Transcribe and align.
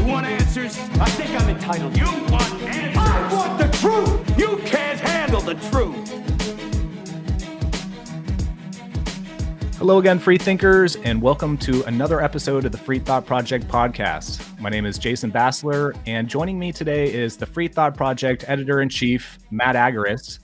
You 0.00 0.06
want 0.06 0.24
answers? 0.24 0.78
I 0.98 1.10
think 1.10 1.38
I'm 1.38 1.50
entitled. 1.50 1.94
You 1.94 2.06
want 2.32 2.50
answers? 2.62 2.96
I 2.96 3.34
want 3.34 3.58
the 3.60 3.68
truth. 3.76 4.38
You 4.38 4.56
can't 4.64 4.98
handle 4.98 5.42
the 5.42 5.52
truth. 5.68 6.08
Hello 9.76 9.98
again, 9.98 10.18
free 10.18 10.38
thinkers, 10.38 10.96
and 10.96 11.20
welcome 11.20 11.58
to 11.58 11.84
another 11.84 12.22
episode 12.22 12.64
of 12.64 12.72
the 12.72 12.78
Free 12.78 12.98
Thought 12.98 13.26
Project 13.26 13.68
podcast. 13.68 14.58
My 14.58 14.70
name 14.70 14.86
is 14.86 14.96
Jason 14.96 15.30
Bassler, 15.30 15.94
and 16.06 16.30
joining 16.30 16.58
me 16.58 16.72
today 16.72 17.12
is 17.12 17.36
the 17.36 17.44
Free 17.44 17.68
Thought 17.68 17.94
Project 17.94 18.46
editor 18.48 18.80
in 18.80 18.88
chief, 18.88 19.38
Matt 19.50 19.76
Agorist. 19.76 20.38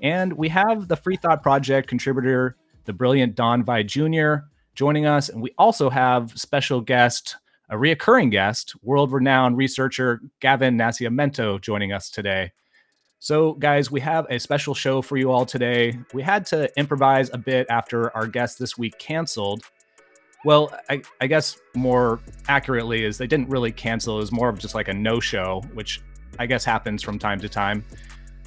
And 0.00 0.32
we 0.32 0.48
have 0.48 0.88
the 0.88 0.96
Free 0.96 1.16
Thought 1.16 1.42
Project 1.42 1.86
contributor, 1.86 2.56
the 2.86 2.94
brilliant 2.94 3.34
Don 3.34 3.62
Via 3.62 3.84
Jr., 3.84 4.46
joining 4.74 5.04
us. 5.04 5.28
And 5.28 5.42
we 5.42 5.50
also 5.58 5.90
have 5.90 6.32
special 6.34 6.80
guest, 6.80 7.36
a 7.72 7.74
reoccurring 7.74 8.30
guest, 8.30 8.74
world 8.82 9.12
renowned 9.12 9.56
researcher 9.56 10.20
Gavin 10.40 10.76
Nascimento 10.76 11.58
joining 11.58 11.90
us 11.90 12.10
today. 12.10 12.52
So, 13.18 13.54
guys, 13.54 13.90
we 13.90 13.98
have 14.00 14.26
a 14.28 14.38
special 14.38 14.74
show 14.74 15.00
for 15.00 15.16
you 15.16 15.30
all 15.32 15.46
today. 15.46 15.98
We 16.12 16.22
had 16.22 16.44
to 16.46 16.68
improvise 16.78 17.30
a 17.32 17.38
bit 17.38 17.66
after 17.70 18.14
our 18.14 18.26
guest 18.26 18.58
this 18.58 18.76
week 18.76 18.98
canceled. 18.98 19.62
Well, 20.44 20.70
I, 20.90 21.00
I 21.22 21.28
guess 21.28 21.56
more 21.74 22.20
accurately 22.46 23.04
is 23.04 23.16
they 23.16 23.26
didn't 23.26 23.48
really 23.48 23.72
cancel. 23.72 24.16
It 24.16 24.20
was 24.20 24.32
more 24.32 24.50
of 24.50 24.58
just 24.58 24.74
like 24.74 24.88
a 24.88 24.94
no 24.94 25.18
show, 25.18 25.62
which 25.72 26.02
I 26.38 26.44
guess 26.44 26.66
happens 26.66 27.02
from 27.02 27.18
time 27.18 27.40
to 27.40 27.48
time. 27.48 27.86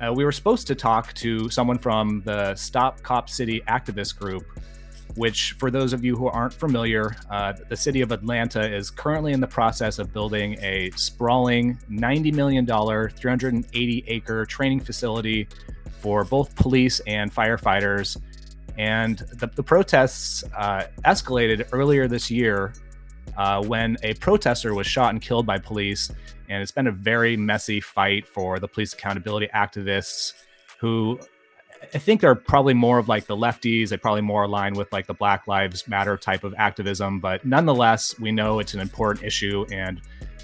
Uh, 0.05 0.13
we 0.13 0.23
were 0.23 0.33
supposed 0.33 0.67
to 0.67 0.75
talk 0.75 1.13
to 1.13 1.49
someone 1.49 1.79
from 1.79 2.21
the 2.25 2.53
Stop 2.53 3.01
Cop 3.01 3.27
City 3.27 3.61
activist 3.67 4.19
group, 4.19 4.43
which, 5.15 5.53
for 5.53 5.71
those 5.71 5.93
of 5.93 6.03
you 6.03 6.15
who 6.15 6.27
aren't 6.27 6.53
familiar, 6.53 7.15
uh, 7.29 7.53
the 7.69 7.75
city 7.75 8.01
of 8.01 8.11
Atlanta 8.11 8.73
is 8.73 8.89
currently 8.89 9.31
in 9.33 9.39
the 9.39 9.47
process 9.47 9.97
of 9.99 10.11
building 10.11 10.57
a 10.61 10.91
sprawling 10.95 11.77
$90 11.89 12.33
million, 12.33 12.65
380 12.65 14.03
acre 14.07 14.45
training 14.45 14.79
facility 14.79 15.47
for 15.99 16.23
both 16.23 16.55
police 16.55 16.99
and 17.07 17.33
firefighters. 17.33 18.17
And 18.77 19.19
the, 19.33 19.47
the 19.47 19.63
protests 19.63 20.43
uh, 20.55 20.87
escalated 21.05 21.69
earlier 21.71 22.07
this 22.07 22.29
year 22.29 22.73
uh, 23.37 23.63
when 23.63 23.97
a 24.03 24.13
protester 24.15 24.73
was 24.73 24.85
shot 24.85 25.11
and 25.11 25.21
killed 25.21 25.45
by 25.45 25.57
police. 25.57 26.11
And 26.49 26.61
it's 26.61 26.71
been 26.71 26.87
a 26.87 26.91
very 26.91 27.37
messy 27.37 27.79
fight 27.79 28.27
for 28.27 28.59
the 28.59 28.67
police 28.67 28.93
accountability 28.93 29.47
activists 29.55 30.33
who 30.79 31.19
I 31.93 31.97
think 31.97 32.21
they're 32.21 32.35
probably 32.35 32.73
more 32.73 32.97
of 32.97 33.07
like 33.07 33.25
the 33.25 33.35
lefties. 33.35 33.89
They 33.89 33.97
probably 33.97 34.21
more 34.21 34.43
align 34.43 34.73
with 34.73 34.91
like 34.91 35.07
the 35.07 35.13
Black 35.13 35.47
Lives 35.47 35.87
Matter 35.87 36.17
type 36.17 36.43
of 36.43 36.53
activism. 36.57 37.19
But 37.19 37.45
nonetheless, 37.45 38.17
we 38.19 38.31
know 38.31 38.59
it's 38.59 38.73
an 38.73 38.79
important 38.79 39.25
issue 39.25 39.65
and 39.71 40.01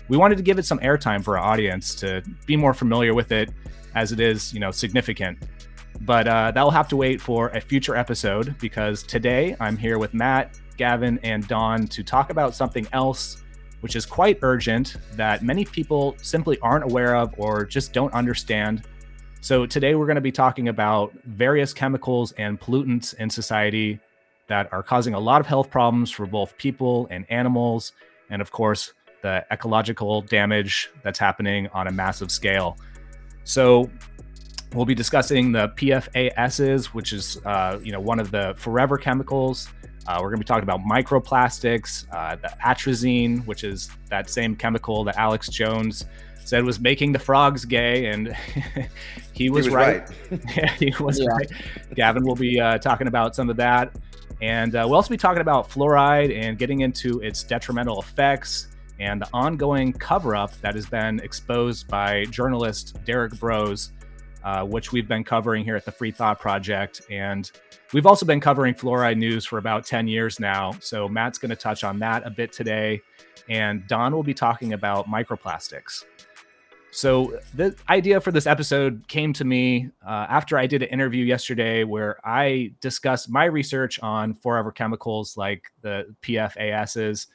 we 0.08 0.18
wanted 0.18 0.36
to 0.38 0.44
give 0.44 0.60
it 0.60 0.66
some 0.66 0.80
airtime 0.80 1.24
for 1.24 1.38
our 1.38 1.44
audience 1.44 1.96
to 1.96 2.22
be 2.46 2.58
more 2.58 2.74
familiar 2.74 3.14
with 3.14 3.32
it 3.32 3.50
as 3.96 4.12
it 4.12 4.20
is, 4.20 4.54
you 4.54 4.60
know, 4.60 4.72
significant. 4.72 5.40
But 6.02 6.28
uh, 6.28 6.52
that 6.52 6.64
will 6.64 6.72
have 6.72 6.88
to 6.90 6.98
wait 6.98 7.22
for 7.22 7.50
a 7.50 7.62
future 7.62 7.96
episode 7.96 8.58
because 8.60 9.04
today 9.04 9.56
I'm 9.60 9.78
here 9.78 10.00
with 10.00 10.14
Matt, 10.14 10.60
Gavin, 10.78 11.20
and 11.24 11.48
Don 11.48 11.88
to 11.88 12.04
talk 12.04 12.30
about 12.30 12.56
something 12.56 12.88
else, 12.92 13.44
which 13.82 13.96
is 13.96 14.06
quite 14.06 14.40
urgent 14.42 14.98
that 15.14 15.44
many 15.44 15.64
people 15.64 16.16
simply 16.22 16.58
aren't 16.60 16.84
aware 16.84 17.16
of 17.16 17.34
or 17.38 17.66
just 17.66 17.94
don't 17.94 18.14
understand. 18.14 18.84
So, 19.44 19.66
today 19.66 19.96
we're 19.96 20.06
going 20.06 20.16
to 20.16 20.22
be 20.22 20.32
talking 20.32 20.68
about 20.68 21.14
various 21.26 21.74
chemicals 21.74 22.32
and 22.34 22.60
pollutants 22.60 23.16
in 23.16 23.28
society 23.28 24.00
that 24.48 24.72
are 24.72 24.84
causing 24.84 25.16
a 25.16 25.20
lot 25.20 25.42
of 25.42 25.48
health 25.48 25.72
problems 25.72 26.12
for 26.12 26.28
both 26.28 26.56
people 26.60 27.08
and 27.10 27.26
animals. 27.32 27.92
And 28.30 28.40
of 28.40 28.52
course, 28.52 28.94
the 29.24 29.44
ecological 29.52 30.22
damage 30.22 30.92
that's 31.02 31.18
happening 31.18 31.68
on 31.74 31.88
a 31.88 31.92
massive 31.92 32.30
scale. 32.30 32.78
So, 33.44 33.90
we'll 34.76 34.86
be 34.86 34.94
discussing 34.94 35.54
the 35.54 35.70
PFASs, 35.70 36.86
which 36.86 37.12
is 37.12 37.42
uh, 37.44 37.80
you 37.82 37.92
know 37.92 38.00
one 38.00 38.20
of 38.20 38.30
the 38.30 38.54
forever 38.58 39.00
chemicals. 39.00 39.70
Uh, 40.08 40.18
we're 40.18 40.30
going 40.30 40.40
to 40.40 40.44
be 40.44 40.46
talking 40.46 40.64
about 40.64 40.82
microplastics, 40.82 42.06
uh, 42.12 42.36
the 42.36 42.52
atrazine, 42.64 43.46
which 43.46 43.64
is 43.64 43.90
that 44.10 44.30
same 44.30 44.56
chemical 44.56 45.04
that 45.04 45.16
Alex 45.18 45.48
Jones 45.48 46.06
said 46.44 46.64
was 46.64 46.80
making 46.80 47.12
the 47.12 47.20
frogs 47.20 47.66
gay, 47.66 48.08
and 48.08 48.36
he, 49.34 49.50
was 49.50 49.66
was 49.66 49.74
right. 49.74 50.10
right. 50.32 50.42
yeah, 50.58 50.74
he 50.74 50.94
was 51.00 51.24
right. 51.26 51.50
Gavin 51.94 52.26
will 52.26 52.36
be 52.36 52.60
uh, 52.60 52.78
talking 52.80 53.08
about 53.08 53.36
some 53.36 53.50
of 53.50 53.58
that, 53.58 53.96
and 54.42 54.76
uh, 54.76 54.84
we'll 54.86 54.96
also 54.96 55.10
be 55.10 55.18
talking 55.18 55.42
about 55.42 55.70
fluoride 55.70 56.36
and 56.36 56.58
getting 56.58 56.82
into 56.82 57.20
its 57.22 57.44
detrimental 57.44 58.00
effects 58.02 58.68
and 59.00 59.22
the 59.22 59.28
ongoing 59.34 59.92
cover-up 59.94 60.60
that 60.62 60.76
has 60.76 60.86
been 60.86 61.20
exposed 61.22 61.88
by 61.88 62.26
journalist 62.26 62.98
Derek 63.04 63.34
Broze, 63.34 63.92
uh, 64.44 64.66
which 64.66 64.92
we've 64.92 65.08
been 65.08 65.24
covering 65.24 65.64
here 65.64 65.76
at 65.76 65.86
the 65.86 65.92
Free 65.92 66.12
Thought 66.12 66.40
Project, 66.40 67.02
and 67.10 67.52
we've 67.94 68.06
also 68.06 68.26
been 68.26 68.40
covering 68.40 68.74
fluoride 68.74 69.18
news 69.18 69.46
for 69.46 69.58
about 69.58 69.86
10 69.86 70.08
years 70.08 70.40
now. 70.40 70.74
So 70.80 71.08
Matt's 71.08 71.38
going 71.38 71.50
to 71.50 71.56
touch 71.56 71.84
on 71.84 72.00
that 72.00 72.26
a 72.26 72.30
bit 72.30 72.52
today, 72.52 73.02
and 73.50 73.88
Don 73.88 74.14
will 74.14 74.24
be 74.24 74.34
talking 74.34 74.74
about 74.74 75.08
microplastics. 75.08 76.04
So 76.92 77.40
the 77.54 77.74
idea 77.90 78.20
for 78.20 78.32
this 78.32 78.46
episode 78.46 79.08
came 79.08 79.32
to 79.34 79.46
me 79.46 79.90
uh, 80.06 80.28
after 80.30 80.58
I 80.58 80.68
did 80.68 80.84
an 80.84 80.90
interview 80.90 81.24
yesterday 81.24 81.86
where 81.86 82.18
I 82.28 82.74
discussed 82.82 83.30
my 83.30 83.46
research 83.46 83.98
on 84.02 84.34
forever 84.34 84.74
chemicals 84.74 85.38
like 85.38 85.72
the 85.82 86.14
PFASs. 86.22 87.28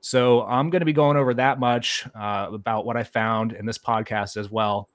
So 0.00 0.42
I'm 0.42 0.70
going 0.70 0.80
to 0.80 0.86
be 0.86 0.92
going 0.92 1.16
over 1.16 1.34
that 1.34 1.60
much 1.60 2.04
uh, 2.16 2.48
about 2.52 2.84
what 2.84 2.96
I 2.96 3.04
found 3.04 3.52
in 3.52 3.64
this 3.64 3.78
podcast 3.78 4.36
as 4.36 4.50
well. 4.50 4.88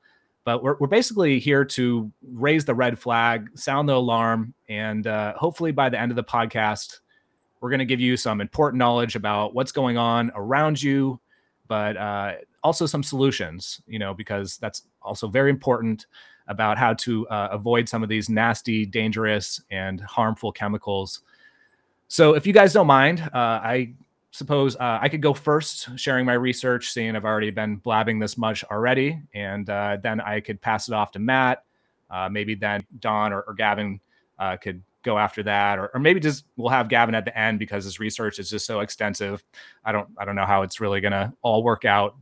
But 0.45 0.63
we're, 0.63 0.77
we're 0.79 0.87
basically 0.87 1.39
here 1.39 1.65
to 1.65 2.11
raise 2.31 2.63
the 2.65 2.75
red 2.75 2.97
flag, 2.97 3.49
sound 3.55 3.89
the 3.89 3.95
alarm, 3.95 4.53
and 4.69 5.05
uh, 5.05 5.33
hopefully 5.33 5.71
by 5.71 5.89
the 5.89 5.99
end 5.99 6.11
of 6.11 6.15
the 6.15 6.23
podcast, 6.23 6.99
we're 7.59 7.71
going 7.71 7.79
to 7.79 7.85
give 7.85 7.99
you 7.99 8.15
some 8.15 8.41
important 8.41 8.77
knowledge 8.77 9.15
about 9.15 9.55
what's 9.55 9.71
going 9.71 9.97
on 9.97 10.31
around 10.35 10.81
you, 10.81 11.19
but 11.67 11.97
uh, 11.97 12.33
also 12.63 12.85
some 12.85 13.01
solutions, 13.01 13.81
you 13.87 13.97
know, 13.97 14.13
because 14.13 14.57
that's 14.57 14.83
also 15.01 15.27
very 15.27 15.49
important 15.49 16.05
about 16.47 16.77
how 16.77 16.93
to 16.93 17.27
uh, 17.29 17.49
avoid 17.51 17.89
some 17.89 18.03
of 18.03 18.09
these 18.09 18.29
nasty, 18.29 18.85
dangerous, 18.85 19.59
and 19.71 19.99
harmful 20.01 20.51
chemicals. 20.51 21.21
So, 22.07 22.35
if 22.35 22.45
you 22.45 22.53
guys 22.53 22.71
don't 22.71 22.85
mind, 22.85 23.21
uh, 23.33 23.59
I 23.63 23.93
suppose 24.35 24.75
uh, 24.75 24.99
I 25.01 25.07
could 25.07 25.21
go 25.21 25.33
first, 25.33 25.97
sharing 25.97 26.25
my 26.25 26.33
research, 26.33 26.91
seeing 26.91 27.15
I've 27.15 27.25
already 27.25 27.51
been 27.51 27.77
blabbing 27.77 28.19
this 28.19 28.37
much 28.37 28.63
already, 28.65 29.21
and 29.33 29.69
uh, 29.69 29.97
then 30.03 30.19
I 30.19 30.41
could 30.41 30.59
pass 30.61 30.89
it 30.89 30.93
off 30.93 31.11
to 31.11 31.19
Matt. 31.19 31.63
Uh, 32.09 32.27
maybe 32.29 32.53
then 32.53 32.85
Don 32.99 33.31
or, 33.31 33.41
or 33.41 33.53
Gavin 33.53 33.99
uh, 34.37 34.57
could 34.57 34.83
go 35.03 35.17
after 35.17 35.41
that, 35.43 35.79
or, 35.79 35.89
or 35.93 35.99
maybe 36.01 36.19
just 36.19 36.45
we'll 36.57 36.69
have 36.69 36.89
Gavin 36.89 37.15
at 37.15 37.23
the 37.23 37.37
end 37.37 37.59
because 37.59 37.85
his 37.85 37.99
research 37.99 38.37
is 38.37 38.49
just 38.49 38.65
so 38.65 38.81
extensive. 38.81 39.41
I 39.85 39.91
don't 39.93 40.09
I 40.17 40.25
don't 40.25 40.35
know 40.35 40.45
how 40.45 40.63
it's 40.63 40.81
really 40.81 40.99
gonna 40.99 41.33
all 41.41 41.63
work 41.63 41.85
out. 41.85 42.15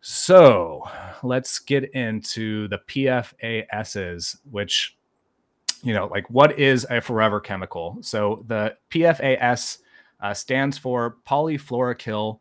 So 0.00 0.88
let's 1.22 1.58
get 1.58 1.92
into 1.92 2.66
the 2.68 2.78
PFASs, 2.78 4.38
which 4.50 4.96
you 5.82 5.92
know, 5.92 6.06
like 6.06 6.28
what 6.30 6.58
is 6.58 6.86
a 6.88 7.00
forever 7.00 7.40
chemical? 7.40 7.98
So 8.00 8.44
the 8.48 8.76
PFAS 8.90 9.78
uh, 10.20 10.34
stands 10.34 10.76
for 10.78 11.16
polyfluoroalkyl, 11.26 12.38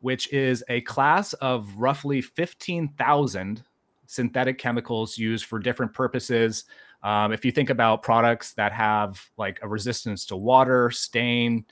which 0.00 0.32
is 0.32 0.64
a 0.68 0.80
class 0.82 1.32
of 1.34 1.76
roughly 1.76 2.20
15,000 2.20 3.62
synthetic 4.06 4.58
chemicals 4.58 5.18
used 5.18 5.46
for 5.46 5.58
different 5.58 5.92
purposes. 5.92 6.64
Um, 7.02 7.32
if 7.32 7.44
you 7.44 7.52
think 7.52 7.70
about 7.70 8.02
products 8.02 8.52
that 8.54 8.72
have 8.72 9.20
like 9.36 9.58
a 9.62 9.68
resistance 9.68 10.24
to 10.26 10.36
water, 10.36 10.90
stain, 10.90 11.64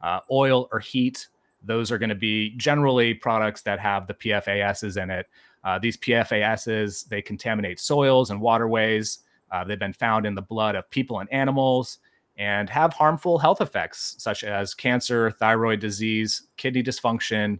uh, 0.00 0.20
oil, 0.30 0.68
or 0.72 0.80
heat, 0.80 1.28
those 1.62 1.92
are 1.92 1.98
going 1.98 2.08
to 2.08 2.14
be 2.14 2.50
generally 2.56 3.14
products 3.14 3.62
that 3.62 3.78
have 3.78 4.06
the 4.06 4.14
PFASs 4.14 5.00
in 5.00 5.10
it. 5.10 5.26
Uh, 5.64 5.78
these 5.78 5.96
PFASs 5.96 7.06
they 7.08 7.22
contaminate 7.22 7.78
soils 7.78 8.30
and 8.30 8.40
waterways. 8.40 9.20
Uh, 9.50 9.62
they've 9.62 9.78
been 9.78 9.92
found 9.92 10.26
in 10.26 10.34
the 10.34 10.42
blood 10.42 10.74
of 10.74 10.90
people 10.90 11.20
and 11.20 11.32
animals 11.32 11.98
and 12.36 12.70
have 12.70 12.92
harmful 12.92 13.38
health 13.38 13.60
effects 13.60 14.16
such 14.18 14.44
as 14.44 14.74
cancer, 14.74 15.30
thyroid 15.30 15.80
disease, 15.80 16.42
kidney 16.56 16.82
dysfunction, 16.82 17.58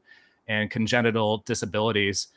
and 0.48 0.70
congenital 0.70 1.38
disabilities. 1.46 2.28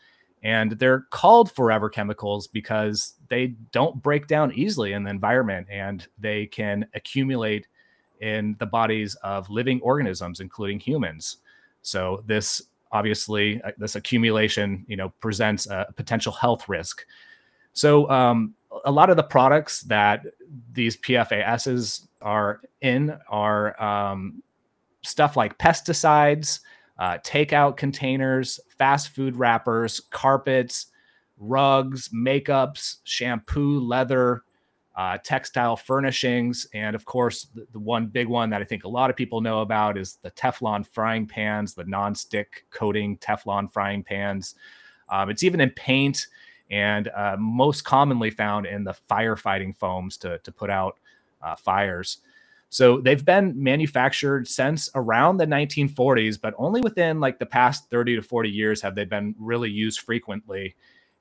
And 0.43 0.73
they're 0.73 1.07
called 1.09 1.51
forever 1.51 1.89
chemicals 1.89 2.47
because 2.47 3.13
they 3.29 3.55
don't 3.71 4.01
break 4.01 4.27
down 4.27 4.53
easily 4.53 4.93
in 4.93 5.03
the 5.03 5.09
environment 5.09 5.67
and 5.71 6.05
they 6.19 6.45
can 6.45 6.85
accumulate 6.93 7.67
in 8.21 8.55
the 8.59 8.65
bodies 8.65 9.15
of 9.15 9.49
living 9.49 9.81
organisms, 9.81 10.39
including 10.39 10.79
humans. 10.79 11.37
So 11.81 12.23
this 12.25 12.61
obviously 12.91 13.61
uh, 13.63 13.71
this 13.77 13.95
accumulation, 13.95 14.85
you 14.87 14.97
know, 14.97 15.09
presents 15.19 15.67
a 15.67 15.87
potential 15.95 16.31
health 16.31 16.69
risk. 16.69 17.05
So 17.73 18.09
um, 18.09 18.55
a 18.85 18.91
lot 18.91 19.09
of 19.09 19.17
the 19.17 19.23
products 19.23 19.81
that 19.81 20.25
these 20.71 20.97
PFASs 20.97 22.05
are 22.21 22.62
in 22.81 23.17
are 23.29 23.81
um, 23.81 24.41
stuff 25.03 25.38
like 25.38 25.57
pesticides, 25.57 26.59
uh, 27.00 27.17
takeout 27.19 27.77
containers, 27.77 28.59
fast 28.77 29.09
food 29.09 29.35
wrappers, 29.35 30.00
carpets, 30.12 30.88
rugs, 31.38 32.09
makeups, 32.09 32.97
shampoo, 33.03 33.79
leather, 33.79 34.44
uh, 34.95 35.17
textile 35.23 35.75
furnishings, 35.75 36.67
and 36.73 36.95
of 36.95 37.03
course, 37.03 37.47
the, 37.53 37.67
the, 37.73 37.79
one 37.79 38.07
big 38.07 38.29
one 38.29 38.50
that 38.50 38.61
I 38.61 38.63
think 38.63 38.85
a 38.85 38.89
lot 38.89 39.09
of 39.09 39.18
people 39.18 39.41
know 39.41 39.59
about 39.59 39.97
is 39.97 40.18
the 40.21 40.31
Teflon 40.31 40.88
frying 40.88 41.27
pans, 41.27 41.73
the 41.73 41.83
non-stick 41.83 42.65
coating 42.71 43.18
Teflon 43.18 43.69
frying 43.71 44.03
pans. 44.03 44.56
Um, 45.09 45.29
it's 45.29 45.44
even 45.44 45.59
in 45.59 45.71
paint 45.71 46.27
and 46.71 47.09
uh, 47.09 47.35
most 47.38 47.83
commonly 47.83 48.31
found 48.31 48.65
in 48.65 48.85
the 48.85 48.95
firefighting 49.09 49.75
foams 49.75 50.15
to, 50.18 50.39
to 50.39 50.51
put 50.51 50.69
out 50.69 50.97
uh, 51.45 51.56
fires. 51.56 52.18
So 52.69 53.00
they've 53.00 53.24
been 53.24 53.53
manufactured 53.62 54.47
since 54.47 54.89
around 54.95 55.38
the 55.38 55.47
1940s, 55.47 56.42
but 56.42 56.53
only 56.57 56.81
within 56.81 57.19
like 57.19 57.39
the 57.39 57.45
past 57.45 57.89
30 57.89 58.18
to 58.18 58.21
40 58.21 58.50
years 58.50 58.81
have 58.81 58.95
they 58.95 59.06
been 59.06 59.36
really 59.39 59.69
used 59.69 60.01
frequently. 60.01 60.75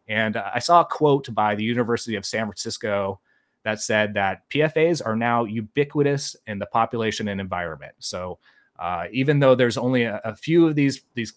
And 0.09 0.37
uh, 0.37 0.50
I 0.53 0.59
saw 0.59 0.81
a 0.81 0.85
quote 0.85 1.32
by 1.32 1.55
the 1.55 1.62
University 1.62 2.17
of 2.17 2.26
San 2.26 2.47
Francisco 2.47 3.21
that 3.62 3.81
said 3.81 4.15
that 4.15 4.49
PFAs 4.50 5.00
are 5.05 5.17
now 5.17 5.44
ubiquitous 5.44 6.37
in 6.47 6.59
the 6.59 6.67
population 6.67 7.29
and 7.29 7.41
environment. 7.41 7.94
So 7.99 8.38
uh, 8.79 9.05
even 9.12 9.38
though 9.38 9.55
there's 9.55 9.79
only 9.79 10.03
a, 10.05 10.21
a, 10.25 10.35
few 10.35 10.67
of 10.67 10.75
these 10.75 11.03
these 11.15 11.35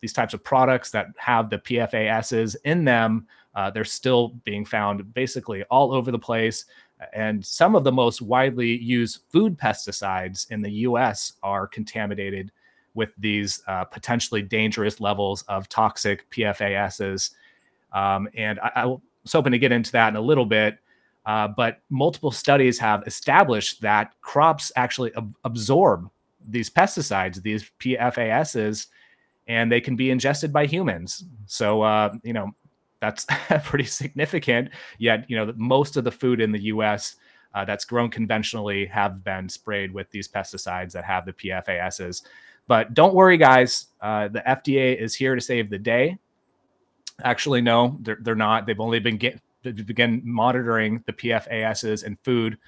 these 0.00 0.12
types 0.12 0.32
of 0.32 0.42
products 0.42 0.90
that 0.92 1.06
have 1.18 1.50
the 1.50 1.58
PFASs 1.58 2.56
in 2.64 2.84
them, 2.84 3.26
uh, 3.54 3.70
they're 3.70 3.84
still 3.84 4.28
being 4.44 4.64
found 4.64 5.12
basically 5.12 5.64
all 5.64 5.92
over 5.92 6.10
the 6.10 6.18
place. 6.18 6.64
And 7.12 7.44
some 7.44 7.74
of 7.74 7.84
the 7.84 7.92
most 7.92 8.20
widely 8.20 8.76
used 8.76 9.20
food 9.30 9.58
pesticides 9.58 10.50
in 10.50 10.62
the 10.62 10.70
US 10.70 11.34
are 11.42 11.66
contaminated 11.66 12.50
with 12.94 13.12
these 13.18 13.62
uh, 13.66 13.84
potentially 13.84 14.42
dangerous 14.42 15.00
levels 15.00 15.42
of 15.42 15.68
toxic 15.68 16.28
PFASs. 16.30 17.30
Um, 17.92 18.28
and 18.34 18.58
I, 18.60 18.72
I, 18.74 18.86
was 18.86 19.00
hoping 19.32 19.52
to 19.52 19.58
get 19.58 19.72
into 19.72 19.92
that 19.92 20.08
in 20.08 20.16
a 20.16 20.20
little 20.20 20.46
bit. 20.46 20.78
Uh, 21.24 21.46
but 21.46 21.80
multiple 21.90 22.30
studies 22.30 22.78
have 22.78 23.06
established 23.06 23.80
that 23.82 24.14
crops 24.20 24.72
actually 24.76 25.14
ab- 25.14 25.34
absorb 25.44 26.10
these 26.48 26.70
pesticides, 26.70 27.42
these 27.42 27.70
PFASs, 27.80 28.86
and 29.46 29.70
they 29.70 29.80
can 29.80 29.94
be 29.94 30.10
ingested 30.10 30.52
by 30.52 30.66
humans. 30.66 31.24
So, 31.46 31.82
uh, 31.82 32.14
you 32.22 32.32
know, 32.32 32.54
that's 33.00 33.26
pretty 33.64 33.84
significant. 33.84 34.70
Yet, 34.98 35.28
you 35.28 35.36
know, 35.36 35.52
most 35.56 35.96
of 35.96 36.04
the 36.04 36.10
food 36.10 36.40
in 36.40 36.52
the 36.52 36.64
U.S. 36.64 37.16
Uh, 37.54 37.64
that's 37.64 37.84
grown 37.84 38.10
conventionally 38.10 38.86
have 38.86 39.24
been 39.24 39.48
sprayed 39.48 39.92
with 39.92 40.10
these 40.10 40.28
pesticides 40.28 40.92
that 40.92 41.04
have 41.04 41.26
the 41.26 41.32
PFASs. 41.32 42.22
But 42.66 42.94
don't 42.94 43.14
worry, 43.14 43.38
guys. 43.38 43.86
Uh, 44.00 44.28
the 44.28 44.40
FDA 44.40 44.96
is 44.96 45.14
here 45.14 45.34
to 45.34 45.40
save 45.40 45.70
the 45.70 45.78
day. 45.78 46.18
Actually, 47.24 47.62
no, 47.62 47.96
they're, 48.02 48.18
they're 48.20 48.34
not. 48.34 48.66
They've 48.66 48.78
only 48.78 49.00
been 49.00 49.16
get, 49.16 49.40
monitoring 50.24 51.02
the 51.06 51.12
PFASs 51.12 52.04
in 52.04 52.16
food 52.16 52.58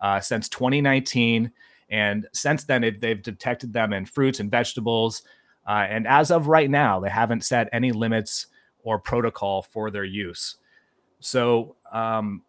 uh, 0.00 0.20
since 0.20 0.48
2019, 0.48 1.50
and 1.90 2.26
since 2.32 2.64
then 2.64 2.84
it, 2.84 3.00
they've 3.00 3.22
detected 3.22 3.72
them 3.72 3.92
in 3.92 4.06
fruits 4.06 4.40
and 4.40 4.50
vegetables. 4.50 5.22
Uh, 5.66 5.86
and 5.88 6.06
as 6.06 6.30
of 6.30 6.46
right 6.46 6.70
now, 6.70 7.00
they 7.00 7.10
haven't 7.10 7.44
set 7.44 7.68
any 7.72 7.92
limits 7.92 8.46
or 8.88 8.98
protocol 8.98 9.60
for 9.60 9.90
their 9.90 10.04
use. 10.04 10.56
So, 11.20 11.76
um, 11.92 12.42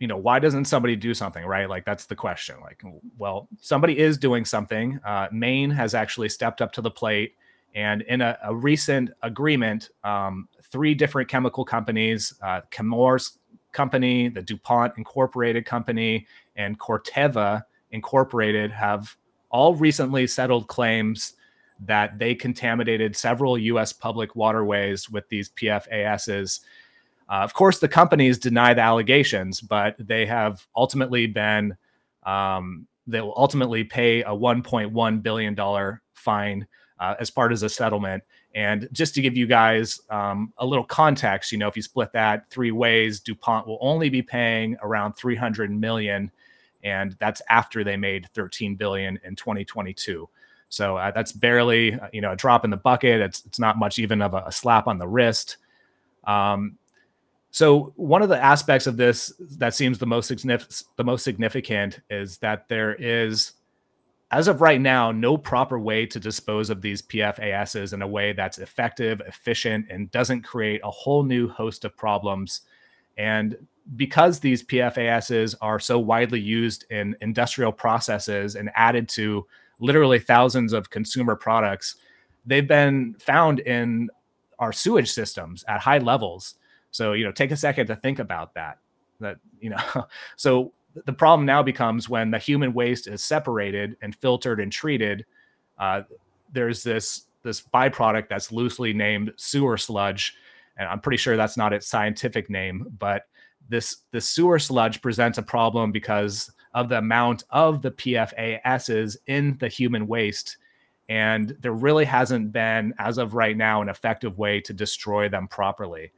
you 0.00 0.08
know, 0.08 0.16
why 0.16 0.40
doesn't 0.40 0.64
somebody 0.64 0.96
do 0.96 1.14
something, 1.14 1.46
right? 1.46 1.68
Like, 1.68 1.84
that's 1.84 2.06
the 2.06 2.16
question. 2.16 2.56
Like, 2.60 2.82
well, 3.16 3.48
somebody 3.60 3.96
is 3.96 4.18
doing 4.18 4.44
something. 4.44 4.98
Uh, 5.06 5.28
Maine 5.30 5.70
has 5.70 5.94
actually 5.94 6.30
stepped 6.30 6.60
up 6.60 6.72
to 6.72 6.82
the 6.82 6.90
plate. 6.90 7.36
And 7.76 8.02
in 8.02 8.20
a, 8.20 8.36
a 8.42 8.52
recent 8.52 9.10
agreement, 9.22 9.90
um, 10.02 10.48
three 10.64 10.94
different 10.96 11.28
chemical 11.28 11.64
companies, 11.64 12.34
uh, 12.42 12.62
Chemours 12.72 13.38
Company, 13.70 14.28
the 14.28 14.42
DuPont 14.42 14.94
Incorporated 14.98 15.64
Company, 15.64 16.26
and 16.56 16.76
Corteva 16.80 17.62
Incorporated 17.92 18.72
have 18.72 19.16
all 19.50 19.76
recently 19.76 20.26
settled 20.26 20.66
claims 20.66 21.34
that 21.80 22.18
they 22.18 22.34
contaminated 22.34 23.16
several 23.16 23.58
U.S. 23.58 23.92
public 23.92 24.36
waterways 24.36 25.10
with 25.10 25.28
these 25.28 25.50
PFASs. 25.50 26.60
Uh, 27.28 27.32
of 27.36 27.54
course, 27.54 27.78
the 27.78 27.88
companies 27.88 28.38
deny 28.38 28.74
the 28.74 28.82
allegations, 28.82 29.60
but 29.60 29.96
they 29.98 30.26
have 30.26 30.66
ultimately 30.76 31.26
been 31.26 31.76
um, 32.24 32.86
they 33.06 33.20
will 33.20 33.34
ultimately 33.36 33.84
pay 33.84 34.22
a 34.22 34.28
1.1 34.28 35.22
billion 35.22 35.54
dollar 35.54 36.02
fine 36.14 36.66
uh, 36.98 37.14
as 37.20 37.30
part 37.30 37.52
of 37.52 37.60
the 37.60 37.68
settlement. 37.68 38.22
And 38.54 38.88
just 38.92 39.14
to 39.14 39.20
give 39.20 39.36
you 39.36 39.46
guys 39.46 40.00
um, 40.10 40.52
a 40.58 40.64
little 40.66 40.84
context, 40.84 41.50
you 41.52 41.58
know, 41.58 41.68
if 41.68 41.76
you 41.76 41.82
split 41.82 42.12
that 42.12 42.48
three 42.50 42.70
ways, 42.70 43.20
DuPont 43.20 43.66
will 43.66 43.78
only 43.80 44.08
be 44.08 44.22
paying 44.22 44.76
around 44.80 45.14
300 45.14 45.70
million, 45.70 46.30
and 46.82 47.16
that's 47.18 47.42
after 47.50 47.82
they 47.82 47.96
made 47.96 48.28
13 48.32 48.76
billion 48.76 49.18
in 49.24 49.34
2022. 49.34 50.28
So 50.74 50.96
uh, 50.96 51.12
that's 51.12 51.32
barely, 51.32 51.94
uh, 51.94 52.08
you 52.12 52.20
know, 52.20 52.32
a 52.32 52.36
drop 52.36 52.64
in 52.64 52.70
the 52.70 52.76
bucket. 52.76 53.20
It's 53.20 53.44
it's 53.46 53.58
not 53.58 53.78
much 53.78 53.98
even 53.98 54.20
of 54.20 54.34
a, 54.34 54.44
a 54.46 54.52
slap 54.52 54.86
on 54.86 54.98
the 54.98 55.06
wrist. 55.06 55.56
Um, 56.24 56.78
so 57.50 57.92
one 57.94 58.22
of 58.22 58.28
the 58.28 58.42
aspects 58.42 58.88
of 58.88 58.96
this 58.96 59.32
that 59.58 59.74
seems 59.74 59.98
the 59.98 60.06
most 60.06 60.26
significant, 60.26 60.82
the 60.96 61.04
most 61.04 61.22
significant 61.22 62.00
is 62.10 62.38
that 62.38 62.68
there 62.68 62.94
is, 62.94 63.52
as 64.32 64.48
of 64.48 64.60
right 64.60 64.80
now, 64.80 65.12
no 65.12 65.36
proper 65.36 65.78
way 65.78 66.04
to 66.06 66.18
dispose 66.18 66.68
of 66.68 66.82
these 66.82 67.00
PFASs 67.02 67.92
in 67.92 68.02
a 68.02 68.08
way 68.08 68.32
that's 68.32 68.58
effective, 68.58 69.22
efficient, 69.28 69.86
and 69.88 70.10
doesn't 70.10 70.42
create 70.42 70.80
a 70.82 70.90
whole 70.90 71.22
new 71.22 71.48
host 71.48 71.84
of 71.84 71.96
problems. 71.96 72.62
And 73.16 73.56
because 73.94 74.40
these 74.40 74.64
PFASs 74.64 75.54
are 75.60 75.78
so 75.78 76.00
widely 76.00 76.40
used 76.40 76.86
in 76.90 77.14
industrial 77.20 77.70
processes 77.70 78.56
and 78.56 78.70
added 78.74 79.08
to 79.10 79.46
literally 79.84 80.18
thousands 80.18 80.72
of 80.72 80.90
consumer 80.90 81.36
products. 81.36 81.96
They've 82.46 82.66
been 82.66 83.14
found 83.18 83.60
in 83.60 84.08
our 84.58 84.72
sewage 84.72 85.12
systems 85.12 85.64
at 85.68 85.80
high 85.80 85.98
levels. 85.98 86.54
So, 86.90 87.12
you 87.12 87.24
know, 87.24 87.32
take 87.32 87.50
a 87.50 87.56
second 87.56 87.88
to 87.88 87.96
think 87.96 88.18
about 88.18 88.54
that. 88.54 88.78
That, 89.20 89.36
you 89.60 89.70
know, 89.70 89.78
so 90.36 90.72
the 91.04 91.12
problem 91.12 91.44
now 91.44 91.62
becomes 91.62 92.08
when 92.08 92.30
the 92.30 92.38
human 92.38 92.72
waste 92.72 93.06
is 93.08 93.22
separated 93.22 93.96
and 94.00 94.14
filtered 94.16 94.60
and 94.60 94.72
treated, 94.72 95.26
uh, 95.78 96.02
there's 96.52 96.82
this 96.82 97.26
this 97.42 97.60
byproduct 97.60 98.28
that's 98.28 98.50
loosely 98.50 98.94
named 98.94 99.32
sewer 99.36 99.76
sludge. 99.76 100.34
And 100.78 100.88
I'm 100.88 101.00
pretty 101.00 101.18
sure 101.18 101.36
that's 101.36 101.58
not 101.58 101.74
its 101.74 101.86
scientific 101.86 102.48
name, 102.48 102.86
but 102.98 103.26
this 103.68 103.98
this 104.12 104.26
sewer 104.26 104.58
sludge 104.58 105.02
presents 105.02 105.36
a 105.36 105.42
problem 105.42 105.92
because 105.92 106.50
of 106.74 106.88
the 106.88 106.98
amount 106.98 107.44
of 107.50 107.80
the 107.82 107.90
PFASs 107.90 109.16
in 109.26 109.56
the 109.58 109.68
human 109.68 110.06
waste. 110.06 110.56
And 111.08 111.56
there 111.60 111.72
really 111.72 112.04
hasn't 112.04 112.52
been, 112.52 112.94
as 112.98 113.18
of 113.18 113.34
right 113.34 113.56
now, 113.56 113.80
an 113.82 113.88
effective 113.88 114.38
way 114.38 114.60
to 114.62 114.72
destroy 114.72 115.28
them 115.28 115.48
properly. 115.48 116.12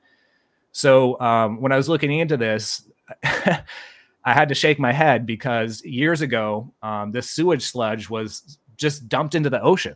So 0.73 1.21
um, 1.21 1.61
when 1.61 1.73
I 1.73 1.77
was 1.77 1.89
looking 1.89 2.19
into 2.19 2.37
this, 2.37 2.89
I 3.25 4.33
had 4.33 4.49
to 4.49 4.55
shake 4.55 4.79
my 4.79 4.93
head 4.93 5.27
because 5.27 5.85
years 5.85 6.21
ago, 6.21 6.73
um, 6.83 7.13
this 7.13 7.31
sewage 7.31 7.65
sludge 7.65 8.11
was 8.11 8.59
just 8.77 9.09
dumped 9.09 9.35
into 9.35 9.51
the 9.51 9.63
ocean. 9.63 9.95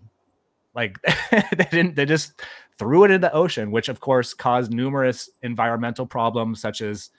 Like 0.74 0.98
they 1.30 1.68
didn't, 1.70 1.96
they 1.96 2.04
just 2.04 2.40
threw 2.78 3.04
it 3.04 3.10
in 3.10 3.20
the 3.20 3.32
ocean, 3.32 3.70
which 3.70 3.88
of 3.88 4.00
course 4.00 4.34
caused 4.34 4.72
numerous 4.72 5.28
environmental 5.42 6.06
problems 6.06 6.60
such 6.60 6.80
as 6.80 7.10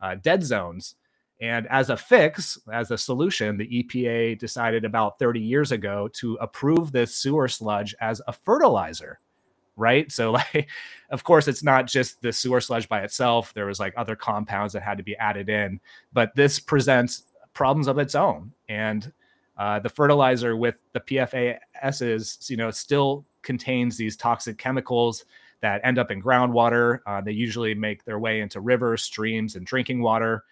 uh, 0.00 0.16
dead 0.16 0.42
zones. 0.42 0.96
And 1.40 1.66
as 1.68 1.90
a 1.90 1.96
fix, 1.96 2.58
as 2.72 2.90
a 2.90 2.98
solution, 2.98 3.56
the 3.56 3.82
EPA 3.82 4.38
decided 4.38 4.84
about 4.84 5.18
30 5.18 5.40
years 5.40 5.72
ago 5.72 6.08
to 6.14 6.34
approve 6.40 6.92
this 6.92 7.14
sewer 7.14 7.48
sludge 7.48 7.94
as 8.00 8.22
a 8.26 8.32
fertilizer, 8.32 9.18
right? 9.76 10.10
So, 10.12 10.32
like, 10.54 10.68
of 11.10 11.24
course, 11.24 11.48
it's 11.48 11.62
not 11.62 11.86
just 11.86 12.22
the 12.22 12.32
sewer 12.32 12.60
sludge 12.60 12.88
by 12.88 13.00
itself. 13.00 13.52
There 13.52 13.66
was 13.66 13.80
like 13.80 13.94
other 13.96 14.16
compounds 14.16 14.72
that 14.74 14.82
had 14.82 14.98
to 14.98 15.04
be 15.04 15.16
added 15.16 15.48
in, 15.48 15.80
but 16.12 16.34
this 16.36 16.58
presents 16.60 17.24
problems 17.52 17.88
of 17.88 17.98
its 17.98 18.14
own. 18.14 18.52
And 18.68 19.12
uh, 19.56 19.78
the 19.78 19.88
fertilizer 19.88 20.56
with 20.56 20.82
the 20.92 21.00
PFASs, 21.00 22.50
you 22.50 22.56
know, 22.56 22.70
still 22.70 23.24
contains 23.42 23.96
these 23.96 24.16
toxic 24.16 24.58
chemicals 24.58 25.24
that 25.60 25.80
end 25.84 25.98
up 25.98 26.10
in 26.10 26.22
groundwater. 26.22 26.98
Uh, 27.06 27.20
they 27.20 27.32
usually 27.32 27.74
make 27.74 28.04
their 28.04 28.18
way 28.18 28.40
into 28.40 28.60
rivers, 28.60 29.02
streams, 29.02 29.56
and 29.56 29.64
drinking 29.64 30.02
water. 30.02 30.44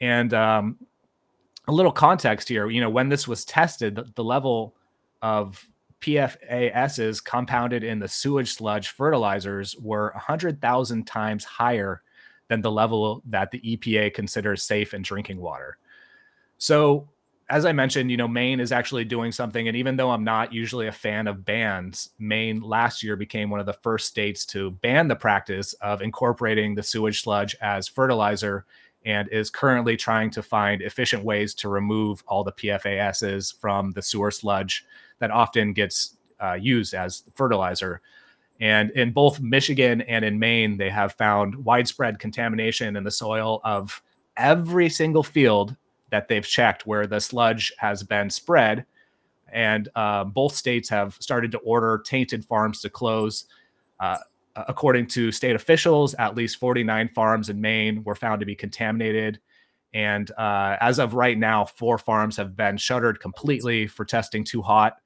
And 0.00 0.32
um, 0.34 0.78
a 1.68 1.72
little 1.72 1.92
context 1.92 2.48
here, 2.48 2.68
you 2.68 2.80
know, 2.80 2.90
when 2.90 3.08
this 3.08 3.28
was 3.28 3.44
tested, 3.44 3.94
the, 3.94 4.10
the 4.14 4.24
level 4.24 4.74
of 5.22 5.64
PFASs 6.00 7.22
compounded 7.22 7.84
in 7.84 7.98
the 7.98 8.08
sewage 8.08 8.52
sludge 8.52 8.88
fertilizers 8.88 9.76
were 9.76 10.10
100,000 10.14 11.06
times 11.06 11.44
higher 11.44 12.02
than 12.48 12.62
the 12.62 12.70
level 12.70 13.22
that 13.26 13.50
the 13.50 13.60
EPA 13.60 14.14
considers 14.14 14.62
safe 14.62 14.94
in 14.94 15.02
drinking 15.02 15.40
water. 15.40 15.78
So, 16.58 17.08
as 17.48 17.64
I 17.64 17.72
mentioned, 17.72 18.10
you 18.10 18.16
know, 18.16 18.28
Maine 18.28 18.60
is 18.60 18.70
actually 18.70 19.04
doing 19.04 19.32
something. 19.32 19.66
And 19.66 19.76
even 19.76 19.96
though 19.96 20.10
I'm 20.10 20.22
not 20.22 20.52
usually 20.52 20.86
a 20.86 20.92
fan 20.92 21.26
of 21.26 21.44
bans, 21.44 22.10
Maine 22.18 22.60
last 22.60 23.02
year 23.02 23.16
became 23.16 23.50
one 23.50 23.58
of 23.58 23.66
the 23.66 23.72
first 23.72 24.06
states 24.06 24.46
to 24.46 24.70
ban 24.70 25.08
the 25.08 25.16
practice 25.16 25.72
of 25.74 26.00
incorporating 26.00 26.74
the 26.74 26.82
sewage 26.82 27.22
sludge 27.22 27.56
as 27.60 27.88
fertilizer 27.88 28.66
and 29.04 29.28
is 29.28 29.50
currently 29.50 29.96
trying 29.96 30.30
to 30.30 30.42
find 30.42 30.82
efficient 30.82 31.24
ways 31.24 31.54
to 31.54 31.68
remove 31.68 32.22
all 32.26 32.44
the 32.44 32.52
PFASs 32.52 33.58
from 33.58 33.92
the 33.92 34.02
sewer 34.02 34.30
sludge 34.30 34.84
that 35.18 35.30
often 35.30 35.72
gets 35.72 36.16
uh, 36.42 36.54
used 36.54 36.94
as 36.94 37.22
fertilizer. 37.34 38.00
And 38.60 38.90
in 38.90 39.12
both 39.12 39.40
Michigan 39.40 40.02
and 40.02 40.24
in 40.24 40.38
Maine, 40.38 40.76
they 40.76 40.90
have 40.90 41.14
found 41.14 41.64
widespread 41.64 42.18
contamination 42.18 42.94
in 42.94 43.04
the 43.04 43.10
soil 43.10 43.60
of 43.64 44.02
every 44.36 44.90
single 44.90 45.22
field 45.22 45.76
that 46.10 46.28
they've 46.28 46.46
checked 46.46 46.86
where 46.86 47.06
the 47.06 47.20
sludge 47.20 47.72
has 47.78 48.02
been 48.02 48.28
spread. 48.28 48.84
And 49.50 49.88
uh, 49.94 50.24
both 50.24 50.54
states 50.54 50.88
have 50.90 51.16
started 51.20 51.52
to 51.52 51.58
order 51.58 52.02
tainted 52.04 52.44
farms 52.44 52.80
to 52.82 52.90
close. 52.90 53.46
Uh, 53.98 54.18
according 54.56 55.06
to 55.08 55.32
state 55.32 55.54
officials, 55.56 56.14
at 56.14 56.34
least 56.34 56.56
49 56.58 57.08
farms 57.08 57.48
in 57.48 57.60
Maine 57.60 58.02
were 58.04 58.14
found 58.14 58.40
to 58.40 58.46
be 58.46 58.56
contaminated. 58.56 59.40
And 59.92 60.30
uh, 60.32 60.76
as 60.80 60.98
of 60.98 61.14
right 61.14 61.38
now, 61.38 61.64
four 61.64 61.98
farms 61.98 62.36
have 62.36 62.56
been 62.56 62.76
shuttered 62.76 63.20
completely 63.20 63.86
for 63.86 64.04
testing 64.04 64.44
too 64.44 64.62
hot. 64.62 65.00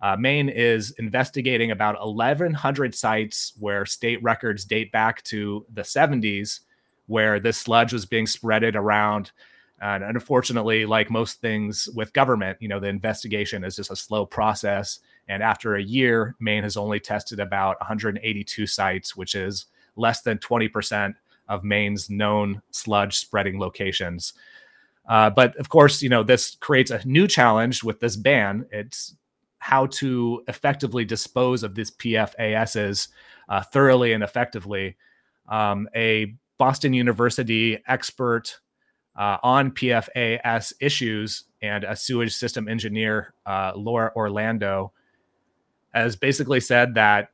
Uh, 0.00 0.16
Maine 0.18 0.50
is 0.50 0.90
investigating 0.98 1.70
about 1.70 2.04
1,100 2.04 2.94
sites 2.94 3.54
where 3.58 3.86
state 3.86 4.22
records 4.22 4.64
date 4.64 4.92
back 4.92 5.22
to 5.24 5.64
the 5.72 5.82
70s, 5.82 6.60
where 7.06 7.40
this 7.40 7.56
sludge 7.56 7.92
was 7.92 8.04
being 8.04 8.26
spreaded 8.26 8.74
around. 8.74 9.32
And 9.80 10.04
unfortunately, 10.04 10.84
like 10.86 11.10
most 11.10 11.40
things 11.40 11.88
with 11.94 12.12
government, 12.12 12.58
you 12.60 12.68
know, 12.68 12.80
the 12.80 12.88
investigation 12.88 13.64
is 13.64 13.76
just 13.76 13.90
a 13.90 13.96
slow 13.96 14.26
process. 14.26 15.00
And 15.28 15.42
after 15.42 15.74
a 15.74 15.82
year, 15.82 16.36
Maine 16.38 16.62
has 16.62 16.76
only 16.76 17.00
tested 17.00 17.40
about 17.40 17.80
182 17.80 18.66
sites, 18.66 19.16
which 19.16 19.34
is 19.34 19.66
less 19.96 20.22
than 20.22 20.38
20% 20.38 21.14
of 21.48 21.64
Maine's 21.64 22.10
known 22.10 22.62
sludge 22.70 23.16
spreading 23.16 23.58
locations. 23.58 24.34
Uh, 25.08 25.30
but 25.30 25.56
of 25.56 25.68
course, 25.68 26.02
you 26.02 26.08
know, 26.08 26.22
this 26.22 26.56
creates 26.56 26.90
a 26.90 27.06
new 27.06 27.26
challenge 27.26 27.82
with 27.82 28.00
this 28.00 28.16
ban. 28.16 28.66
It's 28.70 29.14
how 29.58 29.86
to 29.86 30.42
effectively 30.48 31.04
dispose 31.04 31.62
of 31.62 31.74
these 31.74 31.90
PFASs 31.90 33.08
uh, 33.48 33.62
thoroughly 33.62 34.12
and 34.12 34.22
effectively. 34.22 34.96
Um, 35.48 35.88
a 35.94 36.34
Boston 36.58 36.92
University 36.92 37.82
expert 37.86 38.60
uh, 39.16 39.38
on 39.42 39.70
PFAS 39.70 40.72
issues 40.80 41.44
and 41.62 41.84
a 41.84 41.96
sewage 41.96 42.34
system 42.34 42.68
engineer, 42.68 43.34
uh, 43.46 43.72
Laura 43.74 44.12
Orlando, 44.14 44.92
has 45.96 46.16
basically 46.16 46.60
said 46.60 46.94
that 46.94 47.30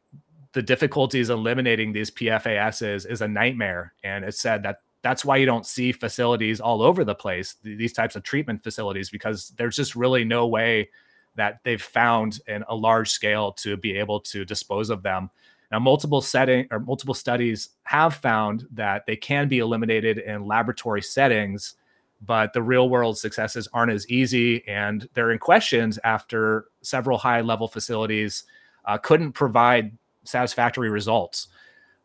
the 0.53 0.63
difficulties 0.63 1.31
eliminating 1.31 1.93
these 1.93 2.11
PFASs 2.11 3.11
is 3.11 3.21
a 3.21 3.29
nightmare. 3.29 3.95
And 4.05 4.25
it 4.25 4.35
said 4.35 4.63
that 4.63 4.81
that's 5.03 5.25
why 5.25 5.37
you 5.37 5.47
don't 5.47 5.67
see 5.67 5.93
facilities 5.93 6.61
all 6.61 6.81
over 6.83 7.05
the 7.05 7.15
place, 7.15 7.57
these 7.63 7.93
types 7.93 8.15
of 8.15 8.23
treatment 8.23 8.63
facilities, 8.63 9.11
because 9.11 9.53
there's 9.57 9.77
just 9.77 9.97
really 9.97 10.25
no 10.25 10.47
way 10.47 10.91
that 11.35 11.59
they've 11.65 11.83
found 11.83 12.41
in 12.47 12.63
a 12.69 12.75
large 12.75 13.11
scale 13.11 13.53
to 13.53 13.77
be 13.77 13.97
able 13.97 14.21
to 14.21 14.45
dispose 14.45 14.91
of 14.91 15.03
them. 15.03 15.31
Now, 15.73 15.79
multiple 15.79 16.21
setting 16.21 16.69
or 16.71 16.79
multiple 16.79 17.15
studies 17.15 17.71
have 17.85 18.15
found 18.15 18.67
that 18.73 19.07
they 19.07 19.17
can 19.17 19.49
be 19.49 19.59
eliminated 19.59 20.19
in 20.19 20.47
laboratory 20.47 21.03
settings, 21.03 21.75
but 22.25 22.53
the 22.53 22.63
real 22.63 22.89
world 22.89 23.19
successes 23.19 23.69
aren't 23.73 23.93
as 23.93 24.09
easy, 24.09 24.67
and 24.69 25.09
they're 25.15 25.33
in 25.33 25.39
questions 25.39 25.99
after 26.05 26.67
several 26.83 27.19
high 27.19 27.41
level 27.41 27.69
facilities 27.69 28.45
uh, 28.85 28.99
couldn't 28.99 29.33
provide 29.33 29.97
satisfactory 30.25 30.91
results. 30.91 31.49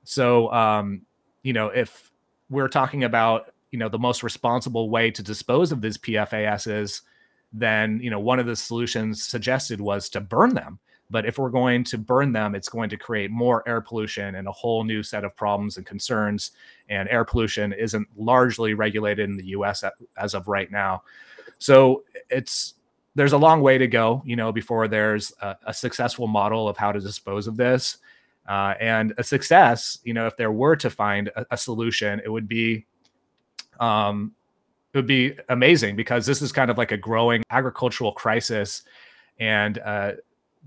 So, 0.03 0.51
um, 0.51 1.01
you 1.43 1.53
know, 1.53 1.67
if 1.67 2.11
we're 2.49 2.67
talking 2.67 3.03
about 3.03 3.51
you 3.71 3.79
know 3.79 3.89
the 3.89 3.99
most 3.99 4.23
responsible 4.23 4.89
way 4.89 5.11
to 5.11 5.21
dispose 5.21 5.71
of 5.71 5.81
these 5.81 5.97
PFASs 5.97 7.01
then 7.53 7.99
you 8.01 8.09
know 8.09 8.19
one 8.19 8.39
of 8.39 8.45
the 8.45 8.55
solutions 8.55 9.23
suggested 9.23 9.79
was 9.81 10.09
to 10.09 10.21
burn 10.21 10.53
them 10.53 10.79
but 11.09 11.25
if 11.25 11.37
we're 11.37 11.49
going 11.49 11.83
to 11.83 11.97
burn 11.97 12.31
them 12.31 12.55
it's 12.55 12.69
going 12.69 12.89
to 12.89 12.97
create 12.97 13.31
more 13.31 13.67
air 13.67 13.81
pollution 13.81 14.35
and 14.35 14.47
a 14.47 14.51
whole 14.51 14.83
new 14.83 15.03
set 15.03 15.23
of 15.23 15.35
problems 15.35 15.77
and 15.77 15.85
concerns. 15.85 16.51
And 16.89 17.09
air 17.09 17.25
pollution 17.25 17.73
isn't 17.73 18.07
largely 18.17 18.73
regulated 18.73 19.29
in 19.29 19.37
the 19.37 19.47
US 19.47 19.83
as 20.17 20.33
of 20.33 20.47
right 20.47 20.71
now. 20.71 21.03
So 21.59 22.03
it's 22.29 22.75
there's 23.15 23.33
a 23.33 23.37
long 23.37 23.61
way 23.61 23.77
to 23.77 23.87
go 23.87 24.21
you 24.25 24.35
know 24.35 24.51
before 24.51 24.87
there's 24.87 25.33
a, 25.41 25.55
a 25.67 25.73
successful 25.73 26.27
model 26.27 26.67
of 26.67 26.77
how 26.77 26.91
to 26.91 26.99
dispose 26.99 27.47
of 27.47 27.57
this. 27.57 27.97
Uh, 28.47 28.73
and 28.79 29.13
a 29.17 29.23
success 29.23 29.99
you 30.03 30.13
know 30.13 30.25
if 30.25 30.37
there 30.37 30.51
were 30.51 30.75
to 30.75 30.89
find 30.89 31.27
a, 31.35 31.45
a 31.51 31.57
solution 31.57 32.21
it 32.23 32.29
would 32.29 32.47
be 32.47 32.85
um, 33.79 34.33
it 34.93 34.97
would 34.97 35.07
be 35.07 35.33
amazing 35.49 35.95
because 35.95 36.25
this 36.25 36.41
is 36.41 36.51
kind 36.51 36.71
of 36.71 36.77
like 36.77 36.91
a 36.91 36.97
growing 36.97 37.43
agricultural 37.49 38.13
crisis. 38.13 38.83
And 39.39 39.77
uh, 39.79 40.13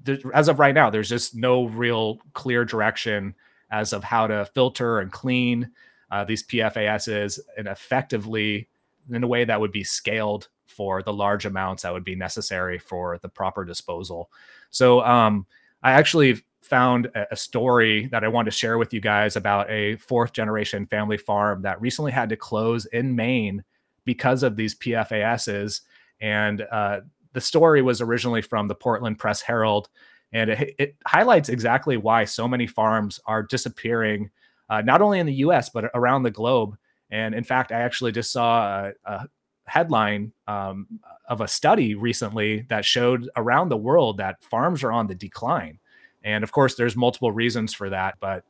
th- 0.05 0.23
as 0.35 0.49
of 0.49 0.59
right 0.59 0.75
now 0.75 0.91
there's 0.91 1.09
just 1.09 1.35
no 1.35 1.65
real 1.67 2.19
clear 2.33 2.65
direction 2.65 3.35
as 3.71 3.93
of 3.93 4.03
how 4.05 4.27
to 4.27 4.45
filter 4.55 5.01
and 5.01 5.13
clean 5.13 5.71
uh, 6.11 6.25
these 6.25 6.43
pfas's 6.43 7.41
and 7.57 7.69
effectively 7.69 8.69
in 9.11 9.25
a 9.25 9.29
way 9.29 9.45
that 9.45 9.61
would 9.61 9.73
be 9.73 9.85
scaled 9.85 10.49
for 10.67 11.03
the 11.03 11.13
large 11.13 11.47
amounts 11.47 11.83
that 11.83 11.93
would 11.93 12.05
be 12.05 12.15
necessary 12.15 12.79
for 12.79 13.19
the 13.19 13.29
proper 13.29 13.65
disposal 13.65 14.31
so 14.71 15.01
um, 15.03 15.47
i 15.83 15.93
actually 15.93 16.43
found 16.63 17.11
a, 17.15 17.37
story 17.37 18.07
that 18.07 18.23
i 18.23 18.29
want 18.29 18.47
to 18.47 18.51
share 18.53 18.79
with 18.79 18.93
you 18.93 19.01
guys 19.01 19.35
about 19.35 19.69
a 19.71 19.97
fourth 19.97 20.33
generation 20.33 20.87
family 20.87 21.17
farm 21.17 21.63
that 21.63 21.81
recently 21.81 22.13
had 22.13 22.29
to 22.29 22.37
close 22.37 22.87
in 22.87 23.17
maine 23.17 23.65
because 24.05 24.43
of 24.43 24.57
these 24.57 24.75
PFASs. 24.75 25.83
And 26.21 26.63
uh, 26.71 27.01
the 27.33 27.41
story 27.41 27.83
was 27.83 28.01
originally 28.01 28.43
from 28.43 28.69
the 28.69 28.75
Portland 28.75 29.19
Press 29.19 29.41
Herald, 29.41 29.89
and 30.33 30.51
it, 30.51 30.75
it 30.79 30.97
highlights 31.07 31.49
exactly 31.49 31.97
why 31.97 32.25
so 32.25 32.47
many 32.47 32.67
farms 32.67 33.21
are 33.27 33.43
disappearing, 33.43 34.31
uh, 34.69 34.83
not 34.83 35.03
only 35.03 35.19
in 35.19 35.27
the 35.27 35.35
U.S. 35.35 35.69
but 35.69 35.91
around 35.95 36.23
the 36.23 36.31
globe. 36.31 36.77
And 37.11 37.35
in 37.35 37.45
fact, 37.45 37.73
I 37.73 37.81
actually 37.81 38.13
just 38.13 38.31
saw 38.31 38.87
a, 38.87 38.93
a 39.05 39.29
headline 39.65 40.33
um, 40.47 40.87
of 41.29 41.41
a 41.41 41.49
study 41.49 41.95
recently 41.95 42.67
that 42.69 42.85
showed 42.85 43.29
around 43.37 43.69
the 43.69 43.77
world 43.77 44.19
that 44.19 44.43
farms 44.43 44.83
are 44.85 44.93
on 44.93 45.07
the 45.07 45.15
decline. 45.15 45.79
And 46.23 46.45
of 46.45 46.53
course, 46.53 46.75
there's 46.75 46.97
multiple 46.97 47.33
reasons 47.33 47.73
for 47.73 47.91
that, 47.91 48.17
but 48.21 48.45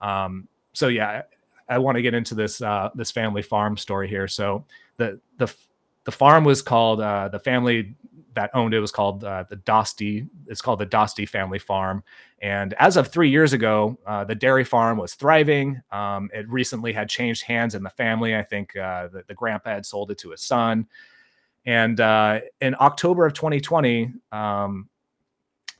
um, 0.00 0.48
so 0.72 0.88
yeah, 0.88 1.22
I 1.68 1.78
want 1.78 1.96
to 1.96 2.02
get 2.02 2.14
into 2.14 2.34
this 2.34 2.60
uh, 2.60 2.90
this 2.94 3.10
family 3.10 3.42
farm 3.42 3.76
story 3.76 4.08
here. 4.08 4.28
So 4.28 4.64
the 4.96 5.20
the 5.38 5.52
the 6.04 6.12
farm 6.12 6.44
was 6.44 6.62
called 6.62 7.00
uh, 7.00 7.28
the 7.28 7.38
family 7.38 7.94
that 8.34 8.50
owned 8.54 8.74
it 8.74 8.80
was 8.80 8.90
called 8.90 9.24
uh, 9.24 9.44
the 9.48 9.56
Dostie. 9.56 10.28
It's 10.46 10.60
called 10.60 10.78
the 10.78 10.86
Dostie 10.86 11.28
Family 11.28 11.58
Farm. 11.58 12.02
And 12.40 12.74
as 12.74 12.96
of 12.96 13.08
three 13.08 13.30
years 13.30 13.52
ago, 13.52 13.98
uh, 14.06 14.24
the 14.24 14.34
dairy 14.34 14.64
farm 14.64 14.98
was 14.98 15.14
thriving. 15.14 15.80
Um, 15.90 16.30
it 16.32 16.48
recently 16.48 16.92
had 16.92 17.08
changed 17.08 17.44
hands 17.44 17.74
in 17.74 17.82
the 17.82 17.90
family. 17.90 18.36
I 18.36 18.42
think 18.42 18.76
uh, 18.76 19.08
the, 19.08 19.24
the, 19.28 19.34
grandpa 19.34 19.70
had 19.70 19.86
sold 19.86 20.10
it 20.10 20.18
to 20.18 20.30
his 20.30 20.42
son. 20.42 20.86
And 21.64 22.00
uh, 22.00 22.40
in 22.60 22.74
October 22.80 23.26
of 23.26 23.34
2020, 23.34 24.12
um, 24.32 24.88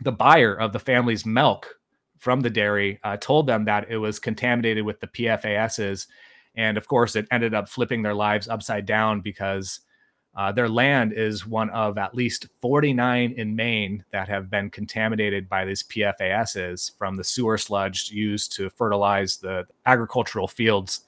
the 0.01 0.13
buyer 0.13 0.55
of 0.55 0.73
the 0.73 0.79
family's 0.79 1.27
milk 1.27 1.79
from 2.19 2.41
the 2.41 2.51
dairy 2.51 3.01
uh, 3.03 3.17
told 3.17 3.49
them 3.49 3.65
that 3.65 3.91
it 3.91 3.97
was 3.97 4.21
contaminated 4.21 4.85
with 4.85 5.01
the 5.01 5.09
PFASs. 5.09 6.07
And 6.55 6.77
of 6.77 6.87
course, 6.87 7.17
it 7.17 7.27
ended 7.31 7.55
up 7.55 7.69
flipping 7.69 8.03
their 8.03 8.15
lives 8.15 8.47
upside 8.47 8.87
down 8.87 9.21
because 9.21 9.81
uh, 10.35 10.51
their 10.51 10.69
land 10.69 11.13
is 11.13 11.47
one 11.47 11.69
of 11.71 11.99
at 11.99 12.15
least 12.15 12.47
49 12.61 13.35
in 13.37 13.55
Maine 13.55 14.05
that 14.13 14.29
have 14.29 14.51
been 14.51 14.71
contaminated 14.71 15.49
by 15.49 15.65
these 15.65 15.83
PFASs 15.83 16.97
from 16.97 17.17
the 17.17 17.25
sewer 17.25 17.59
sludge 17.59 18.11
used 18.11 18.53
to 18.57 18.71
fertilize 18.71 19.37
the 19.37 19.67
agricultural 19.85 20.49
fields. 20.49 21.03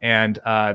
And 0.00 0.38
uh, 0.44 0.74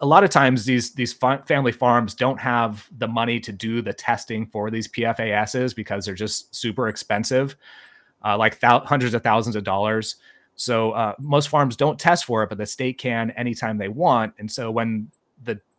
a 0.00 0.06
lot 0.06 0.24
of 0.24 0.30
times, 0.30 0.64
these 0.64 0.92
these 0.92 1.12
family 1.12 1.72
farms 1.72 2.14
don't 2.14 2.40
have 2.40 2.88
the 2.98 3.08
money 3.08 3.38
to 3.40 3.52
do 3.52 3.80
the 3.80 3.92
testing 3.92 4.46
for 4.46 4.70
these 4.70 4.88
PFASs 4.88 5.74
because 5.74 6.04
they're 6.04 6.14
just 6.14 6.54
super 6.54 6.88
expensive 6.88 7.56
uh, 8.24 8.36
like 8.36 8.58
th- 8.58 8.82
hundreds 8.84 9.14
of 9.14 9.22
thousands 9.22 9.56
of 9.56 9.64
dollars. 9.64 10.16
So 10.56 10.92
uh, 10.92 11.14
most 11.18 11.48
farms 11.48 11.76
don't 11.76 11.98
test 11.98 12.24
for 12.24 12.42
it, 12.42 12.48
but 12.48 12.58
the 12.58 12.66
state 12.66 12.98
can 12.98 13.30
anytime 13.32 13.76
they 13.76 13.88
want. 13.88 14.34
And 14.38 14.50
so 14.50 14.70
when 14.70 15.10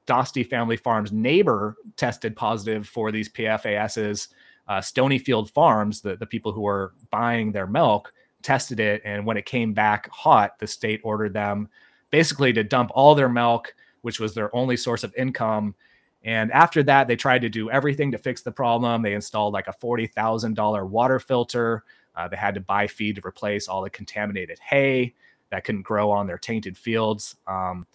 the 0.06 0.14
Dostie 0.14 0.48
family 0.48 0.78
farm's 0.78 1.12
neighbor 1.12 1.76
tested 1.98 2.36
positive 2.36 2.88
for 2.88 3.12
these 3.12 3.30
PFASs, 3.30 4.30
uh, 4.68 4.80
Stonyfield 4.80 5.50
Farms, 5.52 6.02
the, 6.02 6.16
the 6.16 6.26
people 6.26 6.52
who 6.52 6.66
are 6.68 6.94
buying 7.12 7.52
their 7.52 7.68
milk, 7.68 8.14
tested 8.42 8.80
it. 8.80 9.02
And 9.06 9.26
when 9.26 9.38
it 9.38 9.46
came 9.46 9.74
back 9.74 10.10
hot, 10.10 10.60
the 10.60 10.68
state 10.68 11.02
ordered 11.04 11.34
them 11.34 11.70
basically 12.12 12.54
to 12.54 12.64
dump 12.64 12.92
all 12.94 13.16
their 13.16 13.30
milk, 13.30 13.74
which 14.02 14.20
was 14.20 14.34
their 14.34 14.56
only 14.56 14.78
source 14.78 15.04
of 15.04 15.14
income. 15.16 15.76
And 16.24 16.52
after 16.52 16.82
that, 16.84 17.08
they 17.08 17.16
tried 17.16 17.42
to 17.42 17.50
do 17.50 17.70
everything 17.70 18.12
to 18.12 18.18
fix 18.18 18.42
the 18.42 18.52
problem. 18.52 19.02
They 19.02 19.14
installed 19.14 19.54
like 19.54 19.68
a 19.68 19.74
$40,000 19.74 20.90
water 20.90 21.20
filter. 21.20 21.84
Uh, 22.16 22.28
they 22.28 22.38
had 22.38 22.56
to 22.56 22.62
buy 22.62 22.88
feed 22.88 23.18
to 23.18 23.22
replace 23.26 23.68
all 23.68 23.84
the 23.84 23.90
contaminated 23.90 24.60
hay 24.60 25.14
that 25.52 25.64
couldn't 25.64 25.84
grow 25.84 26.10
on 26.10 26.26
their 26.26 26.38
tainted 26.38 26.78
fields. 26.78 27.36
Um, 27.48 27.86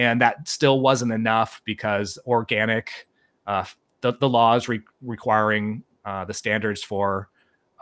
and 0.00 0.18
that 0.22 0.48
still 0.48 0.80
wasn't 0.80 1.12
enough 1.12 1.60
because 1.66 2.18
organic, 2.26 3.06
uh, 3.46 3.64
the, 4.00 4.14
the 4.14 4.30
laws 4.30 4.66
re- 4.66 4.80
requiring 5.02 5.82
uh, 6.06 6.24
the 6.24 6.32
standards 6.32 6.82
for 6.82 7.28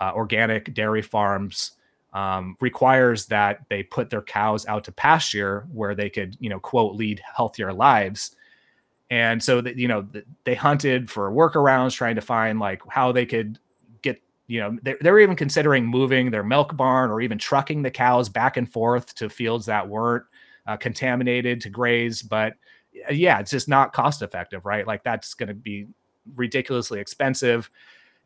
uh, 0.01 0.11
organic 0.17 0.75
dairy 0.75 1.01
farms 1.01 1.73
um, 2.15 2.57
requires 2.59 3.27
that 3.27 3.61
they 3.71 3.85
put 3.85 4.11
their 4.11 4.23
cows 4.23 4.67
out 4.67 4.83
to 4.83 4.91
pasture 4.91 5.69
where 5.73 5.95
they 5.95 6.11
could, 6.11 6.37
you 6.41 6.51
know, 6.51 6.59
quote, 6.59 6.97
lead 6.97 7.23
healthier 7.37 7.73
lives. 7.73 8.35
And 9.11 9.41
so 9.41 9.61
that, 9.61 9.77
you 9.77 9.87
know, 9.87 10.05
they 10.43 10.57
hunted 10.57 11.09
for 11.09 11.31
workarounds, 11.31 11.95
trying 11.95 12.17
to 12.17 12.21
find 12.21 12.59
like 12.59 12.83
how 12.89 13.13
they 13.13 13.27
could 13.27 13.61
get, 14.03 14.21
you 14.49 14.59
know, 14.59 14.77
they, 14.83 14.97
they 15.01 15.13
were 15.13 15.21
even 15.21 15.37
considering 15.37 15.87
moving 15.87 16.33
their 16.33 16.43
milk 16.43 16.77
barn 16.77 17.13
or 17.13 17.21
even 17.21 17.39
trucking 17.39 17.83
the 17.83 17.93
cows 17.93 18.29
back 18.29 18.57
and 18.57 18.69
forth 18.69 19.15
to 19.15 19.31
fields 19.31 19.67
that 19.67 19.89
weren't 19.89 20.25
uh, 20.69 20.77
contaminated 20.77 21.61
to 21.63 21.71
graze. 21.71 22.23
But 22.23 22.55
yeah, 23.11 23.41
it's 23.41 23.51
just 23.51 23.69
not 23.69 23.93
cost 23.93 24.23
effective, 24.23 24.65
right? 24.65 24.87
Like 24.87 25.03
that's 25.03 25.35
going 25.35 25.49
to 25.49 25.55
be 25.55 25.87
ridiculously 26.37 27.01
expensive. 27.01 27.71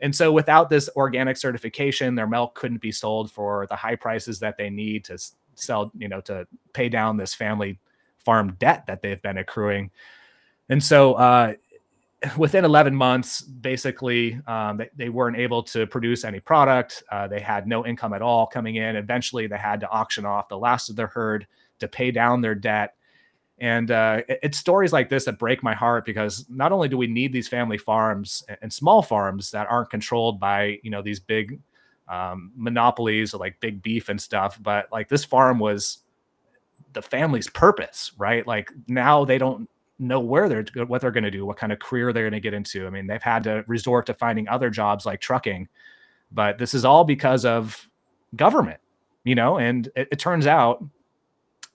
And 0.01 0.15
so 0.15 0.33
without 0.33 0.69
this 0.69 0.91
organic 0.97 1.37
certification, 1.37 2.17
their 2.17 2.27
milk 2.27 2.55
couldn't 2.57 2.81
be 2.81 2.91
sold 2.91 3.31
for 3.31 3.67
the 3.69 3.77
high 3.77 3.95
prices 3.95 4.41
that 4.41 4.59
they 4.59 4.69
need 4.69 5.05
to 5.05 5.19
sell, 5.55 5.93
you 5.97 6.09
know, 6.09 6.21
to 6.23 6.47
pay 6.73 6.89
down 6.89 7.17
this 7.17 7.33
family 7.35 7.79
farm 8.19 8.57
debt 8.59 8.85
that 8.87 9.01
they've 9.01 9.23
been 9.23 9.39
accruing. 9.39 9.91
And 10.69 10.83
so 10.83 11.15
uh, 11.15 11.55
within 12.37 12.65
11 12.65 12.95
months, 12.95 13.43
basically, 13.43 14.41
um, 14.49 14.79
they, 14.79 14.91
they, 14.97 15.09
weren't 15.09 15.37
able 15.37 15.63
to 15.65 15.87
produce 15.87 16.25
any 16.25 16.41
product. 16.41 17.05
Uh, 17.11 17.29
they 17.29 17.41
had 17.41 17.69
no 17.69 17.87
income 17.87 18.13
at 18.13 18.23
all 18.23 18.47
coming 18.47 18.77
in. 18.77 18.97
Eventually, 18.97 19.47
they 19.47 19.59
had 19.59 19.81
to 19.81 19.89
auction 19.91 20.25
off 20.25 20.49
the 20.49 20.59
last 20.59 20.89
of 20.89 20.97
their 20.97 21.09
herd 21.09 21.47
to 21.83 21.89
pay 21.89 22.11
down 22.11 22.41
their 22.41 22.55
debt. 22.55 22.95
And 23.59 23.91
uh, 23.91 24.23
it's 24.29 24.59
stories 24.59 24.93
like 24.93 25.09
this 25.09 25.27
that 25.27 25.39
break 25.39 25.63
my 25.63 25.75
heart 25.75 26.05
because 26.05 26.47
not 26.49 26.73
only 26.73 26.89
do 26.89 26.97
we 26.97 27.07
need 27.07 27.33
these 27.33 27.47
family 27.47 27.79
farms 27.79 28.43
and 28.61 28.73
small 28.73 29.03
farms 29.03 29.53
that 29.53 29.69
aren't 29.71 29.91
controlled 29.91 30.41
by 30.41 30.81
you 30.83 30.91
know 30.91 31.03
these 31.03 31.21
big 31.21 31.61
um, 32.09 32.51
monopolies 32.57 33.35
like 33.35 33.61
big 33.61 33.83
beef 33.83 34.09
and 34.09 34.21
stuff, 34.21 34.59
but 34.61 34.91
like 34.91 35.09
this 35.09 35.25
farm 35.25 35.59
was 35.59 35.99
the 36.93 37.03
family's 37.03 37.49
purpose, 37.49 38.13
right? 38.19 38.47
Like 38.47 38.71
now 38.89 39.25
they 39.25 39.39
don't 39.39 39.69
know 39.99 40.21
where 40.21 40.49
they're 40.49 40.87
what 40.87 41.01
they're 41.01 41.11
going 41.11 41.25
to 41.25 41.31
do, 41.31 41.47
what 41.47 41.57
kind 41.57 41.73
of 41.73 41.79
career 41.79 42.13
they're 42.13 42.25
going 42.25 42.33
to 42.33 42.41
get 42.41 42.55
into. 42.55 42.87
I 42.87 42.91
mean, 42.91 43.07
they've 43.07 43.23
had 43.23 43.45
to 43.45 43.65
resort 43.67 44.07
to 44.07 44.15
finding 44.15 44.49
other 44.49 44.71
jobs 44.71 45.07
like 45.07 45.21
trucking, 45.21 45.69
but 46.33 46.59
this 46.59 46.75
is 46.75 46.85
all 46.85 47.05
because 47.05 47.45
of 47.45 47.89
government, 48.37 48.81
you 49.25 49.35
know. 49.35 49.59
And 49.59 49.89
it, 49.95 50.09
it 50.13 50.19
turns 50.19 50.47
out 50.47 50.85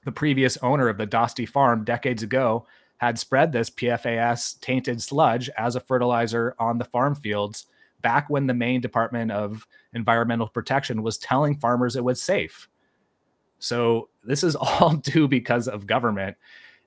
the 0.07 0.11
previous 0.13 0.55
owner 0.63 0.87
of 0.87 0.97
the 0.97 1.05
Dostie 1.05 1.47
farm 1.47 1.83
decades 1.83 2.23
ago 2.23 2.65
had 2.95 3.19
spread 3.19 3.51
this 3.51 3.69
PFAS 3.69 4.57
tainted 4.61 5.01
sludge 5.01 5.49
as 5.57 5.75
a 5.75 5.81
fertilizer 5.81 6.55
on 6.59 6.77
the 6.77 6.85
farm 6.85 7.13
fields 7.13 7.65
back 8.01 8.29
when 8.29 8.47
the 8.47 8.53
Maine 8.53 8.79
Department 8.79 9.33
of 9.33 9.67
Environmental 9.93 10.47
Protection 10.47 11.03
was 11.03 11.17
telling 11.17 11.57
farmers 11.57 11.97
it 11.97 12.05
was 12.05 12.21
safe. 12.21 12.69
So 13.59 14.07
this 14.23 14.45
is 14.45 14.55
all 14.61 14.95
due 14.95 15.27
because 15.27 15.67
of 15.67 15.85
government. 15.85 16.37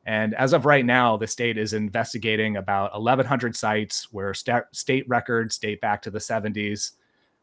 And 0.06 0.32
as 0.32 0.54
of 0.54 0.64
right 0.64 0.86
now, 0.86 1.18
the 1.18 1.26
state 1.26 1.58
is 1.58 1.74
investigating 1.74 2.56
about 2.56 2.94
1,100 2.94 3.54
sites 3.54 4.10
where 4.10 4.32
st- 4.32 4.64
state 4.72 5.06
records 5.10 5.58
date 5.58 5.82
back 5.82 6.00
to 6.02 6.10
the 6.10 6.20
70s. 6.20 6.92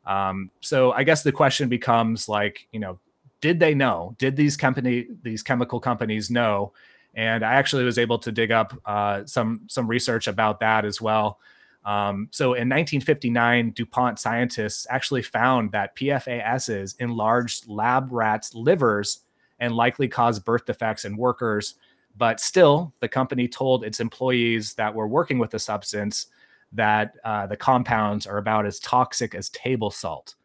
Um, 0.07 0.49
so 0.59 0.91
I 0.93 1.03
guess 1.03 1.21
the 1.21 1.31
question 1.31 1.69
becomes 1.69 2.27
like, 2.27 2.67
you 2.71 2.79
know, 2.79 2.97
did 3.41 3.60
they 3.60 3.73
know? 3.73 4.15
Did 4.17 4.36
these 4.36 4.58
company 4.58 5.08
these 5.21 5.43
chemical 5.43 5.80
companies 5.80 6.30
know? 6.30 6.73
And 7.13 7.43
I 7.43 7.54
actually 7.54 7.84
was 7.84 7.97
able 7.97 8.19
to 8.19 8.32
dig 8.32 8.52
up 8.52 8.73
uh, 8.86 9.26
some 9.26 9.62
some 9.67 9.88
research 9.88 10.28
about 10.28 10.60
that 10.60 10.86
as 10.86 11.02
well. 11.02 11.39
Um, 11.86 12.28
so 12.32 12.47
in 12.47 12.67
1959, 12.67 13.71
DuPont 13.71 14.19
scientists 14.19 14.86
actually 14.89 15.21
found 15.21 15.71
that 15.71 15.95
PFASs 15.95 16.95
enlarged 17.00 17.69
lab 17.69 18.12
rats' 18.12 18.54
livers 18.54 19.21
and 19.60 19.73
likely 19.73 20.10
caused 20.10 20.43
birth 20.43 20.65
defects 20.65 21.06
in 21.06 21.15
workers. 21.15 21.76
But 22.17 22.39
still, 22.39 22.93
the 23.00 23.08
company 23.08 23.47
told 23.47 23.86
its 23.86 24.00
employees 24.00 24.73
that 24.73 24.93
were 24.93 25.08
working 25.08 25.39
with 25.39 25.52
the 25.52 25.60
substance 25.60 26.28
that 26.73 27.13
uh, 27.23 27.47
the 27.47 27.56
compounds 27.56 28.28
are 28.28 28.38
about 28.38 28.65
as 28.65 28.80
toxic 28.80 29.34
as 29.34 29.50
table 29.50 29.91
salt. 29.91 30.36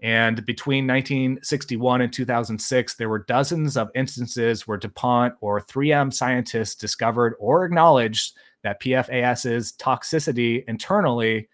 And 0.00 0.44
between 0.44 0.86
1961 0.86 2.02
and 2.02 2.12
2006, 2.12 2.94
there 2.96 3.08
were 3.08 3.20
dozens 3.20 3.76
of 3.76 3.90
instances 3.94 4.68
where 4.68 4.76
DuPont 4.76 5.34
or 5.40 5.60
3M 5.60 6.12
scientists 6.12 6.74
discovered 6.74 7.34
or 7.38 7.64
acknowledged 7.64 8.36
that 8.62 8.80
PFAS's 8.80 9.72
toxicity 9.72 10.64
internally, 10.68 11.48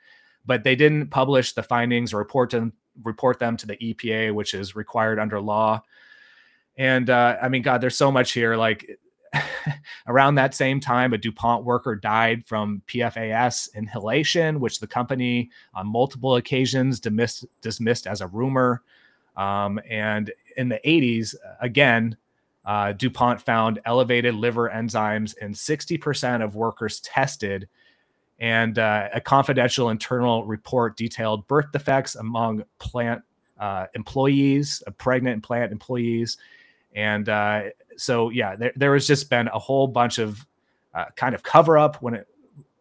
but 0.45 0.65
they 0.65 0.75
didn't 0.75 1.09
publish 1.09 1.53
the 1.53 1.63
findings 1.63 2.13
or 2.13 2.19
report 2.19 2.51
them, 2.51 2.73
report 3.05 3.39
them 3.39 3.57
to 3.59 3.67
the 3.67 3.77
EPA, 3.77 4.35
which 4.35 4.55
is 4.55 4.75
required 4.75 5.21
under 5.21 5.41
law. 5.41 5.81
And 6.77 7.11
uh, 7.11 7.37
I 7.41 7.49
mean, 7.49 7.63
God, 7.63 7.81
there's 7.81 7.97
so 7.97 8.11
much 8.11 8.33
here. 8.33 8.57
Like 8.57 8.99
around 10.07 10.35
that 10.35 10.55
same 10.55 10.81
time, 10.81 11.13
a 11.13 11.19
DuPont 11.19 11.65
worker 11.65 11.97
died 11.97 12.47
from 12.47 12.83
PFAS 12.87 13.75
inhalation, 13.75 14.61
which 14.61 14.81
the 14.81 14.87
company 14.87 15.51
on 15.75 15.87
multiple 15.87 16.37
occasions 16.37 17.01
dismissed, 17.01 17.47
dismissed 17.61 18.07
as 18.07 18.21
a 18.21 18.27
rumor. 18.27 18.83
Um, 19.37 19.81
and 19.89 20.31
in 20.57 20.69
the 20.69 20.81
80s, 20.85 21.35
again, 21.61 22.17
uh, 22.65 22.93
DuPont 22.93 23.41
found 23.41 23.81
elevated 23.85 24.35
liver 24.35 24.71
enzymes 24.71 25.37
in 25.39 25.53
60% 25.53 26.45
of 26.45 26.55
workers 26.55 27.01
tested. 27.01 27.69
And 28.39 28.79
uh, 28.79 29.09
a 29.15 29.21
confidential 29.21 29.89
internal 29.89 30.45
report 30.45 30.97
detailed 30.97 31.47
birth 31.47 31.73
defects 31.73 32.15
among 32.15 32.65
plant 32.79 33.23
uh, 33.59 33.87
employees, 33.95 34.83
pregnant 34.99 35.43
plant 35.43 35.73
employees. 35.73 36.37
And 36.95 37.29
uh, 37.29 37.63
so 38.03 38.31
yeah, 38.31 38.57
there, 38.57 38.73
there 38.77 38.93
has 38.95 39.07
just 39.07 39.31
been 39.31 39.49
a 39.49 39.59
whole 39.59 39.87
bunch 39.87 40.19
of 40.19 40.45
uh, 40.95 41.07
kind 41.17 41.35
of 41.35 41.43
cover 41.43 41.79
up 41.79 42.03
when 42.03 42.15
it 42.15 42.29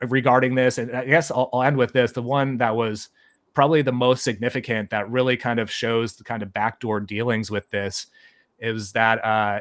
regarding 0.07 0.55
this. 0.55 0.77
And 0.77 0.95
I 0.95 1.05
guess 1.05 1.31
I'll, 1.31 1.49
I'll, 1.53 1.63
end 1.63 1.77
with 1.77 1.93
this. 1.93 2.11
The 2.11 2.21
one 2.21 2.57
that 2.57 2.75
was 2.75 3.09
probably 3.53 3.81
the 3.81 3.91
most 3.91 4.23
significant 4.23 4.89
that 4.89 5.09
really 5.09 5.37
kind 5.37 5.59
of 5.59 5.69
shows 5.69 6.15
the 6.15 6.23
kind 6.23 6.41
of 6.41 6.53
backdoor 6.53 7.01
dealings 7.01 7.51
with 7.51 7.69
this 7.69 8.07
is 8.59 8.93
that 8.93 9.23
uh, 9.23 9.59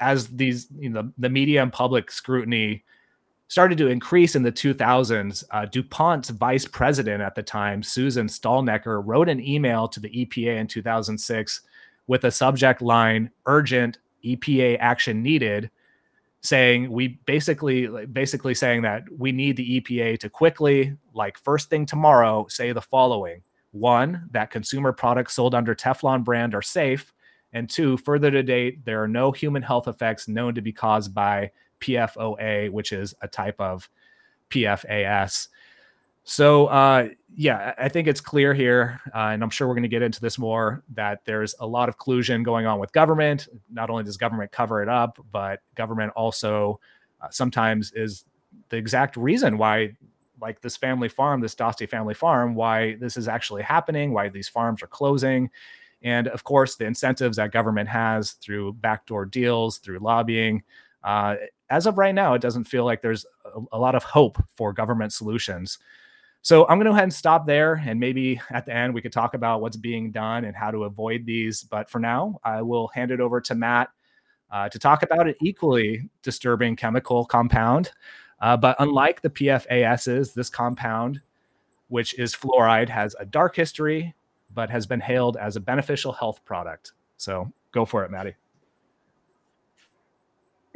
as 0.00 0.28
these, 0.28 0.66
you 0.78 0.88
know, 0.88 1.12
the 1.18 1.28
media 1.28 1.62
and 1.62 1.72
public 1.72 2.10
scrutiny 2.10 2.84
started 3.48 3.78
to 3.78 3.88
increase 3.88 4.34
in 4.34 4.42
the 4.42 4.52
2000s, 4.52 5.44
uh, 5.50 5.64
DuPont's 5.66 6.30
vice 6.30 6.66
president 6.66 7.22
at 7.22 7.34
the 7.34 7.42
time, 7.42 7.82
Susan 7.82 8.26
Stalnecker, 8.26 9.02
wrote 9.04 9.28
an 9.28 9.40
email 9.40 9.88
to 9.88 10.00
the 10.00 10.10
EPA 10.10 10.58
in 10.58 10.66
2006 10.66 11.60
with 12.06 12.24
a 12.24 12.30
subject 12.30 12.82
line 12.82 13.30
urgent 13.46 13.98
EPA 14.24 14.78
action 14.80 15.22
needed, 15.22 15.70
saying 16.40 16.90
we 16.90 17.18
basically 17.26 17.86
basically 18.06 18.54
saying 18.54 18.82
that 18.82 19.02
we 19.16 19.32
need 19.32 19.56
the 19.56 19.80
EPA 19.80 20.18
to 20.20 20.30
quickly, 20.30 20.96
like 21.14 21.38
first 21.38 21.70
thing 21.70 21.86
tomorrow, 21.86 22.46
say 22.48 22.72
the 22.72 22.80
following: 22.80 23.42
one, 23.72 24.28
that 24.32 24.50
consumer 24.50 24.92
products 24.92 25.34
sold 25.34 25.54
under 25.54 25.74
Teflon 25.74 26.24
brand 26.24 26.54
are 26.54 26.62
safe, 26.62 27.12
and 27.52 27.68
two, 27.68 27.96
further 27.98 28.30
to 28.30 28.42
date, 28.42 28.84
there 28.84 29.02
are 29.02 29.08
no 29.08 29.32
human 29.32 29.62
health 29.62 29.88
effects 29.88 30.28
known 30.28 30.54
to 30.54 30.60
be 30.60 30.72
caused 30.72 31.14
by 31.14 31.50
PFOA, 31.80 32.70
which 32.70 32.92
is 32.92 33.14
a 33.22 33.28
type 33.28 33.60
of 33.60 33.88
PFAS. 34.50 35.48
So, 36.28 36.66
uh, 36.66 37.08
yeah, 37.34 37.72
I 37.78 37.88
think 37.88 38.06
it's 38.06 38.20
clear 38.20 38.52
here, 38.52 39.00
uh, 39.14 39.28
and 39.28 39.42
I'm 39.42 39.48
sure 39.48 39.66
we're 39.66 39.72
going 39.74 39.84
to 39.84 39.88
get 39.88 40.02
into 40.02 40.20
this 40.20 40.38
more, 40.38 40.84
that 40.92 41.24
there's 41.24 41.54
a 41.58 41.66
lot 41.66 41.88
of 41.88 41.96
collusion 41.96 42.42
going 42.42 42.66
on 42.66 42.78
with 42.78 42.92
government. 42.92 43.48
Not 43.70 43.88
only 43.88 44.04
does 44.04 44.18
government 44.18 44.52
cover 44.52 44.82
it 44.82 44.90
up, 44.90 45.18
but 45.32 45.60
government 45.74 46.12
also 46.16 46.80
uh, 47.22 47.28
sometimes 47.30 47.92
is 47.92 48.24
the 48.68 48.76
exact 48.76 49.16
reason 49.16 49.56
why, 49.56 49.96
like 50.38 50.60
this 50.60 50.76
family 50.76 51.08
farm, 51.08 51.40
this 51.40 51.54
Dostie 51.54 51.88
family 51.88 52.12
farm, 52.12 52.54
why 52.54 52.96
this 52.96 53.16
is 53.16 53.26
actually 53.26 53.62
happening, 53.62 54.12
why 54.12 54.28
these 54.28 54.48
farms 54.50 54.82
are 54.82 54.86
closing. 54.88 55.48
And 56.02 56.28
of 56.28 56.44
course, 56.44 56.76
the 56.76 56.84
incentives 56.84 57.38
that 57.38 57.52
government 57.52 57.88
has 57.88 58.32
through 58.32 58.74
backdoor 58.74 59.24
deals, 59.24 59.78
through 59.78 60.00
lobbying. 60.00 60.62
Uh, 61.02 61.36
as 61.70 61.86
of 61.86 61.96
right 61.96 62.14
now, 62.14 62.34
it 62.34 62.42
doesn't 62.42 62.64
feel 62.64 62.84
like 62.84 63.00
there's 63.00 63.24
a, 63.46 63.60
a 63.72 63.78
lot 63.78 63.94
of 63.94 64.02
hope 64.02 64.36
for 64.54 64.74
government 64.74 65.14
solutions. 65.14 65.78
So 66.48 66.62
I'm 66.62 66.78
going 66.78 66.86
to 66.86 66.92
go 66.92 66.92
ahead 66.92 67.02
and 67.02 67.12
stop 67.12 67.44
there. 67.44 67.74
And 67.74 68.00
maybe 68.00 68.40
at 68.48 68.64
the 68.64 68.72
end, 68.74 68.94
we 68.94 69.02
could 69.02 69.12
talk 69.12 69.34
about 69.34 69.60
what's 69.60 69.76
being 69.76 70.10
done 70.10 70.46
and 70.46 70.56
how 70.56 70.70
to 70.70 70.84
avoid 70.84 71.26
these. 71.26 71.62
But 71.62 71.90
for 71.90 71.98
now, 71.98 72.40
I 72.42 72.62
will 72.62 72.88
hand 72.88 73.10
it 73.10 73.20
over 73.20 73.38
to 73.42 73.54
Matt 73.54 73.90
uh, 74.50 74.70
to 74.70 74.78
talk 74.78 75.02
about 75.02 75.28
an 75.28 75.34
equally 75.42 76.08
disturbing 76.22 76.74
chemical 76.74 77.26
compound. 77.26 77.90
Uh, 78.40 78.56
but 78.56 78.76
unlike 78.78 79.20
the 79.20 79.28
PFASs, 79.28 80.32
this 80.32 80.48
compound, 80.48 81.20
which 81.88 82.18
is 82.18 82.34
fluoride, 82.34 82.88
has 82.88 83.14
a 83.20 83.26
dark 83.26 83.54
history, 83.54 84.14
but 84.54 84.70
has 84.70 84.86
been 84.86 85.00
hailed 85.00 85.36
as 85.36 85.56
a 85.56 85.60
beneficial 85.60 86.12
health 86.12 86.42
product. 86.46 86.92
So 87.18 87.52
go 87.72 87.84
for 87.84 88.06
it, 88.06 88.10
Maddie. 88.10 88.36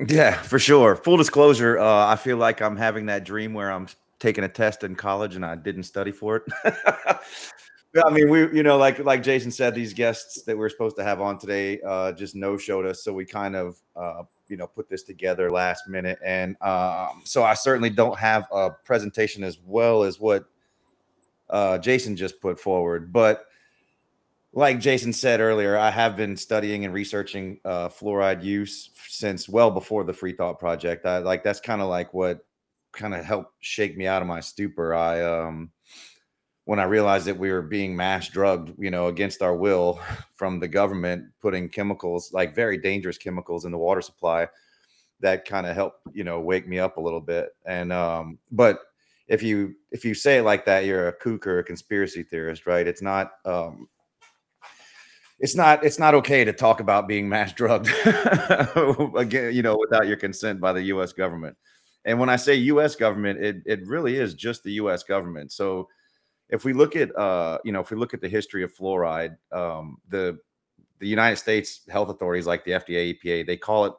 Yeah, 0.07 0.35
for 0.35 0.59
sure. 0.59 0.97
Full 0.97 1.17
disclosure, 1.17 1.79
uh, 1.79 2.09
I 2.09 2.17
feel 2.17 2.37
like 2.37 2.61
I'm 2.61 2.77
having 2.77 3.07
that 3.07 3.25
dream 3.25 3.55
where 3.55 3.73
I'm 3.73 3.89
taking 4.23 4.45
a 4.45 4.49
test 4.49 4.85
in 4.85 4.95
college 4.95 5.35
and 5.35 5.45
I 5.45 5.57
didn't 5.57 5.83
study 5.83 6.13
for 6.13 6.37
it. 6.37 6.43
I 8.07 8.11
mean, 8.11 8.31
we, 8.31 8.41
you 8.57 8.63
know, 8.63 8.79
like 8.79 9.01
like 9.01 9.23
Jason 9.23 9.51
said, 9.51 9.75
these 9.75 9.93
guests 9.93 10.43
that 10.45 10.57
we 10.57 10.65
are 10.65 10.71
supposed 10.71 10.97
to 10.97 11.05
have 11.05 11.21
on 11.21 11.39
today 11.39 11.79
uh, 11.83 12.13
just 12.13 12.35
no 12.35 12.57
showed 12.57 12.87
us, 12.87 13.05
so 13.05 13.13
we 13.13 13.27
kind 13.27 13.55
of, 13.55 13.77
uh, 13.95 14.23
you 14.49 14.57
know, 14.57 14.67
put 14.67 14.89
this 14.89 15.03
together 15.03 15.51
last 15.51 15.89
minute, 15.89 16.19
and 16.25 16.57
um, 16.63 17.21
so 17.25 17.43
I 17.43 17.53
certainly 17.53 17.91
don't 17.91 18.19
have 18.19 18.47
a 18.51 18.71
presentation 18.71 19.45
as 19.45 19.59
well 19.67 20.05
as 20.05 20.19
what 20.19 20.47
uh, 21.51 21.77
Jason 21.77 22.17
just 22.17 22.41
put 22.41 22.59
forward, 22.59 23.13
but 23.13 23.45
like 24.55 24.81
Jason 24.81 25.13
said 25.13 25.41
earlier, 25.41 25.77
I 25.77 25.91
have 25.91 26.17
been 26.17 26.37
studying 26.37 26.87
and 26.87 26.95
researching 26.95 27.59
uh, 27.65 27.89
fluoride 27.89 28.43
use 28.43 28.91
since 29.07 29.51
well 29.51 29.71
before 29.71 30.05
the 30.05 30.13
Free 30.15 30.33
Thought 30.33 30.59
Project. 30.59 31.05
I 31.05 31.19
like 31.19 31.43
that's 31.43 31.61
kind 31.61 31.83
of 31.83 31.89
like 31.89 32.15
what 32.15 32.45
kind 32.93 33.15
of 33.15 33.25
helped 33.25 33.55
shake 33.61 33.97
me 33.97 34.07
out 34.07 34.23
of 34.23 34.29
my 34.29 34.41
stupor. 34.41 34.95
I 34.95 35.23
um 35.23 35.71
when 36.65 36.79
I 36.79 36.85
realized 36.85 37.27
that 37.27 37.39
we 37.39 37.51
were 37.51 37.63
being 37.63 37.97
mass 37.97 38.29
drugged, 38.29 38.73
you 38.79 38.91
know, 38.91 39.09
against 39.09 39.43
our 39.43 39.57
will 39.57 40.01
from 40.35 40.61
the 40.61 40.69
government, 40.69 41.25
putting 41.41 41.69
chemicals 41.69 42.33
like 42.33 42.55
very 42.55 42.79
dangerous 42.79 43.19
chemicals 43.19 43.65
in 43.65 43.73
the 43.73 43.79
water 43.79 44.01
supply, 44.01 44.49
that 45.21 45.45
kind 45.45 45.67
of 45.67 45.75
helped, 45.75 46.01
you 46.13 46.25
know, 46.25 46.41
wake 46.41 46.69
me 46.69 46.79
up 46.79 46.97
a 46.97 47.01
little 47.01 47.21
bit. 47.21 47.51
And 47.67 47.93
um, 47.93 48.39
but 48.51 48.81
if 49.29 49.43
you 49.43 49.75
if 49.91 50.05
you 50.05 50.15
say 50.15 50.39
it 50.39 50.43
like 50.43 50.65
that, 50.67 50.85
you're 50.85 51.09
a 51.09 51.13
kook 51.13 51.47
or 51.47 51.59
a 51.59 51.65
conspiracy 51.65 52.23
theorist, 52.23 52.67
right? 52.67 52.87
It's 52.87 53.03
not 53.03 53.33
um 53.45 53.89
it's 55.43 55.57
not 55.57 55.85
it's 55.85 55.99
not 55.99 56.15
okay 56.15 56.45
to 56.45 56.53
talk 56.53 56.81
about 56.81 57.09
being 57.09 57.29
mass 57.29 57.53
drugged 57.53 57.89
again 59.17 59.53
you 59.53 59.61
know 59.61 59.77
without 59.77 60.07
your 60.07 60.17
consent 60.17 60.61
by 60.61 60.73
the 60.73 60.83
US 60.85 61.13
government 61.13 61.57
and 62.05 62.19
when 62.19 62.29
I 62.29 62.37
say 62.37 62.55
US 62.55 62.97
government 62.97 63.41
it 63.41 63.63
it 63.67 63.87
really 63.87 64.17
is 64.17 64.35
just 64.35 64.63
the 64.63 64.73
US 64.73 65.03
government. 65.03 65.53
So 65.53 65.89
if 66.49 66.65
we 66.65 66.73
look 66.73 66.97
at 66.97 67.15
uh 67.17 67.59
you 67.65 67.73
know 67.73 67.81
if 67.81 67.91
we 67.91 67.97
look 67.97 68.15
at 68.15 68.21
the 68.21 68.29
history 68.29 68.63
of 68.63 68.75
fluoride 68.75 69.37
um 69.53 69.99
the 70.09 70.39
the 70.99 71.09
United 71.09 71.37
States 71.37 71.83
health 71.89 72.09
authorities 72.09 72.47
like 72.47 72.65
the 72.65 72.73
FDA 72.73 73.19
EPA 73.19 73.47
they 73.47 73.57
call 73.57 73.87
it 73.87 73.93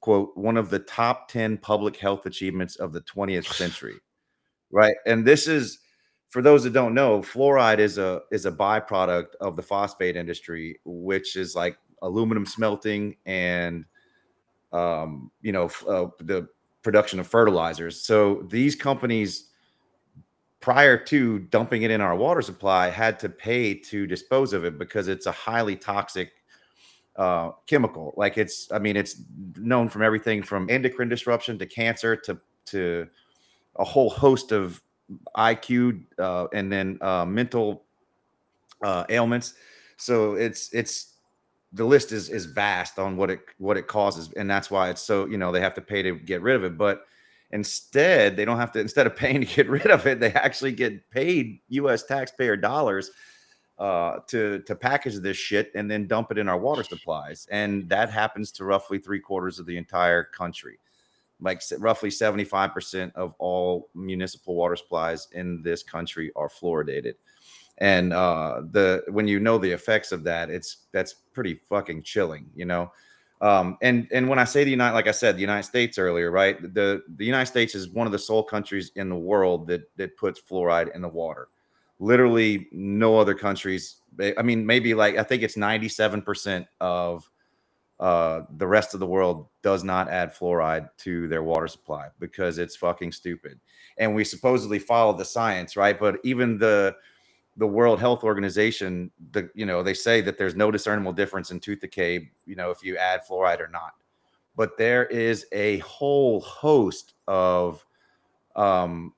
quote 0.00 0.36
one 0.36 0.56
of 0.56 0.68
the 0.70 0.80
top 0.80 1.28
10 1.28 1.58
public 1.58 1.96
health 1.96 2.26
achievements 2.26 2.76
of 2.76 2.92
the 2.92 3.00
20th 3.02 3.52
century 3.52 4.00
right? 4.74 4.96
And 5.06 5.24
this 5.24 5.46
is 5.46 5.78
for 6.28 6.42
those 6.42 6.64
that 6.64 6.72
don't 6.72 6.94
know, 6.94 7.20
fluoride 7.20 7.78
is 7.78 7.96
a 7.96 8.20
is 8.32 8.44
a 8.44 8.52
byproduct 8.52 9.36
of 9.40 9.56
the 9.56 9.62
phosphate 9.62 10.16
industry, 10.16 10.80
which 10.84 11.36
is 11.36 11.54
like 11.54 11.78
aluminum 12.02 12.44
smelting 12.44 13.16
and 13.24 13.84
um, 14.72 15.30
you 15.40 15.52
know 15.52 15.70
uh, 15.88 16.06
the 16.20 16.48
production 16.84 17.18
of 17.18 17.26
fertilizers. 17.26 18.00
So 18.00 18.46
these 18.48 18.76
companies, 18.76 19.48
prior 20.60 20.96
to 20.96 21.40
dumping 21.40 21.82
it 21.82 21.90
in 21.90 22.00
our 22.00 22.14
water 22.14 22.42
supply, 22.42 22.90
had 22.90 23.18
to 23.20 23.28
pay 23.28 23.74
to 23.74 24.06
dispose 24.06 24.52
of 24.52 24.64
it 24.64 24.78
because 24.78 25.08
it's 25.08 25.26
a 25.26 25.32
highly 25.32 25.74
toxic 25.74 26.30
uh, 27.16 27.52
chemical. 27.66 28.14
Like 28.16 28.38
it's, 28.38 28.70
I 28.70 28.78
mean, 28.78 28.96
it's 28.96 29.20
known 29.56 29.88
from 29.88 30.02
everything 30.02 30.42
from 30.42 30.68
endocrine 30.70 31.08
disruption 31.08 31.58
to 31.58 31.66
cancer 31.66 32.14
to 32.16 32.38
to 32.66 33.06
a 33.76 33.84
whole 33.84 34.08
host 34.08 34.52
of 34.52 34.80
IQ 35.36 36.04
uh, 36.18 36.46
and 36.52 36.72
then 36.72 36.98
uh, 37.00 37.24
mental 37.24 37.84
uh, 38.82 39.04
ailments. 39.08 39.54
So 39.96 40.34
it's 40.34 40.72
it's 40.72 41.13
the 41.74 41.84
list 41.84 42.12
is 42.12 42.28
is 42.28 42.46
vast 42.46 42.98
on 42.98 43.16
what 43.16 43.30
it 43.30 43.40
what 43.58 43.76
it 43.76 43.86
causes, 43.86 44.32
and 44.36 44.48
that's 44.48 44.70
why 44.70 44.90
it's 44.90 45.02
so 45.02 45.26
you 45.26 45.36
know 45.36 45.52
they 45.52 45.60
have 45.60 45.74
to 45.74 45.80
pay 45.80 46.02
to 46.02 46.16
get 46.16 46.40
rid 46.40 46.56
of 46.56 46.64
it. 46.64 46.78
But 46.78 47.04
instead, 47.50 48.36
they 48.36 48.44
don't 48.44 48.58
have 48.58 48.72
to. 48.72 48.80
Instead 48.80 49.06
of 49.06 49.16
paying 49.16 49.40
to 49.40 49.46
get 49.46 49.68
rid 49.78 49.88
of 49.88 50.06
it, 50.06 50.20
they 50.20 50.32
actually 50.32 50.72
get 50.72 51.10
paid 51.10 51.60
U.S. 51.68 52.04
taxpayer 52.04 52.56
dollars 52.56 53.10
uh, 53.78 54.20
to 54.28 54.60
to 54.60 54.76
package 54.76 55.16
this 55.16 55.36
shit 55.36 55.72
and 55.74 55.90
then 55.90 56.06
dump 56.06 56.30
it 56.30 56.38
in 56.38 56.48
our 56.48 56.58
water 56.58 56.84
supplies, 56.84 57.46
and 57.50 57.88
that 57.88 58.10
happens 58.10 58.52
to 58.52 58.64
roughly 58.64 58.98
three 58.98 59.20
quarters 59.20 59.58
of 59.58 59.66
the 59.66 59.76
entire 59.76 60.24
country 60.24 60.78
like 61.40 61.60
roughly 61.78 62.10
75% 62.10 63.12
of 63.14 63.34
all 63.38 63.90
municipal 63.94 64.54
water 64.54 64.76
supplies 64.76 65.26
in 65.32 65.62
this 65.62 65.82
country 65.82 66.30
are 66.36 66.48
fluoridated 66.48 67.14
and 67.78 68.12
uh 68.12 68.62
the 68.70 69.02
when 69.08 69.26
you 69.26 69.40
know 69.40 69.58
the 69.58 69.70
effects 69.70 70.12
of 70.12 70.22
that 70.24 70.50
it's 70.50 70.78
that's 70.92 71.14
pretty 71.32 71.60
fucking 71.68 72.02
chilling 72.02 72.48
you 72.54 72.64
know 72.64 72.90
um 73.40 73.76
and 73.82 74.06
and 74.12 74.28
when 74.28 74.38
i 74.38 74.44
say 74.44 74.62
the 74.62 74.70
united 74.70 74.94
like 74.94 75.08
i 75.08 75.12
said 75.12 75.36
the 75.36 75.40
united 75.40 75.64
states 75.64 75.98
earlier 75.98 76.30
right 76.30 76.62
the 76.74 77.02
the 77.16 77.24
united 77.24 77.46
states 77.46 77.74
is 77.74 77.88
one 77.88 78.06
of 78.06 78.12
the 78.12 78.18
sole 78.18 78.44
countries 78.44 78.92
in 78.94 79.08
the 79.08 79.16
world 79.16 79.66
that 79.66 79.82
that 79.96 80.16
puts 80.16 80.40
fluoride 80.40 80.94
in 80.94 81.02
the 81.02 81.08
water 81.08 81.48
literally 81.98 82.68
no 82.70 83.18
other 83.18 83.34
countries 83.34 83.96
i 84.38 84.42
mean 84.42 84.64
maybe 84.64 84.94
like 84.94 85.16
i 85.16 85.22
think 85.22 85.42
it's 85.42 85.56
97% 85.56 86.66
of 86.80 87.28
uh, 88.00 88.42
the 88.56 88.66
rest 88.66 88.94
of 88.94 89.00
the 89.00 89.06
world 89.06 89.48
does 89.62 89.84
not 89.84 90.08
add 90.08 90.34
fluoride 90.34 90.88
to 90.98 91.28
their 91.28 91.42
water 91.42 91.68
supply 91.68 92.08
because 92.18 92.58
it's 92.58 92.76
fucking 92.76 93.12
stupid. 93.12 93.58
And 93.98 94.14
we 94.14 94.24
supposedly 94.24 94.80
follow 94.80 95.16
the 95.16 95.24
science, 95.24 95.76
right? 95.76 95.98
But 95.98 96.16
even 96.24 96.58
the 96.58 96.96
the 97.56 97.66
World 97.66 98.00
Health 98.00 98.24
Organization, 98.24 99.10
the 99.32 99.50
you 99.54 99.66
know, 99.66 99.82
they 99.82 99.94
say 99.94 100.20
that 100.20 100.38
there's 100.38 100.54
no 100.54 100.70
discernible 100.70 101.12
difference 101.12 101.50
in 101.50 101.60
tooth 101.60 101.80
decay, 101.80 102.30
you 102.46 102.56
know, 102.56 102.70
if 102.70 102.82
you 102.82 102.96
add 102.96 103.20
fluoride 103.28 103.60
or 103.60 103.68
not. 103.68 103.94
But 104.56 104.76
there 104.78 105.06
is 105.06 105.46
a 105.52 105.78
whole 105.78 106.40
host 106.40 107.14
of 107.26 107.84
um, 108.56 109.14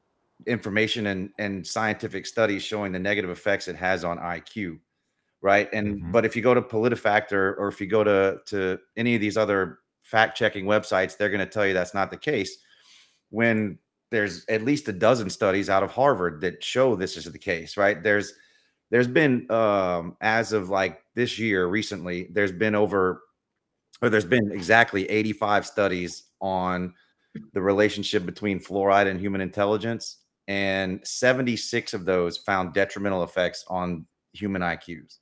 information 0.46 1.09
and, 1.09 1.31
and 1.38 1.66
scientific 1.66 2.27
studies 2.27 2.62
showing 2.62 2.92
the 2.92 2.99
negative 2.99 3.31
effects 3.31 3.68
it 3.68 3.77
has 3.77 4.05
on 4.05 4.18
IQ 4.18 4.79
right? 5.46 5.68
And 5.72 5.96
mm-hmm. 5.96 6.11
but 6.11 6.25
if 6.25 6.35
you 6.35 6.42
go 6.42 6.55
to 6.55 6.61
PolitiFact 6.62 7.31
or 7.31 7.68
if 7.68 7.81
you 7.81 7.87
go 7.87 8.03
to 8.03 8.38
to 8.46 8.79
any 8.96 9.14
of 9.14 9.20
these 9.20 9.37
other 9.37 9.79
fact 10.03 10.37
checking 10.37 10.64
websites, 10.64 11.16
they're 11.16 11.31
going 11.31 11.38
to 11.38 11.46
tell 11.46 11.64
you 11.64 11.72
that's 11.72 11.94
not 11.94 12.11
the 12.11 12.16
case. 12.16 12.59
When 13.31 13.79
there's 14.11 14.45
at 14.49 14.62
least 14.62 14.88
a 14.88 14.92
dozen 14.92 15.31
studies 15.31 15.69
out 15.69 15.83
of 15.83 15.90
Harvard 15.90 16.40
that 16.40 16.62
show 16.62 16.97
this 16.97 17.16
is 17.16 17.25
the 17.25 17.38
case, 17.38 17.77
right? 17.77 18.03
There's 18.03 18.33
there's 18.90 19.09
been 19.09 19.51
um, 19.51 20.16
as 20.21 20.53
of 20.53 20.69
like 20.69 21.01
this 21.14 21.38
year 21.38 21.66
recently, 21.66 22.29
there's 22.31 22.53
been 22.53 22.75
over 22.75 23.23
or 24.03 24.11
there's 24.11 24.25
been 24.25 24.53
exactly 24.53 25.09
85 25.09 25.66
studies 25.66 26.25
on 26.40 26.95
the 27.53 27.62
relationship 27.62 28.25
between 28.27 28.61
fluoride 28.61 29.09
and 29.09 29.21
human 29.21 29.40
intelligence 29.40 30.19
and 30.49 31.01
76 31.07 31.95
of 31.95 32.05
those 32.05 32.38
found 32.38 32.73
detrimental 32.73 33.25
effects 33.25 33.64
on 33.69 34.07
human 34.33 34.62
IQs 34.62 35.19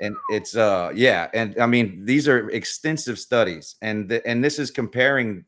and 0.00 0.16
it's 0.30 0.56
uh 0.56 0.92
yeah 0.94 1.28
and 1.34 1.58
i 1.58 1.66
mean 1.66 2.04
these 2.04 2.28
are 2.28 2.50
extensive 2.50 3.18
studies 3.18 3.76
and 3.82 4.08
the, 4.08 4.26
and 4.26 4.44
this 4.44 4.58
is 4.58 4.70
comparing 4.70 5.44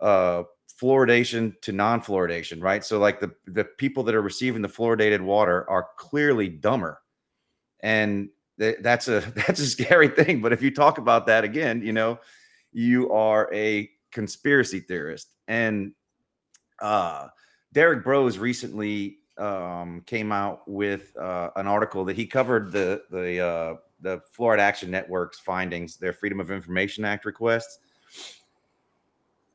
uh 0.00 0.42
fluoridation 0.80 1.60
to 1.62 1.72
non-fluoridation 1.72 2.62
right? 2.62 2.84
So 2.84 2.98
like 2.98 3.20
the 3.20 3.32
the 3.46 3.64
people 3.64 4.02
that 4.04 4.14
are 4.14 4.22
receiving 4.22 4.62
the 4.62 4.68
fluoridated 4.68 5.20
water 5.20 5.68
are 5.68 5.88
clearly 5.96 6.48
dumber. 6.48 7.00
And 7.80 8.30
th- 8.58 8.78
that's 8.80 9.08
a 9.08 9.20
that's 9.46 9.60
a 9.60 9.66
scary 9.66 10.08
thing 10.08 10.40
but 10.40 10.52
if 10.52 10.62
you 10.62 10.70
talk 10.70 10.98
about 10.98 11.26
that 11.26 11.44
again 11.44 11.82
you 11.82 11.92
know 11.92 12.18
you 12.72 13.12
are 13.12 13.52
a 13.52 13.90
conspiracy 14.10 14.80
theorist. 14.80 15.28
And 15.48 15.92
uh 16.80 17.28
derek 17.72 18.02
broze 18.02 18.38
recently 18.38 19.18
um, 19.38 20.02
came 20.06 20.32
out 20.32 20.66
with 20.68 21.16
uh, 21.16 21.50
an 21.56 21.66
article 21.66 22.04
that 22.04 22.16
he 22.16 22.26
covered 22.26 22.72
the 22.72 23.02
the 23.10 23.40
uh, 23.40 23.74
the 24.00 24.20
Fluoride 24.36 24.58
Action 24.58 24.90
Network's 24.90 25.38
findings, 25.38 25.96
their 25.96 26.12
Freedom 26.12 26.40
of 26.40 26.50
Information 26.50 27.04
Act 27.04 27.24
requests, 27.24 27.78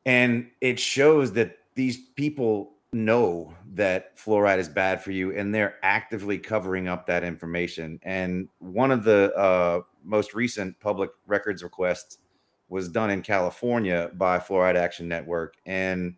and 0.08 0.50
it 0.62 0.80
shows 0.80 1.34
that 1.34 1.58
these 1.76 1.98
people 2.16 2.72
know 2.94 3.54
that 3.74 4.18
fluoride 4.18 4.58
is 4.58 4.70
bad 4.70 5.04
for 5.04 5.12
you 5.12 5.38
and 5.38 5.54
they're 5.54 5.76
actively 5.84 6.38
covering 6.38 6.88
up 6.88 7.06
that 7.06 7.26
information. 7.26 8.00
And 8.04 8.48
one 8.60 8.90
of 8.90 9.04
the 9.04 9.36
uh, 9.36 9.82
most 10.04 10.34
recent 10.34 10.80
public 10.80 11.10
records 11.28 11.62
requests 11.62 12.20
was 12.70 12.90
done 12.90 13.10
in 13.10 13.22
california 13.22 14.12
by 14.16 14.38
fluoride 14.38 14.76
action 14.76 15.08
network 15.08 15.56
and 15.66 16.16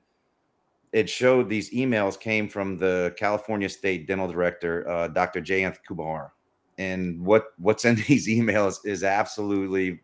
it 0.92 1.08
showed 1.08 1.48
these 1.48 1.70
emails 1.72 2.20
came 2.20 2.50
from 2.50 2.76
the 2.76 3.14
california 3.20 3.70
state 3.70 4.08
dental 4.08 4.28
director 4.28 4.88
uh, 4.90 5.08
dr 5.08 5.40
jayanth 5.42 5.78
kumar. 5.88 6.34
And 6.80 7.24
what 7.24 7.54
what's 7.58 7.86
in 7.86 7.96
these 8.08 8.28
emails 8.28 8.84
is 8.86 9.04
absolutely 9.04 10.00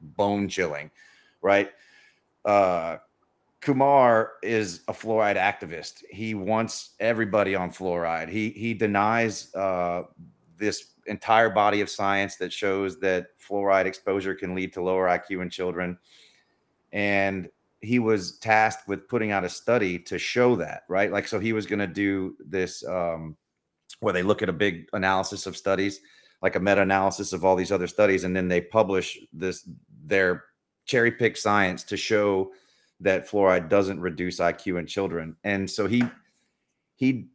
bone 0.00 0.48
chilling 0.48 0.90
right 1.42 1.70
uh 2.44 2.98
Kumar 3.60 4.34
is 4.42 4.82
a 4.88 4.92
fluoride 4.92 5.36
activist. 5.36 6.04
He 6.10 6.34
wants 6.34 6.94
everybody 7.00 7.54
on 7.54 7.70
fluoride. 7.70 8.28
He 8.28 8.50
he 8.50 8.72
denies 8.72 9.52
uh, 9.54 10.02
this 10.56 10.92
entire 11.06 11.50
body 11.50 11.80
of 11.80 11.90
science 11.90 12.36
that 12.36 12.52
shows 12.52 13.00
that 13.00 13.28
fluoride 13.38 13.86
exposure 13.86 14.34
can 14.34 14.54
lead 14.54 14.72
to 14.74 14.82
lower 14.82 15.08
IQ 15.08 15.42
in 15.42 15.50
children. 15.50 15.98
And 16.92 17.48
he 17.80 17.98
was 17.98 18.38
tasked 18.38 18.88
with 18.88 19.08
putting 19.08 19.30
out 19.30 19.44
a 19.44 19.48
study 19.48 19.98
to 20.00 20.18
show 20.18 20.56
that, 20.56 20.82
right? 20.88 21.12
Like, 21.12 21.28
so 21.28 21.38
he 21.38 21.52
was 21.52 21.66
going 21.66 21.78
to 21.78 21.86
do 21.86 22.36
this 22.44 22.84
um, 22.86 23.36
where 24.00 24.12
they 24.12 24.22
look 24.22 24.42
at 24.42 24.48
a 24.48 24.52
big 24.52 24.88
analysis 24.92 25.46
of 25.46 25.56
studies, 25.56 26.00
like 26.42 26.56
a 26.56 26.60
meta 26.60 26.82
analysis 26.82 27.32
of 27.32 27.44
all 27.44 27.56
these 27.56 27.72
other 27.72 27.86
studies, 27.86 28.24
and 28.24 28.34
then 28.34 28.48
they 28.48 28.60
publish 28.60 29.18
this 29.32 29.68
their 30.04 30.44
cherry 30.88 31.12
pick 31.12 31.36
science 31.36 31.84
to 31.84 31.96
show 31.96 32.50
that 33.00 33.28
fluoride 33.28 33.68
doesn't 33.68 34.00
reduce 34.00 34.40
IQ 34.40 34.80
in 34.80 34.86
children. 34.86 35.36
And 35.44 35.70
so 35.70 35.86
he 35.86 36.02
he 36.96 37.28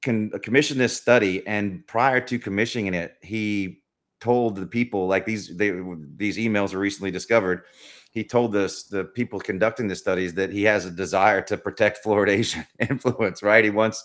can 0.00 0.30
commission 0.40 0.78
this 0.78 0.96
study 0.96 1.46
and 1.46 1.86
prior 1.86 2.20
to 2.20 2.38
commissioning 2.38 2.94
it, 2.94 3.16
he 3.20 3.82
told 4.20 4.56
the 4.56 4.66
people 4.66 5.06
like 5.06 5.26
these 5.26 5.54
they 5.56 5.72
these 6.16 6.38
emails 6.38 6.72
were 6.72 6.80
recently 6.80 7.10
discovered. 7.10 7.64
He 8.10 8.24
told 8.24 8.56
us 8.56 8.84
the 8.84 9.04
people 9.04 9.38
conducting 9.38 9.86
the 9.86 9.94
studies 9.94 10.32
that 10.34 10.50
he 10.50 10.62
has 10.64 10.86
a 10.86 10.90
desire 10.90 11.42
to 11.42 11.58
protect 11.58 12.02
fluoridation 12.04 12.64
influence, 12.78 13.42
right? 13.42 13.64
He 13.64 13.70
wants 13.70 14.02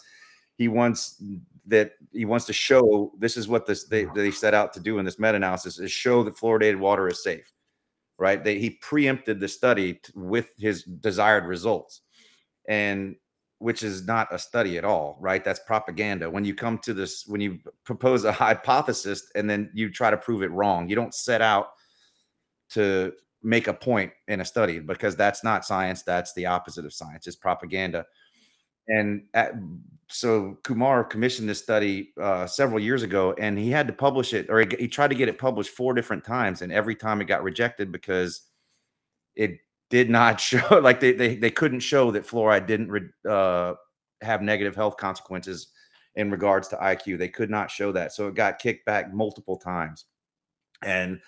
he 0.58 0.68
wants 0.68 1.22
that 1.68 1.94
he 2.12 2.26
wants 2.26 2.46
to 2.48 2.54
show 2.54 3.14
this 3.18 3.38
is 3.38 3.48
what 3.48 3.66
this 3.66 3.86
they, 3.86 4.06
they 4.14 4.32
set 4.32 4.54
out 4.54 4.74
to 4.74 4.82
do 4.82 4.98
in 4.98 5.06
this 5.06 5.18
meta-analysis 5.18 5.80
is 5.80 5.92
show 5.92 6.22
that 6.24 6.36
fluoridated 6.36 6.78
water 6.78 7.08
is 7.08 7.24
safe 7.24 7.53
right? 8.18 8.44
They, 8.44 8.60
he 8.60 8.72
preempted 8.72 9.40
the 9.40 9.48
study 9.48 9.94
t- 9.96 10.14
with 10.16 10.48
his 10.58 10.84
desired 10.84 11.46
results, 11.46 12.02
and 12.68 13.16
which 13.60 13.84
is 13.84 14.06
not 14.06 14.34
a 14.34 14.38
study 14.38 14.78
at 14.78 14.86
all, 14.86 15.18
right? 15.22 15.44
That's 15.44 15.60
propaganda. 15.62 16.30
When 16.30 16.44
you 16.44 16.54
come 16.54 16.78
to 16.80 16.94
this, 16.94 17.26
when 17.28 17.42
you 17.42 17.60
propose 17.86 18.26
a 18.26 18.32
hypothesis 18.46 19.32
and 19.36 19.50
then 19.50 19.72
you 19.74 19.90
try 19.90 20.12
to 20.12 20.18
prove 20.18 20.44
it 20.44 20.52
wrong, 20.52 20.90
you 20.90 20.96
don't 20.96 21.14
set 21.14 21.42
out 21.42 21.68
to 22.72 23.14
make 23.42 23.68
a 23.68 23.74
point 23.74 24.12
in 24.28 24.42
a 24.42 24.46
study 24.46 24.80
because 24.80 25.16
that's 25.16 25.44
not 25.44 25.66
science. 25.66 26.02
That's 26.02 26.34
the 26.34 26.46
opposite 26.46 26.86
of 26.86 26.94
science. 26.94 27.28
It's 27.28 27.36
propaganda. 27.36 28.06
And 28.88 29.24
at, 29.34 29.54
so 30.14 30.60
Kumar 30.64 31.04
commissioned 31.04 31.50
this 31.50 31.60
study 31.60 32.14
uh, 32.22 32.46
several 32.46 32.80
years 32.80 33.04
ago, 33.04 33.34
and 33.40 33.58
he 33.58 33.72
had 33.72 33.88
to 33.88 33.94
publish 33.94 34.34
it, 34.34 34.48
or 34.50 34.60
he, 34.60 34.68
he, 34.80 34.88
tried 34.88 35.10
to 35.10 35.16
get 35.16 35.28
it 35.28 35.40
published 35.40 35.72
four 35.72 35.94
different 35.94 36.24
times, 36.24 36.62
and 36.62 36.72
every 36.72 36.96
time 36.96 37.20
it 37.20 37.26
got 37.26 37.42
rejected 37.42 37.92
because 37.92 38.42
it 39.36 39.58
did 39.90 40.10
not 40.10 40.40
show, 40.40 40.80
like 40.80 41.00
they 41.00 41.14
they, 41.14 41.36
they 41.36 41.50
couldn't 41.50 41.80
show 41.80 42.12
that 42.12 42.28
fluoride 42.28 42.68
didn't 42.68 42.90
re, 42.90 43.02
uh, 43.28 43.74
have 44.22 44.42
negative 44.42 44.76
health 44.76 44.98
consequences 44.98 45.70
in 46.16 46.30
regards 46.30 46.68
to 46.68 46.76
IQ. 46.76 47.18
They 47.18 47.30
could 47.30 47.50
not 47.50 47.72
show 47.72 47.92
that, 47.94 48.12
so 48.12 48.28
it 48.28 48.36
got 48.36 48.60
kicked 48.60 48.86
back 48.86 49.12
multiple 49.14 49.58
times, 49.58 50.06
and 50.84 51.20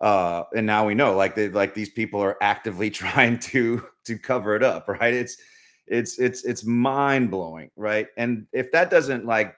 uh 0.00 0.42
and 0.54 0.66
now 0.66 0.86
we 0.86 0.94
know 0.94 1.16
like 1.16 1.34
they 1.34 1.48
like 1.48 1.72
these 1.72 1.88
people 1.88 2.20
are 2.20 2.36
actively 2.42 2.90
trying 3.02 3.38
to 3.38 3.82
to 4.04 4.18
cover 4.18 4.54
it 4.54 4.62
up 4.62 4.86
right 4.88 5.14
it's 5.14 5.38
it's 5.86 6.18
it's 6.18 6.44
it's 6.44 6.64
mind 6.64 7.30
blowing, 7.30 7.70
right? 7.76 8.08
And 8.16 8.46
if 8.52 8.72
that 8.72 8.90
doesn't 8.90 9.24
like 9.24 9.56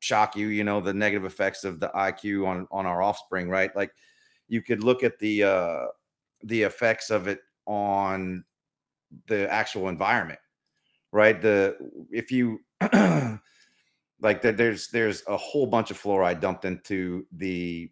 shock 0.00 0.34
you, 0.36 0.48
you 0.48 0.64
know, 0.64 0.80
the 0.80 0.94
negative 0.94 1.24
effects 1.24 1.64
of 1.64 1.78
the 1.78 1.88
IQ 1.88 2.46
on 2.46 2.66
on 2.70 2.86
our 2.86 3.02
offspring, 3.02 3.48
right? 3.48 3.74
Like 3.76 3.92
you 4.48 4.62
could 4.62 4.82
look 4.82 5.02
at 5.02 5.18
the 5.18 5.44
uh 5.44 5.86
the 6.44 6.62
effects 6.62 7.10
of 7.10 7.28
it 7.28 7.40
on 7.66 8.44
the 9.26 9.50
actual 9.52 9.88
environment, 9.88 10.40
right? 11.12 11.40
The 11.40 11.76
if 12.10 12.32
you 12.32 12.60
like 14.20 14.42
that 14.42 14.56
there's 14.56 14.88
there's 14.88 15.22
a 15.26 15.36
whole 15.36 15.66
bunch 15.66 15.90
of 15.90 16.00
fluoride 16.00 16.40
dumped 16.40 16.64
into 16.64 17.26
the 17.32 17.90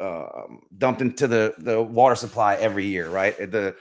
um, 0.00 0.62
dumped 0.76 1.00
into 1.00 1.26
the 1.26 1.54
the 1.58 1.80
water 1.80 2.14
supply 2.14 2.56
every 2.56 2.86
year, 2.86 3.08
right? 3.08 3.36
The 3.38 3.76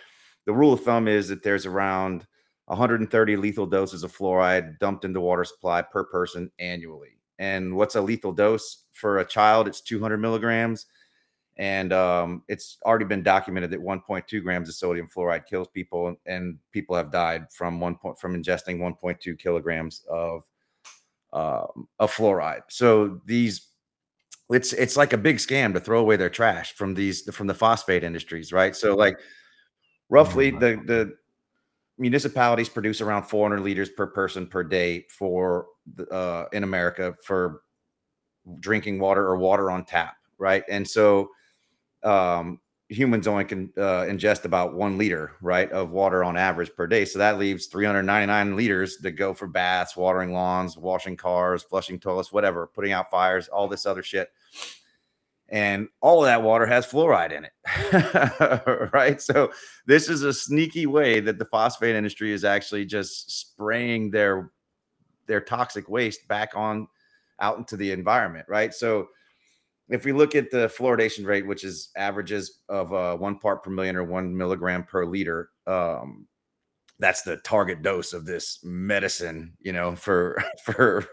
the 0.46 0.54
rule 0.54 0.74
of 0.74 0.84
thumb 0.84 1.08
is 1.08 1.28
that 1.30 1.44
there's 1.44 1.66
around 1.66 2.26
130 2.72 3.36
lethal 3.36 3.66
doses 3.66 4.04
of 4.04 4.16
fluoride 4.16 4.80
dumped 4.80 5.04
into 5.04 5.20
water 5.20 5.44
supply 5.44 5.82
per 5.82 6.06
person 6.06 6.50
annually. 6.58 7.18
And 7.38 7.76
what's 7.76 7.96
a 7.96 8.02
lethal 8.02 8.32
dose 8.32 8.86
for 8.94 9.20
a 9.20 9.26
child? 9.26 9.68
It's 9.68 9.82
200 9.82 10.18
milligrams. 10.18 10.86
And 11.58 11.92
um, 11.92 12.44
it's 12.48 12.78
already 12.86 13.04
been 13.04 13.24
documented 13.24 13.72
that 13.72 13.82
1.2 13.82 14.42
grams 14.42 14.70
of 14.70 14.76
sodium 14.76 15.10
fluoride 15.10 15.46
kills 15.46 15.68
people, 15.68 16.16
and 16.26 16.58
people 16.72 16.96
have 16.96 17.12
died 17.12 17.52
from 17.52 17.82
one 17.82 17.96
point 17.96 18.18
from 18.18 18.42
ingesting 18.42 18.78
1.2 18.78 19.38
kilograms 19.38 20.06
of 20.10 20.44
uh, 21.34 21.66
of 22.00 22.14
fluoride. 22.14 22.62
So 22.70 23.20
these, 23.26 23.68
it's 24.50 24.72
it's 24.72 24.96
like 24.96 25.12
a 25.12 25.18
big 25.18 25.38
scam 25.38 25.74
to 25.74 25.82
throw 25.82 26.00
away 26.00 26.16
their 26.16 26.30
trash 26.30 26.74
from 26.74 26.94
these 26.94 27.30
from 27.36 27.48
the 27.48 27.54
phosphate 27.54 28.06
industries, 28.06 28.54
right? 28.54 28.76
So 28.76 28.96
like 28.96 29.20
roughly 30.10 30.52
the 30.52 30.82
the 30.86 31.14
municipalities 32.02 32.68
produce 32.68 33.00
around 33.00 33.24
400 33.24 33.62
liters 33.62 33.90
per 33.90 34.08
person 34.08 34.48
per 34.48 34.64
day 34.64 35.06
for 35.08 35.68
uh, 36.10 36.46
in 36.52 36.64
America 36.64 37.14
for 37.24 37.62
drinking 38.60 39.00
water 39.00 39.26
or 39.28 39.38
water 39.38 39.70
on 39.70 39.86
tap, 39.86 40.16
right? 40.40 40.64
And 40.68 40.88
so 40.88 41.30
um, 42.04 42.60
humans 42.90 43.28
only 43.28 43.46
can 43.46 43.72
uh, 43.78 44.06
ingest 44.10 44.46
about 44.46 44.74
one 44.74 44.98
liter, 44.98 45.34
right, 45.42 45.72
of 45.72 45.92
water 45.92 46.24
on 46.24 46.36
average 46.38 46.72
per 46.76 46.88
day. 46.88 47.06
So 47.06 47.20
that 47.20 47.38
leaves 47.38 47.68
399 47.68 48.56
liters 48.56 48.98
to 48.98 49.12
go 49.12 49.36
for 49.36 49.46
baths, 49.46 49.96
watering 49.96 50.34
lawns, 50.34 50.76
washing 50.76 51.16
cars, 51.16 51.62
flushing 51.62 52.00
toilets, 52.00 52.34
whatever, 52.34 52.66
putting 52.66 52.94
out 52.94 53.12
fires, 53.12 53.48
all 53.48 53.68
this 53.68 53.86
other 53.86 54.02
shit 54.02 54.32
and 55.52 55.90
all 56.00 56.22
of 56.22 56.28
that 56.28 56.42
water 56.42 56.66
has 56.66 56.88
fluoride 56.88 57.32
in 57.34 57.46
it 57.46 58.92
right? 58.94 59.22
So 59.22 59.52
this 59.86 60.10
is 60.10 60.24
a 60.24 60.34
sneaky 60.34 60.86
way 60.86 61.20
that 61.20 61.38
the 61.38 61.46
phosphate 61.46 61.96
industry 61.96 62.32
is 62.32 62.46
actually 62.46 62.86
just 62.86 63.40
spraying 63.40 64.12
their 64.12 64.52
their 65.28 65.42
toxic 65.42 65.88
waste 65.90 66.28
back 66.28 66.54
on 66.56 66.88
out 67.40 67.58
into 67.58 67.78
the 67.78 67.92
environment 67.92 68.46
right? 68.48 68.74
So 68.74 69.10
if 69.90 70.06
we 70.06 70.14
look 70.14 70.36
at 70.36 70.50
the 70.52 70.68
fluoridation 70.76 71.26
rate 71.26 71.46
which 71.46 71.64
is 71.64 71.90
averages 71.98 72.62
of 72.70 72.94
uh, 72.94 73.18
one 73.18 73.38
part 73.38 73.62
per 73.62 73.70
million 73.70 73.98
or 73.98 74.06
one 74.06 74.36
milligram 74.36 74.84
per 74.84 75.06
liter 75.06 75.50
um, 75.68 76.28
that's 76.98 77.24
the 77.24 77.38
target 77.38 77.82
dose 77.82 78.14
of 78.14 78.26
this 78.26 78.60
medicine 78.64 79.54
you 79.60 79.74
know 79.74 79.96
for 79.96 80.42
for 80.64 81.06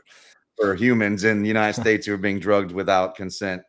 for 0.57 0.75
humans 0.75 1.25
in 1.25 1.43
the 1.43 1.49
united 1.49 1.81
states 1.81 2.07
who 2.07 2.15
are 2.15 2.19
being 2.19 2.39
drugged 2.39 2.73
without 2.73 3.17
consent 3.17 3.63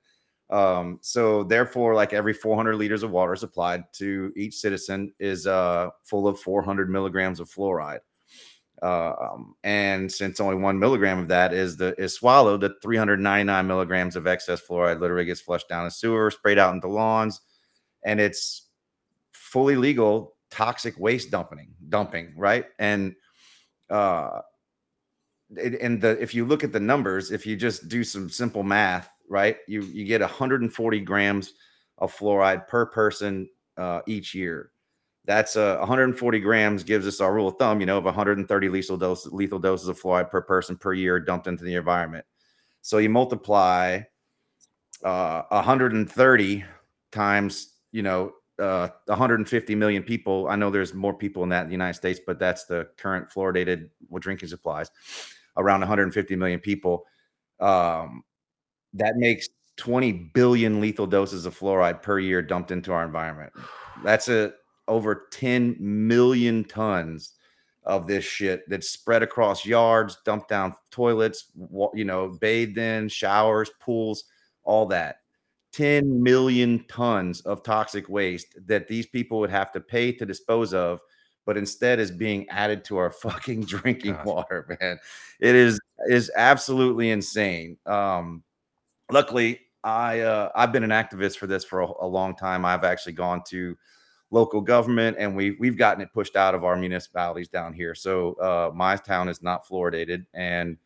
um, 0.49 0.99
so 1.01 1.43
therefore, 1.43 1.93
like 1.93 2.13
every 2.13 2.33
400 2.33 2.75
liters 2.75 3.03
of 3.03 3.11
water 3.11 3.35
supplied 3.35 3.83
to 3.93 4.33
each 4.35 4.55
citizen 4.55 5.13
is 5.19 5.45
uh, 5.45 5.89
full 6.03 6.27
of 6.27 6.39
400 6.39 6.89
milligrams 6.89 7.39
of 7.39 7.49
fluoride. 7.49 7.99
Um, 8.81 9.55
and 9.63 10.11
since 10.11 10.39
only 10.39 10.55
one 10.55 10.79
milligram 10.79 11.19
of 11.19 11.27
that 11.27 11.53
is 11.53 11.77
the 11.77 11.93
is 12.01 12.13
swallowed, 12.13 12.61
the 12.61 12.75
399 12.81 13.67
milligrams 13.67 14.15
of 14.15 14.25
excess 14.25 14.61
fluoride 14.61 14.99
literally 15.01 15.25
gets 15.25 15.41
flushed 15.41 15.69
down 15.69 15.85
a 15.85 15.91
sewer, 15.91 16.31
sprayed 16.31 16.57
out 16.57 16.73
into 16.73 16.87
lawns, 16.87 17.41
and 18.03 18.19
it's 18.19 18.69
fully 19.33 19.75
legal 19.75 20.35
toxic 20.49 20.97
waste 20.97 21.29
dumping, 21.29 21.75
dumping, 21.89 22.33
right? 22.37 22.65
And 22.79 23.15
uh, 23.89 24.41
and 25.57 26.01
the 26.01 26.17
if 26.21 26.33
you 26.33 26.45
look 26.45 26.63
at 26.63 26.71
the 26.71 26.79
numbers, 26.79 27.31
if 27.31 27.45
you 27.45 27.55
just 27.55 27.89
do 27.89 28.03
some 28.03 28.29
simple 28.29 28.63
math, 28.63 29.11
right? 29.29 29.57
You 29.67 29.83
you 29.83 30.05
get 30.05 30.21
140 30.21 30.99
grams 31.01 31.53
of 31.99 32.15
fluoride 32.15 32.67
per 32.67 32.85
person 32.87 33.49
uh, 33.77 34.01
each 34.07 34.33
year. 34.33 34.71
That's 35.25 35.55
uh, 35.55 35.77
140 35.77 36.39
grams 36.39 36.83
gives 36.83 37.05
us 37.05 37.21
our 37.21 37.33
rule 37.33 37.49
of 37.49 37.55
thumb, 37.57 37.79
you 37.79 37.85
know, 37.85 37.97
of 37.97 38.05
130 38.05 38.69
lethal 38.69 38.97
doses 38.97 39.31
lethal 39.31 39.59
doses 39.59 39.87
of 39.87 40.01
fluoride 40.01 40.29
per 40.29 40.41
person 40.41 40.75
per 40.75 40.93
year 40.93 41.19
dumped 41.19 41.47
into 41.47 41.63
the 41.63 41.75
environment. 41.75 42.25
So 42.81 42.97
you 42.97 43.09
multiply 43.09 44.01
uh, 45.03 45.43
130 45.49 46.65
times, 47.11 47.73
you 47.91 48.01
know, 48.01 48.33
uh, 48.57 48.89
150 49.05 49.75
million 49.75 50.03
people. 50.03 50.47
I 50.49 50.55
know 50.55 50.69
there's 50.69 50.93
more 50.93 51.13
people 51.13 51.43
in 51.43 51.49
that 51.49 51.63
in 51.63 51.67
the 51.67 51.73
United 51.73 51.93
States, 51.95 52.19
but 52.25 52.39
that's 52.39 52.65
the 52.65 52.89
current 52.97 53.29
fluoridated 53.29 53.89
drinking 54.19 54.49
supplies. 54.49 54.91
Around 55.57 55.81
150 55.81 56.35
million 56.35 56.59
people. 56.59 57.05
Um, 57.59 58.23
that 58.93 59.17
makes 59.17 59.49
20 59.77 60.11
billion 60.33 60.81
lethal 60.81 61.07
doses 61.07 61.45
of 61.45 61.57
fluoride 61.57 62.01
per 62.01 62.19
year 62.19 62.41
dumped 62.41 62.71
into 62.71 62.91
our 62.91 63.05
environment. 63.05 63.53
That's 64.03 64.27
a 64.27 64.53
over 64.87 65.27
10 65.31 65.77
million 65.79 66.63
tons 66.65 67.33
of 67.83 68.07
this 68.07 68.25
shit 68.25 68.67
that's 68.69 68.89
spread 68.89 69.23
across 69.23 69.65
yards, 69.65 70.17
dumped 70.25 70.49
down 70.49 70.75
toilets, 70.91 71.45
you 71.93 72.05
know, 72.05 72.37
bathed 72.41 72.77
in, 72.77 73.07
showers, 73.07 73.71
pools, 73.79 74.25
all 74.63 74.85
that. 74.87 75.21
10 75.71 76.21
million 76.21 76.83
tons 76.87 77.41
of 77.41 77.63
toxic 77.63 78.09
waste 78.09 78.55
that 78.65 78.87
these 78.87 79.05
people 79.05 79.39
would 79.39 79.51
have 79.51 79.71
to 79.71 79.79
pay 79.79 80.11
to 80.11 80.25
dispose 80.25 80.73
of, 80.73 80.99
but 81.45 81.57
instead 81.57 81.99
is 81.99 82.11
being 82.11 82.47
added 82.49 82.83
to 82.83 82.97
our 82.97 83.11
fucking 83.21 83.61
drinking 83.61 84.13
Gosh. 84.13 84.25
water, 84.25 84.77
man. 84.81 84.99
It 85.39 85.55
is 85.55 85.79
is 86.07 86.31
absolutely 86.35 87.11
insane. 87.11 87.77
Um, 87.85 88.43
luckily, 89.11 89.59
I 89.83 90.19
uh, 90.21 90.49
I've 90.55 90.71
been 90.71 90.83
an 90.83 90.89
activist 90.89 91.37
for 91.37 91.47
this 91.47 91.63
for 91.63 91.81
a, 91.81 91.87
a 92.01 92.07
long 92.07 92.35
time. 92.35 92.65
I've 92.65 92.83
actually 92.83 93.13
gone 93.13 93.43
to 93.47 93.77
local 94.31 94.61
government 94.61 95.17
and 95.19 95.35
we 95.35 95.51
we've 95.59 95.77
gotten 95.77 96.01
it 96.01 96.13
pushed 96.13 96.35
out 96.35 96.53
of 96.53 96.63
our 96.63 96.75
municipalities 96.75 97.47
down 97.47 97.73
here. 97.73 97.95
So 97.95 98.33
uh, 98.33 98.71
my 98.73 98.95
town 98.95 99.29
is 99.29 99.41
not 99.41 99.65
fluoridated 99.65 100.25
and 100.33 100.77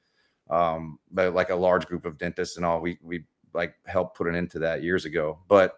um, 0.49 0.99
but 1.11 1.33
like 1.33 1.49
a 1.49 1.55
large 1.55 1.85
group 1.85 2.05
of 2.05 2.17
dentists 2.17 2.57
and 2.57 2.65
all, 2.65 2.79
we 2.81 2.97
we 3.01 3.25
like 3.53 3.75
helped 3.85 4.17
put 4.17 4.27
an 4.27 4.35
end 4.35 4.51
to 4.51 4.59
that 4.59 4.83
years 4.83 5.05
ago. 5.05 5.39
But 5.47 5.77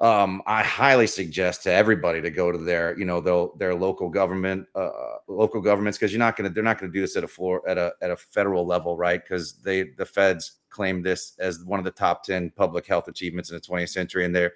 um, 0.00 0.42
I 0.46 0.62
highly 0.62 1.06
suggest 1.06 1.62
to 1.64 1.72
everybody 1.72 2.20
to 2.20 2.30
go 2.30 2.50
to 2.50 2.58
their, 2.58 2.98
you 2.98 3.04
know, 3.04 3.20
their, 3.20 3.46
their 3.58 3.74
local 3.74 4.08
government, 4.08 4.66
uh, 4.74 4.90
local 5.28 5.60
governments, 5.60 5.98
because 5.98 6.12
you're 6.12 6.18
not 6.18 6.36
gonna, 6.36 6.50
they're 6.50 6.64
not 6.64 6.80
gonna 6.80 6.92
do 6.92 7.00
this 7.00 7.16
at 7.16 7.22
a 7.22 7.28
floor 7.28 7.66
at 7.68 7.78
a 7.78 7.94
at 8.02 8.10
a 8.10 8.16
federal 8.16 8.66
level, 8.66 8.96
right? 8.96 9.22
Because 9.22 9.54
they 9.54 9.84
the 9.96 10.04
feds 10.04 10.54
claim 10.68 11.02
this 11.02 11.34
as 11.38 11.64
one 11.64 11.78
of 11.78 11.84
the 11.84 11.92
top 11.92 12.24
ten 12.24 12.50
public 12.50 12.86
health 12.86 13.06
achievements 13.06 13.50
in 13.50 13.56
the 13.56 13.60
20th 13.60 13.90
century, 13.90 14.24
and 14.24 14.34
they're 14.34 14.52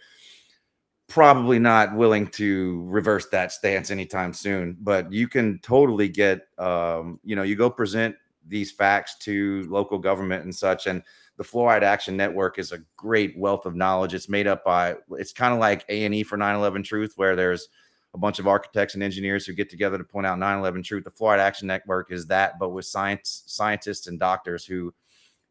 probably 1.07 1.59
not 1.61 1.94
willing 1.94 2.27
to 2.27 2.85
reverse 2.87 3.29
that 3.29 3.53
stance 3.53 3.90
anytime 3.90 4.33
soon. 4.33 4.77
But 4.81 5.11
you 5.12 5.29
can 5.29 5.61
totally 5.61 6.09
get, 6.09 6.48
um, 6.59 7.20
you 7.24 7.37
know, 7.37 7.44
you 7.44 7.55
go 7.55 7.70
present 7.70 8.16
these 8.46 8.72
facts 8.72 9.16
to 9.18 9.66
local 9.70 9.98
government 9.98 10.44
and 10.44 10.55
such, 10.55 10.88
and 10.88 11.03
the 11.38 11.44
Fluoride 11.44 11.83
Action 11.83 12.16
Network 12.16 12.59
is 12.59 12.72
a 12.72 12.83
great 12.96 13.38
wealth 13.38 13.64
of 13.64 13.77
knowledge. 13.77 14.12
It's 14.12 14.29
made 14.29 14.48
up 14.48 14.64
by 14.64 14.96
it's 15.12 15.33
kind 15.33 15.55
of 15.55 15.61
like 15.61 15.85
A 15.88 16.05
and 16.05 16.14
E 16.14 16.24
for 16.24 16.37
9/11 16.37 16.85
Truth, 16.85 17.12
where 17.14 17.37
there's 17.37 17.68
a 18.12 18.18
bunch 18.18 18.40
of 18.40 18.48
architects 18.48 18.94
and 18.94 19.03
engineers 19.03 19.46
who 19.46 19.53
get 19.53 19.70
together 19.70 19.96
to 19.96 20.05
point 20.05 20.27
out 20.27 20.38
9/11 20.38 20.85
Truth. 20.85 21.05
The 21.05 21.11
Fluoride 21.11 21.38
Action 21.38 21.68
Network 21.68 22.11
is 22.11 22.27
that, 22.27 22.59
but 22.59 22.70
with 22.70 22.87
science 22.87 23.44
scientists 23.46 24.09
and 24.09 24.18
doctors 24.18 24.66
who 24.66 24.92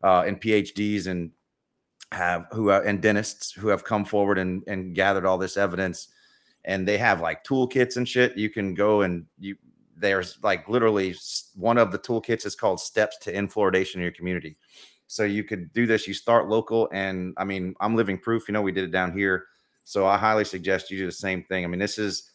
uh, 0.04 0.24
and 0.28 0.40
PhDs 0.42 1.08
and 1.08 1.32
have 2.12 2.48
who 2.52 2.70
uh, 2.70 2.84
and 2.86 3.02
dentists 3.02 3.54
who 3.54 3.70
have 3.70 3.86
come 3.86 4.04
forward 4.04 4.38
and 4.38 4.64
and 4.68 4.94
gathered 4.94 5.26
all 5.26 5.38
this 5.38 5.56
evidence, 5.56 6.10
and 6.66 6.86
they 6.86 6.98
have 6.98 7.22
like 7.22 7.46
toolkits 7.46 7.96
and 7.96 8.08
shit. 8.08 8.38
You 8.38 8.50
can 8.50 8.74
go 8.74 9.04
and 9.04 9.26
you 9.40 9.56
there's 9.96 10.38
like 10.44 10.68
literally 10.68 11.16
one 11.56 11.78
of 11.78 11.94
the 11.94 12.00
toolkits 12.00 12.46
is 12.46 12.56
called 12.56 12.82
Steps 12.82 13.18
to 13.20 13.34
End 13.34 13.54
Fluoridation 13.54 13.96
in 13.96 14.02
Your 14.02 14.12
Community. 14.12 14.58
So 15.08 15.24
you 15.24 15.44
could 15.44 15.72
do 15.74 15.86
this. 15.86 16.08
You 16.08 16.14
start 16.14 16.50
local, 16.50 16.90
and 16.92 17.34
I 17.38 17.46
mean, 17.46 17.76
I'm 17.80 17.96
living 17.96 18.18
proof. 18.18 18.48
You 18.48 18.54
know, 18.54 18.62
we 18.62 18.72
did 18.74 18.84
it 18.84 18.92
down 18.92 19.14
here, 19.14 19.46
so 19.84 20.06
I 20.06 20.18
highly 20.18 20.44
suggest 20.44 20.92
you 20.92 20.98
do 20.98 21.06
the 21.06 21.12
same 21.12 21.44
thing. 21.44 21.64
I 21.64 21.68
mean, 21.68 21.80
this 21.80 21.98
is 21.98 22.32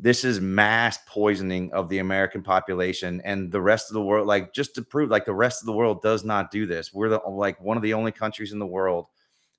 this 0.00 0.24
is 0.24 0.40
mass 0.40 0.98
poisoning 1.06 1.72
of 1.72 1.88
the 1.88 1.98
American 1.98 2.42
population 2.42 3.20
and 3.24 3.50
the 3.50 3.60
rest 3.60 3.90
of 3.90 3.94
the 3.94 4.02
world. 4.02 4.26
Like 4.26 4.54
just 4.54 4.74
to 4.76 4.82
prove, 4.82 5.10
like 5.10 5.24
the 5.24 5.34
rest 5.34 5.60
of 5.60 5.66
the 5.66 5.72
world 5.72 6.02
does 6.02 6.24
not 6.24 6.50
do 6.50 6.66
this. 6.66 6.94
We're 6.94 7.08
the 7.08 7.20
like 7.28 7.60
one 7.60 7.76
of 7.76 7.82
the 7.82 7.94
only 7.94 8.12
countries 8.12 8.52
in 8.52 8.58
the 8.58 8.66
world 8.66 9.06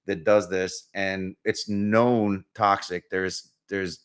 that 0.06 0.24
does 0.24 0.50
this, 0.50 0.88
and 0.94 1.36
it's 1.46 1.70
known 1.70 2.46
toxic. 2.56 3.10
There's 3.10 3.52
there's 3.68 4.00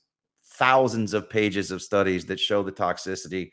thousands 0.45 1.15
of 1.15 1.31
pages 1.31 1.71
of 1.71 1.83
studies 1.83 2.27
that 2.27 2.41
show 2.41 2.63
the 2.63 2.73
toxicity, 2.73 3.53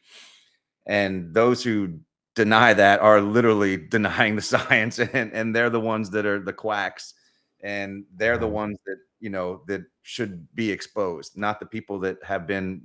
and 0.86 1.34
those 1.34 1.64
who 1.64 2.00
deny 2.36 2.74
that 2.74 3.00
are 3.02 3.22
literally 3.22 3.78
denying 3.89 4.36
the 4.36 4.41
science 4.41 5.00
and 5.00 5.32
and 5.34 5.56
they're 5.56 5.70
the 5.70 5.80
ones 5.80 6.10
that 6.12 6.26
are 6.26 6.39
the 6.39 6.54
quacks 6.54 7.13
and 7.62 8.06
they're 8.15 8.38
the 8.38 8.48
ones 8.48 8.78
that 8.86 8.98
you 9.20 9.30
know 9.30 9.62
that 9.67 9.82
should 10.02 10.48
be 10.56 10.72
exposed 10.72 11.38
not 11.38 11.60
the 11.60 11.65
people 11.65 12.00
that 12.00 12.17
have 12.24 12.48
been 12.48 12.82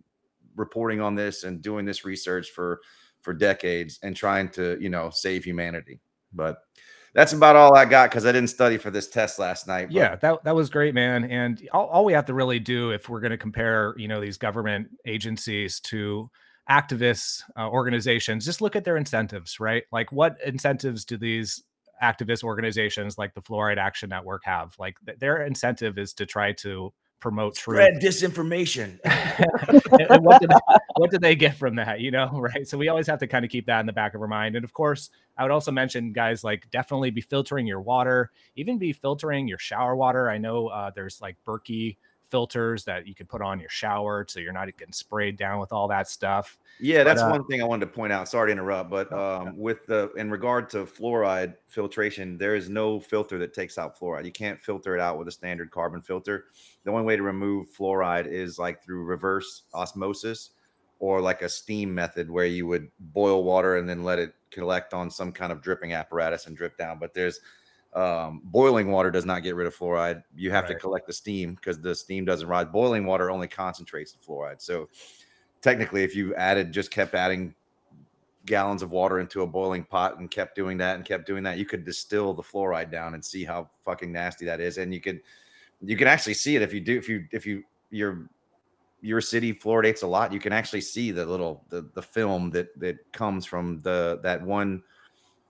reporting 0.57 1.01
on 1.01 1.15
this 1.15 1.45
and 1.45 1.63
doing 1.63 1.85
this 1.85 2.05
research 2.05 2.51
for 2.51 2.81
for 3.21 3.33
decades 3.33 3.99
and 4.03 4.17
trying 4.17 4.49
to 4.49 4.77
you 4.81 4.89
know 4.89 5.11
save 5.11 5.45
humanity 5.45 6.01
but 6.33 6.59
that's 7.15 7.33
about 7.33 7.57
all 7.57 7.75
i 7.75 7.85
got 7.85 8.11
because 8.11 8.27
i 8.27 8.33
didn't 8.33 8.51
study 8.51 8.77
for 8.77 8.91
this 8.91 9.09
test 9.09 9.39
last 9.39 9.67
night 9.67 9.89
but 9.89 9.95
Yeah, 9.95 10.17
that 10.17 10.45
that 10.45 10.55
was 10.55 10.69
great, 10.69 10.95
man. 10.95 11.25
And 11.25 11.67
all, 11.73 11.87
all 11.87 12.05
we 12.05 12.13
have 12.13 12.27
to 12.27 12.35
really 12.35 12.59
do, 12.59 12.91
if 12.91 13.09
we're 13.09 13.21
going 13.21 13.31
to 13.31 13.39
compare, 13.39 13.95
you 13.97 14.07
know, 14.07 14.21
these 14.21 14.37
government 14.37 14.89
agencies 15.07 15.81
to 15.81 16.31
activists 16.69 17.43
uh, 17.57 17.69
organizations, 17.69 18.45
just 18.45 18.61
look 18.61 18.77
at 18.77 18.85
their 18.85 18.97
incentives, 18.97 19.61
right? 19.61 19.85
Like, 19.93 20.13
what 20.13 20.37
incentives 20.45 21.05
do 21.05 21.17
these 21.17 21.63
activist 22.03 22.43
organizations 22.43 23.17
like 23.19 23.35
the 23.35 23.43
Fluoride 23.43 23.79
Action 23.79 24.11
Network 24.11 24.45
have? 24.45 24.75
Like, 24.79 24.97
th- 25.05 25.19
their 25.19 25.43
incentive 25.43 25.99
is 25.99 26.13
to 26.15 26.27
try 26.27 26.53
to 26.53 26.93
promote 27.21 27.55
truth. 27.55 27.77
spread 27.77 27.95
disinformation 28.03 28.99
and 29.05 30.11
and 30.11 30.25
what 30.25 30.41
did 30.41 30.51
what 30.97 31.11
did 31.11 31.23
they 31.23 31.35
get 31.35 31.57
from 31.57 31.77
that 31.77 31.99
you 31.99 32.11
know 32.11 32.29
right 32.35 32.69
so 32.69 32.77
we 32.77 32.89
always 32.89 33.07
have 33.07 33.19
to 33.19 33.27
kind 33.27 33.45
of 33.45 33.51
keep 33.51 33.67
that 33.67 33.81
in 33.81 33.87
the 33.87 33.93
back 33.93 34.15
of 34.15 34.21
our 34.21 34.29
mind 34.29 34.55
and 34.55 34.65
of 34.65 34.73
course 34.75 35.09
i 35.39 35.43
would 35.43 35.51
also 35.51 35.73
mention 35.73 36.13
guys 36.13 36.45
like 36.45 36.71
definitely 36.71 37.11
be 37.11 37.23
filtering 37.23 37.67
your 37.67 37.81
water 37.81 38.31
even 38.55 38.79
be 38.79 38.93
filtering 38.93 39.49
your 39.49 39.59
shower 39.59 39.97
water 39.97 40.29
i 40.29 40.37
know 40.37 40.69
uh, 40.69 40.91
there's 40.95 41.21
like 41.21 41.37
berkey 41.47 41.97
filters 42.29 42.85
that 42.85 43.07
you 43.07 43.15
could 43.15 43.29
put 43.29 43.43
on 43.43 43.61
your 43.61 43.69
shower 43.69 44.25
so 44.29 44.41
you're 44.41 44.53
not 44.53 44.67
getting 44.77 44.93
sprayed 44.93 45.37
down 45.37 45.61
with 45.61 45.73
all 45.73 45.89
that 45.89 46.09
stuff 46.09 46.59
Yeah, 46.79 47.05
that's 47.05 47.23
uh, 47.23 47.29
one 47.29 47.47
thing 47.47 47.63
I 47.63 47.65
wanted 47.65 47.87
to 47.87 47.93
point 47.93 48.13
out. 48.13 48.29
Sorry 48.29 48.49
to 48.49 48.53
interrupt, 48.53 48.91
but 48.91 49.11
no. 49.11 49.19
um, 49.19 49.57
with 49.57 49.87
the 49.87 50.13
in 50.17 50.31
regard 50.31 50.69
to 50.71 50.85
fluoride 50.85 51.55
filtration, 51.69 52.37
there 52.37 52.55
is 52.55 52.69
no 52.69 53.01
filter 53.01 53.39
that 53.39 53.55
takes 53.55 53.79
out 53.79 53.99
fluoride. 53.99 54.25
You 54.25 54.33
can't 54.33 54.61
filter 54.61 54.95
it 54.95 55.01
out 55.01 55.19
with 55.19 55.29
a 55.29 55.33
standard 55.33 55.71
carbon 55.71 56.03
filter. 56.03 56.47
The 56.85 56.91
only 56.91 57.05
way 57.05 57.17
to 57.17 57.23
remove 57.23 57.67
fluoride 57.75 58.27
is 58.27 58.59
like 58.59 58.83
through 58.83 59.05
reverse 59.05 59.63
osmosis 59.73 60.51
or 60.99 61.21
like 61.21 61.43
a 61.43 61.49
steam 61.49 61.95
method 61.95 62.31
where 62.31 62.47
you 62.47 62.67
would 62.67 62.91
boil 62.99 63.45
water 63.45 63.77
and 63.77 63.89
then 63.89 64.03
let 64.03 64.19
it 64.19 64.35
collect 64.51 64.95
on 64.95 65.11
some 65.11 65.33
kind 65.33 65.53
of 65.53 65.63
dripping 65.63 65.93
apparatus 65.93 66.47
and 66.47 66.57
drip 66.57 66.77
down. 66.77 66.99
But 66.99 67.15
there's 67.15 67.41
um, 67.97 68.43
boiling 68.45 68.91
water 68.91 69.11
does 69.11 69.25
not 69.25 69.43
get 69.43 69.55
rid 69.55 69.67
of 69.67 69.75
fluoride. 69.75 70.23
You 70.37 70.51
have 70.51 70.67
to 70.69 70.75
collect 70.75 71.07
the 71.07 71.13
steam 71.13 71.55
because 71.55 71.81
the 71.81 71.95
steam 71.95 72.25
doesn't 72.25 72.47
rise. 72.47 72.67
Boiling 72.67 73.07
water 73.07 73.31
only 73.31 73.49
concentrates 73.49 74.13
the 74.13 74.19
fluoride. 74.19 74.61
So 74.61 74.89
technically 75.67 76.05
if 76.05 76.15
you 76.15 76.35
added 76.35 76.73
just 76.73 76.91
kept 76.91 77.15
adding 77.15 77.55
gallons 78.45 78.83
of 78.83 78.93
water 78.93 79.19
into 79.19 79.43
a 79.43 79.47
boiling 79.47 79.83
pot 79.83 80.19
and 80.19 80.31
kept 80.31 80.55
doing 80.55 80.79
that 80.79 80.95
and 80.95 81.05
kept 81.05 81.27
doing 81.27 81.43
that 81.43 81.59
you 81.59 81.65
could 81.65 81.85
distill 81.85 82.33
the 82.33 82.43
fluoride 82.43 82.91
down 82.91 83.15
and 83.15 83.25
see 83.25 83.45
how 83.45 83.69
fucking 83.85 84.13
nasty 84.13 84.45
that 84.45 84.61
is 84.61 84.79
and 84.79 84.95
you 84.95 85.01
could 85.01 85.21
you 85.83 85.97
can 85.97 86.07
actually 86.07 86.35
see 86.35 86.55
it 86.55 86.63
if 86.63 86.73
you 86.73 86.81
do 86.81 86.97
if 86.97 87.09
you 87.09 87.25
if 87.33 87.45
you 87.45 87.65
your 87.91 88.29
your 89.01 89.21
city 89.21 89.53
fluoridates 89.53 90.05
a 90.05 90.07
lot 90.07 90.33
you 90.33 90.39
can 90.39 90.53
actually 90.53 90.81
see 90.81 91.11
the 91.11 91.27
little 91.27 91.65
the, 91.71 91.91
the 91.95 92.03
film 92.03 92.51
that 92.51 92.69
that 92.79 92.97
comes 93.13 93.45
from 93.45 93.81
the 93.81 94.21
that 94.23 94.41
one 94.41 94.81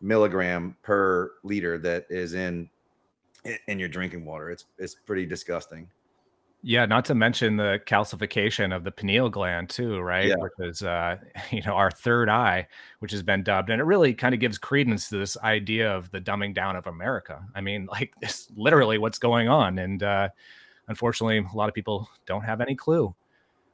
milligram 0.00 0.76
per 0.82 1.32
liter 1.42 1.78
that 1.78 2.06
is 2.10 2.34
in 2.34 2.68
in 3.68 3.78
your 3.78 3.88
drinking 3.88 4.24
water 4.24 4.50
it's 4.50 4.64
it's 4.78 4.94
pretty 4.94 5.24
disgusting 5.26 5.88
Yeah, 6.62 6.84
not 6.84 7.04
to 7.04 7.14
mention 7.14 7.56
the 7.56 7.80
calcification 7.86 8.74
of 8.74 8.82
the 8.82 8.90
pineal 8.90 9.28
gland 9.30 9.68
too, 9.70 10.00
right? 10.00 10.26
Yeah. 10.28 10.34
Which 10.38 10.52
is 10.58 10.82
uh, 10.82 11.18
you 11.52 11.62
know, 11.62 11.74
our 11.74 11.92
third 11.92 12.28
eye, 12.28 12.66
which 12.98 13.12
has 13.12 13.22
been 13.22 13.44
dubbed. 13.44 13.70
And 13.70 13.80
it 13.80 13.84
really 13.84 14.12
kind 14.14 14.34
of 14.34 14.40
gives 14.40 14.58
credence 14.58 15.08
to 15.10 15.18
this 15.18 15.36
idea 15.44 15.94
of 15.94 16.10
the 16.10 16.20
dumbing 16.20 16.54
down 16.54 16.74
of 16.74 16.88
America. 16.88 17.40
I 17.54 17.60
mean, 17.60 17.86
like 17.92 18.14
this 18.20 18.50
literally 18.56 18.98
what's 18.98 19.18
going 19.20 19.48
on. 19.48 19.78
And 19.78 20.02
uh 20.02 20.28
unfortunately, 20.88 21.38
a 21.38 21.56
lot 21.56 21.68
of 21.68 21.74
people 21.74 22.08
don't 22.26 22.42
have 22.42 22.60
any 22.60 22.74
clue. 22.74 23.14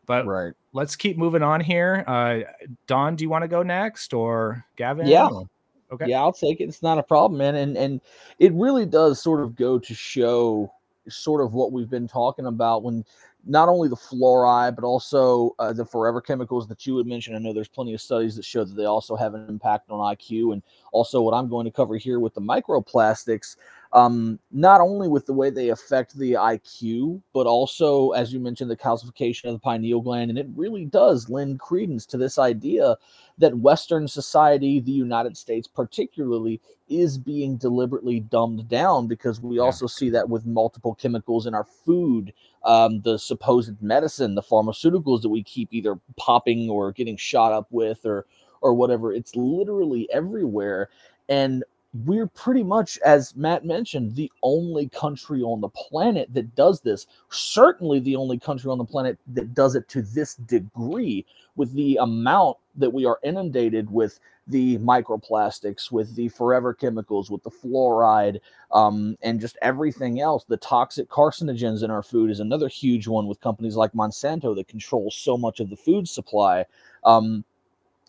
But 0.05 0.27
Right. 0.27 0.53
let's 0.75 0.95
keep 0.97 1.17
moving 1.17 1.43
on 1.43 1.61
here. 1.63 2.05
Uh 2.07 2.41
Don, 2.87 3.17
do 3.17 3.25
you 3.25 3.31
want 3.31 3.43
to 3.43 3.49
go 3.49 3.63
next 3.63 4.13
or 4.13 4.67
Gavin? 4.77 5.07
Yeah. 5.07 5.29
Or- 5.29 5.47
Okay. 5.93 6.07
Yeah, 6.09 6.21
I'll 6.21 6.33
take 6.33 6.61
it. 6.61 6.65
It's 6.65 6.83
not 6.83 6.99
a 6.99 7.03
problem, 7.03 7.39
man. 7.39 7.55
And 7.55 7.77
and 7.77 8.01
it 8.39 8.53
really 8.55 8.87
does 8.87 9.23
sort 9.23 9.41
of 9.41 9.55
go 9.55 9.79
to 9.79 9.95
show 9.95 10.73
sort 11.09 11.45
of 11.45 11.53
what 11.53 11.73
we've 11.73 11.91
been 11.91 12.09
talking 12.09 12.47
about 12.47 12.83
when 12.83 13.05
not 13.45 13.69
only 13.69 13.89
the 13.89 13.97
fluoride 13.97 14.77
but 14.77 14.85
also 14.85 15.55
uh, 15.59 15.73
the 15.73 15.85
forever 15.85 16.21
chemicals 16.21 16.69
that 16.69 16.87
you 16.87 16.97
had 16.97 17.07
mentioned. 17.07 17.37
I 17.37 17.41
know 17.41 17.53
there's 17.53 17.69
plenty 17.69 17.93
of 17.93 18.01
studies 18.01 18.37
that 18.37 18.45
show 18.45 18.65
that 18.65 18.75
they 18.75 18.85
also 18.85 19.17
have 19.17 19.35
an 19.35 19.49
impact 19.49 19.91
on 19.91 19.99
IQ, 20.17 20.53
and 20.53 20.63
also 20.93 21.21
what 21.21 21.35
I'm 21.35 21.49
going 21.49 21.65
to 21.65 21.71
cover 21.71 21.97
here 21.97 22.21
with 22.21 22.35
the 22.35 22.41
microplastics. 22.41 23.57
Um, 23.93 24.39
not 24.51 24.81
only 24.81 25.09
with 25.09 25.27
the 25.27 25.35
way 25.35 25.51
they 25.51 25.69
affect 25.69 26.17
the 26.17 26.33
IQ, 26.33 27.21
but 27.35 27.47
also, 27.47 28.11
as 28.11 28.33
you 28.33 28.41
mentioned, 28.41 28.71
the 28.71 28.77
calcification 28.77 29.45
of 29.47 29.53
the 29.53 29.59
pineal 29.59 30.01
gland. 30.01 30.31
And 30.31 30.39
it 30.39 30.49
really 30.55 30.87
does 30.87 31.29
lend 31.29 31.61
credence 31.61 32.07
to 32.07 32.17
this 32.17 32.39
idea 32.39 32.97
that 33.39 33.59
Western 33.59 34.09
society, 34.09 34.81
the 34.81 34.93
United 34.93 35.37
States 35.37 35.69
particularly, 35.69 36.61
is 36.89 37.19
being 37.19 37.57
deliberately 37.57 38.21
dumbed 38.21 38.69
down 38.69 39.09
because 39.09 39.41
we 39.41 39.57
Yeah. 39.57 39.63
also 39.63 39.87
see 39.87 40.11
that 40.11 40.29
with 40.29 40.47
multiple 40.47 40.95
chemicals 40.95 41.47
in 41.47 41.55
our 41.55 41.65
food, 41.65 42.33
um, 42.65 43.01
the 43.03 43.19
supposed 43.19 43.83
medicine, 43.83 44.35
the 44.35 44.43
pharmaceuticals 44.43 45.23
that 45.23 45.29
we 45.31 45.43
keep 45.43 45.73
either 45.73 45.99
popping 46.17 46.71
or 46.71 46.93
getting 46.93 47.17
shot 47.17 47.53
up 47.53 47.67
with 47.71 48.07
or 48.07 48.27
or 48.63 48.75
whatever. 48.75 49.13
It's 49.13 49.35
literally 49.35 50.09
everywhere. 50.13 50.89
And 51.29 51.65
we're 52.07 52.27
pretty 52.27 52.63
much, 52.63 52.99
as 53.05 53.37
Matt 53.37 53.67
mentioned, 53.67 54.15
the 54.15 54.33
only 54.43 54.89
country 54.89 55.43
on 55.43 55.61
the 55.61 55.69
planet 55.69 56.33
that 56.33 56.55
does 56.55 56.81
this. 56.81 57.07
Certainly 57.31 58.01
the 58.01 58.17
only 58.17 58.39
country 58.39 58.71
on 58.71 58.79
the 58.79 58.85
planet 58.85 59.19
that 59.35 59.55
does 59.55 59.75
it 59.75 59.89
to 59.89 60.03
this 60.03 60.35
degree, 60.37 61.27
with 61.57 61.73
the 61.75 61.97
amount 62.01 62.57
that 62.77 62.91
we 62.91 63.05
are 63.05 63.19
inundated 63.23 63.91
with 63.91 64.21
the 64.47 64.79
microplastics, 64.79 65.93
with 65.93 66.15
the 66.17 66.29
forever 66.29 66.73
chemicals, 66.73 67.31
with 67.31 67.43
the 67.43 67.51
fluoride, 67.51 68.41
um, 68.73 69.17
and 69.23 69.39
just 69.39 69.59
everything 69.61 70.21
else. 70.21 70.45
The 70.45 70.57
toxic 70.57 71.11
carcinogens 71.11 71.83
in 71.83 71.91
our 71.91 72.03
food 72.03 72.31
is 72.31 72.41
another 72.41 72.69
huge 72.69 73.07
one 73.07 73.27
with 73.27 73.41
companies 73.41 73.77
like 73.77 73.93
Monsanto 73.93 74.57
that 74.57 74.67
control 74.67 75.11
so 75.11 75.37
much 75.37 75.61
of 75.61 75.69
the 75.69 75.77
food 75.77 76.09
supply. 76.09 76.65
Um, 77.05 77.45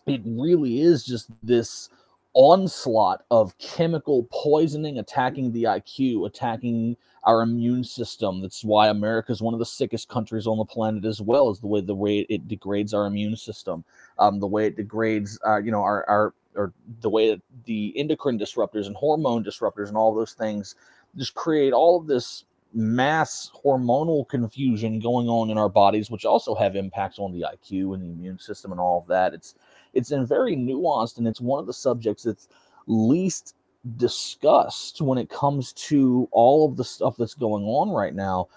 it 0.06 0.22
really 0.24 0.80
is 0.80 1.04
just 1.04 1.28
this 1.42 1.90
onslaught 2.34 3.24
of 3.30 3.56
chemical 3.58 4.28
poisoning 4.30 4.98
attacking 4.98 5.52
the 5.52 5.64
IQ, 5.64 6.26
attacking 6.26 6.96
our 7.24 7.42
immune 7.42 7.84
system. 7.84 8.40
That's 8.40 8.64
why 8.64 8.88
America 8.88 9.32
is 9.32 9.40
one 9.40 9.54
of 9.54 9.60
the 9.60 9.66
sickest 9.66 10.08
countries 10.08 10.46
on 10.46 10.58
the 10.58 10.64
planet 10.64 11.04
as 11.04 11.20
well, 11.20 11.48
as 11.50 11.60
the 11.60 11.66
way 11.66 11.80
the 11.80 11.94
way 11.94 12.26
it 12.28 12.46
degrades 12.48 12.92
our 12.92 13.06
immune 13.06 13.36
system, 13.36 13.84
um, 14.18 14.40
the 14.40 14.46
way 14.46 14.66
it 14.66 14.76
degrades, 14.76 15.38
uh, 15.46 15.58
you 15.58 15.70
know, 15.70 15.80
our 15.80 16.08
our 16.08 16.34
or 16.54 16.72
the 17.00 17.10
way 17.10 17.30
that 17.30 17.42
the 17.64 17.92
endocrine 17.96 18.38
disruptors 18.38 18.86
and 18.86 18.96
hormone 18.96 19.42
disruptors 19.42 19.88
and 19.88 19.96
all 19.96 20.14
those 20.14 20.34
things 20.34 20.76
just 21.16 21.34
create 21.34 21.72
all 21.72 21.98
of 21.98 22.06
this 22.06 22.44
mass 22.72 23.50
hormonal 23.64 24.28
confusion 24.28 24.98
going 24.98 25.28
on 25.28 25.50
in 25.50 25.56
our 25.58 25.68
bodies, 25.68 26.10
which 26.10 26.24
also 26.24 26.54
have 26.54 26.74
impacts 26.76 27.18
on 27.18 27.32
the 27.32 27.42
IQ 27.42 27.94
and 27.94 28.02
the 28.02 28.10
immune 28.10 28.38
system 28.38 28.72
and 28.72 28.80
all 28.80 29.00
of 29.00 29.06
that. 29.06 29.32
It's 29.32 29.54
it's 29.94 30.10
in 30.10 30.26
very 30.26 30.56
nuanced 30.56 31.18
and 31.18 31.26
it's 31.26 31.40
one 31.40 31.60
of 31.60 31.66
the 31.66 31.72
subjects 31.72 32.22
that's 32.22 32.48
least 32.86 33.54
discussed 33.96 35.00
when 35.00 35.18
it 35.18 35.28
comes 35.28 35.72
to 35.74 36.28
all 36.32 36.68
of 36.68 36.76
the 36.76 36.84
stuff 36.84 37.16
that's 37.18 37.34
going 37.34 37.64
on 37.64 37.90
right 37.90 38.14
now. 38.14 38.48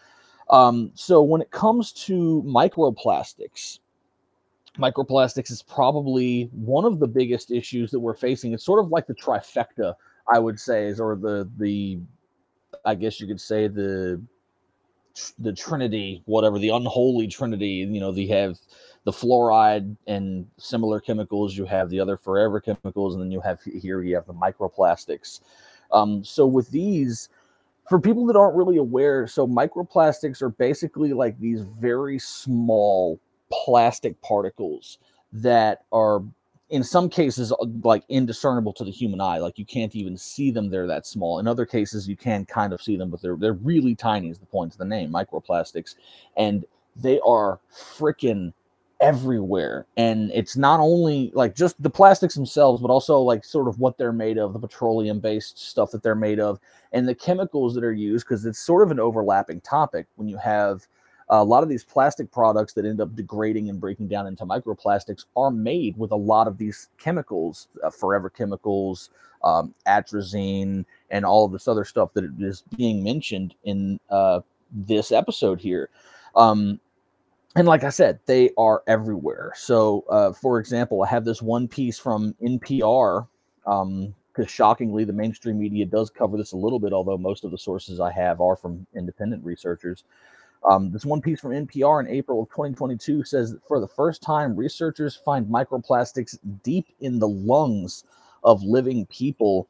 Um, 0.49 0.91
so 0.93 1.21
when 1.21 1.41
it 1.41 1.51
comes 1.51 1.91
to 1.93 2.43
microplastics, 2.45 3.79
microplastics 4.77 5.51
is 5.51 5.61
probably 5.61 6.49
one 6.53 6.85
of 6.85 6.99
the 6.99 7.07
biggest 7.07 7.51
issues 7.51 7.91
that 7.91 7.99
we're 7.99 8.15
facing. 8.15 8.53
It's 8.53 8.63
sort 8.63 8.83
of 8.83 8.91
like 8.91 9.07
the 9.07 9.15
trifecta, 9.15 9.95
I 10.31 10.39
would 10.39 10.59
say, 10.59 10.87
is 10.87 10.99
or 10.99 11.15
the 11.15 11.49
the 11.57 11.99
I 12.85 12.95
guess 12.95 13.19
you 13.19 13.27
could 13.27 13.41
say 13.41 13.67
the 13.67 14.21
the 15.39 15.51
Trinity, 15.51 16.21
whatever 16.25 16.59
the 16.59 16.69
unholy 16.69 17.27
Trinity. 17.27 17.87
You 17.89 17.99
know, 17.99 18.11
they 18.11 18.27
have 18.27 18.57
the 19.07 19.13
fluoride 19.13 19.95
and 20.05 20.45
similar 20.57 20.99
chemicals. 20.99 21.55
You 21.55 21.63
have 21.63 21.89
the 21.89 21.97
other 21.97 22.17
forever 22.17 22.59
chemicals, 22.59 23.13
and 23.13 23.23
then 23.23 23.31
you 23.31 23.39
have 23.39 23.61
here 23.63 24.01
you 24.01 24.13
have 24.15 24.27
the 24.27 24.33
microplastics. 24.33 25.39
Um, 25.93 26.25
so 26.25 26.45
with 26.45 26.69
these, 26.71 27.29
for 27.87 28.01
people 28.01 28.25
that 28.25 28.35
aren't 28.35 28.57
really 28.57 28.75
aware, 28.75 29.25
so 29.25 29.47
microplastics 29.47 30.41
are 30.41 30.49
basically 30.49 31.13
like 31.13 31.39
these 31.39 31.61
very 31.79 32.19
small 32.19 33.17
plastic 33.49 34.21
particles 34.21 34.97
that 35.31 35.85
are 35.93 36.21
in 36.69 36.83
some 36.83 37.09
cases 37.09 37.53
uh, 37.53 37.65
like 37.83 38.03
indiscernible 38.09 38.73
to 38.73 38.83
the 38.83 38.91
human 38.91 39.21
eye 39.21 39.37
like 39.37 39.57
you 39.57 39.63
can't 39.63 39.95
even 39.95 40.17
see 40.17 40.51
them 40.51 40.69
they're 40.69 40.85
that 40.85 41.07
small 41.07 41.39
in 41.39 41.47
other 41.47 41.65
cases 41.65 42.09
you 42.09 42.17
can 42.17 42.45
kind 42.45 42.73
of 42.73 42.81
see 42.81 42.97
them 42.97 43.09
but 43.09 43.21
they're 43.21 43.37
they're 43.37 43.53
really 43.53 43.95
tiny 43.95 44.29
is 44.29 44.37
the 44.37 44.45
point 44.45 44.73
of 44.73 44.77
the 44.77 44.83
name 44.83 45.09
microplastics 45.09 45.95
and 46.35 46.65
they 46.97 47.21
are 47.21 47.61
freaking 47.73 48.51
everywhere 48.99 49.85
and 49.95 50.31
it's 50.33 50.57
not 50.57 50.79
only 50.79 51.31
like 51.35 51.53
just 51.53 51.81
the 51.81 51.89
plastics 51.89 52.33
themselves 52.33 52.81
but 52.81 52.89
also 52.89 53.19
like 53.19 53.45
sort 53.45 53.67
of 53.67 53.79
what 53.79 53.95
they're 53.97 54.11
made 54.11 54.39
of 54.39 54.53
the 54.53 54.59
petroleum 54.59 55.19
based 55.19 55.59
stuff 55.59 55.91
that 55.91 56.01
they're 56.01 56.15
made 56.15 56.39
of 56.39 56.59
and 56.93 57.07
the 57.07 57.13
chemicals 57.13 57.75
that 57.75 57.83
are 57.83 57.93
used 57.93 58.25
because 58.25 58.43
it's 58.45 58.57
sort 58.57 58.81
of 58.81 58.89
an 58.89 58.99
overlapping 58.99 59.61
topic 59.61 60.07
when 60.15 60.27
you 60.27 60.37
have 60.37 60.87
a 61.29 61.43
lot 61.43 61.63
of 61.63 61.69
these 61.69 61.83
plastic 61.83 62.31
products 62.31 62.73
that 62.73 62.85
end 62.85 63.01
up 63.01 63.13
degrading 63.15 63.69
and 63.69 63.79
breaking 63.79 64.07
down 64.07 64.27
into 64.27 64.45
microplastics 64.45 65.25
are 65.35 65.51
made 65.51 65.97
with 65.97 66.11
a 66.11 66.15
lot 66.15 66.47
of 66.47 66.57
these 66.57 66.89
chemicals, 66.97 67.67
uh, 67.83 67.89
forever 67.89 68.29
chemicals, 68.29 69.09
um, 69.43 69.73
atrazine, 69.85 70.85
and 71.11 71.25
all 71.25 71.45
of 71.45 71.51
this 71.51 71.67
other 71.67 71.83
stuff 71.83 72.13
that 72.13 72.23
is 72.39 72.63
being 72.77 73.03
mentioned 73.03 73.55
in 73.65 73.99
uh, 74.09 74.39
this 74.71 75.11
episode 75.11 75.59
here. 75.59 75.89
Um, 76.35 76.79
and 77.57 77.67
like 77.67 77.83
I 77.83 77.89
said, 77.89 78.19
they 78.27 78.51
are 78.57 78.83
everywhere. 78.87 79.51
So, 79.55 80.05
uh, 80.09 80.31
for 80.31 80.59
example, 80.59 81.03
I 81.03 81.07
have 81.07 81.25
this 81.25 81.41
one 81.41 81.67
piece 81.67 81.97
from 81.97 82.35
NPR. 82.41 83.27
Um, 83.65 84.13
because 84.31 84.51
shockingly, 84.51 85.03
the 85.03 85.13
mainstream 85.13 85.57
media 85.57 85.83
does 85.83 86.11
cover 86.11 86.37
this 86.37 86.51
a 86.51 86.57
little 86.57 86.77
bit, 86.77 86.93
although 86.93 87.17
most 87.17 87.43
of 87.43 87.49
the 87.49 87.57
sources 87.57 87.99
I 87.99 88.11
have 88.11 88.39
are 88.39 88.55
from 88.55 88.85
independent 88.95 89.43
researchers. 89.43 90.03
Um, 90.69 90.91
this 90.91 91.05
one 91.05 91.21
piece 91.21 91.39
from 91.39 91.51
NPR 91.53 92.01
in 92.01 92.07
April 92.07 92.43
of 92.43 92.49
2022 92.49 93.23
says 93.23 93.53
that 93.53 93.67
for 93.67 93.79
the 93.79 93.87
first 93.87 94.21
time, 94.21 94.55
researchers 94.55 95.15
find 95.15 95.47
microplastics 95.47 96.37
deep 96.61 96.85
in 96.99 97.17
the 97.17 97.27
lungs 97.27 98.03
of 98.43 98.61
living 98.61 99.07
people, 99.07 99.67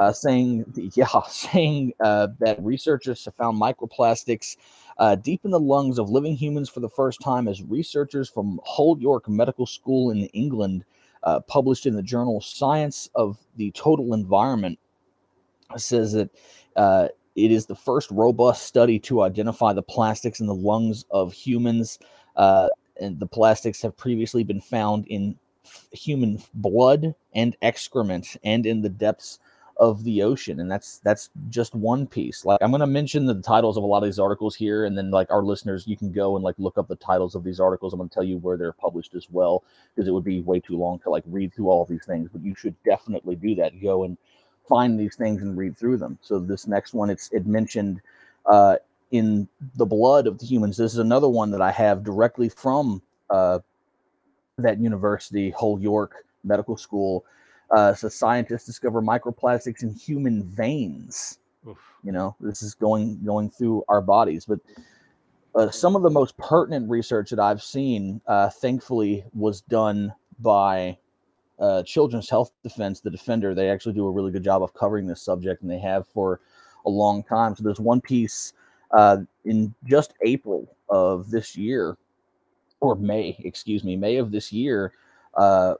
uh, 0.00 0.12
saying, 0.12 0.64
yeah, 0.94 1.06
saying 1.28 1.92
uh, 2.00 2.28
that 2.38 2.62
researchers 2.62 3.24
have 3.24 3.34
found 3.34 3.60
microplastics 3.60 4.56
uh, 4.98 5.14
deep 5.14 5.44
in 5.44 5.50
the 5.50 5.60
lungs 5.60 5.98
of 5.98 6.10
living 6.10 6.34
humans 6.34 6.68
for 6.68 6.80
the 6.80 6.88
first 6.88 7.20
time 7.20 7.48
as 7.48 7.62
researchers 7.62 8.28
from 8.28 8.60
Hull 8.64 8.96
York 8.98 9.28
Medical 9.28 9.66
School 9.66 10.10
in 10.10 10.24
England 10.26 10.84
uh, 11.22 11.40
published 11.40 11.86
in 11.86 11.94
the 11.94 12.02
journal 12.02 12.40
Science 12.40 13.10
of 13.14 13.38
the 13.56 13.70
Total 13.72 14.14
Environment 14.14 14.78
says 15.76 16.12
that 16.12 16.30
uh, 16.76 17.08
it 17.34 17.50
is 17.50 17.66
the 17.66 17.74
first 17.74 18.10
robust 18.10 18.64
study 18.64 18.98
to 19.00 19.22
identify 19.22 19.72
the 19.72 19.82
plastics 19.82 20.40
in 20.40 20.46
the 20.46 20.54
lungs 20.54 21.04
of 21.10 21.32
humans. 21.32 21.98
Uh, 22.36 22.68
and 23.00 23.18
the 23.20 23.26
plastics 23.26 23.82
have 23.82 23.96
previously 23.96 24.44
been 24.44 24.60
found 24.60 25.06
in 25.08 25.36
human 25.92 26.40
blood 26.54 27.14
and 27.34 27.56
excrement 27.60 28.36
and 28.44 28.64
in 28.64 28.82
the 28.82 28.88
depths 28.88 29.38
of 29.78 30.02
the 30.04 30.22
ocean 30.22 30.60
and 30.60 30.70
that's 30.70 30.98
that's 30.98 31.28
just 31.50 31.74
one 31.74 32.06
piece 32.06 32.46
like 32.46 32.58
i'm 32.62 32.70
going 32.70 32.80
to 32.80 32.86
mention 32.86 33.26
the 33.26 33.34
titles 33.42 33.76
of 33.76 33.82
a 33.82 33.86
lot 33.86 33.98
of 33.98 34.04
these 34.04 34.18
articles 34.18 34.54
here 34.56 34.86
and 34.86 34.96
then 34.96 35.10
like 35.10 35.30
our 35.30 35.42
listeners 35.42 35.86
you 35.86 35.96
can 35.96 36.10
go 36.10 36.34
and 36.34 36.42
like 36.42 36.54
look 36.56 36.78
up 36.78 36.88
the 36.88 36.96
titles 36.96 37.34
of 37.34 37.44
these 37.44 37.60
articles 37.60 37.92
i'm 37.92 37.98
going 37.98 38.08
to 38.08 38.14
tell 38.14 38.24
you 38.24 38.38
where 38.38 38.56
they're 38.56 38.72
published 38.72 39.14
as 39.14 39.28
well 39.30 39.62
because 39.94 40.08
it 40.08 40.12
would 40.12 40.24
be 40.24 40.40
way 40.40 40.58
too 40.58 40.78
long 40.78 40.98
to 40.98 41.10
like 41.10 41.24
read 41.26 41.52
through 41.52 41.68
all 41.68 41.82
of 41.82 41.88
these 41.88 42.06
things 42.06 42.30
but 42.32 42.42
you 42.42 42.54
should 42.54 42.74
definitely 42.84 43.36
do 43.36 43.54
that 43.54 43.78
go 43.82 44.04
and 44.04 44.16
find 44.68 44.98
these 44.98 45.16
things 45.16 45.42
and 45.42 45.56
read 45.56 45.76
through 45.76 45.96
them. 45.96 46.18
So 46.20 46.38
this 46.38 46.66
next 46.66 46.94
one, 46.94 47.10
it's 47.10 47.30
it 47.32 47.46
mentioned 47.46 48.00
uh, 48.46 48.76
in 49.10 49.48
the 49.76 49.86
blood 49.86 50.26
of 50.26 50.38
the 50.38 50.46
humans. 50.46 50.76
This 50.76 50.92
is 50.92 50.98
another 50.98 51.28
one 51.28 51.50
that 51.52 51.62
I 51.62 51.70
have 51.70 52.04
directly 52.04 52.48
from 52.48 53.02
uh, 53.30 53.60
that 54.58 54.78
university, 54.78 55.50
Hull 55.50 55.80
York 55.80 56.24
Medical 56.44 56.76
School. 56.76 57.24
Uh, 57.70 57.94
so 57.94 58.08
scientists 58.08 58.64
discover 58.64 59.02
microplastics 59.02 59.82
in 59.82 59.92
human 59.92 60.44
veins. 60.44 61.38
Oof. 61.68 61.78
You 62.04 62.12
know, 62.12 62.36
this 62.40 62.62
is 62.62 62.74
going 62.74 63.22
going 63.24 63.50
through 63.50 63.84
our 63.88 64.00
bodies, 64.00 64.44
but. 64.44 64.60
Uh, 65.54 65.70
some 65.70 65.96
of 65.96 66.02
the 66.02 66.10
most 66.10 66.36
pertinent 66.36 66.86
research 66.90 67.30
that 67.30 67.40
I've 67.40 67.62
seen, 67.62 68.20
uh, 68.26 68.50
thankfully, 68.50 69.24
was 69.32 69.62
done 69.62 70.12
by 70.38 70.98
uh, 71.58 71.82
Children's 71.82 72.28
Health 72.28 72.52
Defense, 72.62 73.00
the 73.00 73.10
Defender, 73.10 73.54
they 73.54 73.70
actually 73.70 73.94
do 73.94 74.06
a 74.06 74.10
really 74.10 74.30
good 74.30 74.44
job 74.44 74.62
of 74.62 74.74
covering 74.74 75.06
this 75.06 75.22
subject, 75.22 75.62
and 75.62 75.70
they 75.70 75.78
have 75.78 76.06
for 76.06 76.40
a 76.84 76.90
long 76.90 77.22
time. 77.22 77.56
So 77.56 77.62
there's 77.62 77.80
one 77.80 78.00
piece 78.00 78.52
uh, 78.92 79.18
in 79.44 79.74
just 79.84 80.14
April 80.22 80.68
of 80.88 81.30
this 81.30 81.56
year, 81.56 81.96
or 82.80 82.94
May, 82.94 83.36
excuse 83.40 83.84
me, 83.84 83.96
May 83.96 84.16
of 84.16 84.30
this 84.30 84.52
year, 84.52 84.92
uh, 85.34 85.74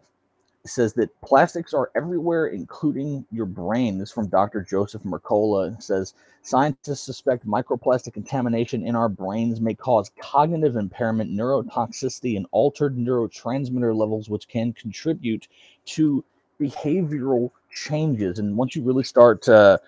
says 0.69 0.93
that 0.95 1.21
plastics 1.21 1.75
are 1.75 1.91
everywhere, 1.95 2.47
including 2.47 3.25
your 3.31 3.47
brain. 3.47 3.99
This 3.99 4.09
is 4.09 4.14
from 4.14 4.29
Dr. 4.29 4.62
Joseph 4.62 5.03
Mercola. 5.03 5.75
It 5.75 5.83
says 5.83 6.14
scientists 6.43 7.01
suspect 7.01 7.47
microplastic 7.47 8.14
contamination 8.14 8.87
in 8.87 8.97
our 8.97 9.09
brains 9.09 9.61
may 9.61 9.75
cause 9.75 10.11
cognitive 10.21 10.77
impairment, 10.77 11.31
neurotoxicity, 11.31 12.37
and 12.37 12.47
altered 12.53 12.97
neurotransmitter 12.97 13.95
levels, 13.95 14.29
which 14.31 14.49
can 14.49 14.73
contribute 14.73 15.49
to 15.87 16.25
behavioral 16.61 17.51
changes. 17.71 18.39
And 18.39 18.57
once 18.57 18.75
you 18.75 18.83
really 18.83 19.05
start 19.05 19.43
to 19.43 19.81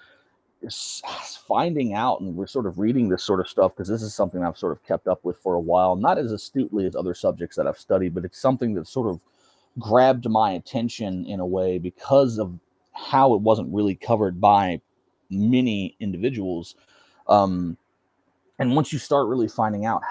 finding 1.47 1.95
out, 1.95 2.20
and 2.20 2.37
we're 2.37 2.47
sort 2.47 2.66
of 2.66 2.79
reading 2.79 3.09
this 3.09 3.22
sort 3.22 3.41
of 3.41 3.49
stuff 3.49 3.72
because 3.74 3.89
this 3.89 4.03
is 4.03 4.14
something 4.14 4.43
I've 4.43 4.59
sort 4.59 4.72
of 4.72 4.85
kept 4.85 5.07
up 5.09 5.24
with 5.24 5.39
for 5.39 5.55
a 5.55 5.61
while, 5.61 5.97
not 5.97 6.18
as 6.18 6.33
astutely 6.33 6.85
as 6.87 6.97
other 6.97 7.14
subjects 7.14 7.57
that 7.57 7.66
I've 7.66 7.79
studied, 7.79 8.14
but 8.14 8.24
it's 8.24 8.39
something 8.39 8.74
that 8.74 8.87
sort 8.87 9.09
of 9.09 9.20
grabbed 9.79 10.29
my 10.29 10.53
attention 10.53 11.25
in 11.27 11.41
a 11.41 11.47
way 11.47 11.79
because 11.79 12.39
of 12.39 12.59
how 12.93 13.35
it 13.35 13.41
wasn't 13.41 13.73
really 13.73 13.95
covered 13.95 14.41
by 14.41 14.81
many 15.31 15.97
individuals. 16.01 16.75
Um, 17.29 17.77
and 18.59 18.75
once 18.75 18.93
you 18.93 18.99
start 18.99 19.29
really 19.29 19.49
finding 19.49 19.87
out 19.87 20.03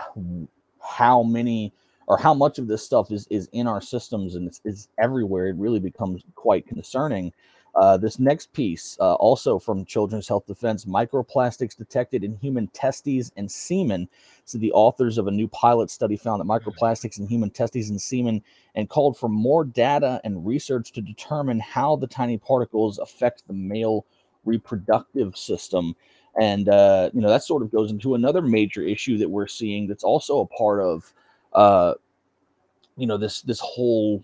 how 0.79 1.23
many 1.23 1.73
or 2.07 2.17
how 2.17 2.33
much 2.33 2.57
of 2.57 2.67
this 2.67 2.83
stuff 2.83 3.11
is 3.11 3.27
is 3.29 3.49
in 3.51 3.67
our 3.67 3.81
systems 3.81 4.35
and 4.35 4.47
it's, 4.47 4.61
it's 4.63 4.87
everywhere, 4.97 5.47
it 5.47 5.55
really 5.57 5.79
becomes 5.79 6.23
quite 6.35 6.65
concerning. 6.65 7.33
Uh, 7.77 7.95
this 7.95 8.17
next 8.17 8.51
piece, 8.53 8.97
uh, 8.99 9.13
also 9.15 9.59
from 9.59 9.85
Children's 9.85 10.27
Health 10.27 10.47
Defense, 10.47 10.85
microplastics 10.85 11.77
detected 11.77 12.23
in 12.23 12.35
human 12.35 12.67
testes 12.69 13.31
and 13.37 13.51
semen. 13.51 14.09
So 14.45 14.57
the 14.57 14.71
authors 14.71 15.19
of 15.19 15.27
a 15.27 15.31
new 15.31 15.47
pilot 15.49 15.91
study 15.91 16.17
found 16.17 16.39
that 16.41 16.45
microplastics 16.45 17.19
in 17.19 17.27
human 17.27 17.51
testes 17.51 17.91
and 17.91 18.01
semen 18.01 18.41
and 18.73 18.89
called 18.89 19.15
for 19.15 19.29
more 19.29 19.63
data 19.63 20.19
and 20.23 20.43
research 20.43 20.91
to 20.93 21.01
determine 21.01 21.59
how 21.59 21.95
the 21.95 22.07
tiny 22.07 22.39
particles 22.39 22.97
affect 22.97 23.43
the 23.45 23.53
male 23.53 24.07
reproductive 24.43 25.37
system. 25.37 25.95
And 26.39 26.69
uh, 26.69 27.11
you 27.13 27.21
know 27.21 27.29
that 27.29 27.43
sort 27.43 27.61
of 27.61 27.71
goes 27.71 27.91
into 27.91 28.15
another 28.15 28.41
major 28.41 28.81
issue 28.81 29.19
that 29.19 29.29
we're 29.29 29.47
seeing. 29.47 29.87
That's 29.87 30.03
also 30.03 30.39
a 30.39 30.47
part 30.47 30.81
of, 30.81 31.13
uh, 31.53 31.93
you 32.95 33.05
know, 33.05 33.17
this 33.17 33.41
this 33.41 33.59
whole 33.59 34.23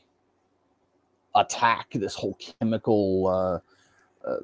attack, 1.36 1.88
this 1.94 2.16
whole 2.16 2.38
chemical 2.60 3.28
uh, 3.28 4.30
uh, 4.30 4.38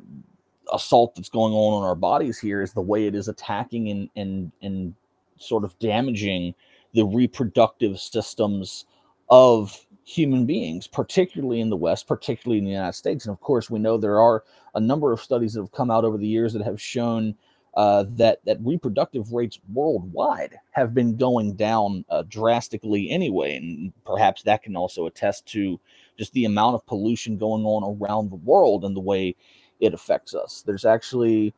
assault 0.73 1.15
that's 1.15 1.29
going 1.29 1.53
on 1.53 1.73
on 1.73 1.83
our 1.83 1.95
bodies 1.95 2.39
here 2.39 2.61
is 2.61 2.73
the 2.73 2.81
way 2.81 3.07
it 3.07 3.15
is 3.15 3.27
attacking 3.27 3.89
and 3.89 4.09
and 4.15 4.51
and 4.61 4.93
sort 5.37 5.63
of 5.63 5.77
damaging 5.79 6.53
the 6.93 7.05
reproductive 7.05 7.99
systems 7.99 8.85
of 9.29 9.85
human 10.03 10.45
beings, 10.45 10.87
particularly 10.87 11.61
in 11.61 11.69
the 11.69 11.77
West, 11.77 12.07
particularly 12.07 12.57
in 12.57 12.65
the 12.65 12.71
United 12.71 12.93
States. 12.93 13.25
And 13.25 13.31
of 13.31 13.39
course, 13.41 13.69
we 13.69 13.79
know 13.79 13.97
there 13.97 14.19
are 14.19 14.43
a 14.73 14.79
number 14.79 15.13
of 15.13 15.21
studies 15.21 15.53
that 15.53 15.61
have 15.61 15.71
come 15.71 15.91
out 15.91 16.03
over 16.03 16.17
the 16.17 16.27
years 16.27 16.51
that 16.53 16.63
have 16.63 16.81
shown 16.81 17.35
uh, 17.75 18.05
that 18.09 18.39
that 18.45 18.57
reproductive 18.61 19.31
rates 19.31 19.59
worldwide 19.73 20.57
have 20.71 20.93
been 20.93 21.15
going 21.15 21.53
down 21.53 22.03
uh, 22.09 22.23
drastically 22.27 23.09
anyway, 23.09 23.55
and 23.55 23.93
perhaps 24.05 24.43
that 24.43 24.63
can 24.63 24.75
also 24.75 25.05
attest 25.05 25.45
to 25.47 25.79
just 26.17 26.33
the 26.33 26.45
amount 26.45 26.75
of 26.75 26.85
pollution 26.85 27.37
going 27.37 27.63
on 27.63 27.97
around 28.01 28.29
the 28.29 28.35
world 28.37 28.83
and 28.83 28.95
the 28.95 29.01
way 29.01 29.35
it 29.79 29.93
affects 29.93 30.33
us. 30.33 30.63
There's 30.65 30.85
actually 30.85 31.53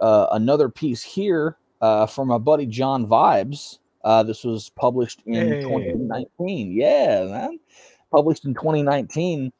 uh, 0.00 0.26
another 0.32 0.68
piece 0.68 1.02
here 1.02 1.56
uh, 1.80 2.06
from 2.06 2.28
my 2.28 2.38
buddy 2.38 2.66
John 2.66 3.06
Vibes. 3.06 3.78
Uh, 4.04 4.22
this 4.22 4.42
was 4.42 4.70
published 4.70 5.22
in 5.26 5.48
hey. 5.48 5.62
2019. 5.62 6.72
Yeah, 6.72 7.24
man, 7.26 7.60
published 8.10 8.44
in 8.44 8.54
2019 8.54 9.52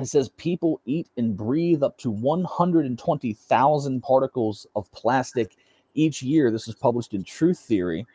it 0.00 0.06
says 0.06 0.28
people 0.30 0.80
eat 0.84 1.08
and 1.16 1.36
breathe 1.36 1.82
up 1.82 1.98
to 1.98 2.10
120,000 2.10 4.02
particles 4.02 4.66
of 4.76 4.90
plastic 4.92 5.56
each 5.94 6.22
year. 6.22 6.50
This 6.50 6.68
is 6.68 6.74
published 6.74 7.14
in 7.14 7.24
Truth 7.24 7.58
Theory. 7.58 8.06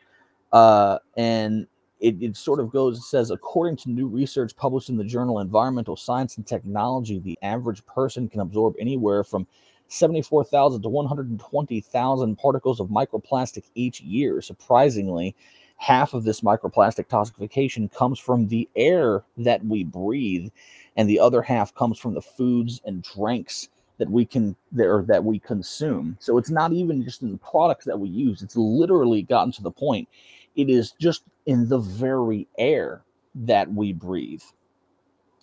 Uh, 0.52 0.98
and 1.16 1.66
it, 2.00 2.16
it 2.22 2.36
sort 2.36 2.60
of 2.60 2.70
goes, 2.70 2.98
it 2.98 3.02
says, 3.02 3.30
according 3.30 3.76
to 3.78 3.90
new 3.90 4.06
research 4.06 4.56
published 4.56 4.88
in 4.88 4.96
the 4.96 5.04
journal 5.04 5.40
Environmental 5.40 5.96
Science 5.96 6.36
and 6.36 6.46
Technology, 6.46 7.18
the 7.18 7.38
average 7.42 7.84
person 7.86 8.28
can 8.28 8.40
absorb 8.40 8.74
anywhere 8.78 9.24
from 9.24 9.46
74,000 9.88 10.82
to 10.82 10.88
120,000 10.88 12.36
particles 12.36 12.80
of 12.80 12.88
microplastic 12.88 13.64
each 13.74 14.00
year. 14.00 14.40
Surprisingly, 14.40 15.34
half 15.76 16.14
of 16.14 16.24
this 16.24 16.40
microplastic 16.40 17.08
toxification 17.08 17.92
comes 17.92 18.18
from 18.18 18.48
the 18.48 18.68
air 18.76 19.22
that 19.36 19.64
we 19.64 19.84
breathe 19.84 20.50
and 20.96 21.08
the 21.08 21.18
other 21.20 21.42
half 21.42 21.74
comes 21.74 21.98
from 21.98 22.14
the 22.14 22.22
foods 22.22 22.80
and 22.84 23.02
drinks 23.02 23.68
that 23.98 24.10
we 24.10 24.24
can 24.24 24.56
there 24.72 25.04
that 25.06 25.24
we 25.24 25.38
consume. 25.38 26.16
So 26.20 26.38
it's 26.38 26.50
not 26.50 26.72
even 26.72 27.04
just 27.04 27.22
in 27.22 27.32
the 27.32 27.38
products 27.38 27.84
that 27.84 27.98
we 27.98 28.08
use. 28.08 28.42
It's 28.42 28.56
literally 28.56 29.22
gotten 29.22 29.52
to 29.52 29.62
the 29.62 29.70
point. 29.70 30.08
It 30.56 30.68
is 30.68 30.92
just 30.92 31.22
in 31.46 31.68
the 31.68 31.78
very 31.78 32.48
air 32.58 33.02
that 33.34 33.72
we 33.72 33.92
breathe. 33.92 34.42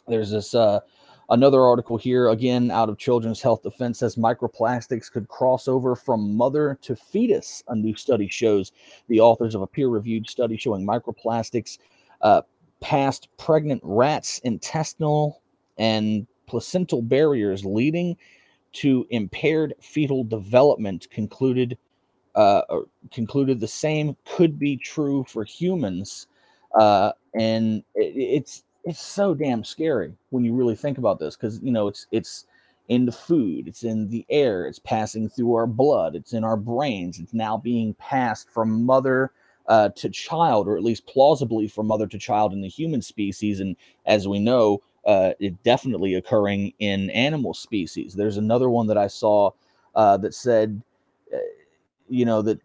There's 0.07 0.31
this 0.31 0.53
uh, 0.53 0.81
another 1.29 1.61
article 1.61 1.97
here 1.97 2.29
again 2.29 2.71
out 2.71 2.89
of 2.89 2.97
Children's 2.97 3.41
Health 3.41 3.63
Defense 3.63 3.99
says 3.99 4.15
microplastics 4.15 5.11
could 5.11 5.27
cross 5.27 5.67
over 5.67 5.95
from 5.95 6.35
mother 6.35 6.77
to 6.81 6.95
fetus. 6.95 7.63
A 7.67 7.75
new 7.75 7.95
study 7.95 8.27
shows 8.27 8.71
the 9.07 9.19
authors 9.19 9.55
of 9.55 9.61
a 9.61 9.67
peer-reviewed 9.67 10.29
study 10.29 10.57
showing 10.57 10.85
microplastics 10.85 11.77
uh, 12.21 12.41
past 12.81 13.29
pregnant 13.37 13.81
rats' 13.83 14.39
intestinal 14.39 15.40
and 15.81 16.27
placental 16.45 17.01
barriers 17.01 17.65
leading 17.65 18.15
to 18.71 19.05
impaired 19.09 19.73
fetal 19.81 20.23
development 20.23 21.09
concluded 21.09 21.77
uh, 22.35 22.61
concluded 23.11 23.59
the 23.59 23.67
same 23.67 24.15
could 24.25 24.57
be 24.57 24.77
true 24.77 25.25
for 25.27 25.43
humans 25.43 26.27
uh, 26.79 27.11
and 27.37 27.83
it, 27.95 28.13
it's 28.15 28.63
it's 28.85 29.01
so 29.01 29.33
damn 29.33 29.63
scary 29.63 30.13
when 30.29 30.43
you 30.45 30.53
really 30.53 30.75
think 30.75 30.97
about 30.97 31.19
this 31.19 31.35
because 31.35 31.59
you 31.61 31.71
know 31.71 31.87
it's 31.87 32.05
it's 32.11 32.45
in 32.87 33.05
the 33.05 33.11
food 33.11 33.67
it's 33.67 33.83
in 33.83 34.07
the 34.09 34.25
air 34.29 34.67
it's 34.67 34.79
passing 34.79 35.27
through 35.27 35.55
our 35.55 35.67
blood 35.67 36.15
it's 36.15 36.33
in 36.33 36.43
our 36.43 36.57
brains 36.57 37.19
it's 37.19 37.33
now 37.33 37.57
being 37.57 37.93
passed 37.95 38.49
from 38.49 38.85
mother 38.85 39.31
uh, 39.67 39.89
to 39.89 40.09
child 40.09 40.67
or 40.67 40.77
at 40.77 40.83
least 40.83 41.05
plausibly 41.07 41.67
from 41.67 41.87
mother 41.87 42.07
to 42.07 42.17
child 42.17 42.53
in 42.53 42.61
the 42.61 42.67
human 42.67 43.01
species 43.01 43.59
and 43.59 43.75
as 44.05 44.27
we 44.27 44.39
know 44.39 44.81
uh, 45.05 45.31
it 45.39 45.61
definitely 45.63 46.15
occurring 46.15 46.73
in 46.79 47.09
animal 47.11 47.53
species. 47.53 48.13
There's 48.13 48.37
another 48.37 48.69
one 48.69 48.87
that 48.87 48.97
I 48.97 49.07
saw 49.07 49.51
uh, 49.95 50.17
that 50.17 50.33
said, 50.33 50.81
uh, 51.33 51.37
you 52.09 52.25
know, 52.25 52.41
that 52.41 52.59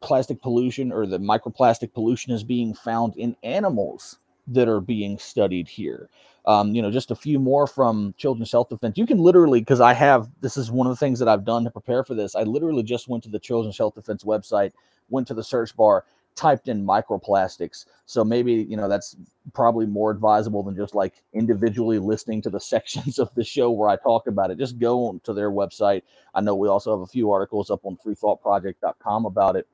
plastic 0.00 0.40
pollution 0.42 0.92
or 0.92 1.06
the 1.06 1.18
microplastic 1.18 1.92
pollution 1.92 2.32
is 2.32 2.42
being 2.42 2.74
found 2.74 3.16
in 3.16 3.36
animals 3.42 4.18
that 4.48 4.68
are 4.68 4.80
being 4.80 5.18
studied 5.18 5.68
here. 5.68 6.08
Um, 6.44 6.74
you 6.74 6.82
know, 6.82 6.90
just 6.90 7.12
a 7.12 7.14
few 7.14 7.38
more 7.38 7.68
from 7.68 8.14
Children's 8.18 8.50
Health 8.50 8.68
Defense. 8.68 8.98
You 8.98 9.06
can 9.06 9.18
literally, 9.18 9.60
because 9.60 9.80
I 9.80 9.92
have, 9.92 10.28
this 10.40 10.56
is 10.56 10.72
one 10.72 10.88
of 10.88 10.90
the 10.90 10.96
things 10.96 11.20
that 11.20 11.28
I've 11.28 11.44
done 11.44 11.62
to 11.62 11.70
prepare 11.70 12.02
for 12.02 12.14
this. 12.14 12.34
I 12.34 12.42
literally 12.42 12.82
just 12.82 13.06
went 13.06 13.22
to 13.24 13.30
the 13.30 13.38
Children's 13.38 13.78
Health 13.78 13.94
Defense 13.94 14.24
website, 14.24 14.72
went 15.08 15.28
to 15.28 15.34
the 15.34 15.44
search 15.44 15.76
bar, 15.76 16.04
typed 16.34 16.68
in 16.68 16.84
microplastics. 16.84 17.86
So 18.06 18.24
maybe, 18.24 18.52
you 18.52 18.76
know, 18.76 18.88
that's 18.88 19.16
probably 19.52 19.86
more 19.86 20.10
advisable 20.10 20.62
than 20.62 20.76
just 20.76 20.94
like 20.94 21.22
individually 21.32 21.98
listening 21.98 22.42
to 22.42 22.50
the 22.50 22.60
sections 22.72 23.18
of 23.18 23.34
the 23.34 23.44
show 23.44 23.70
where 23.70 23.88
I 23.88 23.96
talk 23.96 24.26
about 24.26 24.50
it. 24.50 24.58
Just 24.58 24.78
go 24.78 25.06
on 25.06 25.20
to 25.20 25.32
their 25.32 25.50
website. 25.50 26.02
I 26.34 26.40
know 26.40 26.54
we 26.54 26.68
also 26.68 26.90
have 26.92 27.00
a 27.00 27.06
few 27.06 27.30
articles 27.30 27.70
up 27.70 27.84
on 27.84 27.96
freethoughtproject.com 28.04 29.26
about 29.26 29.56
it. 29.56 29.66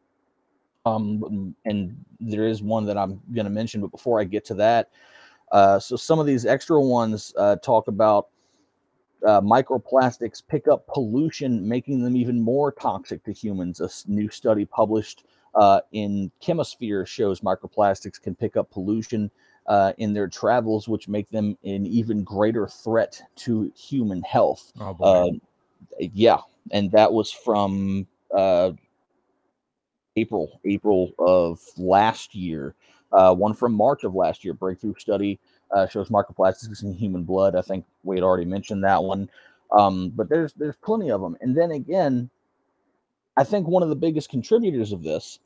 Um, 0.86 1.54
and 1.64 2.04
there 2.18 2.46
is 2.46 2.62
one 2.62 2.86
that 2.86 2.96
I'm 2.96 3.20
going 3.34 3.44
to 3.44 3.50
mention, 3.50 3.80
but 3.80 3.90
before 3.90 4.20
I 4.20 4.24
get 4.24 4.44
to 4.46 4.54
that, 4.54 4.90
uh, 5.52 5.78
so 5.78 5.96
some 5.96 6.18
of 6.18 6.26
these 6.26 6.46
extra 6.46 6.80
ones 6.80 7.32
uh, 7.36 7.56
talk 7.56 7.88
about 7.88 8.28
uh, 9.26 9.40
microplastics 9.40 10.42
pick 10.46 10.68
up 10.68 10.86
pollution, 10.86 11.66
making 11.66 12.02
them 12.02 12.16
even 12.16 12.40
more 12.40 12.70
toxic 12.72 13.24
to 13.24 13.32
humans. 13.32 13.80
A 13.80 13.88
new 14.10 14.28
study 14.28 14.64
published 14.64 15.24
uh, 15.54 15.80
in 15.92 16.30
Chemosphere 16.42 17.06
shows 17.06 17.40
microplastics 17.40 18.20
can 18.20 18.34
pick 18.34 18.56
up 18.56 18.70
pollution 18.70 19.30
uh, 19.66 19.92
in 19.98 20.14
their 20.14 20.28
travels, 20.28 20.88
which 20.88 21.08
make 21.08 21.30
them 21.30 21.56
an 21.64 21.86
even 21.86 22.24
greater 22.24 22.66
threat 22.66 23.20
to 23.36 23.70
human 23.76 24.22
health. 24.22 24.72
Oh, 24.80 24.96
uh, 25.02 25.30
yeah, 25.98 26.38
and 26.70 26.90
that 26.92 27.12
was 27.12 27.30
from 27.30 28.06
uh, 28.34 28.72
April, 30.16 30.60
April 30.64 31.12
of 31.18 31.60
last 31.76 32.34
year. 32.34 32.74
Uh, 33.12 33.34
one 33.34 33.54
from 33.54 33.72
March 33.72 34.04
of 34.04 34.14
last 34.14 34.44
year, 34.44 34.52
breakthrough 34.52 34.94
study 34.98 35.38
uh, 35.70 35.86
shows 35.86 36.08
microplastics 36.08 36.82
in 36.82 36.92
human 36.92 37.24
blood. 37.24 37.56
I 37.56 37.62
think 37.62 37.84
we 38.04 38.16
had 38.16 38.22
already 38.22 38.44
mentioned 38.44 38.84
that 38.84 39.02
one, 39.02 39.30
um, 39.72 40.10
but 40.14 40.28
there's 40.28 40.52
there's 40.54 40.76
plenty 40.76 41.10
of 41.10 41.20
them. 41.20 41.36
And 41.40 41.56
then 41.56 41.70
again, 41.70 42.30
I 43.38 43.44
think 43.44 43.68
one 43.68 43.84
of 43.84 43.88
the 43.88 43.94
biggest 43.94 44.30
contributors 44.30 44.90
of 44.90 45.04
this, 45.04 45.38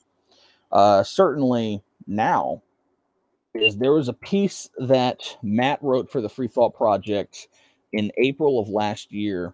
uh, 0.73 1.03
certainly 1.03 1.83
now, 2.07 2.63
is 3.55 3.77
there 3.77 3.93
was 3.93 4.09
a 4.09 4.15
piece 4.15 4.71
that 4.79 5.37
Matt 5.43 5.79
wrote 5.83 6.11
for 6.11 6.23
the 6.23 6.29
Free 6.31 6.49
Thought 6.49 6.75
Project 6.75 7.49
in 7.93 8.11
April 8.17 8.59
of 8.59 8.71
last 8.71 9.13
year. 9.13 9.53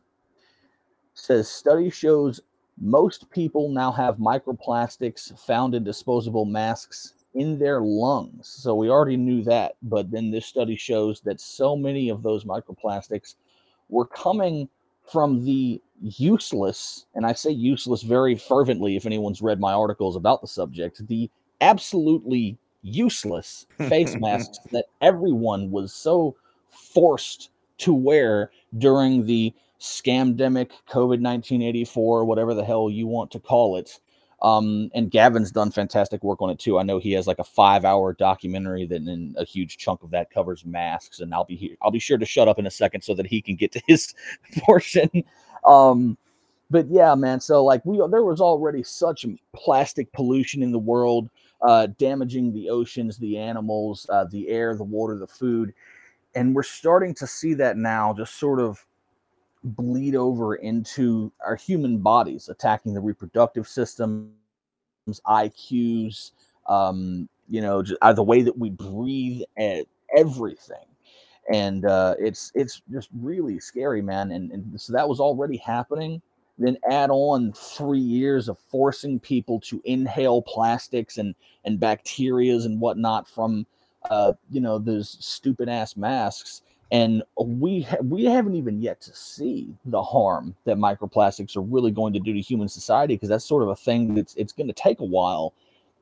Says 1.15 1.49
study 1.49 1.91
shows 1.91 2.41
most 2.81 3.29
people 3.31 3.71
now 3.71 3.91
have 3.91 4.19
microplastics 4.19 5.37
found 5.37 5.75
in 5.75 5.83
disposable 5.83 6.45
masks 6.45 7.15
in 7.35 7.59
their 7.59 7.81
lungs. 7.81 8.47
So 8.47 8.77
we 8.77 8.89
already 8.89 9.17
knew 9.17 9.43
that, 9.43 9.75
but 9.83 10.13
then 10.13 10.31
this 10.31 10.47
study 10.47 10.77
shows 10.77 11.21
that 11.23 11.41
so 11.41 11.75
many 11.75 12.09
of 12.09 12.23
those 12.23 12.45
microplastics 12.45 13.35
were 13.89 14.07
coming 14.07 14.69
from 15.03 15.45
the 15.45 15.83
useless, 16.03 17.07
and 17.15 17.27
I 17.27 17.33
say 17.33 17.51
useless 17.51 18.03
very 18.03 18.35
fervently 18.37 18.97
if 18.97 19.07
anyone's 19.07 19.43
read 19.43 19.61
my 19.61 19.73
articles 19.73 20.17
about 20.17 20.41
the 20.41 20.49
subject, 20.49 21.07
the 21.07 21.31
absolutely 21.61 22.57
useless 22.83 23.67
face 23.89 24.17
masks 24.21 24.59
that 24.73 24.87
everyone 25.01 25.71
was 25.71 25.93
so 25.93 26.37
forced 26.71 27.51
to 27.79 27.93
wear 27.93 28.51
during 28.79 29.27
the 29.27 29.55
scamdemic 29.81 30.71
COVID 30.91 31.21
1984, 31.21 32.25
whatever 32.25 32.55
the 32.55 32.65
hell 32.65 32.91
you 32.91 33.07
want 33.07 33.31
to 33.31 33.41
call 33.41 33.77
it. 33.77 34.01
Um, 34.41 34.91
and 34.95 35.11
Gavin's 35.11 35.51
done 35.51 35.73
fantastic 35.73 36.23
work 36.23 36.41
on 36.41 36.51
it 36.51 36.61
too. 36.61 36.79
I 36.79 36.85
know 36.85 36.99
he 36.99 37.13
has 37.13 37.27
like 37.27 37.41
a 37.41 37.45
five 37.45 37.85
hour 37.85 38.13
documentary 38.13 38.87
that 38.87 39.03
and 39.03 39.37
a 39.37 39.45
huge 39.45 39.79
chunk 39.79 40.03
of 40.05 40.11
that 40.11 40.31
covers 40.31 40.65
masks. 40.65 41.19
And 41.19 41.35
I'll 41.35 41.45
be 41.45 41.57
here. 41.57 41.77
I'll 41.83 41.91
be 41.91 41.99
sure 41.99 42.19
to 42.19 42.27
shut 42.27 42.47
up 42.47 42.59
in 42.59 42.67
a 42.67 42.71
second 42.71 43.03
so 43.03 43.15
that 43.15 43.27
he 43.27 43.43
can 43.43 43.57
get 43.57 43.73
to 43.73 43.83
his 43.89 44.15
portion. 44.61 45.11
Um, 45.67 46.17
but 46.71 46.89
yeah, 46.91 47.15
man. 47.15 47.41
So 47.41 47.65
like 47.65 47.85
we 47.87 47.99
there 48.11 48.25
was 48.25 48.41
already 48.41 48.83
such 48.83 49.27
plastic 49.55 50.13
pollution 50.13 50.63
in 50.63 50.73
the 50.73 50.79
world, 50.79 51.31
uh, 51.63 51.89
damaging 51.99 52.53
the 52.53 52.71
oceans, 52.71 53.19
the 53.19 53.39
animals, 53.39 54.07
uh, 54.11 54.27
the 54.31 54.49
air, 54.49 54.77
the 54.77 54.85
water, 54.85 55.19
the 55.19 55.27
food, 55.27 55.75
and 56.35 56.55
we're 56.55 56.63
starting 56.65 57.15
to 57.17 57.27
see 57.27 57.55
that 57.55 57.77
now, 57.79 58.15
just 58.15 58.37
sort 58.37 58.61
of 58.61 58.85
bleed 59.65 60.17
over 60.17 60.57
into 60.57 61.33
our 61.47 61.57
human 61.57 61.99
bodies, 61.99 62.49
attacking 62.49 62.95
the 62.95 63.01
reproductive 63.01 63.69
systems, 63.69 64.31
IQs, 65.27 66.33
um, 66.69 67.29
you 67.49 67.61
know, 67.63 67.83
just, 67.83 67.99
uh, 68.03 68.13
the 68.13 68.25
way 68.25 68.43
that 68.43 68.59
we 68.59 68.71
breathe, 68.71 69.43
and 69.57 69.87
everything. 70.17 70.88
And 71.53 71.85
uh, 71.85 72.15
it's 72.19 72.53
it's 72.55 72.83
just 72.91 73.09
really 73.19 73.59
scary, 73.59 74.03
man. 74.03 74.33
And, 74.33 74.51
and 74.51 74.81
so 74.81 74.93
that 74.93 75.09
was 75.09 75.21
already 75.21 75.57
happening. 75.57 76.21
Then 76.59 76.77
add 76.91 77.11
on 77.11 77.53
three 77.53 78.01
years 78.01 78.49
of 78.49 78.59
forcing 78.59 79.21
people 79.21 79.61
to 79.61 79.81
inhale 79.85 80.43
plastics 80.43 81.19
and 81.19 81.35
and 81.65 81.79
bacterias 81.79 82.67
and 82.67 82.81
whatnot 82.81 83.29
from 83.29 83.67
uh, 84.11 84.33
you 84.51 84.61
know 84.61 84.79
those 84.79 85.17
stupid 85.21 85.69
ass 85.69 85.97
masks 85.97 86.63
and 86.91 87.23
we 87.39 87.83
ha- 87.83 87.99
we 88.03 88.25
haven't 88.25 88.55
even 88.55 88.81
yet 88.81 89.01
to 89.01 89.15
see 89.15 89.75
the 89.87 90.03
harm 90.03 90.55
that 90.65 90.77
microplastics 90.77 91.57
are 91.57 91.63
really 91.63 91.91
going 91.91 92.13
to 92.13 92.21
do 92.21 92.33
to 92.33 92.41
human 92.41 92.69
society 92.69 93.15
because 93.15 93.29
that's 93.29 93.45
sort 93.45 93.63
of 93.63 93.69
a 93.69 93.77
thing 93.77 94.15
that's 94.15 94.35
it's 94.37 94.53
going 94.53 94.67
to 94.67 94.73
take 94.73 95.01
a 95.01 95.05
while 95.05 95.53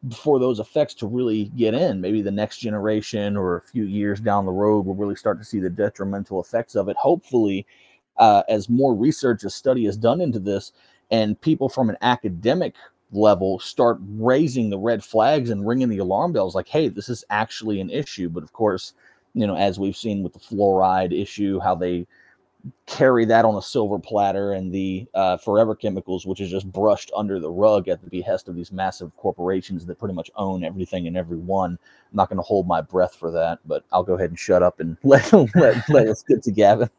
before 0.08 0.38
those 0.38 0.60
effects 0.60 0.94
to 0.94 1.06
really 1.06 1.46
get 1.56 1.74
in. 1.74 2.00
Maybe 2.00 2.22
the 2.22 2.30
next 2.30 2.58
generation 2.58 3.36
or 3.36 3.56
a 3.56 3.62
few 3.62 3.84
years 3.84 4.20
down 4.20 4.46
the 4.46 4.52
road 4.52 4.86
we'll 4.86 4.94
really 4.94 5.16
start 5.16 5.38
to 5.38 5.44
see 5.44 5.60
the 5.60 5.70
detrimental 5.70 6.40
effects 6.40 6.74
of 6.74 6.88
it. 6.88 6.96
Hopefully 6.96 7.66
uh, 8.18 8.42
as 8.48 8.68
more 8.68 8.94
research 8.94 9.42
and 9.42 9.52
study 9.52 9.86
is 9.86 9.96
done 9.96 10.20
into 10.20 10.38
this 10.38 10.72
and 11.10 11.40
people 11.40 11.68
from 11.68 11.90
an 11.90 11.96
academic 12.02 12.74
level 13.12 13.58
start 13.58 13.98
raising 14.00 14.70
the 14.70 14.78
red 14.78 15.02
flags 15.04 15.50
and 15.50 15.66
ringing 15.66 15.88
the 15.88 15.98
alarm 15.98 16.32
bells 16.32 16.56
like 16.56 16.66
hey 16.66 16.88
this 16.88 17.08
is 17.08 17.24
actually 17.30 17.80
an 17.80 17.90
issue. 17.90 18.28
But 18.28 18.42
of 18.42 18.52
course 18.52 18.94
you 19.36 19.46
know, 19.46 19.54
as 19.54 19.78
we've 19.78 19.96
seen 19.96 20.22
with 20.22 20.32
the 20.32 20.38
fluoride 20.38 21.12
issue, 21.12 21.60
how 21.60 21.74
they 21.74 22.06
carry 22.86 23.24
that 23.24 23.44
on 23.44 23.56
a 23.56 23.62
silver 23.62 23.98
platter 23.98 24.52
and 24.52 24.72
the 24.72 25.06
uh, 25.14 25.36
forever 25.36 25.74
chemicals, 25.74 26.26
which 26.26 26.40
is 26.40 26.50
just 26.50 26.70
brushed 26.72 27.10
under 27.16 27.38
the 27.38 27.50
rug 27.50 27.88
at 27.88 28.02
the 28.02 28.10
behest 28.10 28.48
of 28.48 28.54
these 28.54 28.72
massive 28.72 29.16
corporations 29.16 29.86
that 29.86 29.98
pretty 29.98 30.14
much 30.14 30.30
own 30.36 30.64
everything 30.64 31.06
and 31.06 31.16
everyone. 31.16 31.72
I'm 31.72 32.16
not 32.16 32.28
going 32.28 32.38
to 32.38 32.42
hold 32.42 32.66
my 32.66 32.80
breath 32.80 33.14
for 33.14 33.30
that, 33.30 33.58
but 33.66 33.84
I'll 33.92 34.02
go 34.02 34.14
ahead 34.14 34.30
and 34.30 34.38
shut 34.38 34.62
up 34.62 34.80
and 34.80 34.96
let, 35.04 35.32
let, 35.54 35.88
let 35.88 36.08
us 36.08 36.22
get 36.22 36.42
to 36.44 36.52
Gavin. 36.52 36.90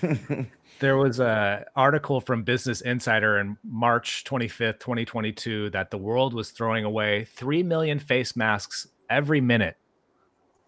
there 0.80 0.96
was 0.96 1.20
a 1.20 1.64
article 1.76 2.20
from 2.20 2.42
Business 2.42 2.80
Insider 2.80 3.38
in 3.38 3.56
March 3.64 4.24
25th, 4.24 4.78
2022 4.80 5.70
that 5.70 5.90
the 5.90 5.98
world 5.98 6.34
was 6.34 6.50
throwing 6.50 6.84
away 6.84 7.24
3 7.24 7.62
million 7.62 7.98
face 7.98 8.36
masks 8.36 8.86
every 9.08 9.40
minute 9.40 9.76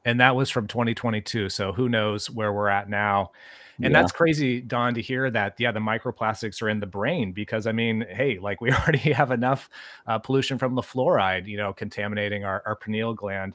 and 0.04 0.20
that 0.20 0.34
was 0.34 0.50
from 0.50 0.66
2022 0.66 1.48
so 1.48 1.72
who 1.72 1.88
knows 1.88 2.28
where 2.28 2.52
we're 2.52 2.68
at 2.68 2.88
now 2.88 3.30
and 3.76 3.92
yeah. 3.92 4.00
that's 4.00 4.12
crazy 4.12 4.60
don 4.60 4.94
to 4.94 5.00
hear 5.00 5.30
that 5.30 5.54
yeah 5.58 5.72
the 5.72 5.80
microplastics 5.80 6.62
are 6.62 6.68
in 6.68 6.80
the 6.80 6.86
brain 6.86 7.32
because 7.32 7.66
i 7.66 7.72
mean 7.72 8.04
hey 8.10 8.38
like 8.38 8.60
we 8.60 8.72
already 8.72 8.98
have 8.98 9.30
enough 9.30 9.68
uh, 10.06 10.18
pollution 10.18 10.58
from 10.58 10.74
the 10.74 10.82
fluoride 10.82 11.46
you 11.46 11.56
know 11.56 11.72
contaminating 11.72 12.44
our, 12.44 12.62
our 12.66 12.76
pineal 12.76 13.14
gland 13.14 13.54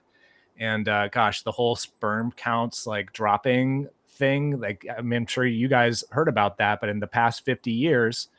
and 0.60 0.90
uh, 0.90 1.08
gosh 1.10 1.44
the 1.44 1.52
whole 1.52 1.76
sperm 1.76 2.32
counts 2.32 2.88
like 2.88 3.12
dropping 3.14 3.88
thing 4.10 4.60
like 4.60 4.86
i 4.98 5.02
mean 5.02 5.22
i'm 5.22 5.28
sure 5.28 5.46
you 5.46 5.68
guys 5.68 6.04
heard 6.12 6.28
about 6.28 6.58
that 6.58 6.80
but 6.80 6.90
in 6.90 7.00
the 7.00 7.08
past 7.08 7.46
50 7.46 7.72
years 7.72 8.30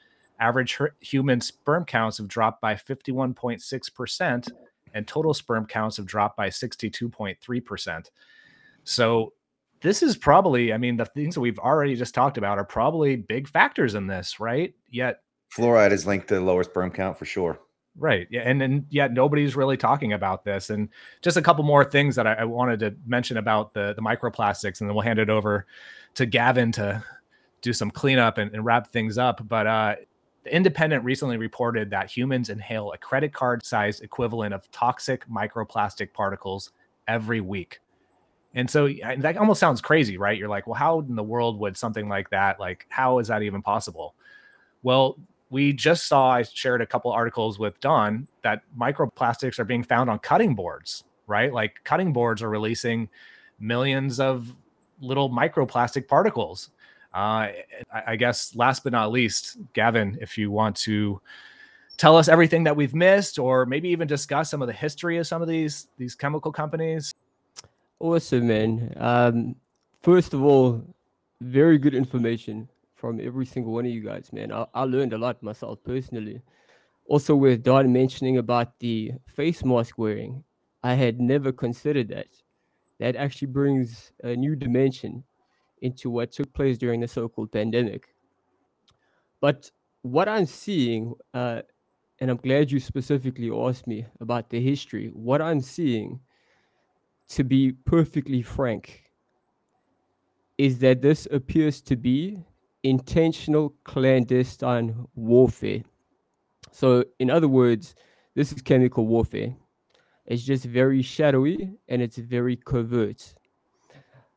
average 0.41 0.79
human 1.01 1.41
sperm 1.41 1.85
counts 1.85 2.19
have 2.19 2.29
dropped 2.29 2.61
by 2.61 2.75
51.6 2.75 3.95
percent 3.95 4.49
and 4.95 5.07
total 5.07 5.35
sperm 5.35 5.67
counts 5.67 5.97
have 5.97 6.07
dropped 6.07 6.37
by 6.37 6.49
62.3%. 6.49 8.11
So 8.85 9.33
this 9.81 10.03
is 10.03 10.17
probably, 10.17 10.73
I 10.73 10.79
mean, 10.79 10.97
the 10.97 11.07
things 11.07 11.35
that 11.35 11.41
we've 11.41 11.59
already 11.59 11.95
just 11.95 12.15
talked 12.15 12.39
about 12.39 12.59
are 12.59 12.65
probably 12.65 13.17
big 13.17 13.49
factors 13.49 13.95
in 13.95 14.07
this, 14.07 14.41
right? 14.41 14.75
Yet 14.91 15.21
fluoride 15.55 15.93
is 15.93 16.07
linked 16.07 16.29
to 16.29 16.41
lower 16.41 16.65
sperm 16.65 16.91
count 16.91 17.19
for 17.19 17.25
sure. 17.25 17.61
Right. 17.97 18.29
Yeah. 18.31 18.43
And 18.43 18.63
and 18.63 18.87
yet 18.91 19.13
nobody's 19.13 19.57
really 19.57 19.77
talking 19.77 20.13
about 20.13 20.45
this. 20.45 20.71
And 20.71 20.89
just 21.21 21.37
a 21.37 21.43
couple 21.43 21.65
more 21.65 21.85
things 21.85 22.15
that 22.15 22.29
I, 22.29 22.35
I 22.35 22.45
wanted 22.45 22.79
to 22.81 22.95
mention 23.07 23.37
about 23.37 23.75
the 23.75 23.93
the 23.95 24.03
microplastics, 24.03 24.81
and 24.81 24.89
then 24.89 24.95
we'll 24.95 25.03
hand 25.03 25.19
it 25.19 25.31
over 25.31 25.67
to 26.15 26.25
Gavin 26.25 26.71
to 26.73 27.03
do 27.61 27.73
some 27.73 27.91
cleanup 27.91 28.39
and, 28.39 28.55
and 28.55 28.65
wrap 28.65 28.89
things 28.89 29.19
up. 29.19 29.47
But 29.49 29.67
uh, 29.67 29.97
the 30.45 30.55
Independent 30.55 31.05
recently 31.05 31.39
reported 31.39 31.91
that 31.91 32.09
humans 32.09 32.51
inhale 32.51 32.93
a 32.93 32.99
credit 32.99 33.33
card 33.33 33.67
sized 33.67 34.03
equivalent 34.03 34.55
of 34.55 34.71
toxic 34.71 35.29
microplastic 35.29 36.13
particles 36.13 36.71
every 37.09 37.41
week. 37.41 37.81
And 38.55 38.69
so 38.71 38.89
that 39.19 39.37
almost 39.37 39.61
sounds 39.61 39.81
crazy, 39.81 40.17
right? 40.17 40.39
You're 40.39 40.49
like, 40.49 40.67
well, 40.67 40.75
how 40.75 41.01
in 41.01 41.15
the 41.15 41.23
world 41.23 41.59
would 41.61 41.77
something 41.77 42.09
like 42.09 42.31
that, 42.31 42.59
like, 42.59 42.87
how 42.89 43.19
is 43.19 43.29
that 43.29 43.43
even 43.43 43.63
possible? 43.63 44.15
Well, 44.83 45.19
we 45.51 45.73
just 45.73 46.07
saw, 46.07 46.31
I 46.31 46.43
shared 46.43 46.83
a 46.83 46.87
couple 46.87 47.11
articles 47.11 47.59
with 47.59 47.79
Don 47.81 48.27
that 48.43 48.63
microplastics 48.79 49.59
are 49.59 49.65
being 49.65 49.83
found 49.83 50.11
on 50.11 50.19
cutting 50.19 50.55
boards, 50.55 51.05
right? 51.27 51.53
Like 51.53 51.81
cutting 51.85 52.13
boards 52.13 52.43
are 52.43 52.49
releasing 52.51 53.09
millions 53.61 54.21
of 54.21 54.53
little 55.01 55.31
microplastic 55.31 56.09
particles. 56.09 56.71
Uh, 57.15 57.49
I 58.07 58.17
guess 58.17 58.55
last 58.55 58.85
but 58.85 58.93
not 58.93 59.11
least, 59.11 59.59
Gavin, 59.73 60.19
if 60.21 60.37
you 60.37 60.51
want 60.51 60.77
to 60.77 61.21
tell 61.97 62.17
us 62.17 62.29
everything 62.29 62.65
that 62.65 62.77
we've 62.77 62.95
missed, 62.95 63.39
or 63.39 63.67
maybe 63.67 63.89
even 63.89 64.07
discuss 64.07 64.51
some 64.51 64.63
of 64.63 64.69
the 64.69 64.75
history 64.75 65.19
of 65.19 65.27
some 65.27 65.43
of 65.43 65.49
these 65.49 65.89
these 65.97 66.15
chemical 66.15 66.53
companies. 66.53 67.15
Awesome, 68.01 68.47
man. 68.47 68.93
Um, 68.97 69.57
first 70.03 70.33
of 70.35 70.43
all, 70.43 70.83
very 71.41 71.79
good 71.79 71.95
information 71.95 72.69
from 72.95 73.21
every 73.21 73.47
single 73.47 73.73
one 73.73 73.87
of 73.87 73.91
you 73.91 74.03
guys, 74.03 74.33
man. 74.33 74.53
I, 74.53 74.67
I 74.75 74.83
learned 74.85 75.13
a 75.13 75.19
lot 75.19 75.43
myself 75.43 75.83
personally. 75.85 76.43
Also, 77.07 77.35
with 77.35 77.63
Don 77.63 77.93
mentioning 77.93 78.39
about 78.39 78.79
the 78.81 79.13
face 79.27 79.65
mask 79.65 79.99
wearing, 79.99 80.45
I 80.83 80.95
had 80.95 81.21
never 81.21 81.53
considered 81.53 82.09
that. 82.09 82.29
That 83.01 83.17
actually 83.17 83.49
brings 83.49 84.13
a 84.23 84.35
new 84.37 84.55
dimension 84.57 85.25
into 85.83 86.11
what 86.11 86.33
took 86.33 86.53
place 86.53 86.79
during 86.79 87.01
the 87.01 87.09
so-called 87.09 87.53
pandemic. 87.53 88.15
But 89.41 89.71
what 90.03 90.29
I'm 90.29 90.47
seeing, 90.47 91.15
uh, 91.35 91.63
and 92.21 92.31
I'm 92.31 92.37
glad 92.37 92.71
you 92.71 92.81
specifically 92.81 93.51
asked 93.51 93.87
me 93.87 94.07
about 94.21 94.51
the 94.51 94.61
history. 94.61 95.09
What 95.13 95.41
I'm 95.41 95.61
seeing, 95.61 96.21
to 97.31 97.45
be 97.45 97.73
perfectly 97.73 98.43
frank, 98.43 99.05
is 100.57 100.79
that 100.79 101.03
this 101.03 101.27
appears 101.31 101.81
to 101.83 101.97
be 101.97 102.45
intentional 102.83 103.75
clandestine 103.85 105.07
warfare. 105.15 105.83
So, 106.73 107.05
in 107.19 107.31
other 107.31 107.49
words, 107.49 107.95
this 108.35 108.53
is 108.53 108.63
chemical 108.63 109.07
warfare. 109.07 109.57
It's 110.27 110.43
just 110.43 110.65
very 110.65 111.03
shadowy 111.03 111.73
and 111.89 112.03
it's 112.03 112.19
very 112.19 112.57
covert. 112.57 113.35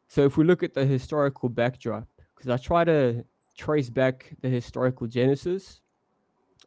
So 0.07 0.23
if 0.25 0.37
we 0.37 0.43
look 0.43 0.63
at 0.63 0.73
the 0.73 0.85
historical 0.85 1.49
backdrop, 1.49 2.07
because 2.35 2.49
I 2.49 2.57
try 2.57 2.83
to 2.85 3.23
trace 3.57 3.89
back 3.89 4.33
the 4.41 4.49
historical 4.49 5.07
genesis 5.07 5.81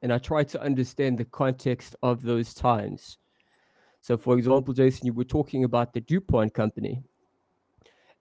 and 0.03 0.13
I 0.13 0.19
try 0.19 0.45
to 0.45 0.63
understand 0.63 1.19
the 1.19 1.25
context 1.25 1.97
of 2.03 2.23
those 2.23 2.55
times. 2.55 3.19
So, 4.05 4.19
for 4.19 4.37
example, 4.37 4.75
Jason, 4.75 5.07
you 5.07 5.15
were 5.15 5.25
talking 5.25 5.65
about 5.65 5.95
the 5.95 6.01
DuPont 6.03 6.53
company. 6.53 7.03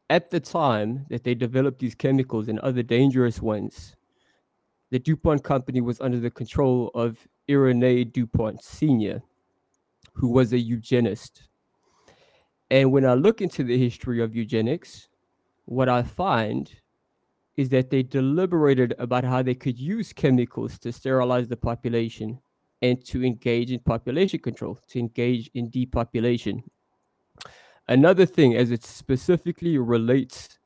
At 0.10 0.32
the 0.32 0.40
time 0.40 1.06
that 1.10 1.26
they 1.26 1.36
developed 1.36 1.80
these 1.80 1.94
chemicals 1.94 2.48
and 2.48 2.58
other 2.60 2.84
dangerous 2.84 3.42
ones, 3.42 3.94
the 4.92 5.00
DuPont 5.00 5.44
company 5.44 5.82
was 5.82 6.00
under 6.00 6.22
the 6.22 6.32
control 6.32 6.90
of 6.96 7.28
Irénée 7.50 8.10
DuPont 8.10 8.64
Sr., 8.64 9.22
who 10.14 10.30
was 10.30 10.54
a 10.54 10.58
eugenist. 10.58 11.50
And 12.72 12.94
when 12.94 13.06
I 13.06 13.16
look 13.16 13.42
into 13.42 13.66
the 13.66 13.78
history 13.78 14.24
of 14.24 14.34
eugenics, 14.34 15.10
what 15.66 15.90
I 15.90 16.02
find 16.02 16.72
is 17.58 17.68
that 17.70 17.90
they 17.90 18.04
deliberated 18.04 18.96
about 19.00 19.26
how 19.26 19.42
they 19.42 19.56
could 19.56 19.78
use 19.78 20.14
chemicals 20.14 20.80
to 20.80 20.94
sterilize 20.94 21.50
the 21.50 21.58
population 21.58 22.40
and 22.84 23.04
to 23.06 23.24
engage 23.24 23.72
in 23.72 23.80
population 23.80 24.40
control, 24.40 24.78
to 24.90 25.00
engage 25.00 25.50
in 25.54 25.70
depopulation. 25.70 26.62
Another 27.88 28.26
thing, 28.26 28.56
as 28.56 28.72
it 28.72 28.84
specifically 28.84 29.78
relates 29.78 30.60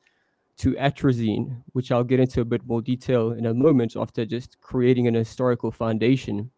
to 0.57 0.73
atrazine, 0.73 1.61
which 1.73 1.91
I'll 1.91 2.03
get 2.03 2.19
into 2.19 2.41
a 2.41 2.45
bit 2.45 2.65
more 2.65 2.81
detail 2.81 3.31
in 3.33 3.45
a 3.45 3.53
moment 3.53 3.95
after 3.95 4.25
just 4.25 4.59
creating 4.59 5.07
an 5.07 5.13
historical 5.13 5.71
foundation. 5.71 6.49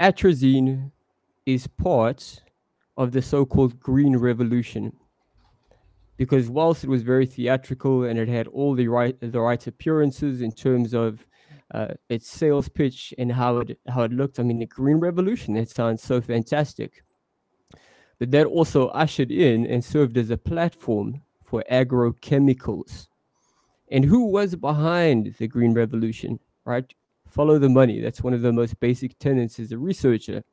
Atrazine 0.00 0.90
is 1.46 1.68
part 1.68 2.42
of 2.96 3.12
the 3.12 3.22
so 3.22 3.46
called 3.46 3.78
Green 3.78 4.16
Revolution. 4.16 4.92
Because 6.16 6.50
whilst 6.50 6.82
it 6.82 6.90
was 6.90 7.02
very 7.02 7.26
theatrical 7.26 8.04
and 8.04 8.18
it 8.18 8.28
had 8.28 8.48
all 8.48 8.74
the 8.74 8.88
right 8.88 9.18
the 9.20 9.40
right 9.40 9.64
appearances 9.66 10.42
in 10.42 10.50
terms 10.50 10.92
of 10.92 11.26
uh, 11.72 11.94
its 12.08 12.28
sales 12.28 12.68
pitch 12.68 13.14
and 13.18 13.32
how 13.32 13.58
it 13.58 13.78
how 13.88 14.02
it 14.02 14.12
looked, 14.12 14.40
I 14.40 14.42
mean 14.42 14.58
the 14.58 14.66
Green 14.66 14.98
Revolution, 14.98 15.56
it 15.56 15.70
sounds 15.70 16.02
so 16.02 16.20
fantastic. 16.20 17.04
But 18.18 18.30
that 18.32 18.46
also 18.46 18.88
ushered 18.88 19.30
in 19.30 19.66
and 19.66 19.82
served 19.82 20.18
as 20.18 20.30
a 20.30 20.36
platform 20.36 21.22
for 21.44 21.64
agrochemicals. 21.70 23.08
And 23.90 24.04
who 24.04 24.26
was 24.26 24.54
behind 24.54 25.34
the 25.38 25.48
Green 25.48 25.72
Revolution, 25.72 26.38
right? 26.64 26.92
Follow 27.28 27.58
the 27.58 27.68
money. 27.68 28.00
That's 28.00 28.22
one 28.22 28.34
of 28.34 28.42
the 28.42 28.52
most 28.52 28.78
basic 28.78 29.18
tenets 29.18 29.58
as 29.58 29.72
a 29.72 29.78
researcher. 29.78 30.44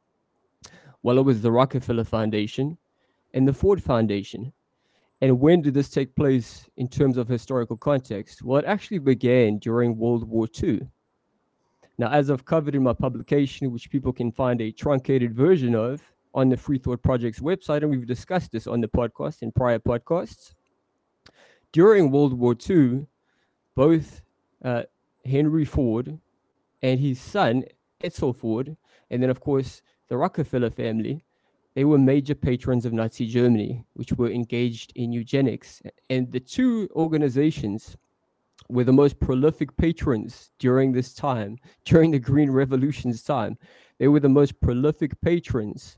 Well, 1.04 1.20
it 1.20 1.24
was 1.26 1.42
the 1.42 1.52
Rockefeller 1.52 2.04
Foundation 2.04 2.78
and 3.34 3.48
the 3.48 3.54
Ford 3.54 3.84
Foundation. 3.84 4.54
And 5.22 5.40
when 5.40 5.62
did 5.62 5.74
this 5.74 5.90
take 5.90 6.16
place 6.16 6.70
in 6.78 6.88
terms 6.88 7.18
of 7.18 7.28
historical 7.28 7.78
context? 7.78 8.44
Well, 8.44 8.60
it 8.60 8.66
actually 8.66 9.00
began 9.00 9.58
during 9.58 9.98
World 9.98 10.28
War 10.28 10.48
II. 10.64 10.88
Now, 12.00 12.12
as 12.12 12.30
I've 12.30 12.46
covered 12.46 12.76
in 12.76 12.84
my 12.84 12.94
publication, 12.94 13.72
which 13.72 13.90
people 13.90 14.14
can 14.14 14.32
find 14.32 14.62
a 14.62 14.72
truncated 14.72 15.34
version 15.34 15.74
of 15.74 16.02
on 16.34 16.50
the 16.50 16.58
Free 16.58 16.78
Thought 16.78 17.02
Project's 17.02 17.40
website, 17.40 17.82
and 17.82 17.90
we've 17.90 18.06
discussed 18.06 18.52
this 18.52 18.68
on 18.68 18.82
the 18.82 18.88
podcast 18.88 19.42
in 19.42 19.52
prior 19.52 19.80
podcasts, 19.80 20.54
during 21.72 22.12
World 22.12 22.34
War 22.34 22.56
II, 22.70 23.08
both 23.76 24.22
uh, 24.64 24.84
Henry 25.26 25.66
Ford 25.66 26.20
and 26.84 27.00
his 27.00 27.20
son, 27.20 27.64
Edsel 28.04 28.36
Ford, 28.36 28.78
and 29.10 29.24
then, 29.24 29.30
of 29.30 29.40
course, 29.40 29.82
the 30.08 30.18
Rockefeller 30.18 30.70
family, 30.70 31.24
they 31.74 31.84
were 31.84 31.98
major 31.98 32.36
patrons 32.36 32.86
of 32.86 32.94
Nazi 32.94 33.28
Germany, 33.28 33.86
which 33.94 34.14
were 34.14 34.30
engaged 34.30 34.94
in 34.96 35.12
eugenics. 35.12 35.82
And 36.10 36.32
the 36.32 36.40
two 36.40 36.90
organizations 36.96 37.98
were 38.70 38.84
the 38.84 38.94
most 38.94 39.20
prolific 39.20 39.76
patrons 39.78 40.52
during 40.60 40.92
this 40.92 41.14
time, 41.14 41.58
during 41.86 42.12
the 42.12 42.20
Green 42.20 42.52
Revolution's 42.52 43.24
time. 43.24 43.58
They 44.00 44.08
were 44.08 44.20
the 44.20 44.30
most 44.30 44.60
prolific 44.62 45.20
patrons 45.22 45.98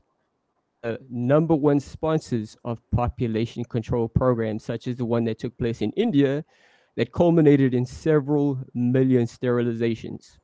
uh, 0.82 0.96
number 1.10 1.54
one 1.54 1.80
sponsors 1.80 2.56
of 2.64 2.80
population 2.90 3.64
control 3.64 4.08
programs, 4.08 4.64
such 4.64 4.86
as 4.86 4.96
the 4.96 5.04
one 5.04 5.24
that 5.24 5.38
took 5.38 5.56
place 5.58 5.82
in 5.82 5.90
India, 5.92 6.44
that 6.96 7.12
culminated 7.12 7.74
in 7.74 7.84
several 7.84 8.58
million 8.74 9.26
sterilizations. 9.26 10.38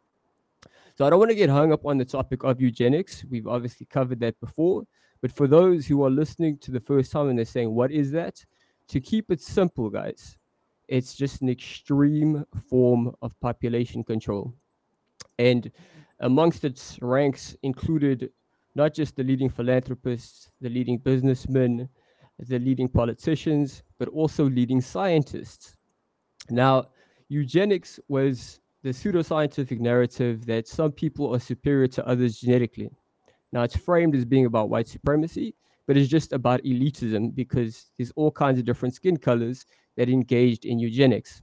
So 0.96 1.06
I 1.06 1.10
don't 1.10 1.18
want 1.18 1.30
to 1.30 1.36
get 1.36 1.50
hung 1.50 1.72
up 1.72 1.84
on 1.84 1.98
the 1.98 2.04
topic 2.04 2.44
of 2.44 2.60
eugenics. 2.60 3.24
We've 3.28 3.46
obviously 3.46 3.86
covered 3.86 4.20
that 4.20 4.38
before. 4.40 4.84
But 5.20 5.32
for 5.32 5.46
those 5.46 5.86
who 5.86 6.04
are 6.04 6.10
listening 6.10 6.58
to 6.58 6.70
the 6.70 6.80
first 6.80 7.12
time 7.12 7.28
and 7.28 7.38
they're 7.38 7.44
saying, 7.44 7.74
what 7.74 7.90
is 7.90 8.10
that? 8.12 8.44
To 8.88 9.00
keep 9.00 9.30
it 9.30 9.40
simple, 9.40 9.90
guys, 9.90 10.38
it's 10.89 11.14
just 11.14 11.43
an 11.43 11.49
extreme 11.49 12.45
form 12.68 13.14
of 13.22 13.39
population 13.41 14.05
control. 14.05 14.55
And 15.39 15.70
amongst 16.20 16.64
its 16.64 16.99
ranks 17.03 17.57
included 17.62 18.30
not 18.74 18.95
just 18.95 19.16
the 19.16 19.24
leading 19.24 19.49
philanthropists, 19.49 20.51
the 20.61 20.68
leading 20.68 20.99
businessmen, 20.99 21.89
the 22.39 22.59
leading 22.59 22.89
politicians, 22.89 23.82
but 23.99 24.09
also 24.09 24.45
leading 24.45 24.80
scientists. 24.80 25.76
Now, 26.51 26.89
eugenics 27.28 27.99
was 28.09 28.61
the 28.82 28.91
pseudoscientific 28.91 29.80
narrative 29.80 30.47
that 30.47 30.68
some 30.68 30.93
people 30.93 31.34
are 31.34 31.41
superior 31.41 31.89
to 31.89 32.07
others 32.07 32.39
genetically. 32.39 32.91
Now, 33.53 33.62
it's 33.62 33.76
framed 33.76 34.14
as 34.14 34.24
being 34.24 34.47
about 34.47 34.68
white 34.68 34.87
supremacy, 34.87 35.55
but 35.87 35.97
it's 35.97 36.11
just 36.11 36.32
about 36.32 36.62
elitism 36.62 37.34
because 37.34 37.87
there's 37.97 38.12
all 38.16 38.30
kinds 38.30 38.59
of 38.59 38.64
different 38.64 38.95
skin 38.95 39.16
colors 39.16 39.66
that 39.97 40.09
engaged 40.09 40.64
in 40.64 40.78
eugenics 40.78 41.42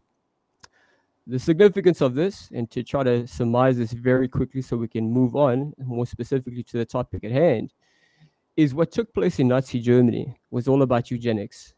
the 1.25 1.39
significance 1.39 2.01
of 2.01 2.15
this, 2.15 2.49
and 2.53 2.69
to 2.71 2.83
try 2.83 3.03
to 3.03 3.25
surmise 3.27 3.77
this 3.77 3.93
very 3.93 4.27
quickly 4.27 4.61
so 4.61 4.75
we 4.75 4.87
can 4.87 5.09
move 5.09 5.35
on 5.35 5.73
more 5.77 6.05
specifically 6.05 6.63
to 6.63 6.77
the 6.77 6.85
topic 6.85 7.23
at 7.23 7.31
hand, 7.31 7.73
is 8.57 8.73
what 8.73 8.91
took 8.91 9.13
place 9.13 9.39
in 9.39 9.47
Nazi 9.47 9.79
Germany 9.79 10.37
was 10.51 10.67
all 10.67 10.81
about 10.81 11.09
eugenics. 11.09 11.73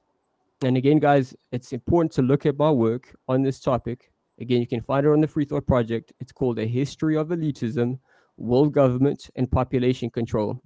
And 0.63 0.77
again, 0.77 0.99
guys, 0.99 1.35
it's 1.51 1.73
important 1.73 2.11
to 2.13 2.21
look 2.21 2.45
at 2.45 2.57
my 2.57 2.71
work 2.71 3.15
on 3.27 3.43
this 3.43 3.59
topic. 3.59 4.11
Again, 4.39 4.61
you 4.61 4.67
can 4.67 4.81
find 4.81 5.05
it 5.05 5.09
on 5.09 5.21
the 5.21 5.27
Free 5.27 5.45
Thought 5.45 5.67
Project. 5.67 6.11
It's 6.19 6.31
called 6.31 6.57
A 6.59 6.65
History 6.65 7.15
of 7.15 7.27
Elitism, 7.27 7.99
World 8.37 8.73
Government, 8.73 9.29
and 9.35 9.49
Population 9.49 10.09
Control. 10.09 10.59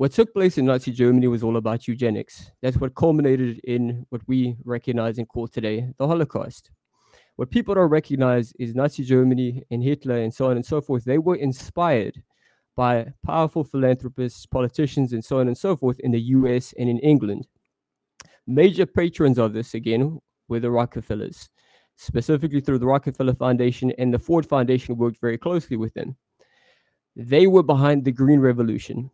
What 0.00 0.12
took 0.12 0.32
place 0.32 0.56
in 0.56 0.64
Nazi 0.64 0.92
Germany 0.92 1.28
was 1.28 1.42
all 1.42 1.58
about 1.58 1.86
eugenics. 1.86 2.50
That's 2.62 2.78
what 2.78 2.94
culminated 2.94 3.60
in 3.64 4.06
what 4.08 4.22
we 4.26 4.56
recognize 4.64 5.18
and 5.18 5.28
call 5.28 5.46
today 5.46 5.92
the 5.98 6.06
Holocaust. 6.06 6.70
What 7.36 7.50
people 7.50 7.74
don't 7.74 7.90
recognize 7.90 8.54
is 8.58 8.74
Nazi 8.74 9.04
Germany 9.04 9.62
and 9.70 9.82
Hitler 9.82 10.22
and 10.22 10.32
so 10.32 10.46
on 10.48 10.56
and 10.56 10.64
so 10.64 10.80
forth. 10.80 11.04
They 11.04 11.18
were 11.18 11.36
inspired 11.36 12.22
by 12.76 13.12
powerful 13.26 13.62
philanthropists, 13.62 14.46
politicians, 14.46 15.12
and 15.12 15.22
so 15.22 15.40
on 15.40 15.48
and 15.48 15.58
so 15.58 15.76
forth 15.76 16.00
in 16.00 16.12
the 16.12 16.20
US 16.38 16.72
and 16.78 16.88
in 16.88 16.98
England. 17.00 17.46
Major 18.46 18.86
patrons 18.86 19.38
of 19.38 19.52
this, 19.52 19.74
again, 19.74 20.18
were 20.48 20.60
the 20.60 20.70
Rockefellers, 20.70 21.50
specifically 21.96 22.62
through 22.62 22.78
the 22.78 22.86
Rockefeller 22.86 23.34
Foundation, 23.34 23.92
and 23.98 24.14
the 24.14 24.18
Ford 24.18 24.46
Foundation 24.46 24.96
worked 24.96 25.20
very 25.20 25.36
closely 25.36 25.76
with 25.76 25.92
them. 25.92 26.16
They 27.16 27.46
were 27.46 27.62
behind 27.62 28.06
the 28.06 28.12
Green 28.12 28.40
Revolution. 28.40 29.10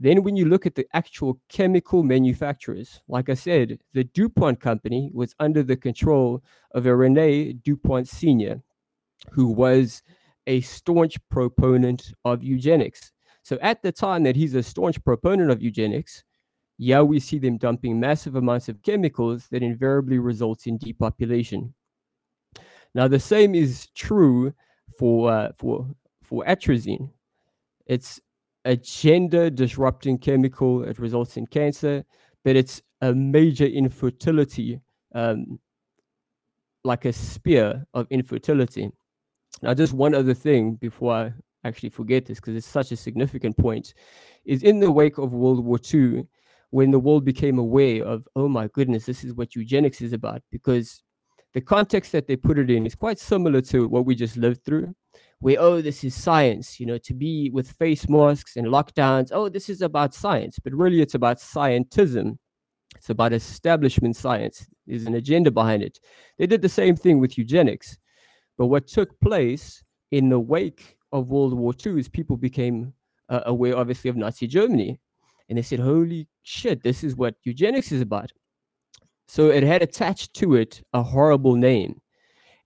Then, 0.00 0.22
when 0.22 0.36
you 0.36 0.44
look 0.44 0.64
at 0.64 0.76
the 0.76 0.86
actual 0.92 1.40
chemical 1.48 2.04
manufacturers, 2.04 3.00
like 3.08 3.28
I 3.28 3.34
said, 3.34 3.78
the 3.94 4.04
DuPont 4.04 4.60
company 4.60 5.10
was 5.12 5.34
under 5.40 5.62
the 5.64 5.76
control 5.76 6.42
of 6.72 6.84
Irénée 6.84 7.60
DuPont 7.62 8.06
Sr., 8.06 8.62
who 9.32 9.48
was 9.48 10.02
a 10.46 10.60
staunch 10.60 11.18
proponent 11.30 12.12
of 12.24 12.44
eugenics. 12.44 13.12
So, 13.42 13.58
at 13.60 13.82
the 13.82 13.90
time 13.90 14.22
that 14.22 14.36
he's 14.36 14.54
a 14.54 14.62
staunch 14.62 15.02
proponent 15.04 15.50
of 15.50 15.62
eugenics, 15.62 16.22
yeah, 16.78 17.02
we 17.02 17.18
see 17.18 17.38
them 17.38 17.58
dumping 17.58 17.98
massive 17.98 18.36
amounts 18.36 18.68
of 18.68 18.82
chemicals 18.82 19.48
that 19.50 19.64
invariably 19.64 20.20
results 20.20 20.66
in 20.68 20.78
depopulation. 20.78 21.74
Now, 22.94 23.08
the 23.08 23.18
same 23.18 23.56
is 23.56 23.88
true 23.96 24.54
for 24.96 25.30
uh, 25.30 25.52
for 25.56 25.88
for 26.22 26.44
atrazine. 26.44 27.10
It's 27.86 28.20
a 28.68 28.76
gender 28.76 29.48
disrupting 29.48 30.18
chemical. 30.18 30.84
It 30.84 30.98
results 30.98 31.38
in 31.38 31.46
cancer, 31.46 32.04
but 32.44 32.54
it's 32.54 32.82
a 33.00 33.14
major 33.14 33.64
infertility, 33.64 34.78
um, 35.14 35.58
like 36.84 37.06
a 37.06 37.12
spear 37.14 37.86
of 37.94 38.06
infertility. 38.10 38.90
Now, 39.62 39.72
just 39.72 39.94
one 39.94 40.14
other 40.14 40.34
thing 40.34 40.74
before 40.74 41.14
I 41.14 41.32
actually 41.64 41.88
forget 41.88 42.26
this, 42.26 42.40
because 42.40 42.56
it's 42.56 42.66
such 42.66 42.92
a 42.92 42.96
significant 42.96 43.56
point, 43.56 43.94
is 44.44 44.62
in 44.62 44.80
the 44.80 44.92
wake 44.92 45.16
of 45.16 45.32
World 45.32 45.64
War 45.64 45.78
II, 45.92 46.26
when 46.68 46.90
the 46.90 46.98
world 46.98 47.24
became 47.24 47.58
aware 47.58 48.04
of, 48.04 48.28
oh 48.36 48.48
my 48.48 48.68
goodness, 48.68 49.06
this 49.06 49.24
is 49.24 49.32
what 49.32 49.56
eugenics 49.56 50.02
is 50.02 50.12
about, 50.12 50.42
because 50.52 51.02
the 51.54 51.62
context 51.62 52.12
that 52.12 52.26
they 52.26 52.36
put 52.36 52.58
it 52.58 52.68
in 52.68 52.84
is 52.84 52.94
quite 52.94 53.18
similar 53.18 53.62
to 53.62 53.88
what 53.88 54.04
we 54.04 54.14
just 54.14 54.36
lived 54.36 54.62
through 54.62 54.94
we 55.40 55.56
oh 55.56 55.80
this 55.80 56.02
is 56.02 56.14
science 56.14 56.80
you 56.80 56.86
know 56.86 56.98
to 56.98 57.14
be 57.14 57.50
with 57.50 57.70
face 57.72 58.08
masks 58.08 58.56
and 58.56 58.66
lockdowns 58.66 59.30
oh 59.32 59.48
this 59.48 59.68
is 59.68 59.82
about 59.82 60.14
science 60.14 60.58
but 60.58 60.72
really 60.72 61.00
it's 61.00 61.14
about 61.14 61.38
scientism. 61.38 62.38
It's 62.96 63.10
about 63.10 63.34
establishment 63.34 64.16
science. 64.16 64.66
There's 64.86 65.04
an 65.04 65.14
agenda 65.14 65.50
behind 65.50 65.82
it. 65.82 66.00
They 66.38 66.46
did 66.46 66.62
the 66.62 66.68
same 66.68 66.96
thing 66.96 67.20
with 67.20 67.38
eugenics 67.38 67.98
but 68.56 68.66
what 68.66 68.86
took 68.86 69.18
place 69.20 69.84
in 70.10 70.28
the 70.28 70.40
wake 70.40 70.96
of 71.12 71.30
world 71.30 71.54
war 71.54 71.74
ii 71.86 71.98
is 71.98 72.08
people 72.08 72.36
became 72.36 72.92
uh, 73.28 73.42
aware 73.46 73.76
obviously 73.76 74.10
of 74.10 74.16
nazi 74.16 74.46
germany. 74.46 74.98
And 75.48 75.56
they 75.56 75.62
said 75.62 75.78
holy 75.78 76.26
shit 76.42 76.82
this 76.82 77.04
is 77.04 77.14
what 77.14 77.36
eugenics 77.44 77.92
is 77.92 78.00
about. 78.00 78.32
So 79.28 79.50
it 79.50 79.62
had 79.62 79.82
attached 79.82 80.34
to 80.34 80.54
it 80.54 80.82
a 80.94 81.02
horrible 81.02 81.54
name. 81.54 82.00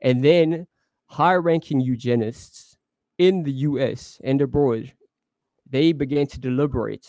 And 0.01 0.25
then 0.25 0.67
high 1.13 1.35
ranking 1.35 1.79
eugenists 1.79 2.79
in 3.19 3.43
the 3.43 3.53
US 3.69 4.19
and 4.25 4.41
abroad, 4.41 4.93
they 5.69 5.93
began 5.93 6.27
to 6.29 6.41
deliberate 6.41 7.07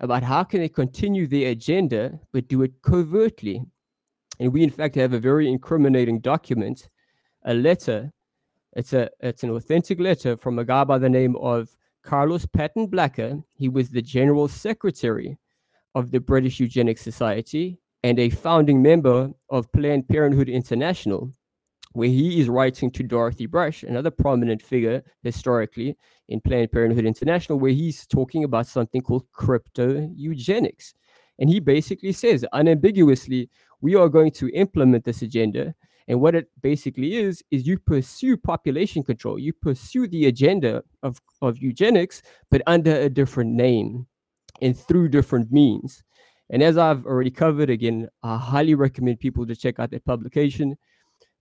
about 0.00 0.24
how 0.24 0.42
can 0.42 0.60
they 0.60 0.68
continue 0.68 1.28
their 1.28 1.52
agenda 1.52 2.18
but 2.32 2.48
do 2.48 2.62
it 2.62 2.82
covertly. 2.82 3.62
And 4.40 4.52
we, 4.52 4.64
in 4.64 4.70
fact, 4.70 4.96
have 4.96 5.12
a 5.12 5.20
very 5.20 5.48
incriminating 5.48 6.18
document, 6.18 6.88
a 7.44 7.54
letter. 7.54 8.12
It's 8.72 8.92
a 8.92 9.08
it's 9.20 9.44
an 9.44 9.50
authentic 9.50 10.00
letter 10.00 10.36
from 10.36 10.58
a 10.58 10.64
guy 10.64 10.82
by 10.82 10.98
the 10.98 11.08
name 11.08 11.36
of 11.36 11.68
Carlos 12.02 12.46
Paton 12.46 12.88
Blacker. 12.88 13.40
He 13.54 13.68
was 13.68 13.90
the 13.90 14.02
general 14.02 14.48
secretary 14.48 15.38
of 15.94 16.10
the 16.10 16.18
British 16.18 16.58
Eugenics 16.58 17.02
Society 17.02 17.78
and 18.02 18.18
a 18.18 18.28
founding 18.28 18.82
member 18.82 19.30
of 19.50 19.70
Planned 19.70 20.08
Parenthood 20.08 20.48
International, 20.48 21.32
where 21.94 22.08
he 22.08 22.40
is 22.40 22.48
writing 22.48 22.90
to 22.90 23.02
Dorothy 23.02 23.46
Brush, 23.46 23.84
another 23.84 24.10
prominent 24.10 24.60
figure 24.60 25.02
historically 25.22 25.96
in 26.28 26.40
Planned 26.40 26.72
Parenthood 26.72 27.06
International, 27.06 27.58
where 27.58 27.72
he's 27.72 28.06
talking 28.06 28.44
about 28.44 28.66
something 28.66 29.00
called 29.00 29.24
crypto 29.32 30.10
eugenics. 30.14 30.94
And 31.38 31.48
he 31.48 31.60
basically 31.60 32.12
says 32.12 32.44
unambiguously, 32.52 33.48
we 33.80 33.94
are 33.94 34.08
going 34.08 34.32
to 34.32 34.48
implement 34.50 35.04
this 35.04 35.22
agenda. 35.22 35.74
And 36.08 36.20
what 36.20 36.34
it 36.34 36.48
basically 36.60 37.16
is, 37.16 37.42
is 37.50 37.66
you 37.66 37.78
pursue 37.78 38.36
population 38.36 39.04
control, 39.04 39.38
you 39.38 39.52
pursue 39.52 40.08
the 40.08 40.26
agenda 40.26 40.82
of, 41.02 41.20
of 41.42 41.58
eugenics, 41.58 42.22
but 42.50 42.60
under 42.66 42.94
a 42.94 43.08
different 43.08 43.52
name 43.52 44.06
and 44.60 44.76
through 44.76 45.08
different 45.08 45.52
means. 45.52 46.02
And 46.50 46.62
as 46.62 46.76
I've 46.76 47.06
already 47.06 47.30
covered, 47.30 47.70
again, 47.70 48.08
I 48.22 48.36
highly 48.36 48.74
recommend 48.74 49.20
people 49.20 49.46
to 49.46 49.56
check 49.56 49.78
out 49.78 49.92
that 49.92 50.04
publication. 50.04 50.76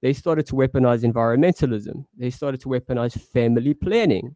They 0.04 0.12
started 0.12 0.45
to 0.47 0.56
weaponize 0.56 1.10
environmentalism, 1.10 2.06
they 2.16 2.30
started 2.30 2.60
to 2.62 2.68
weaponize 2.68 3.20
family 3.20 3.74
planning. 3.74 4.36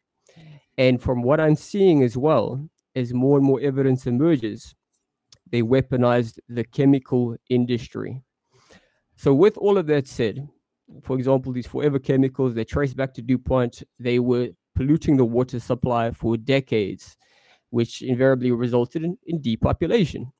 And 0.78 1.02
from 1.02 1.24
what 1.24 1.42
I'm 1.42 1.58
seeing 1.58 2.04
as 2.04 2.16
well, 2.16 2.70
as 2.96 3.14
more 3.14 3.38
and 3.38 3.46
more 3.46 3.60
evidence 3.60 4.08
emerges, 4.08 4.74
they 5.52 5.62
weaponized 5.62 6.40
the 6.48 6.64
chemical 6.64 7.36
industry. 7.50 8.24
So, 9.18 9.34
with 9.34 9.58
all 9.58 9.78
of 9.78 9.88
that 9.88 10.08
said, 10.08 10.48
for 11.04 11.18
example, 11.18 11.52
these 11.52 11.68
forever 11.68 12.00
chemicals, 12.00 12.54
they 12.54 12.64
trace 12.64 12.94
back 12.94 13.14
to 13.16 13.22
DuPont. 13.22 13.84
They 14.00 14.20
were 14.20 14.52
polluting 14.74 15.18
the 15.18 15.26
water 15.26 15.60
supply 15.60 16.12
for 16.12 16.38
decades, 16.38 17.18
which 17.72 18.02
invariably 18.02 18.52
resulted 18.52 19.04
in, 19.04 19.18
in 19.26 19.42
depopulation. 19.42 20.32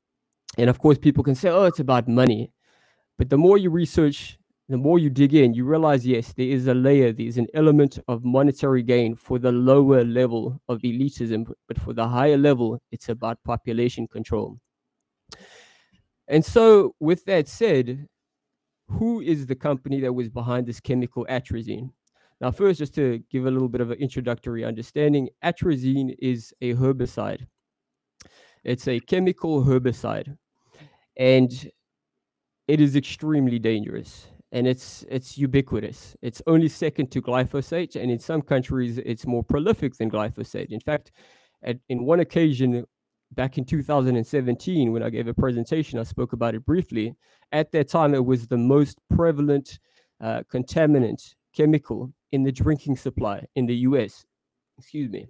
And 0.58 0.70
of 0.70 0.80
course, 0.80 0.98
people 0.98 1.26
can 1.26 1.36
say, 1.36 1.50
oh, 1.50 1.66
it's 1.66 1.82
about 1.82 2.08
money. 2.08 2.54
But 3.18 3.30
the 3.30 3.38
more 3.38 3.58
you 3.58 3.72
research, 3.72 4.38
the 4.70 4.78
more 4.78 5.00
you 5.00 5.10
dig 5.10 5.34
in, 5.34 5.54
you 5.54 5.64
realize, 5.64 6.06
yes, 6.06 6.34
there 6.34 6.48
is 6.48 6.68
a 6.68 6.74
layer, 6.74 7.14
there 7.14 7.26
is 7.26 7.38
an 7.38 7.48
element 7.54 8.00
of 8.10 8.26
monetary 8.26 8.84
gain 8.84 9.16
for 9.16 9.40
the 9.40 9.52
lower 9.52 10.04
level 10.04 10.62
of 10.68 10.82
elitism. 10.82 11.50
But 11.68 11.80
for 11.80 11.94
the 11.94 12.08
higher 12.08 12.38
level, 12.38 12.82
it's 12.92 13.08
about 13.08 13.42
population 13.46 14.08
control. 14.08 14.60
And 16.28 16.44
so, 16.44 16.96
with 17.00 17.24
that 17.26 17.48
said, 17.48 18.08
who 18.90 19.22
is 19.22 19.46
the 19.46 19.56
company 19.56 20.02
that 20.02 20.12
was 20.12 20.28
behind 20.28 20.68
this 20.68 20.82
chemical 20.82 21.26
atrazine? 21.30 21.92
Now, 22.42 22.52
first, 22.52 22.80
just 22.80 22.94
to 22.96 23.24
give 23.32 23.46
a 23.46 23.52
little 23.52 23.70
bit 23.70 23.82
of 23.82 23.92
an 23.92 23.98
introductory 24.00 24.66
understanding, 24.66 25.30
atrazine 25.44 26.14
is 26.20 26.54
a 26.62 26.74
herbicide. 26.74 27.48
It's 28.66 28.88
a 28.90 29.00
chemical 29.00 29.64
herbicide, 29.64 30.38
and 31.16 31.72
it 32.68 32.82
is 32.82 32.98
extremely 32.98 33.60
dangerous 33.60 34.28
and 34.52 34.68
it's 34.68 35.06
it's 35.10 35.38
ubiquitous. 35.38 36.16
It's 36.22 36.42
only 36.48 36.70
second 36.70 37.12
to 37.12 37.22
glyphosate, 37.22 37.96
and 37.96 38.10
in 38.10 38.20
some 38.20 38.42
countries, 38.42 38.98
it's 39.00 39.26
more 39.26 39.44
prolific 39.44 39.96
than 39.98 40.10
glyphosate. 40.10 40.72
In 40.72 40.80
fact, 40.80 41.12
at, 41.64 41.78
in 41.90 42.06
one 42.06 42.20
occasion, 42.20 42.86
back 43.34 43.58
in 43.58 43.66
2017 43.66 44.92
when 44.92 45.04
I 45.04 45.10
gave 45.10 45.28
a 45.28 45.34
presentation, 45.34 46.00
I 46.00 46.04
spoke 46.04 46.34
about 46.34 46.56
it 46.56 46.66
briefly. 46.66 47.16
At 47.52 47.72
that 47.72 47.90
time, 47.90 48.14
it 48.14 48.26
was 48.26 48.48
the 48.48 48.58
most 48.58 49.00
prevalent 49.14 49.80
uh, 50.22 50.44
contaminant 50.52 51.36
chemical 51.56 52.14
in 52.32 52.44
the 52.44 52.52
drinking 52.52 52.98
supply 52.98 53.46
in 53.56 53.66
the 53.66 53.76
US. 53.76 54.26
Excuse 54.78 55.10
me. 55.10 55.28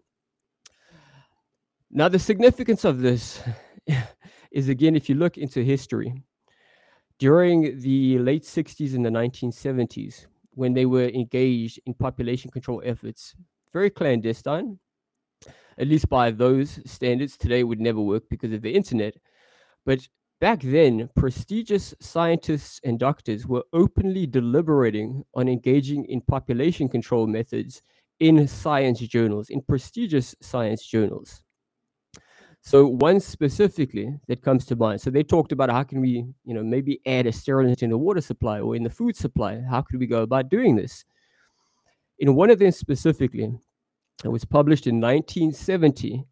Now, 1.89 2.09
the 2.09 2.19
significance 2.19 2.83
of 2.83 2.99
this 2.99 3.41
is 4.51 4.69
again, 4.69 4.95
if 4.95 5.09
you 5.09 5.15
look 5.15 5.37
into 5.37 5.63
history, 5.63 6.13
during 7.19 7.79
the 7.79 8.19
late 8.19 8.43
60s 8.43 8.95
and 8.95 9.05
the 9.05 9.09
1970s, 9.09 10.27
when 10.51 10.73
they 10.73 10.85
were 10.85 11.09
engaged 11.09 11.79
in 11.85 11.93
population 11.93 12.51
control 12.51 12.81
efforts, 12.85 13.35
very 13.73 13.89
clandestine, 13.89 14.79
at 15.77 15.87
least 15.87 16.09
by 16.09 16.31
those 16.31 16.79
standards. 16.89 17.37
Today 17.37 17.63
would 17.63 17.79
never 17.79 18.01
work 18.01 18.23
because 18.29 18.51
of 18.53 18.61
the 18.61 18.73
internet. 18.73 19.15
But 19.85 20.07
back 20.41 20.61
then, 20.61 21.09
prestigious 21.15 21.93
scientists 21.99 22.81
and 22.83 22.99
doctors 22.99 23.47
were 23.47 23.63
openly 23.73 24.25
deliberating 24.25 25.23
on 25.35 25.47
engaging 25.47 26.05
in 26.05 26.21
population 26.21 26.89
control 26.89 27.27
methods 27.27 27.81
in 28.19 28.47
science 28.47 28.99
journals, 28.99 29.49
in 29.49 29.61
prestigious 29.61 30.35
science 30.41 30.85
journals. 30.85 31.41
So 32.67 32.85
one 32.85 33.21
specifically 33.21 34.19
that 34.27 34.41
comes 34.41 34.65
to 34.65 34.75
mind. 34.75 34.99
So 34.99 35.09
they 35.09 35.23
talked 35.23 35.53
about 35.53 35.69
how 35.69 35.83
can 35.83 36.01
we, 36.01 36.25
you 36.43 36.53
know, 36.53 36.61
maybe 36.61 36.99
add 37.05 37.25
a 37.25 37.31
sterilant 37.31 37.81
in 37.81 37.91
the 37.91 37.97
water 37.97 38.19
supply 38.19 38.59
or 38.59 38.75
in 38.75 38.83
the 38.83 38.89
food 38.89 39.15
supply. 39.15 39.61
How 39.61 39.81
could 39.81 40.01
we 40.01 40.05
go 40.05 40.21
about 40.21 40.49
doing 40.49 40.75
this? 40.75 41.05
In 42.19 42.35
one 42.35 42.49
of 42.49 42.59
them 42.59 42.71
specifically, 42.71 43.57
it 44.21 44.27
was 44.27 44.43
published 44.43 44.85
in 44.85 44.99
1970 44.99 46.25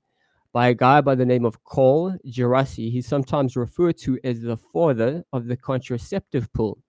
by 0.52 0.68
a 0.68 0.74
guy 0.74 1.00
by 1.00 1.16
the 1.16 1.26
name 1.26 1.46
of 1.46 1.64
Carl 1.64 2.18
Djerassi. 2.28 2.92
He's 2.92 3.08
sometimes 3.08 3.56
referred 3.56 3.98
to 4.00 4.20
as 4.26 4.42
the 4.42 4.58
father 4.58 5.24
of 5.32 5.48
the 5.48 5.56
contraceptive 5.56 6.52
pill. 6.52 6.80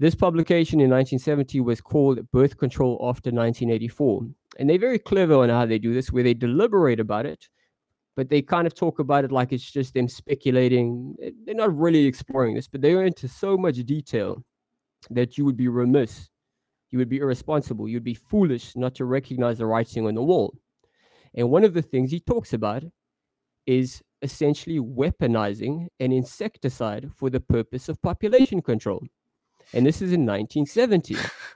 This 0.00 0.16
publication 0.16 0.80
in 0.80 0.90
1970 0.90 1.60
was 1.60 1.80
called 1.80 2.28
Birth 2.32 2.56
Control 2.56 2.94
After 2.94 3.30
1984. 3.30 4.22
And 4.58 4.68
they're 4.68 4.80
very 4.80 4.98
clever 4.98 5.34
on 5.34 5.48
how 5.48 5.64
they 5.64 5.78
do 5.78 5.94
this, 5.94 6.10
where 6.10 6.24
they 6.24 6.34
deliberate 6.34 6.98
about 6.98 7.24
it, 7.24 7.48
but 8.16 8.28
they 8.28 8.42
kind 8.42 8.66
of 8.66 8.74
talk 8.74 8.98
about 8.98 9.24
it 9.24 9.30
like 9.30 9.52
it's 9.52 9.70
just 9.70 9.94
them 9.94 10.08
speculating. 10.08 11.14
They're 11.44 11.54
not 11.54 11.76
really 11.76 12.06
exploring 12.06 12.54
this, 12.54 12.66
but 12.66 12.80
they 12.80 12.92
go 12.92 13.00
into 13.00 13.28
so 13.28 13.56
much 13.56 13.76
detail 13.84 14.42
that 15.10 15.38
you 15.38 15.44
would 15.44 15.56
be 15.56 15.68
remiss 15.68 16.28
you 16.90 16.98
would 16.98 17.08
be 17.08 17.18
irresponsible. 17.18 17.88
You'd 17.88 18.04
be 18.04 18.14
foolish 18.14 18.76
not 18.76 18.94
to 18.96 19.04
recognize 19.04 19.58
the 19.58 19.66
writing 19.66 20.06
on 20.06 20.14
the 20.14 20.22
wall. 20.22 20.54
And 21.34 21.50
one 21.50 21.64
of 21.64 21.74
the 21.74 21.82
things 21.82 22.10
he 22.10 22.20
talks 22.20 22.52
about 22.52 22.84
is 23.66 24.02
essentially 24.22 24.78
weaponizing 24.78 25.88
an 26.00 26.12
insecticide 26.12 27.10
for 27.14 27.28
the 27.28 27.40
purpose 27.40 27.88
of 27.88 28.00
population 28.00 28.62
control. 28.62 29.04
And 29.74 29.84
this 29.84 29.96
is 29.96 30.12
in 30.12 30.24
1970. 30.24 31.16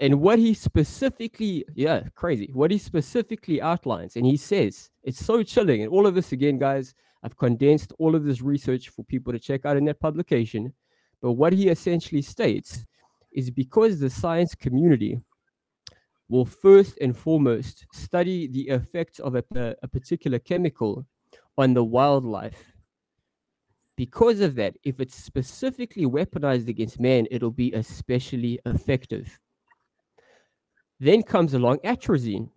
and 0.00 0.18
what 0.18 0.38
he 0.38 0.54
specifically, 0.54 1.64
yeah, 1.74 2.04
crazy, 2.14 2.50
what 2.54 2.70
he 2.70 2.78
specifically 2.78 3.60
outlines, 3.60 4.16
and 4.16 4.24
he 4.24 4.38
says, 4.38 4.90
it's 5.02 5.22
so 5.24 5.42
chilling. 5.42 5.82
And 5.82 5.92
all 5.92 6.06
of 6.06 6.14
this, 6.14 6.32
again, 6.32 6.58
guys, 6.58 6.94
I've 7.22 7.36
condensed 7.36 7.92
all 7.98 8.14
of 8.14 8.24
this 8.24 8.40
research 8.40 8.88
for 8.88 9.04
people 9.04 9.30
to 9.30 9.38
check 9.38 9.66
out 9.66 9.76
in 9.76 9.84
that 9.84 10.00
publication. 10.00 10.72
But 11.20 11.32
what 11.32 11.52
he 11.52 11.68
essentially 11.68 12.22
states 12.22 12.86
is 13.32 13.50
because 13.50 14.00
the 14.00 14.08
science 14.08 14.54
community 14.54 15.20
will 16.30 16.46
first 16.46 16.96
and 17.02 17.14
foremost 17.14 17.84
study 17.92 18.46
the 18.46 18.68
effects 18.68 19.18
of 19.18 19.34
a, 19.34 19.44
a 19.82 19.88
particular 19.88 20.38
chemical 20.38 21.06
on 21.58 21.74
the 21.74 21.84
wildlife. 21.84 22.72
Because 23.98 24.40
of 24.40 24.54
that, 24.54 24.76
if 24.82 24.98
it's 24.98 25.14
specifically 25.14 26.06
weaponized 26.06 26.68
against 26.68 26.98
man, 26.98 27.26
it'll 27.30 27.50
be 27.50 27.70
especially 27.74 28.58
effective. 28.64 29.38
Then 31.00 31.22
comes 31.22 31.54
along 31.54 31.78
atrazine. 31.78 32.50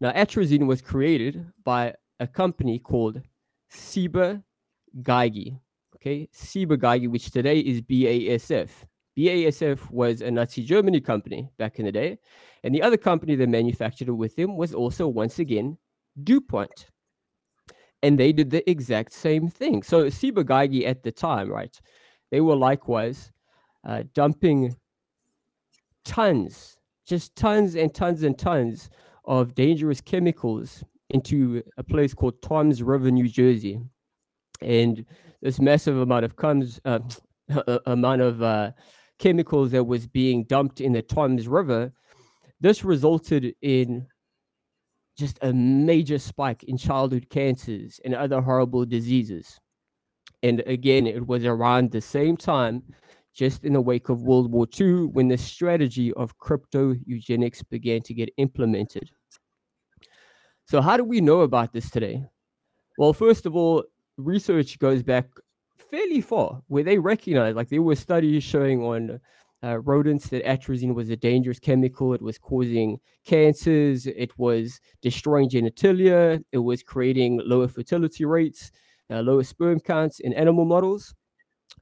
Now, 0.00 0.12
atrazine 0.12 0.66
was 0.66 0.80
created 0.80 1.46
by 1.62 1.94
a 2.18 2.26
company 2.26 2.78
called 2.78 3.20
Ciba 3.68 4.42
Geigy. 5.02 5.60
Okay, 5.96 6.28
Ciba 6.32 6.76
Geigy, 6.76 7.08
which 7.08 7.30
today 7.30 7.60
is 7.60 7.80
BASF. 7.82 8.70
BASF 9.16 9.90
was 9.90 10.22
a 10.22 10.30
Nazi 10.30 10.64
Germany 10.64 11.00
company 11.00 11.48
back 11.58 11.78
in 11.78 11.84
the 11.84 11.92
day. 11.92 12.18
And 12.64 12.74
the 12.74 12.82
other 12.82 12.96
company 12.96 13.36
that 13.36 13.48
manufactured 13.48 14.08
it 14.08 14.12
with 14.12 14.34
them 14.36 14.56
was 14.56 14.74
also, 14.74 15.06
once 15.06 15.38
again, 15.38 15.78
DuPont. 16.22 16.86
And 18.02 18.18
they 18.18 18.32
did 18.32 18.50
the 18.50 18.68
exact 18.68 19.12
same 19.12 19.48
thing. 19.48 19.82
So 19.82 20.08
Ciba 20.08 20.44
Geigy 20.44 20.86
at 20.86 21.02
the 21.02 21.12
time, 21.12 21.50
right, 21.50 21.78
they 22.30 22.40
were 22.40 22.56
likewise 22.56 23.30
uh, 23.86 24.02
dumping 24.14 24.76
tons, 26.04 26.73
just 27.06 27.36
tons 27.36 27.74
and 27.74 27.94
tons 27.94 28.22
and 28.22 28.38
tons 28.38 28.90
of 29.24 29.54
dangerous 29.54 30.00
chemicals 30.00 30.82
into 31.10 31.62
a 31.76 31.82
place 31.82 32.14
called 32.14 32.40
Toms 32.42 32.82
River, 32.82 33.10
New 33.10 33.28
Jersey. 33.28 33.80
And 34.60 35.04
this 35.42 35.60
massive 35.60 35.96
amount 35.96 36.24
of 36.24 36.36
comes, 36.36 36.80
uh, 36.84 37.00
amount 37.86 38.22
of 38.22 38.42
uh, 38.42 38.72
chemicals 39.18 39.70
that 39.72 39.84
was 39.84 40.06
being 40.06 40.44
dumped 40.44 40.80
in 40.80 40.92
the 40.92 41.02
Toms 41.02 41.46
River, 41.46 41.92
this 42.60 42.84
resulted 42.84 43.54
in 43.62 44.06
just 45.16 45.38
a 45.42 45.52
major 45.52 46.18
spike 46.18 46.64
in 46.64 46.76
childhood 46.76 47.28
cancers 47.30 48.00
and 48.04 48.14
other 48.14 48.40
horrible 48.40 48.84
diseases. 48.84 49.60
And 50.42 50.60
again, 50.66 51.06
it 51.06 51.26
was 51.26 51.44
around 51.44 51.90
the 51.92 52.00
same 52.00 52.36
time, 52.36 52.82
just 53.34 53.64
in 53.64 53.72
the 53.72 53.80
wake 53.80 54.08
of 54.08 54.22
World 54.22 54.50
War 54.50 54.66
II, 54.78 55.06
when 55.06 55.28
the 55.28 55.36
strategy 55.36 56.12
of 56.14 56.38
crypto 56.38 56.94
eugenics 57.04 57.62
began 57.62 58.00
to 58.02 58.14
get 58.14 58.30
implemented. 58.36 59.10
So, 60.66 60.80
how 60.80 60.96
do 60.96 61.04
we 61.04 61.20
know 61.20 61.40
about 61.40 61.72
this 61.72 61.90
today? 61.90 62.24
Well, 62.96 63.12
first 63.12 63.44
of 63.44 63.56
all, 63.56 63.84
research 64.16 64.78
goes 64.78 65.02
back 65.02 65.26
fairly 65.90 66.20
far, 66.20 66.62
where 66.68 66.84
they 66.84 66.98
recognized, 66.98 67.56
like, 67.56 67.68
there 67.68 67.82
were 67.82 67.96
studies 67.96 68.44
showing 68.44 68.82
on 68.82 69.20
uh, 69.64 69.78
rodents 69.80 70.28
that 70.28 70.44
atrazine 70.44 70.94
was 70.94 71.10
a 71.10 71.16
dangerous 71.16 71.58
chemical. 71.58 72.14
It 72.14 72.22
was 72.22 72.38
causing 72.38 72.98
cancers. 73.24 74.06
It 74.06 74.38
was 74.38 74.78
destroying 75.02 75.48
genitalia. 75.48 76.42
It 76.52 76.58
was 76.58 76.82
creating 76.82 77.40
lower 77.44 77.66
fertility 77.66 78.24
rates, 78.24 78.70
uh, 79.10 79.20
lower 79.20 79.42
sperm 79.42 79.80
counts 79.80 80.20
in 80.20 80.34
animal 80.34 80.66
models. 80.66 81.14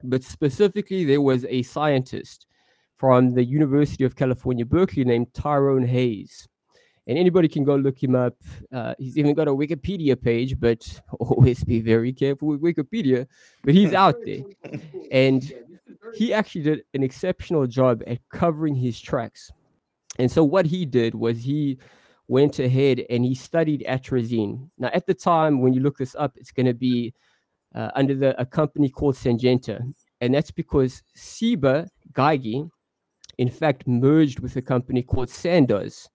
But 0.03 0.23
specifically, 0.23 1.05
there 1.05 1.21
was 1.21 1.45
a 1.45 1.63
scientist 1.63 2.47
from 2.97 3.33
the 3.33 3.43
University 3.43 4.03
of 4.03 4.15
California, 4.15 4.65
Berkeley, 4.65 5.03
named 5.03 5.33
Tyrone 5.33 5.85
Hayes 5.85 6.47
and 7.07 7.17
anybody 7.17 7.47
can 7.47 7.63
go 7.63 7.75
look 7.75 8.01
him 8.01 8.15
up. 8.15 8.35
Uh, 8.71 8.93
he's 8.97 9.17
even 9.17 9.33
got 9.33 9.47
a 9.47 9.51
Wikipedia 9.51 10.19
page, 10.21 10.59
but 10.59 11.01
always 11.19 11.63
be 11.63 11.81
very 11.81 12.13
careful 12.13 12.49
with 12.49 12.61
Wikipedia. 12.61 13.27
But 13.63 13.73
he's 13.73 13.93
out 13.93 14.15
there, 14.25 14.41
and 15.11 15.51
he 16.15 16.33
actually 16.33 16.61
did 16.61 16.83
an 16.93 17.03
exceptional 17.03 17.67
job 17.67 18.03
at 18.07 18.19
covering 18.31 18.75
his 18.75 18.99
tracks. 18.99 19.51
And 20.19 20.31
so 20.31 20.43
what 20.43 20.65
he 20.65 20.85
did 20.85 21.15
was 21.15 21.43
he 21.43 21.79
went 22.27 22.59
ahead 22.59 23.03
and 23.09 23.25
he 23.25 23.35
studied 23.35 23.83
atrazine. 23.87 24.69
Now, 24.77 24.89
at 24.93 25.05
the 25.05 25.13
time 25.13 25.61
when 25.61 25.73
you 25.73 25.81
look 25.81 25.97
this 25.97 26.15
up, 26.17 26.33
it's 26.37 26.51
going 26.51 26.67
to 26.67 26.73
be 26.73 27.13
uh, 27.75 27.89
under 27.95 28.15
the, 28.15 28.39
a 28.39 28.45
company 28.45 28.89
called 28.89 29.15
Syngenta, 29.15 29.81
and 30.21 30.33
that's 30.33 30.51
because 30.51 31.01
Ciba 31.15 31.87
Geigy, 32.13 32.69
in 33.37 33.49
fact, 33.49 33.87
merged 33.87 34.39
with 34.39 34.55
a 34.55 34.61
company 34.61 35.01
called 35.01 35.29
Sandoz 35.29 36.09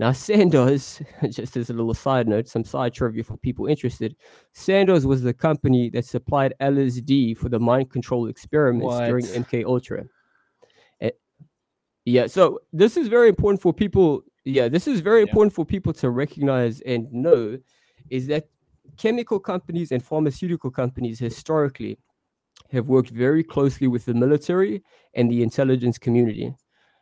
now, 0.00 0.12
Sandoz, 0.12 1.02
just 1.30 1.58
as 1.58 1.68
a 1.68 1.74
little 1.74 1.92
side 1.92 2.26
note, 2.26 2.48
some 2.48 2.64
side 2.64 2.94
trivia 2.94 3.22
for 3.22 3.36
people 3.36 3.66
interested, 3.66 4.16
Sandoz 4.54 5.04
was 5.04 5.20
the 5.20 5.34
company 5.34 5.90
that 5.90 6.06
supplied 6.06 6.54
LSD 6.58 7.36
for 7.36 7.50
the 7.50 7.60
mind 7.60 7.90
control 7.90 8.26
experiments 8.26 8.86
what? 8.86 9.06
during 9.06 9.26
MK 9.26 9.64
Ultra. 9.66 10.04
Yeah, 12.06 12.28
so 12.28 12.60
this 12.72 12.96
is 12.96 13.08
very 13.08 13.28
important 13.28 13.60
for 13.60 13.74
people. 13.74 14.22
Yeah, 14.46 14.68
this 14.68 14.88
is 14.88 15.00
very 15.00 15.20
yeah. 15.20 15.28
important 15.28 15.52
for 15.52 15.66
people 15.66 15.92
to 15.92 16.08
recognize 16.08 16.80
and 16.80 17.12
know 17.12 17.58
is 18.08 18.26
that 18.28 18.48
chemical 18.96 19.40
companies 19.40 19.92
and 19.92 20.02
pharmaceutical 20.04 20.70
companies 20.70 21.18
historically 21.18 21.98
have 22.70 22.88
worked 22.88 23.10
very 23.10 23.42
closely 23.42 23.86
with 23.86 24.04
the 24.04 24.14
military 24.14 24.82
and 25.14 25.30
the 25.30 25.42
intelligence 25.42 25.98
community 25.98 26.54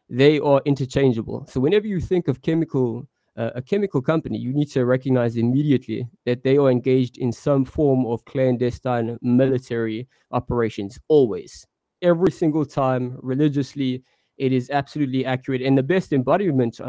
they 0.08 0.38
are 0.38 0.62
interchangeable. 0.64 1.46
So 1.48 1.60
whenever 1.60 1.86
you 1.86 2.00
think 2.00 2.28
of 2.28 2.42
chemical 2.42 3.06
uh, 3.36 3.52
a 3.54 3.62
chemical 3.62 4.02
company, 4.02 4.36
you 4.36 4.52
need 4.52 4.68
to 4.68 4.84
recognize 4.84 5.36
immediately 5.36 6.08
that 6.26 6.42
they 6.42 6.56
are 6.56 6.72
engaged 6.72 7.18
in 7.18 7.30
some 7.30 7.64
form 7.64 8.04
of 8.04 8.24
clandestine 8.24 9.16
military 9.22 10.08
operations. 10.32 10.98
Always, 11.06 11.64
every 12.02 12.32
single 12.32 12.66
time, 12.66 13.16
religiously, 13.22 14.02
it 14.38 14.52
is 14.52 14.70
absolutely 14.70 15.24
accurate. 15.24 15.62
And 15.62 15.78
the 15.78 15.84
best 15.84 16.12
embodiment 16.12 16.80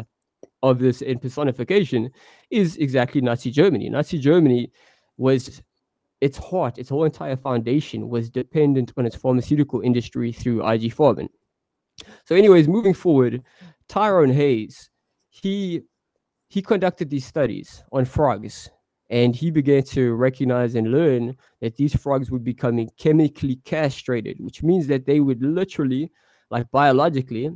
of 0.64 0.80
this 0.80 1.02
in 1.02 1.20
personification 1.20 2.10
is 2.50 2.76
exactly 2.78 3.20
Nazi 3.20 3.52
Germany. 3.52 3.88
Nazi 3.88 4.18
Germany 4.18 4.72
was 5.20 5.62
its 6.20 6.38
heart, 6.38 6.78
its 6.78 6.88
whole 6.88 7.04
entire 7.04 7.36
foundation 7.36 8.08
was 8.08 8.30
dependent 8.30 8.92
on 8.96 9.06
its 9.06 9.16
pharmaceutical 9.16 9.80
industry 9.80 10.32
through 10.32 10.66
IG 10.66 10.94
Farben. 10.94 11.28
So, 12.24 12.34
anyways, 12.34 12.66
moving 12.68 12.94
forward, 12.94 13.42
Tyrone 13.88 14.32
Hayes, 14.32 14.90
he 15.28 15.82
he 16.48 16.62
conducted 16.62 17.10
these 17.10 17.26
studies 17.26 17.84
on 17.92 18.04
frogs 18.04 18.68
and 19.10 19.36
he 19.36 19.50
began 19.50 19.82
to 19.82 20.14
recognize 20.14 20.74
and 20.74 20.90
learn 20.90 21.36
that 21.60 21.76
these 21.76 21.94
frogs 21.94 22.30
were 22.30 22.38
becoming 22.38 22.88
chemically 22.98 23.56
castrated, 23.64 24.36
which 24.40 24.62
means 24.62 24.86
that 24.86 25.04
they 25.04 25.20
would 25.20 25.42
literally, 25.42 26.10
like 26.50 26.70
biologically, 26.70 27.50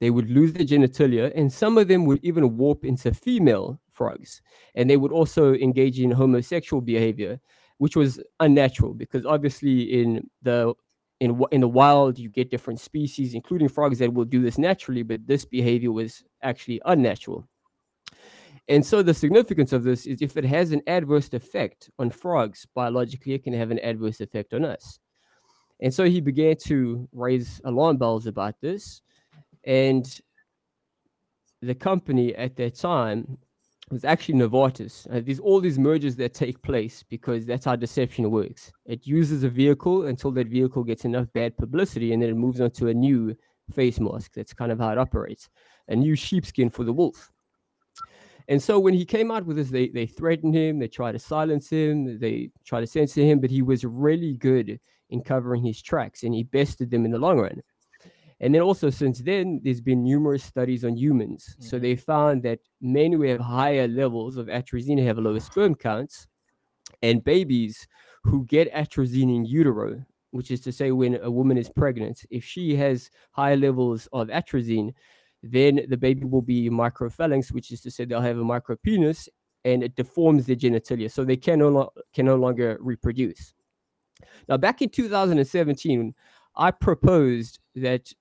they 0.00 0.10
would 0.10 0.28
lose 0.28 0.52
their 0.52 0.66
genitalia, 0.66 1.32
and 1.36 1.52
some 1.52 1.78
of 1.78 1.88
them 1.88 2.04
would 2.04 2.18
even 2.24 2.56
warp 2.56 2.84
into 2.84 3.14
female 3.14 3.80
frogs. 3.92 4.42
And 4.74 4.88
they 4.88 4.96
would 4.96 5.12
also 5.12 5.54
engage 5.54 6.00
in 6.00 6.10
homosexual 6.10 6.80
behavior, 6.80 7.40
which 7.78 7.96
was 7.96 8.20
unnatural 8.40 8.94
because 8.94 9.26
obviously, 9.26 10.00
in 10.02 10.28
the 10.42 10.74
in 11.22 11.40
in 11.52 11.60
the 11.60 11.68
wild 11.68 12.18
you 12.18 12.28
get 12.28 12.50
different 12.50 12.80
species 12.80 13.32
including 13.32 13.68
frogs 13.68 14.00
that 14.00 14.12
will 14.12 14.24
do 14.24 14.42
this 14.42 14.58
naturally 14.58 15.04
but 15.04 15.24
this 15.24 15.44
behavior 15.44 15.92
was 15.92 16.24
actually 16.42 16.80
unnatural. 16.84 17.46
And 18.68 18.84
so 18.84 19.02
the 19.02 19.14
significance 19.14 19.72
of 19.72 19.84
this 19.84 20.06
is 20.06 20.20
if 20.20 20.36
it 20.36 20.44
has 20.44 20.72
an 20.72 20.82
adverse 20.88 21.32
effect 21.32 21.90
on 22.00 22.10
frogs 22.10 22.66
biologically 22.74 23.34
it 23.34 23.44
can 23.44 23.52
have 23.52 23.70
an 23.70 23.78
adverse 23.80 24.20
effect 24.20 24.52
on 24.52 24.64
us. 24.64 24.98
And 25.80 25.94
so 25.94 26.04
he 26.04 26.20
began 26.20 26.56
to 26.64 27.08
raise 27.12 27.60
alarm 27.64 27.98
bells 27.98 28.26
about 28.26 28.60
this. 28.60 29.02
And 29.64 30.04
the 31.60 31.74
company 31.74 32.34
at 32.34 32.56
that 32.56 32.74
time 32.74 33.38
was 33.92 34.04
actually 34.04 34.36
Novartis. 34.36 35.06
Uh, 35.14 35.20
there's 35.24 35.38
all 35.38 35.60
these 35.60 35.78
mergers 35.78 36.16
that 36.16 36.32
take 36.32 36.60
place 36.62 37.04
because 37.08 37.44
that's 37.44 37.66
how 37.66 37.76
deception 37.76 38.30
works. 38.30 38.72
It 38.86 39.06
uses 39.06 39.44
a 39.44 39.50
vehicle 39.50 40.06
until 40.06 40.30
that 40.32 40.48
vehicle 40.48 40.82
gets 40.82 41.04
enough 41.04 41.26
bad 41.34 41.56
publicity, 41.58 42.12
and 42.12 42.22
then 42.22 42.30
it 42.30 42.36
moves 42.36 42.60
on 42.60 42.70
to 42.72 42.88
a 42.88 42.94
new 42.94 43.36
face 43.70 44.00
mask. 44.00 44.32
That's 44.34 44.54
kind 44.54 44.72
of 44.72 44.78
how 44.78 44.90
it 44.90 44.98
operates. 44.98 45.50
A 45.88 45.94
new 45.94 46.16
sheepskin 46.16 46.70
for 46.70 46.84
the 46.84 46.92
wolf. 46.92 47.30
And 48.48 48.60
so 48.60 48.78
when 48.78 48.94
he 48.94 49.04
came 49.04 49.30
out 49.30 49.44
with 49.44 49.56
this, 49.56 49.68
they 49.68 49.88
they 49.88 50.06
threatened 50.06 50.54
him, 50.54 50.78
they 50.78 50.88
tried 50.88 51.12
to 51.12 51.18
silence 51.18 51.68
him, 51.68 52.18
they 52.18 52.50
tried 52.64 52.80
to 52.80 52.86
censor 52.86 53.20
him, 53.20 53.40
but 53.40 53.50
he 53.50 53.62
was 53.62 53.84
really 53.84 54.34
good 54.34 54.80
in 55.10 55.22
covering 55.22 55.62
his 55.62 55.82
tracks, 55.82 56.22
and 56.22 56.34
he 56.34 56.44
bested 56.44 56.90
them 56.90 57.04
in 57.04 57.10
the 57.10 57.18
long 57.18 57.38
run. 57.38 57.62
And 58.42 58.52
then 58.52 58.60
also 58.60 58.90
since 58.90 59.20
then, 59.20 59.60
there's 59.62 59.80
been 59.80 60.02
numerous 60.02 60.42
studies 60.42 60.84
on 60.84 60.96
humans. 60.96 61.50
Mm-hmm. 61.52 61.64
So 61.68 61.78
they 61.78 61.94
found 61.94 62.42
that 62.42 62.58
men 62.80 63.12
who 63.12 63.22
have 63.22 63.40
higher 63.40 63.86
levels 63.86 64.36
of 64.36 64.46
atrazine 64.48 65.02
have 65.06 65.18
lower 65.18 65.40
sperm 65.40 65.76
counts, 65.76 66.26
and 67.02 67.22
babies 67.22 67.86
who 68.24 68.44
get 68.46 68.72
atrazine 68.72 69.34
in 69.34 69.44
utero, 69.44 70.04
which 70.32 70.50
is 70.50 70.60
to 70.62 70.72
say 70.72 70.90
when 70.90 71.20
a 71.22 71.30
woman 71.30 71.56
is 71.56 71.70
pregnant, 71.70 72.24
if 72.30 72.44
she 72.44 72.74
has 72.76 73.10
higher 73.30 73.56
levels 73.56 74.08
of 74.12 74.28
atrazine, 74.28 74.92
then 75.42 75.80
the 75.88 75.96
baby 75.96 76.24
will 76.24 76.42
be 76.42 76.68
microphalanx, 76.68 77.52
which 77.52 77.72
is 77.72 77.80
to 77.80 77.90
say 77.90 78.04
they'll 78.04 78.20
have 78.20 78.38
a 78.38 78.44
micropenis 78.44 79.28
and 79.64 79.82
it 79.82 79.94
deforms 79.94 80.46
their 80.46 80.56
genitalia. 80.56 81.10
So 81.10 81.24
they 81.24 81.36
can 81.36 81.60
no, 81.60 81.68
lo- 81.68 81.92
can 82.12 82.26
no 82.26 82.36
longer 82.36 82.78
reproduce. 82.80 83.54
Now, 84.48 84.56
back 84.56 84.82
in 84.82 84.88
2017, 84.88 86.14
I 86.56 86.70
proposed 86.70 87.58
that 87.76 88.12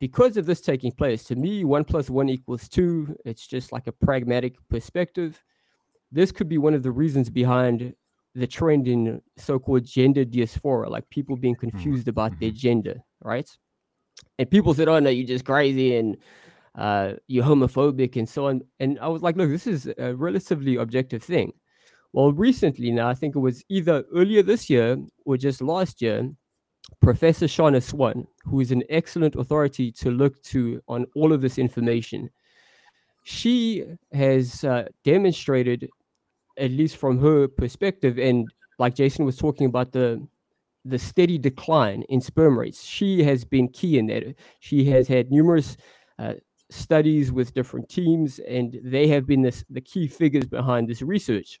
because 0.00 0.36
of 0.36 0.46
this 0.46 0.60
taking 0.60 0.92
place, 0.92 1.24
to 1.24 1.36
me, 1.36 1.64
one 1.64 1.84
plus 1.84 2.08
one 2.08 2.28
equals 2.28 2.68
two. 2.68 3.16
It's 3.24 3.46
just 3.46 3.72
like 3.72 3.86
a 3.86 3.92
pragmatic 3.92 4.56
perspective. 4.68 5.42
This 6.12 6.32
could 6.32 6.48
be 6.48 6.58
one 6.58 6.74
of 6.74 6.82
the 6.82 6.92
reasons 6.92 7.28
behind 7.30 7.94
the 8.34 8.46
trend 8.46 8.86
in 8.86 9.20
so-called 9.36 9.84
gender 9.84 10.24
dysphoria, 10.24 10.88
like 10.88 11.08
people 11.10 11.36
being 11.36 11.56
mm-hmm. 11.56 11.70
confused 11.70 12.08
about 12.08 12.32
mm-hmm. 12.32 12.40
their 12.40 12.50
gender, 12.50 12.94
right? 13.22 13.50
And 14.38 14.50
people 14.50 14.74
said, 14.74 14.88
"Oh 14.88 14.98
no, 14.98 15.10
you're 15.10 15.26
just 15.26 15.44
crazy 15.44 15.96
and 15.96 16.16
uh, 16.74 17.14
you're 17.26 17.44
homophobic 17.44 18.16
and 18.16 18.28
so 18.28 18.46
on." 18.46 18.62
And 18.80 18.98
I 19.00 19.08
was 19.08 19.22
like, 19.22 19.36
"Look, 19.36 19.50
this 19.50 19.66
is 19.66 19.90
a 19.98 20.14
relatively 20.14 20.76
objective 20.76 21.22
thing." 21.22 21.52
Well, 22.12 22.32
recently 22.32 22.90
now, 22.90 23.08
I 23.08 23.14
think 23.14 23.36
it 23.36 23.40
was 23.40 23.62
either 23.68 24.04
earlier 24.14 24.42
this 24.42 24.70
year 24.70 24.96
or 25.26 25.36
just 25.36 25.60
last 25.60 26.00
year, 26.00 26.30
Professor 27.00 27.48
Shanna 27.48 27.80
Swan, 27.80 28.26
who 28.44 28.60
is 28.60 28.72
an 28.72 28.82
excellent 28.90 29.34
authority 29.36 29.92
to 29.92 30.10
look 30.10 30.40
to 30.42 30.80
on 30.88 31.06
all 31.14 31.32
of 31.32 31.40
this 31.40 31.58
information, 31.58 32.30
she 33.24 33.84
has 34.12 34.64
uh, 34.64 34.86
demonstrated, 35.04 35.88
at 36.56 36.70
least 36.70 36.96
from 36.96 37.18
her 37.20 37.46
perspective, 37.48 38.18
and 38.18 38.48
like 38.78 38.94
Jason 38.94 39.24
was 39.24 39.36
talking 39.36 39.66
about 39.66 39.92
the 39.92 40.26
the 40.84 40.98
steady 40.98 41.38
decline 41.38 42.02
in 42.08 42.20
sperm 42.20 42.58
rates. 42.58 42.84
She 42.84 43.22
has 43.24 43.44
been 43.44 43.68
key 43.68 43.98
in 43.98 44.06
that. 44.06 44.34
She 44.60 44.86
has 44.86 45.06
had 45.06 45.30
numerous 45.30 45.76
uh, 46.18 46.34
studies 46.70 47.30
with 47.32 47.54
different 47.54 47.88
teams, 47.88 48.38
and 48.40 48.78
they 48.82 49.06
have 49.08 49.26
been 49.26 49.42
this, 49.42 49.64
the 49.68 49.80
key 49.80 50.08
figures 50.08 50.46
behind 50.46 50.88
this 50.88 51.02
research. 51.02 51.60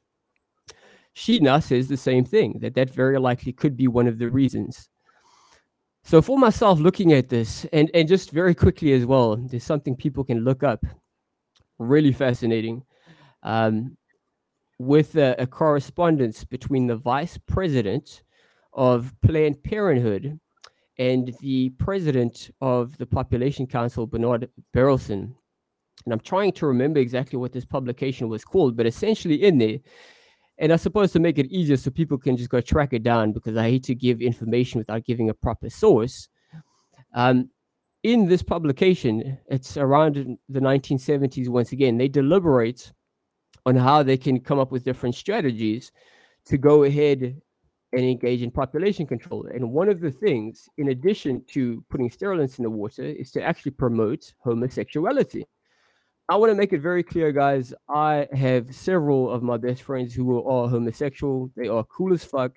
She 1.12 1.40
now 1.40 1.58
says 1.58 1.88
the 1.88 1.96
same 1.96 2.24
thing 2.24 2.58
that 2.60 2.74
that 2.74 2.90
very 2.90 3.18
likely 3.18 3.52
could 3.52 3.76
be 3.76 3.88
one 3.88 4.06
of 4.06 4.18
the 4.18 4.30
reasons. 4.30 4.88
So 6.08 6.22
for 6.22 6.38
myself, 6.38 6.78
looking 6.80 7.12
at 7.12 7.28
this, 7.28 7.66
and 7.70 7.90
and 7.92 8.08
just 8.08 8.30
very 8.30 8.54
quickly 8.54 8.94
as 8.94 9.04
well, 9.04 9.36
there's 9.36 9.62
something 9.62 9.94
people 9.94 10.24
can 10.24 10.38
look 10.38 10.62
up, 10.62 10.82
really 11.78 12.12
fascinating, 12.12 12.82
um, 13.42 13.94
with 14.78 15.16
a, 15.16 15.34
a 15.38 15.46
correspondence 15.46 16.44
between 16.44 16.86
the 16.86 16.96
vice 16.96 17.36
president 17.36 18.22
of 18.72 19.12
Planned 19.20 19.62
Parenthood 19.62 20.40
and 20.98 21.36
the 21.40 21.68
president 21.78 22.52
of 22.62 22.96
the 22.96 23.04
Population 23.04 23.66
Council, 23.66 24.06
Bernard 24.06 24.48
Berelson. 24.74 25.34
And 26.06 26.12
I'm 26.14 26.20
trying 26.20 26.52
to 26.52 26.66
remember 26.66 27.00
exactly 27.00 27.38
what 27.38 27.52
this 27.52 27.66
publication 27.66 28.30
was 28.30 28.46
called, 28.46 28.78
but 28.78 28.86
essentially 28.86 29.44
in 29.44 29.58
there, 29.58 29.78
and 30.58 30.72
I 30.72 30.76
suppose 30.76 31.12
to 31.12 31.20
make 31.20 31.38
it 31.38 31.46
easier 31.46 31.76
so 31.76 31.90
people 31.90 32.18
can 32.18 32.36
just 32.36 32.50
go 32.50 32.60
track 32.60 32.92
it 32.92 33.02
down 33.02 33.32
because 33.32 33.56
I 33.56 33.70
hate 33.70 33.84
to 33.84 33.94
give 33.94 34.20
information 34.20 34.78
without 34.78 35.04
giving 35.04 35.30
a 35.30 35.34
proper 35.34 35.70
source. 35.70 36.28
Um, 37.14 37.50
in 38.02 38.26
this 38.26 38.42
publication, 38.42 39.38
it's 39.48 39.76
around 39.76 40.38
the 40.48 40.60
1970s 40.60 41.48
once 41.48 41.72
again, 41.72 41.96
they 41.96 42.08
deliberate 42.08 42.92
on 43.66 43.76
how 43.76 44.02
they 44.02 44.16
can 44.16 44.40
come 44.40 44.58
up 44.58 44.72
with 44.72 44.84
different 44.84 45.14
strategies 45.14 45.92
to 46.46 46.58
go 46.58 46.84
ahead 46.84 47.40
and 47.92 48.02
engage 48.02 48.42
in 48.42 48.50
population 48.50 49.06
control. 49.06 49.46
And 49.52 49.72
one 49.72 49.88
of 49.88 50.00
the 50.00 50.10
things, 50.10 50.68
in 50.76 50.90
addition 50.90 51.44
to 51.52 51.84
putting 51.90 52.10
sterilants 52.10 52.58
in 52.58 52.64
the 52.64 52.70
water, 52.70 53.02
is 53.02 53.30
to 53.32 53.42
actually 53.42 53.72
promote 53.72 54.32
homosexuality. 54.38 55.44
I 56.30 56.36
want 56.36 56.50
to 56.50 56.54
make 56.54 56.74
it 56.74 56.80
very 56.80 57.02
clear, 57.02 57.32
guys. 57.32 57.72
I 57.88 58.28
have 58.34 58.74
several 58.74 59.30
of 59.30 59.42
my 59.42 59.56
best 59.56 59.82
friends 59.82 60.14
who 60.14 60.36
are 60.36 60.40
all 60.40 60.68
homosexual. 60.68 61.50
They 61.56 61.68
are 61.68 61.84
cool 61.84 62.12
as 62.12 62.22
fuck. 62.22 62.52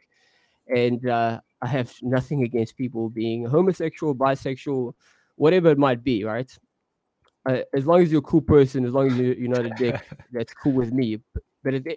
And 0.67 1.07
uh, 1.07 1.39
I 1.61 1.67
have 1.67 1.93
nothing 2.01 2.43
against 2.43 2.75
people 2.75 3.09
being 3.09 3.45
homosexual, 3.45 4.13
bisexual, 4.13 4.93
whatever 5.35 5.69
it 5.69 5.77
might 5.77 6.03
be, 6.03 6.25
right? 6.25 6.51
Uh, 7.47 7.59
as 7.73 7.85
long 7.85 8.01
as 8.01 8.11
you're 8.11 8.19
a 8.19 8.23
cool 8.23 8.41
person, 8.41 8.85
as 8.85 8.91
long 8.91 9.07
as 9.07 9.17
you're, 9.17 9.35
you're 9.35 9.49
not 9.49 9.65
a 9.65 9.69
dick, 9.69 10.01
that's 10.33 10.53
cool 10.53 10.73
with 10.73 10.91
me. 10.91 11.17
But, 11.33 11.43
but 11.63 11.73
at 11.75 11.83
the, 11.85 11.95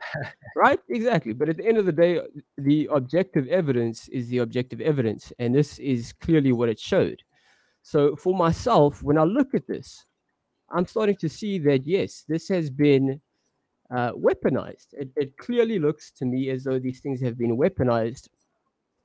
right, 0.54 0.78
exactly. 0.88 1.32
But 1.32 1.48
at 1.48 1.56
the 1.56 1.66
end 1.66 1.78
of 1.78 1.86
the 1.86 1.92
day, 1.92 2.20
the 2.56 2.88
objective 2.92 3.48
evidence 3.48 4.06
is 4.08 4.28
the 4.28 4.38
objective 4.38 4.80
evidence, 4.80 5.32
and 5.40 5.52
this 5.52 5.80
is 5.80 6.12
clearly 6.12 6.52
what 6.52 6.68
it 6.68 6.78
showed. 6.78 7.20
So 7.82 8.14
for 8.14 8.32
myself, 8.32 9.02
when 9.02 9.18
I 9.18 9.24
look 9.24 9.54
at 9.54 9.66
this, 9.66 10.04
I'm 10.74 10.86
starting 10.86 11.16
to 11.16 11.28
see 11.28 11.58
that 11.60 11.86
yes, 11.86 12.24
this 12.28 12.48
has 12.48 12.68
been 12.68 13.20
uh, 13.90 14.12
weaponized. 14.12 14.88
It, 14.92 15.10
it 15.16 15.36
clearly 15.36 15.78
looks 15.78 16.10
to 16.12 16.24
me 16.24 16.50
as 16.50 16.64
though 16.64 16.80
these 16.80 17.00
things 17.00 17.20
have 17.22 17.38
been 17.38 17.56
weaponized 17.56 18.28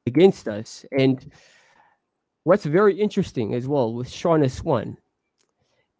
against 0.07 0.47
us. 0.47 0.83
And 0.97 1.31
what's 2.43 2.65
very 2.65 2.99
interesting 2.99 3.53
as 3.53 3.67
well 3.67 3.93
with 3.93 4.09
Shauna 4.09 4.49
Swan 4.49 4.97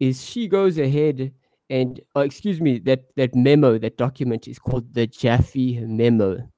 is 0.00 0.24
she 0.24 0.48
goes 0.48 0.78
ahead 0.78 1.32
and 1.68 2.00
uh, 2.16 2.20
excuse 2.20 2.60
me 2.60 2.78
that 2.80 3.04
that 3.16 3.34
memo 3.34 3.78
that 3.78 3.96
document 3.96 4.48
is 4.48 4.58
called 4.58 4.92
the 4.92 5.06
Jaffe 5.06 5.78
memo. 5.80 6.50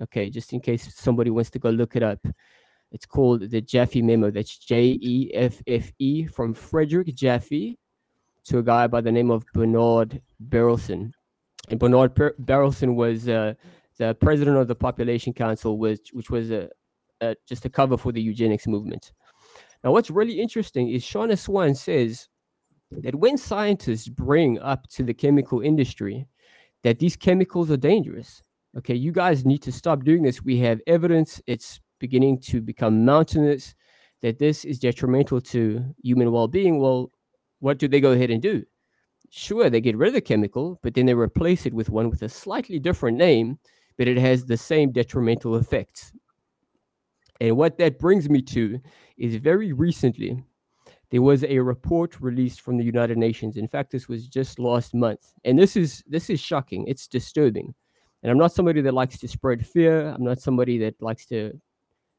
Okay, 0.00 0.30
just 0.30 0.52
in 0.52 0.60
case 0.60 0.94
somebody 0.94 1.30
wants 1.30 1.50
to 1.50 1.58
go 1.58 1.70
look 1.70 1.96
it 1.96 2.04
up. 2.04 2.24
It's 2.92 3.06
called 3.06 3.50
the 3.50 3.60
Jaffe 3.60 4.02
memo. 4.02 4.30
That's 4.30 4.58
J 4.58 4.98
E 5.00 5.30
F 5.34 5.60
F 5.66 5.90
E 5.98 6.26
from 6.26 6.54
Frederick 6.54 7.14
Jaffe 7.14 7.76
to 8.44 8.58
a 8.58 8.62
guy 8.62 8.86
by 8.86 9.00
the 9.00 9.12
name 9.12 9.30
of 9.30 9.44
Bernard 9.52 10.20
Berelson. 10.48 11.12
And 11.68 11.78
Bernard 11.78 12.14
Berelson 12.14 12.94
was 12.94 13.28
uh, 13.28 13.54
the 13.98 14.14
president 14.14 14.56
of 14.56 14.68
the 14.68 14.74
Population 14.74 15.32
Council, 15.32 15.78
which, 15.78 16.10
which 16.12 16.30
was 16.30 16.50
a, 16.50 16.68
a, 17.20 17.36
just 17.46 17.64
a 17.64 17.70
cover 17.70 17.96
for 17.96 18.12
the 18.12 18.20
eugenics 18.22 18.66
movement. 18.66 19.12
Now, 19.84 19.92
what's 19.92 20.10
really 20.10 20.40
interesting 20.40 20.90
is 20.90 21.02
Shauna 21.04 21.38
Swan 21.38 21.74
says 21.74 22.28
that 22.90 23.14
when 23.14 23.38
scientists 23.38 24.08
bring 24.08 24.58
up 24.58 24.88
to 24.88 25.02
the 25.02 25.14
chemical 25.14 25.60
industry 25.60 26.26
that 26.82 26.98
these 26.98 27.16
chemicals 27.16 27.70
are 27.70 27.76
dangerous, 27.76 28.42
okay, 28.76 28.94
you 28.94 29.12
guys 29.12 29.44
need 29.44 29.62
to 29.62 29.72
stop 29.72 30.04
doing 30.04 30.22
this. 30.22 30.42
We 30.42 30.58
have 30.58 30.80
evidence 30.86 31.40
it's 31.46 31.80
beginning 31.98 32.40
to 32.40 32.60
become 32.60 33.04
mountainous, 33.04 33.74
that 34.22 34.38
this 34.38 34.64
is 34.64 34.78
detrimental 34.78 35.40
to 35.40 35.84
human 36.02 36.32
well 36.32 36.48
being. 36.48 36.80
Well, 36.80 37.10
what 37.60 37.78
do 37.78 37.88
they 37.88 38.00
go 38.00 38.12
ahead 38.12 38.30
and 38.30 38.42
do? 38.42 38.64
Sure, 39.30 39.70
they 39.70 39.80
get 39.80 39.96
rid 39.96 40.08
of 40.08 40.14
the 40.14 40.20
chemical, 40.20 40.78
but 40.82 40.94
then 40.94 41.06
they 41.06 41.14
replace 41.14 41.64
it 41.64 41.72
with 41.72 41.88
one 41.88 42.10
with 42.10 42.22
a 42.22 42.28
slightly 42.28 42.78
different 42.78 43.16
name, 43.16 43.58
but 43.96 44.08
it 44.08 44.18
has 44.18 44.44
the 44.44 44.56
same 44.56 44.90
detrimental 44.90 45.56
effects. 45.56 46.12
And 47.40 47.56
what 47.56 47.78
that 47.78 47.98
brings 47.98 48.28
me 48.28 48.42
to 48.42 48.80
is 49.16 49.36
very 49.36 49.72
recently, 49.72 50.42
there 51.10 51.22
was 51.22 51.44
a 51.44 51.58
report 51.58 52.20
released 52.20 52.60
from 52.60 52.76
the 52.76 52.84
United 52.84 53.18
Nations. 53.18 53.56
In 53.56 53.68
fact, 53.68 53.90
this 53.90 54.08
was 54.08 54.26
just 54.26 54.58
last 54.58 54.94
month. 54.94 55.32
And 55.44 55.58
this 55.58 55.76
is 55.76 56.04
this 56.06 56.30
is 56.30 56.40
shocking. 56.40 56.86
It's 56.86 57.06
disturbing. 57.06 57.74
And 58.22 58.30
I'm 58.30 58.38
not 58.38 58.52
somebody 58.52 58.80
that 58.82 58.94
likes 58.94 59.18
to 59.18 59.28
spread 59.28 59.66
fear. 59.66 60.08
I'm 60.08 60.22
not 60.22 60.40
somebody 60.40 60.78
that 60.78 61.00
likes 61.00 61.26
to 61.26 61.58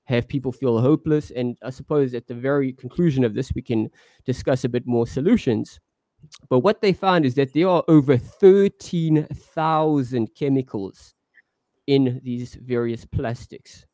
have 0.05 0.27
people 0.27 0.51
feel 0.51 0.79
hopeless. 0.79 1.31
And 1.31 1.57
I 1.63 1.69
suppose 1.69 2.13
at 2.13 2.27
the 2.27 2.33
very 2.33 2.73
conclusion 2.73 3.23
of 3.23 3.33
this, 3.33 3.53
we 3.53 3.61
can 3.61 3.89
discuss 4.25 4.63
a 4.63 4.69
bit 4.69 4.87
more 4.87 5.07
solutions. 5.07 5.79
But 6.49 6.59
what 6.59 6.81
they 6.81 6.93
found 6.93 7.25
is 7.25 7.35
that 7.35 7.53
there 7.53 7.69
are 7.69 7.83
over 7.87 8.17
13,000 8.17 10.35
chemicals 10.35 11.13
in 11.87 12.21
these 12.23 12.55
various 12.55 13.05
plastics. 13.05 13.85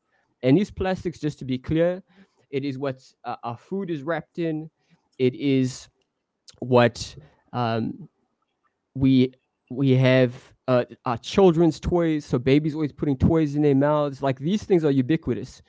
And 0.43 0.57
these 0.57 0.71
plastics, 0.71 1.19
just 1.19 1.39
to 1.39 1.45
be 1.45 1.57
clear, 1.57 2.03
it 2.49 2.63
is 2.63 2.77
what 2.77 3.01
uh, 3.23 3.35
our 3.43 3.57
food 3.57 3.89
is 3.89 4.03
wrapped 4.03 4.39
in. 4.39 4.69
It 5.17 5.35
is 5.35 5.89
what 6.59 7.15
um, 7.53 8.09
we 8.95 9.33
we 9.69 9.91
have 9.91 10.33
uh, 10.67 10.85
our 11.05 11.17
children's 11.17 11.79
toys. 11.79 12.25
So 12.25 12.39
babies 12.39 12.73
always 12.73 12.93
putting 12.93 13.17
toys 13.17 13.55
in 13.55 13.61
their 13.61 13.75
mouths. 13.75 14.21
Like 14.21 14.39
these 14.39 14.63
things 14.63 14.85
are 14.85 14.91
ubiquitous. 14.91 15.61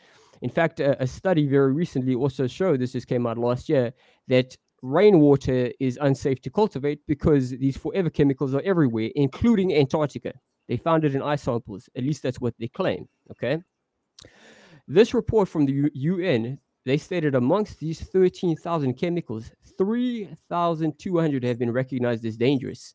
In 0.43 0.51
fact, 0.51 0.81
a, 0.81 1.03
a, 1.03 1.07
study 1.07 1.47
very 1.47 1.73
recently 1.73 2.15
also 2.15 2.47
showed 2.47 2.81
this 2.81 2.93
just 2.93 3.07
came 3.07 3.27
out 3.27 3.39
last 3.39 3.69
year 3.69 3.93
that 4.29 4.57
rainwater 4.83 5.73
is 5.81 5.99
unsafe 6.01 6.41
to 6.43 6.51
cultivate 6.51 7.01
because 7.07 7.51
these 7.51 7.77
forever 7.77 8.11
chemicals 8.11 8.55
are 8.55 8.63
everywhere, 8.65 9.11
including 9.17 9.75
Antarctica. 9.75 10.33
They 10.69 10.77
found 10.77 11.05
it 11.05 11.15
in 11.15 11.23
ice 11.23 11.43
samples. 11.43 11.89
At 11.97 12.05
least 12.05 12.23
that's 12.23 12.41
what 12.41 12.55
they 12.59 12.69
claim. 12.69 13.09
Okay. 13.31 13.59
This 14.87 15.15
report 15.15 15.49
from 15.49 15.67
the 15.67 15.73
U- 15.73 15.91
UN 15.95 16.59
they 16.89 16.97
stated 16.97 17.35
amongst 17.35 17.81
these 17.81 18.01
13,000 18.01 18.95
chemicals, 18.95 19.53
3,200 19.77 21.45
have 21.45 21.59
been 21.59 21.71
recognized 21.71 22.25
as 22.25 22.39
dangerous. 22.39 22.95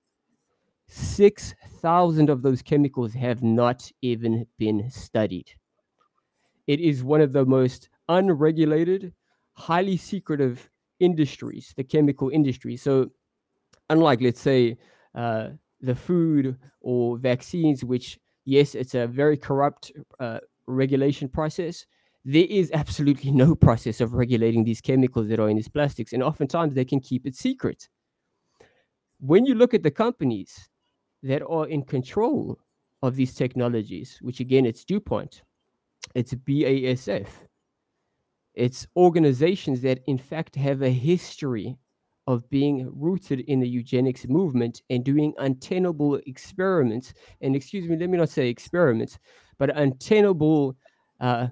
6,000 0.88 2.28
of 2.28 2.42
those 2.42 2.64
chemicals 2.64 3.14
have 3.14 3.44
not 3.44 3.92
even 4.02 4.48
been 4.58 4.90
studied. 4.90 5.52
It 6.68 6.80
is 6.80 7.04
one 7.04 7.22
of 7.22 7.34
the 7.34 7.46
most 7.46 7.90
unregulated, 8.10 9.14
highly 9.54 9.98
secretive 9.98 10.70
industries, 11.00 11.74
the 11.76 11.84
chemical 11.84 12.30
industry. 12.30 12.78
So, 12.78 13.12
unlike, 13.90 14.22
let's 14.22 14.42
say, 14.42 14.78
uh, 15.16 15.50
the 15.82 15.96
food 15.96 16.58
or 16.82 17.18
vaccines, 17.18 17.84
which, 17.84 18.20
yes, 18.46 18.76
it's 18.76 18.96
a 18.96 19.08
very 19.08 19.38
corrupt 19.38 19.92
uh, 20.20 20.40
regulation 20.68 21.28
process, 21.28 21.86
there 22.26 22.48
is 22.50 22.72
absolutely 22.74 23.32
no 23.32 23.54
process 23.68 24.00
of 24.00 24.14
regulating 24.14 24.64
these 24.64 24.82
chemicals 24.82 25.28
that 25.28 25.40
are 25.40 25.50
in 25.50 25.58
these 25.58 25.68
plastics. 25.68 26.14
And 26.14 26.24
oftentimes 26.24 26.74
they 26.74 26.86
can 26.86 27.02
keep 27.02 27.28
it 27.28 27.36
secret. 27.36 27.90
When 29.20 29.46
you 29.46 29.56
look 29.56 29.74
at 29.74 29.84
the 29.84 29.92
companies 29.92 30.70
that 31.24 31.46
are 31.46 31.68
in 31.68 31.84
control 31.84 32.60
of 33.02 33.16
these 33.16 33.36
technologies, 33.36 34.18
which 34.22 34.40
again, 34.40 34.66
it's 34.66 34.86
DuPont, 34.86 35.44
it's 36.16 36.34
BASF. 36.34 37.28
It's 38.54 38.86
organizations 38.96 39.82
that, 39.82 40.02
in 40.06 40.18
fact, 40.18 40.56
have 40.56 40.82
a 40.82 40.90
history 40.90 41.78
of 42.28 42.50
being 42.50 42.90
rooted 42.94 43.42
in 43.42 43.60
the 43.60 43.68
eugenics 43.68 44.28
movement 44.28 44.82
and 44.90 45.04
doing 45.04 45.34
untenable 45.40 46.16
experiments. 46.28 47.14
And 47.42 47.56
excuse 47.56 47.88
me, 47.88 47.98
let 47.98 48.10
me 48.10 48.18
not 48.18 48.30
say 48.30 48.48
experiments, 48.48 49.18
but 49.58 49.76
untenable 49.76 50.78
uh, 51.20 51.48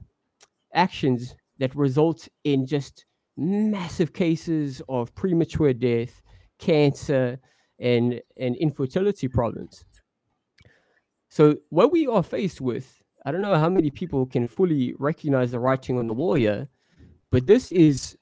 actions 0.74 1.36
that 1.58 1.76
result 1.76 2.28
in 2.44 2.66
just 2.66 3.06
massive 3.36 4.14
cases 4.14 4.82
of 4.88 5.14
premature 5.16 5.74
death, 5.74 6.22
cancer, 6.60 7.40
and, 7.80 8.22
and 8.38 8.56
infertility 8.58 9.28
problems. 9.28 9.84
So, 11.30 11.58
what 11.70 11.92
we 11.92 12.08
are 12.08 12.24
faced 12.24 12.62
with 12.62 13.01
I 13.26 13.32
don't 13.32 13.42
know 13.42 13.56
how 13.56 13.70
many 13.70 13.92
people 13.92 14.26
can 14.26 14.48
fully 14.48 14.96
recognize 14.98 15.52
the 15.52 15.60
writing 15.60 16.00
on 16.00 16.08
the 16.08 16.14
wall 16.14 16.34
here, 16.34 16.68
but 17.30 17.46
this 17.46 17.72
is 17.72 18.18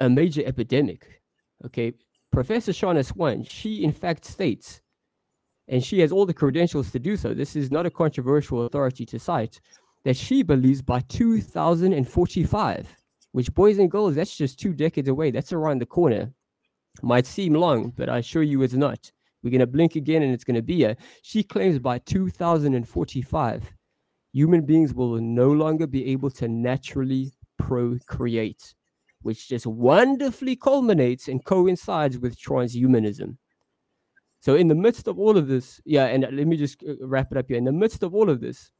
a 0.00 0.08
major 0.08 0.42
epidemic. 0.44 1.22
Okay. 1.64 1.94
Professor 2.30 2.72
Shauna 2.72 3.04
Swan, 3.04 3.42
she 3.42 3.82
in 3.82 3.92
fact 3.92 4.24
states, 4.24 4.82
and 5.66 5.82
she 5.82 6.00
has 6.00 6.12
all 6.12 6.26
the 6.26 6.34
credentials 6.34 6.90
to 6.90 6.98
do 6.98 7.16
so. 7.16 7.32
This 7.32 7.56
is 7.56 7.70
not 7.70 7.86
a 7.86 7.90
controversial 7.90 8.66
authority 8.66 9.06
to 9.06 9.18
cite, 9.18 9.60
that 10.04 10.16
she 10.16 10.42
believes 10.42 10.82
by 10.82 11.00
2045, 11.08 12.96
which, 13.32 13.54
boys 13.54 13.78
and 13.78 13.90
girls, 13.90 14.14
that's 14.14 14.36
just 14.36 14.60
two 14.60 14.74
decades 14.74 15.08
away. 15.08 15.30
That's 15.30 15.54
around 15.54 15.80
the 15.80 15.86
corner. 15.86 16.30
Might 17.02 17.26
seem 17.26 17.54
long, 17.54 17.94
but 17.96 18.10
I 18.10 18.18
assure 18.18 18.42
you 18.42 18.62
it's 18.62 18.74
not. 18.74 19.10
We're 19.42 19.50
going 19.50 19.60
to 19.60 19.66
blink 19.66 19.96
again 19.96 20.22
and 20.22 20.34
it's 20.34 20.44
going 20.44 20.56
to 20.56 20.62
be 20.62 20.84
a. 20.84 20.96
She 21.22 21.42
claims 21.42 21.78
by 21.78 21.98
2045 21.98 23.72
human 24.32 24.64
beings 24.64 24.94
will 24.94 25.18
no 25.20 25.50
longer 25.50 25.86
be 25.86 26.06
able 26.06 26.30
to 26.30 26.48
naturally 26.48 27.32
procreate, 27.58 28.74
which 29.22 29.48
just 29.48 29.66
wonderfully 29.66 30.56
culminates 30.56 31.28
and 31.28 31.44
coincides 31.44 32.18
with 32.18 32.38
transhumanism. 32.38 33.36
So, 34.40 34.54
in 34.54 34.68
the 34.68 34.74
midst 34.74 35.08
of 35.08 35.18
all 35.18 35.36
of 35.36 35.48
this, 35.48 35.80
yeah, 35.84 36.06
and 36.06 36.22
let 36.22 36.46
me 36.46 36.56
just 36.56 36.82
uh, 36.84 36.94
wrap 37.06 37.32
it 37.32 37.38
up 37.38 37.46
here. 37.48 37.56
In 37.56 37.64
the 37.64 37.72
midst 37.72 38.02
of 38.02 38.14
all 38.14 38.30
of 38.30 38.40
this, 38.40 38.70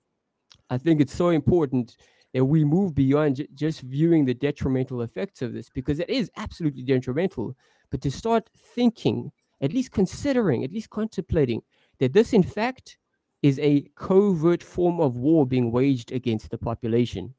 I 0.70 0.78
think 0.78 1.00
it's 1.00 1.14
so 1.14 1.30
important 1.30 1.96
that 2.32 2.44
we 2.44 2.64
move 2.64 2.94
beyond 2.94 3.36
j- 3.36 3.48
just 3.54 3.80
viewing 3.80 4.24
the 4.24 4.34
detrimental 4.34 5.02
effects 5.02 5.42
of 5.42 5.52
this 5.52 5.68
because 5.70 5.98
it 5.98 6.08
is 6.08 6.30
absolutely 6.36 6.82
detrimental, 6.82 7.56
but 7.90 8.00
to 8.02 8.10
start 8.10 8.48
thinking, 8.74 9.32
at 9.60 9.72
least 9.72 9.90
considering, 9.90 10.62
at 10.62 10.72
least 10.72 10.90
contemplating 10.90 11.62
that 11.98 12.12
this, 12.12 12.32
in 12.32 12.44
fact, 12.44 12.98
is 13.42 13.58
a 13.60 13.88
covert 13.94 14.62
form 14.62 15.00
of 15.00 15.16
war 15.16 15.46
being 15.46 15.70
waged 15.70 16.12
against 16.12 16.50
the 16.50 16.58
population. 16.58 17.34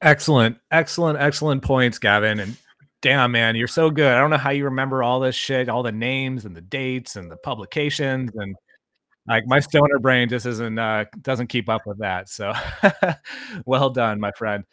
Excellent, 0.00 0.58
excellent, 0.70 1.18
excellent 1.18 1.62
points, 1.62 1.98
Gavin. 1.98 2.40
And 2.40 2.56
damn, 3.02 3.32
man, 3.32 3.56
you're 3.56 3.66
so 3.66 3.90
good. 3.90 4.12
I 4.12 4.20
don't 4.20 4.30
know 4.30 4.36
how 4.36 4.50
you 4.50 4.64
remember 4.64 5.02
all 5.02 5.20
this 5.20 5.34
shit, 5.34 5.68
all 5.68 5.82
the 5.82 5.92
names 5.92 6.44
and 6.44 6.54
the 6.54 6.60
dates 6.60 7.16
and 7.16 7.30
the 7.30 7.36
publications 7.36 8.30
and 8.34 8.54
like 9.26 9.46
my 9.46 9.60
stoner 9.60 9.98
brain 9.98 10.28
just 10.28 10.46
isn't 10.46 10.78
uh 10.78 11.04
doesn't 11.20 11.48
keep 11.48 11.68
up 11.68 11.82
with 11.86 11.98
that. 11.98 12.28
So 12.28 12.52
well 13.66 13.90
done, 13.90 14.20
my 14.20 14.32
friend. 14.32 14.64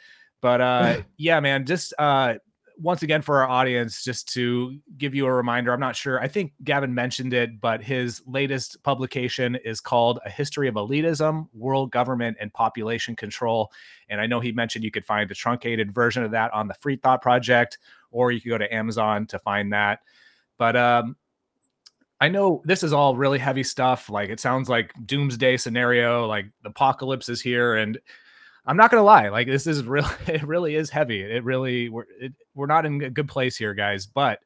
But 0.41 0.61
uh 0.61 1.01
yeah, 1.17 1.39
man, 1.39 1.65
just 1.65 1.93
uh 1.99 2.35
once 2.77 3.03
again 3.03 3.21
for 3.21 3.41
our 3.41 3.49
audience, 3.49 4.03
just 4.03 4.31
to 4.33 4.77
give 4.97 5.15
you 5.15 5.25
a 5.25 5.33
reminder, 5.33 5.71
I'm 5.71 5.79
not 5.79 5.95
sure. 5.95 6.19
I 6.19 6.27
think 6.27 6.53
Gavin 6.63 6.93
mentioned 6.93 7.33
it, 7.33 7.59
but 7.59 7.81
his 7.81 8.21
latest 8.25 8.81
publication 8.83 9.55
is 9.55 9.79
called 9.79 10.19
A 10.25 10.29
History 10.29 10.67
of 10.67 10.75
Elitism, 10.75 11.47
World 11.53 11.91
Government, 11.91 12.37
and 12.39 12.53
Population 12.53 13.15
Control. 13.15 13.71
And 14.09 14.19
I 14.19 14.27
know 14.27 14.39
he 14.39 14.51
mentioned 14.51 14.83
you 14.83 14.91
could 14.91 15.05
find 15.05 15.29
a 15.29 15.35
truncated 15.35 15.93
version 15.93 16.23
of 16.23 16.31
that 16.31 16.53
on 16.53 16.67
the 16.67 16.73
Free 16.75 16.97
Thought 16.97 17.21
Project, 17.21 17.77
or 18.11 18.31
you 18.31 18.41
could 18.41 18.49
go 18.49 18.57
to 18.57 18.73
Amazon 18.73 19.25
to 19.27 19.39
find 19.39 19.73
that. 19.73 19.99
But 20.57 20.75
um, 20.75 21.15
I 22.19 22.29
know 22.29 22.61
this 22.65 22.83
is 22.83 22.93
all 22.93 23.15
really 23.15 23.39
heavy 23.39 23.63
stuff. 23.63 24.09
Like 24.09 24.29
it 24.29 24.39
sounds 24.39 24.69
like 24.69 24.93
doomsday 25.05 25.57
scenario, 25.57 26.27
like 26.27 26.45
the 26.63 26.69
apocalypse 26.69 27.29
is 27.29 27.41
here. 27.41 27.75
And 27.75 27.99
I'm 28.65 28.77
not 28.77 28.91
gonna 28.91 29.03
lie, 29.03 29.29
like 29.29 29.47
this 29.47 29.67
is 29.67 29.83
really 29.83 30.09
it 30.27 30.43
really 30.43 30.75
is 30.75 30.89
heavy. 30.89 31.21
It 31.21 31.43
really 31.43 31.89
we're 31.89 32.05
it, 32.19 32.33
we're 32.53 32.65
not 32.65 32.85
in 32.85 33.01
a 33.01 33.09
good 33.09 33.27
place 33.27 33.57
here, 33.57 33.73
guys. 33.73 34.05
But 34.05 34.39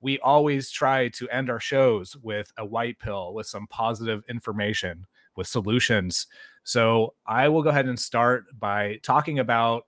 we 0.00 0.18
always 0.20 0.70
try 0.70 1.08
to 1.08 1.28
end 1.28 1.50
our 1.50 1.60
shows 1.60 2.16
with 2.16 2.52
a 2.56 2.64
white 2.64 2.98
pill, 2.98 3.34
with 3.34 3.46
some 3.46 3.66
positive 3.66 4.22
information, 4.28 5.06
with 5.36 5.46
solutions. 5.46 6.26
So 6.62 7.14
I 7.26 7.48
will 7.48 7.62
go 7.62 7.70
ahead 7.70 7.86
and 7.86 7.98
start 7.98 8.44
by 8.58 9.00
talking 9.02 9.38
about 9.38 9.84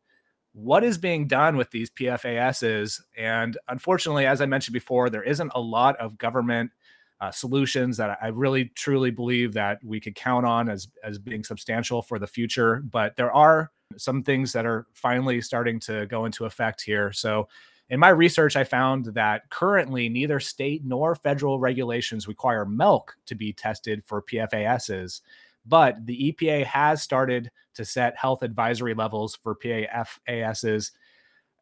what 0.52 0.82
is 0.82 0.98
being 0.98 1.28
done 1.28 1.56
with 1.56 1.70
these 1.70 1.90
PFASs. 1.90 3.00
And 3.16 3.56
unfortunately, 3.68 4.26
as 4.26 4.40
I 4.40 4.46
mentioned 4.46 4.72
before, 4.74 5.10
there 5.10 5.22
isn't 5.22 5.52
a 5.54 5.60
lot 5.60 5.96
of 5.98 6.18
government 6.18 6.72
uh, 7.20 7.30
solutions 7.30 7.96
that 7.98 8.18
I 8.22 8.28
really 8.28 8.66
truly 8.74 9.10
believe 9.10 9.52
that 9.54 9.82
we 9.84 10.00
could 10.00 10.14
count 10.14 10.46
on 10.46 10.68
as 10.68 10.88
as 11.04 11.18
being 11.18 11.44
substantial 11.44 12.02
for 12.02 12.18
the 12.18 12.26
future. 12.26 12.76
But 12.76 13.16
there 13.16 13.32
are 13.32 13.70
some 13.96 14.22
things 14.22 14.52
that 14.52 14.66
are 14.66 14.86
finally 14.94 15.40
starting 15.40 15.80
to 15.80 16.06
go 16.06 16.24
into 16.24 16.44
effect 16.44 16.82
here. 16.82 17.12
So. 17.12 17.48
In 17.88 17.98
my 17.98 18.10
research, 18.10 18.54
I 18.54 18.62
found 18.62 19.06
that 19.06 19.50
currently 19.50 20.08
neither 20.08 20.38
state 20.38 20.84
nor 20.84 21.16
federal 21.16 21.58
regulations 21.58 22.28
require 22.28 22.64
milk 22.64 23.16
to 23.26 23.34
be 23.34 23.52
tested 23.52 24.04
for 24.04 24.22
PFASs, 24.22 25.22
but 25.66 26.06
the 26.06 26.32
EPA 26.32 26.66
has 26.66 27.02
started 27.02 27.50
to 27.74 27.84
set 27.84 28.16
health 28.16 28.44
advisory 28.44 28.94
levels 28.94 29.34
for 29.34 29.56
PFASs 29.56 30.92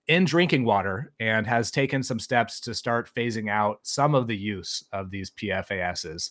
in 0.08 0.24
drinking 0.24 0.64
water 0.64 1.12
and 1.20 1.46
has 1.46 1.70
taken 1.70 2.02
some 2.02 2.18
steps 2.18 2.60
to 2.60 2.74
start 2.74 3.10
phasing 3.14 3.50
out 3.50 3.80
some 3.82 4.14
of 4.14 4.26
the 4.26 4.36
use 4.36 4.82
of 4.92 5.10
these 5.10 5.30
PFASs. 5.30 6.30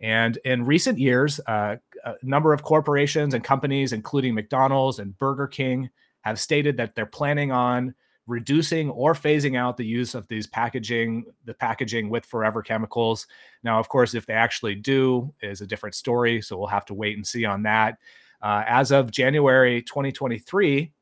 And 0.00 0.36
in 0.44 0.66
recent 0.66 0.98
years, 0.98 1.40
uh, 1.46 1.76
a 2.04 2.14
number 2.22 2.52
of 2.52 2.62
corporations 2.62 3.32
and 3.32 3.42
companies, 3.42 3.94
including 3.94 4.34
McDonald's 4.34 4.98
and 4.98 5.16
Burger 5.18 5.46
King, 5.46 5.88
have 6.20 6.38
stated 6.38 6.76
that 6.76 6.94
they're 6.94 7.06
planning 7.06 7.50
on 7.50 7.94
reducing 8.26 8.90
or 8.90 9.14
phasing 9.14 9.56
out 9.56 9.76
the 9.76 9.86
use 9.86 10.14
of 10.14 10.26
these 10.28 10.46
packaging, 10.46 11.24
the 11.44 11.54
packaging 11.54 12.10
with 12.10 12.26
forever 12.26 12.60
chemicals. 12.60 13.26
Now, 13.62 13.78
of 13.78 13.88
course, 13.88 14.14
if 14.14 14.26
they 14.26 14.34
actually 14.34 14.74
do, 14.74 15.32
is 15.40 15.62
a 15.62 15.66
different 15.66 15.94
story. 15.94 16.42
So 16.42 16.58
we'll 16.58 16.66
have 16.66 16.84
to 16.86 16.94
wait 16.94 17.16
and 17.16 17.26
see 17.26 17.46
on 17.46 17.62
that. 17.62 17.98
Uh, 18.42 18.64
as 18.66 18.92
of 18.92 19.10
January 19.10 19.80
2023, 19.80 20.92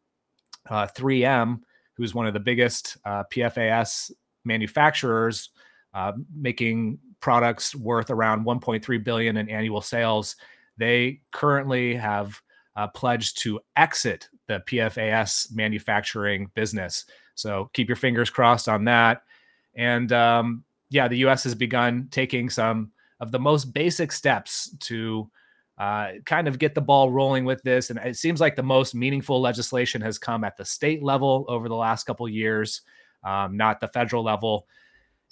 uh, 0.70 0.86
3M 0.86 1.60
who's 1.96 2.14
one 2.14 2.26
of 2.26 2.34
the 2.34 2.40
biggest 2.40 2.96
uh, 3.04 3.24
PFAS 3.32 4.10
manufacturers, 4.44 5.50
uh, 5.94 6.12
making 6.34 6.98
products 7.20 7.74
worth 7.74 8.10
around 8.10 8.44
1.3 8.44 9.04
billion 9.04 9.36
in 9.36 9.48
annual 9.48 9.80
sales. 9.80 10.36
They 10.76 11.20
currently 11.32 11.94
have 11.94 12.40
uh, 12.76 12.88
pledged 12.88 13.38
to 13.42 13.60
exit 13.76 14.28
the 14.48 14.62
PFAS 14.66 15.54
manufacturing 15.54 16.50
business. 16.54 17.06
So 17.34 17.70
keep 17.72 17.88
your 17.88 17.96
fingers 17.96 18.30
crossed 18.30 18.68
on 18.68 18.84
that. 18.84 19.22
And 19.74 20.12
um, 20.12 20.64
yeah, 20.90 21.08
the 21.08 21.18
U.S. 21.18 21.44
has 21.44 21.54
begun 21.54 22.08
taking 22.10 22.50
some 22.50 22.92
of 23.20 23.30
the 23.30 23.38
most 23.38 23.72
basic 23.72 24.12
steps 24.12 24.76
to 24.80 25.30
uh, 25.78 26.12
kind 26.24 26.46
of 26.46 26.58
get 26.58 26.74
the 26.74 26.80
ball 26.80 27.10
rolling 27.10 27.44
with 27.44 27.62
this. 27.62 27.90
And 27.90 27.98
it 27.98 28.16
seems 28.16 28.40
like 28.40 28.56
the 28.56 28.62
most 28.62 28.94
meaningful 28.94 29.40
legislation 29.40 30.00
has 30.02 30.18
come 30.18 30.44
at 30.44 30.56
the 30.56 30.64
state 30.64 31.02
level 31.02 31.44
over 31.48 31.68
the 31.68 31.74
last 31.74 32.04
couple 32.04 32.28
years, 32.28 32.82
um, 33.24 33.56
not 33.56 33.80
the 33.80 33.88
federal 33.88 34.22
level. 34.22 34.66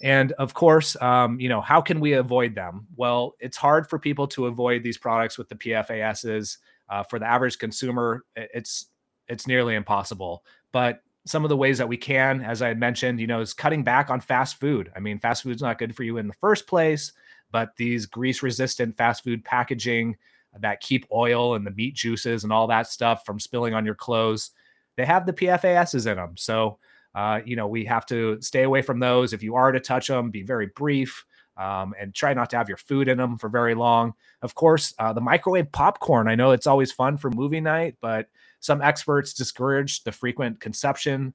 And 0.01 0.33
of 0.33 0.53
course, 0.53 1.01
um, 1.01 1.39
you 1.39 1.47
know, 1.47 1.61
how 1.61 1.79
can 1.79 1.99
we 2.01 2.13
avoid 2.13 2.55
them? 2.55 2.87
Well, 2.97 3.35
it's 3.39 3.55
hard 3.55 3.89
for 3.89 3.97
people 3.99 4.27
to 4.27 4.47
avoid 4.47 4.83
these 4.83 4.97
products 4.97 5.37
with 5.37 5.47
the 5.47 5.55
PFASs. 5.55 6.57
Uh, 6.89 7.01
for 7.01 7.17
the 7.17 7.25
average 7.25 7.57
consumer, 7.57 8.25
it's 8.35 8.87
it's 9.29 9.47
nearly 9.47 9.75
impossible. 9.75 10.43
But 10.73 11.01
some 11.25 11.45
of 11.45 11.49
the 11.49 11.57
ways 11.57 11.77
that 11.77 11.87
we 11.87 11.95
can, 11.95 12.41
as 12.41 12.61
I 12.61 12.67
had 12.67 12.79
mentioned, 12.79 13.21
you 13.21 13.27
know, 13.27 13.39
is 13.39 13.53
cutting 13.53 13.83
back 13.83 14.09
on 14.09 14.19
fast 14.19 14.59
food. 14.59 14.91
I 14.93 14.99
mean, 14.99 15.17
fast 15.19 15.43
food's 15.43 15.61
not 15.61 15.77
good 15.77 15.95
for 15.95 16.03
you 16.03 16.17
in 16.17 16.27
the 16.27 16.33
first 16.33 16.67
place, 16.67 17.13
but 17.51 17.77
these 17.77 18.05
grease-resistant 18.05 18.97
fast 18.97 19.23
food 19.23 19.45
packaging 19.45 20.17
that 20.59 20.81
keep 20.81 21.05
oil 21.11 21.55
and 21.55 21.65
the 21.65 21.71
meat 21.71 21.95
juices 21.95 22.43
and 22.43 22.53
all 22.53 22.67
that 22.67 22.87
stuff 22.87 23.25
from 23.25 23.39
spilling 23.39 23.73
on 23.73 23.85
your 23.85 23.95
clothes. 23.95 24.51
They 24.95 25.05
have 25.05 25.25
the 25.25 25.33
PFASs 25.33 26.07
in 26.07 26.17
them. 26.17 26.35
So, 26.37 26.77
uh, 27.15 27.41
you 27.45 27.55
know, 27.55 27.67
we 27.67 27.85
have 27.85 28.05
to 28.07 28.41
stay 28.41 28.63
away 28.63 28.81
from 28.81 28.99
those. 28.99 29.33
If 29.33 29.43
you 29.43 29.55
are 29.55 29.71
to 29.71 29.79
touch 29.79 30.07
them, 30.07 30.29
be 30.31 30.43
very 30.43 30.67
brief 30.67 31.25
um, 31.57 31.93
and 31.99 32.13
try 32.13 32.33
not 32.33 32.49
to 32.51 32.57
have 32.57 32.67
your 32.67 32.77
food 32.77 33.07
in 33.07 33.17
them 33.17 33.37
for 33.37 33.49
very 33.49 33.75
long. 33.75 34.13
Of 34.41 34.55
course, 34.55 34.93
uh, 34.99 35.13
the 35.13 35.21
microwave 35.21 35.71
popcorn. 35.71 36.27
I 36.27 36.35
know 36.35 36.51
it's 36.51 36.67
always 36.67 36.91
fun 36.91 37.17
for 37.17 37.29
movie 37.29 37.61
night, 37.61 37.95
but 38.01 38.27
some 38.59 38.81
experts 38.81 39.33
discourage 39.33 40.03
the 40.03 40.11
frequent 40.11 40.59
consumption. 40.59 41.33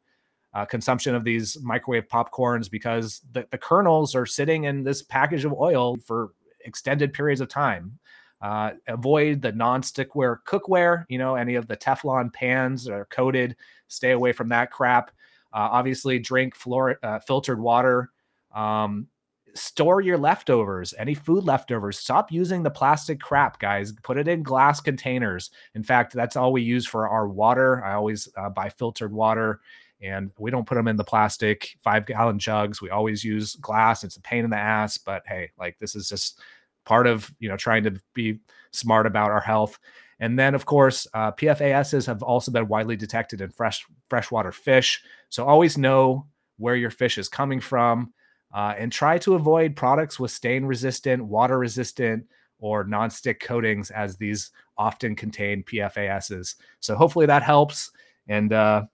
Uh, 0.55 0.65
consumption 0.65 1.15
of 1.15 1.25
these 1.25 1.59
microwave 1.61 2.09
popcorns 2.09 2.71
because 2.71 3.21
the, 3.33 3.47
the 3.51 3.59
kernels 3.59 4.15
are 4.15 4.25
sitting 4.25 4.65
in 4.65 4.83
this 4.83 5.03
package 5.03 5.45
of 5.45 5.53
oil 5.53 5.97
for 5.99 6.33
extended 6.65 7.13
periods 7.13 7.43
of 7.43 7.49
time. 7.49 7.99
Uh, 8.41 8.73
avoid 8.87 9.43
the 9.43 9.53
non-stickware 9.53 10.39
cookware. 10.47 11.05
You 11.09 11.19
know, 11.19 11.35
any 11.35 11.55
of 11.57 11.67
the 11.67 11.77
Teflon 11.77 12.33
pans 12.33 12.85
that 12.85 12.93
are 12.93 13.07
coated. 13.07 13.57
Stay 13.89 14.13
away 14.13 14.33
from 14.33 14.49
that 14.51 14.71
crap. 14.71 15.11
Uh, 15.53 15.69
obviously, 15.73 16.19
drink 16.19 16.57
fluor- 16.57 16.99
uh, 17.03 17.19
filtered 17.21 17.61
water. 17.61 18.11
Um, 18.55 19.09
store 19.55 20.01
your 20.01 20.19
leftovers, 20.19 20.95
any 20.99 21.15
food 21.15 21.45
leftovers. 21.45 21.99
Stop 21.99 22.31
using 22.31 22.63
the 22.63 22.71
plastic 22.71 23.21
crap, 23.21 23.59
guys. 23.59 23.93
Put 24.03 24.19
it 24.19 24.29
in 24.29 24.43
glass 24.43 24.81
containers. 24.81 25.51
In 25.75 25.83
fact, 25.83 26.13
that's 26.13 26.37
all 26.37 26.53
we 26.53 26.63
use 26.63 26.87
for 26.87 27.09
our 27.09 27.29
water. 27.29 27.85
I 27.85 27.95
always 27.95 28.29
uh, 28.37 28.51
buy 28.51 28.69
filtered 28.69 29.13
water 29.13 29.61
and 30.01 30.31
we 30.39 30.51
don't 30.51 30.67
put 30.67 30.77
them 30.77 30.89
in 30.89 30.97
the 30.97 31.05
plastic 31.05 31.77
five 31.83 32.07
gallon 32.07 32.39
jugs. 32.39 32.81
We 32.81 32.91
always 32.91 33.25
use 33.25 33.57
glass. 33.57 34.05
It's 34.05 34.17
a 34.17 34.21
pain 34.21 34.45
in 34.45 34.51
the 34.51 34.57
ass, 34.57 34.97
but 34.97 35.23
hey, 35.27 35.51
like 35.59 35.79
this 35.79 35.97
is 35.97 36.09
just 36.09 36.41
part 36.89 37.07
of 37.07 37.31
you 37.39 37.49
know 37.51 37.57
trying 37.57 37.85
to 37.85 38.01
be 38.15 38.41
smart 38.73 39.07
about 39.07 39.31
our 39.31 39.41
health. 39.41 39.79
And 40.21 40.37
then, 40.37 40.55
of 40.55 40.65
course, 40.65 41.07
uh, 41.15 41.31
PFASs 41.33 42.07
have 42.07 42.25
also 42.25 42.51
been 42.51 42.67
widely 42.67 42.97
detected 42.97 43.41
in 43.41 43.51
fresh 43.51 43.87
freshwater 44.09 44.51
fish. 44.51 45.03
So 45.29 45.45
always 45.45 45.79
know 45.79 46.27
where 46.57 46.75
your 46.75 46.91
fish 46.91 47.19
is 47.19 47.29
coming 47.29 47.61
from, 47.61 48.13
uh, 48.53 48.75
and 48.77 48.91
try 48.91 49.19
to 49.19 49.35
avoid 49.35 49.77
products 49.77 50.19
with 50.19 50.33
stain 50.33 50.65
resistant, 50.65 51.25
water 51.25 51.59
resistant, 51.59 52.27
or 52.59 52.83
non-stick 52.83 53.39
coatings, 53.39 53.91
as 53.91 54.17
these 54.17 54.51
often 54.77 55.15
contain 55.15 55.63
PFASs. 55.63 56.57
So 56.81 56.97
hopefully 56.97 57.27
that 57.27 57.43
helps. 57.43 57.93
And 58.27 58.53
uh, 58.53 58.87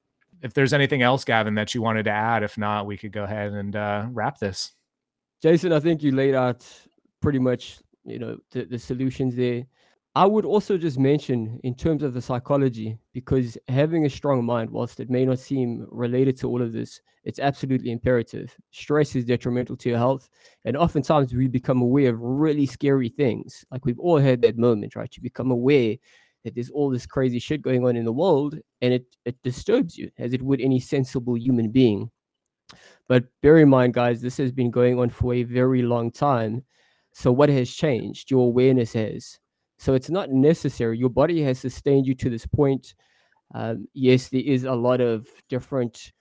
if 0.43 0.53
there's 0.53 0.75
anything 0.75 1.01
else, 1.01 1.25
Gavin, 1.25 1.55
that 1.55 1.75
you 1.75 1.81
wanted 1.81 2.03
to 2.05 2.11
add, 2.11 2.43
if 2.43 2.59
not, 2.59 2.87
we 2.87 2.99
could 2.99 3.12
go 3.12 3.25
ahead 3.25 3.53
and 3.53 3.75
uh, 3.75 4.07
wrap 4.11 4.39
this. 4.39 4.73
Jason, 5.41 5.73
I 5.73 5.81
think 5.81 6.03
you 6.03 6.12
laid 6.12 6.35
out 6.35 6.66
pretty 7.21 7.39
much 7.39 7.79
you 8.05 8.19
know 8.19 8.37
the, 8.51 8.65
the 8.65 8.79
solutions 8.79 9.35
there 9.37 9.65
I 10.17 10.27
would 10.27 10.45
also 10.45 10.79
just 10.79 10.97
mention 10.97 11.59
in 11.65 11.75
terms 11.75 12.05
of 12.05 12.15
the 12.15 12.23
psychology, 12.23 12.97
because 13.13 13.59
having 13.67 14.07
a 14.07 14.11
strong 14.11 14.45
mind, 14.45 14.71
whilst 14.71 15.01
it 15.01 15.11
may 15.11 15.25
not 15.25 15.41
seem 15.41 15.89
related 15.91 16.39
to 16.39 16.49
all 16.49 16.63
of 16.63 16.73
this, 16.73 17.01
it's 17.25 17.41
absolutely 17.41 17.91
imperative. 17.91 18.55
Stress 18.71 19.17
is 19.17 19.25
detrimental 19.25 19.77
to 19.77 19.89
your 19.89 19.99
health. 19.99 20.29
And 20.65 20.77
oftentimes 20.77 21.35
we 21.35 21.49
become 21.49 21.83
aware 21.83 22.11
of 22.11 22.21
really 22.21 22.65
scary 22.65 23.09
things. 23.09 23.65
Like 23.73 23.85
we've 23.85 23.99
all 23.99 24.19
had 24.19 24.41
that 24.43 24.57
moment, 24.57 24.95
right? 24.95 25.13
You 25.17 25.21
become 25.21 25.51
aware 25.51 25.97
that 26.45 26.55
there's 26.55 26.71
all 26.71 26.91
this 26.91 27.07
crazy 27.07 27.41
shit 27.41 27.61
going 27.61 27.85
on 27.85 27.97
in 27.97 28.05
the 28.05 28.13
world 28.13 28.57
and 28.83 28.95
it, 28.95 29.07
it 29.25 29.43
disturbs 29.43 29.99
you 29.99 30.11
as 30.19 30.33
it 30.33 30.43
would 30.43 30.61
any 30.61 30.79
sensible 30.79 31.37
human 31.37 31.71
being. 31.71 32.09
But 33.09 33.25
bear 33.43 33.59
in 33.59 33.69
mind, 33.69 33.95
guys, 33.95 34.21
this 34.21 34.37
has 34.37 34.53
been 34.53 34.71
going 34.71 35.01
on 35.01 35.11
for 35.11 35.35
a 35.35 35.43
very 35.43 35.83
long 35.83 36.13
time. 36.13 36.63
So 37.15 37.31
what 37.31 37.49
has 37.49 37.70
changed? 37.70 38.31
Your 38.31 38.47
awareness 38.47 38.93
has. 38.93 39.39
So 39.78 39.95
it's 39.95 40.11
not 40.11 40.31
necessary. 40.31 40.99
Your 40.99 41.09
body 41.09 41.43
has 41.43 41.61
sustained 41.61 42.07
you 42.07 42.15
to 42.16 42.28
this 42.28 42.45
point. 42.45 42.95
Um, 43.55 43.86
yes, 43.95 44.28
there 44.28 44.43
is 44.45 44.65
a 44.65 44.74
lot 44.74 45.01
of 45.01 45.28
different 45.49 46.12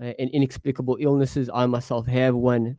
uh, 0.00 0.12
and 0.18 0.30
inexplicable 0.30 0.98
illnesses. 1.00 1.48
I 1.52 1.64
myself 1.66 2.06
have 2.06 2.34
one 2.34 2.76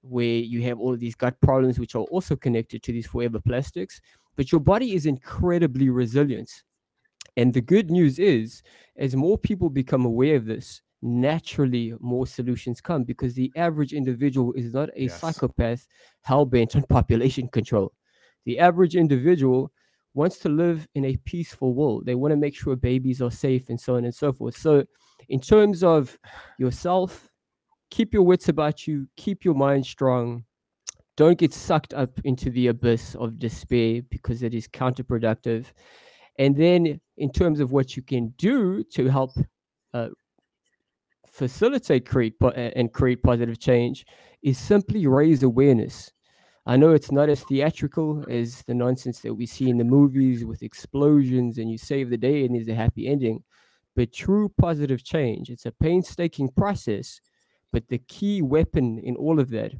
where 0.00 0.24
you 0.24 0.62
have 0.62 0.80
all 0.80 0.94
of 0.94 1.00
these 1.00 1.14
gut 1.14 1.38
problems, 1.42 1.78
which 1.78 1.94
are 1.94 2.04
also 2.04 2.36
connected 2.36 2.82
to 2.82 2.92
these 2.92 3.06
forever 3.06 3.38
plastics. 3.38 4.00
But 4.36 4.50
your 4.50 4.60
body 4.60 4.94
is 4.94 5.04
incredibly 5.04 5.90
resilient. 5.90 6.50
And 7.36 7.52
the 7.52 7.60
good 7.60 7.90
news 7.90 8.18
is, 8.18 8.62
as 8.96 9.14
more 9.14 9.36
people 9.36 9.68
become 9.68 10.06
aware 10.06 10.36
of 10.36 10.46
this, 10.46 10.80
naturally 11.04 11.92
more 12.00 12.26
solutions 12.26 12.80
come 12.80 13.04
because 13.04 13.34
the 13.34 13.52
average 13.56 13.92
individual 13.92 14.54
is 14.54 14.72
not 14.72 14.88
a 14.96 15.02
yes. 15.02 15.20
psychopath 15.20 15.86
hell 16.22 16.46
bent 16.46 16.74
on 16.74 16.82
population 16.84 17.46
control. 17.48 17.92
The 18.46 18.58
average 18.58 18.96
individual 18.96 19.70
wants 20.14 20.38
to 20.38 20.48
live 20.48 20.88
in 20.94 21.04
a 21.04 21.16
peaceful 21.18 21.74
world. 21.74 22.06
They 22.06 22.14
want 22.14 22.32
to 22.32 22.36
make 22.36 22.56
sure 22.56 22.74
babies 22.74 23.20
are 23.20 23.30
safe 23.30 23.68
and 23.68 23.78
so 23.78 23.96
on 23.96 24.04
and 24.04 24.14
so 24.14 24.32
forth. 24.32 24.56
So, 24.56 24.84
in 25.28 25.40
terms 25.40 25.82
of 25.82 26.18
yourself, 26.58 27.28
keep 27.90 28.14
your 28.14 28.22
wits 28.22 28.48
about 28.48 28.86
you, 28.86 29.06
keep 29.16 29.44
your 29.44 29.54
mind 29.54 29.86
strong. 29.86 30.44
Don't 31.16 31.38
get 31.38 31.52
sucked 31.52 31.94
up 31.94 32.18
into 32.24 32.50
the 32.50 32.68
abyss 32.68 33.14
of 33.14 33.38
despair 33.38 34.02
because 34.10 34.42
it 34.42 34.54
is 34.54 34.66
counterproductive. 34.66 35.66
And 36.38 36.56
then, 36.56 37.00
in 37.16 37.30
terms 37.30 37.60
of 37.60 37.72
what 37.72 37.96
you 37.96 38.02
can 38.02 38.34
do 38.38 38.82
to 38.94 39.08
help 39.08 39.32
uh, 39.92 40.08
facilitate 41.34 42.06
create 42.06 42.38
po- 42.38 42.50
eh, 42.50 42.70
and 42.76 42.92
create 42.92 43.22
positive 43.22 43.58
change, 43.58 44.06
is 44.42 44.56
simply 44.56 45.06
raise 45.06 45.42
awareness. 45.42 46.12
I 46.66 46.76
know 46.76 46.92
it's 46.92 47.12
not 47.12 47.28
as 47.28 47.42
theatrical 47.42 48.24
as 48.30 48.62
the 48.62 48.74
nonsense 48.74 49.20
that 49.20 49.34
we 49.34 49.44
see 49.44 49.68
in 49.68 49.76
the 49.76 49.84
movies 49.84 50.44
with 50.44 50.62
explosions 50.62 51.58
and 51.58 51.70
you 51.70 51.76
save 51.76 52.08
the 52.08 52.16
day 52.16 52.44
and 52.44 52.54
there's 52.54 52.68
a 52.68 52.74
happy 52.74 53.08
ending, 53.08 53.42
but 53.96 54.12
true 54.12 54.50
positive 54.58 55.04
change. 55.04 55.50
It's 55.50 55.66
a 55.66 55.72
painstaking 55.72 56.50
process, 56.50 57.20
but 57.72 57.88
the 57.88 57.98
key 57.98 58.40
weapon 58.40 58.98
in 59.00 59.16
all 59.16 59.40
of 59.40 59.50
that 59.50 59.72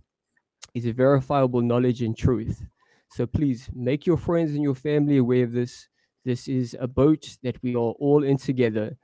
is 0.74 0.86
a 0.86 0.92
verifiable 0.92 1.62
knowledge 1.62 2.02
and 2.02 2.18
truth. 2.18 2.62
So 3.10 3.26
please 3.26 3.70
make 3.72 4.06
your 4.06 4.16
friends 4.16 4.50
and 4.50 4.62
your 4.62 4.74
family 4.74 5.18
aware 5.18 5.44
of 5.44 5.52
this. 5.52 5.88
This 6.24 6.48
is 6.48 6.76
a 6.80 6.88
boat 6.88 7.38
that 7.44 7.62
we 7.62 7.76
are 7.76 7.94
all 8.00 8.24
in 8.24 8.38
together, 8.38 8.96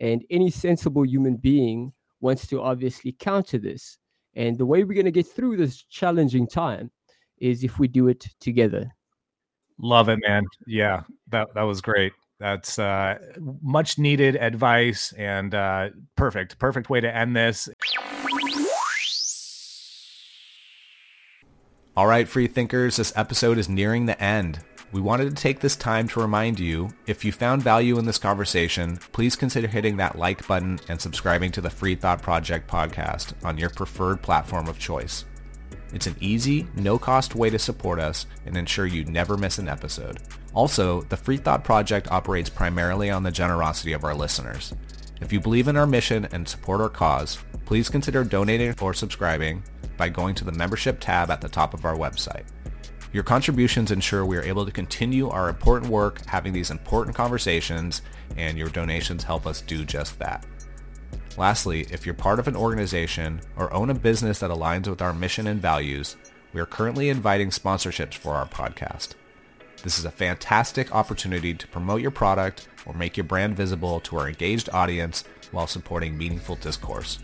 and 0.00 0.24
any 0.30 0.50
sensible 0.50 1.06
human 1.06 1.36
being 1.36 1.92
wants 2.20 2.46
to 2.48 2.60
obviously 2.60 3.12
counter 3.12 3.58
this. 3.58 3.98
And 4.34 4.58
the 4.58 4.66
way 4.66 4.82
we're 4.82 4.94
going 4.94 5.04
to 5.04 5.12
get 5.12 5.26
through 5.26 5.56
this 5.56 5.82
challenging 5.82 6.46
time 6.46 6.90
is 7.38 7.62
if 7.62 7.78
we 7.78 7.88
do 7.88 8.08
it 8.08 8.26
together. 8.40 8.94
Love 9.78 10.08
it, 10.08 10.18
man. 10.26 10.44
Yeah, 10.66 11.02
that 11.28 11.48
that 11.54 11.62
was 11.62 11.80
great. 11.80 12.12
That's 12.40 12.78
uh, 12.78 13.18
much 13.62 13.98
needed 13.98 14.36
advice 14.36 15.12
and 15.12 15.54
uh, 15.54 15.90
perfect, 16.16 16.58
perfect 16.58 16.90
way 16.90 17.00
to 17.00 17.14
end 17.14 17.36
this. 17.36 17.68
All 21.96 22.08
right, 22.08 22.26
free 22.26 22.48
thinkers, 22.48 22.96
this 22.96 23.12
episode 23.14 23.56
is 23.56 23.68
nearing 23.68 24.06
the 24.06 24.20
end. 24.20 24.58
We 24.94 25.00
wanted 25.00 25.28
to 25.28 25.42
take 25.42 25.58
this 25.58 25.74
time 25.74 26.06
to 26.06 26.20
remind 26.20 26.60
you 26.60 26.88
if 27.08 27.24
you 27.24 27.32
found 27.32 27.64
value 27.64 27.98
in 27.98 28.04
this 28.04 28.16
conversation, 28.16 28.96
please 29.10 29.34
consider 29.34 29.66
hitting 29.66 29.96
that 29.96 30.16
like 30.16 30.46
button 30.46 30.78
and 30.88 31.00
subscribing 31.00 31.50
to 31.50 31.60
the 31.60 31.68
Free 31.68 31.96
Thought 31.96 32.22
Project 32.22 32.70
podcast 32.70 33.32
on 33.44 33.58
your 33.58 33.70
preferred 33.70 34.22
platform 34.22 34.68
of 34.68 34.78
choice. 34.78 35.24
It's 35.92 36.06
an 36.06 36.14
easy, 36.20 36.68
no-cost 36.76 37.34
way 37.34 37.50
to 37.50 37.58
support 37.58 37.98
us 37.98 38.26
and 38.46 38.56
ensure 38.56 38.86
you 38.86 39.04
never 39.06 39.36
miss 39.36 39.58
an 39.58 39.68
episode. 39.68 40.20
Also, 40.54 41.02
the 41.02 41.16
Free 41.16 41.38
Thought 41.38 41.64
Project 41.64 42.12
operates 42.12 42.48
primarily 42.48 43.10
on 43.10 43.24
the 43.24 43.32
generosity 43.32 43.94
of 43.94 44.04
our 44.04 44.14
listeners. 44.14 44.72
If 45.20 45.32
you 45.32 45.40
believe 45.40 45.66
in 45.66 45.76
our 45.76 45.88
mission 45.88 46.28
and 46.30 46.46
support 46.46 46.80
our 46.80 46.88
cause, 46.88 47.36
please 47.64 47.88
consider 47.88 48.22
donating 48.22 48.72
or 48.80 48.94
subscribing 48.94 49.64
by 49.96 50.08
going 50.08 50.36
to 50.36 50.44
the 50.44 50.52
membership 50.52 50.98
tab 51.00 51.32
at 51.32 51.40
the 51.40 51.48
top 51.48 51.74
of 51.74 51.84
our 51.84 51.96
website. 51.96 52.44
Your 53.14 53.22
contributions 53.22 53.92
ensure 53.92 54.26
we 54.26 54.36
are 54.36 54.42
able 54.42 54.66
to 54.66 54.72
continue 54.72 55.28
our 55.28 55.48
important 55.48 55.88
work 55.88 56.26
having 56.26 56.52
these 56.52 56.72
important 56.72 57.14
conversations, 57.14 58.02
and 58.36 58.58
your 58.58 58.68
donations 58.68 59.22
help 59.22 59.46
us 59.46 59.60
do 59.60 59.84
just 59.84 60.18
that. 60.18 60.44
Lastly, 61.36 61.86
if 61.92 62.04
you're 62.04 62.14
part 62.16 62.40
of 62.40 62.48
an 62.48 62.56
organization 62.56 63.40
or 63.56 63.72
own 63.72 63.90
a 63.90 63.94
business 63.94 64.40
that 64.40 64.50
aligns 64.50 64.88
with 64.88 65.00
our 65.00 65.14
mission 65.14 65.46
and 65.46 65.62
values, 65.62 66.16
we 66.52 66.60
are 66.60 66.66
currently 66.66 67.08
inviting 67.08 67.50
sponsorships 67.50 68.14
for 68.14 68.34
our 68.34 68.46
podcast. 68.46 69.10
This 69.84 69.96
is 69.96 70.04
a 70.04 70.10
fantastic 70.10 70.92
opportunity 70.92 71.54
to 71.54 71.68
promote 71.68 72.00
your 72.00 72.10
product 72.10 72.66
or 72.84 72.94
make 72.94 73.16
your 73.16 73.22
brand 73.22 73.56
visible 73.56 74.00
to 74.00 74.16
our 74.18 74.26
engaged 74.26 74.70
audience 74.72 75.22
while 75.52 75.68
supporting 75.68 76.18
meaningful 76.18 76.56
discourse. 76.56 77.20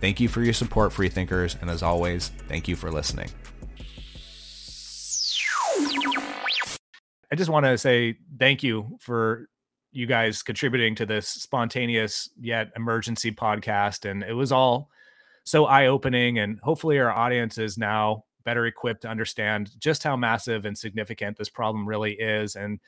Thank 0.00 0.20
you 0.20 0.28
for 0.28 0.42
your 0.42 0.54
support, 0.54 0.92
freethinkers, 0.92 1.56
and 1.60 1.68
as 1.68 1.82
always, 1.82 2.28
thank 2.46 2.68
you 2.68 2.76
for 2.76 2.92
listening. 2.92 3.30
I 7.34 7.36
just 7.36 7.50
want 7.50 7.66
to 7.66 7.76
say 7.76 8.16
thank 8.38 8.62
you 8.62 8.96
for 9.00 9.48
you 9.90 10.06
guys 10.06 10.40
contributing 10.40 10.94
to 10.94 11.04
this 11.04 11.26
spontaneous 11.26 12.30
yet 12.40 12.70
emergency 12.76 13.32
podcast. 13.32 14.08
And 14.08 14.22
it 14.22 14.34
was 14.34 14.52
all 14.52 14.88
so 15.42 15.64
eye 15.64 15.88
opening. 15.88 16.38
And 16.38 16.60
hopefully, 16.60 16.96
our 17.00 17.10
audience 17.10 17.58
is 17.58 17.76
now 17.76 18.22
better 18.44 18.66
equipped 18.66 19.02
to 19.02 19.08
understand 19.08 19.72
just 19.80 20.04
how 20.04 20.14
massive 20.16 20.64
and 20.64 20.78
significant 20.78 21.36
this 21.36 21.48
problem 21.48 21.88
really 21.88 22.12
is. 22.12 22.54
And, 22.54 22.78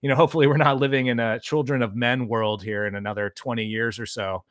you 0.00 0.08
know, 0.08 0.14
hopefully, 0.14 0.46
we're 0.46 0.58
not 0.58 0.78
living 0.78 1.08
in 1.08 1.18
a 1.18 1.40
children 1.40 1.82
of 1.82 1.96
men 1.96 2.28
world 2.28 2.62
here 2.62 2.86
in 2.86 2.94
another 2.94 3.32
20 3.34 3.64
years 3.64 3.98
or 3.98 4.06
so. 4.06 4.44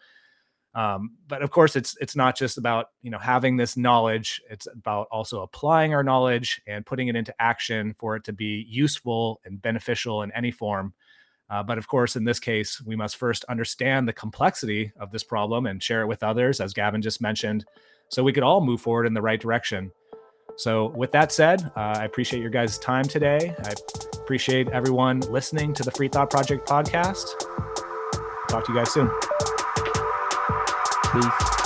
Um, 0.77 1.13
but 1.27 1.41
of 1.41 1.49
course, 1.49 1.75
it's 1.75 1.97
it's 1.99 2.15
not 2.15 2.37
just 2.37 2.59
about 2.59 2.89
you 3.01 3.09
know 3.09 3.17
having 3.17 3.57
this 3.57 3.75
knowledge. 3.75 4.39
It's 4.47 4.67
about 4.67 5.07
also 5.09 5.41
applying 5.41 5.95
our 5.95 6.03
knowledge 6.03 6.61
and 6.67 6.85
putting 6.85 7.07
it 7.07 7.15
into 7.15 7.33
action 7.41 7.95
for 7.97 8.15
it 8.15 8.23
to 8.25 8.33
be 8.33 8.63
useful 8.69 9.41
and 9.43 9.59
beneficial 9.59 10.21
in 10.21 10.31
any 10.33 10.51
form. 10.51 10.93
Uh, 11.49 11.63
but 11.63 11.79
of 11.79 11.87
course, 11.87 12.15
in 12.15 12.25
this 12.25 12.39
case, 12.39 12.79
we 12.81 12.95
must 12.95 13.17
first 13.17 13.43
understand 13.45 14.07
the 14.07 14.13
complexity 14.13 14.91
of 14.99 15.09
this 15.09 15.23
problem 15.23 15.65
and 15.65 15.81
share 15.81 16.01
it 16.01 16.07
with 16.07 16.21
others, 16.21 16.61
as 16.61 16.73
Gavin 16.73 17.01
just 17.01 17.21
mentioned, 17.21 17.65
so 18.09 18.21
we 18.21 18.33
could 18.33 18.43
all 18.43 18.61
move 18.61 18.79
forward 18.79 19.07
in 19.07 19.15
the 19.15 19.21
right 19.21 19.41
direction. 19.41 19.91
So, 20.57 20.89
with 20.89 21.11
that 21.13 21.31
said, 21.31 21.71
uh, 21.75 21.95
I 21.97 22.05
appreciate 22.05 22.41
your 22.41 22.51
guys' 22.51 22.77
time 22.77 23.05
today. 23.05 23.55
I 23.63 23.73
appreciate 24.13 24.69
everyone 24.69 25.21
listening 25.21 25.73
to 25.73 25.83
the 25.83 25.91
Free 25.91 26.07
Thought 26.07 26.29
Project 26.29 26.67
podcast. 26.67 27.25
Talk 28.47 28.65
to 28.65 28.73
you 28.73 28.77
guys 28.77 28.93
soon. 28.93 29.09
Peace. 31.13 31.56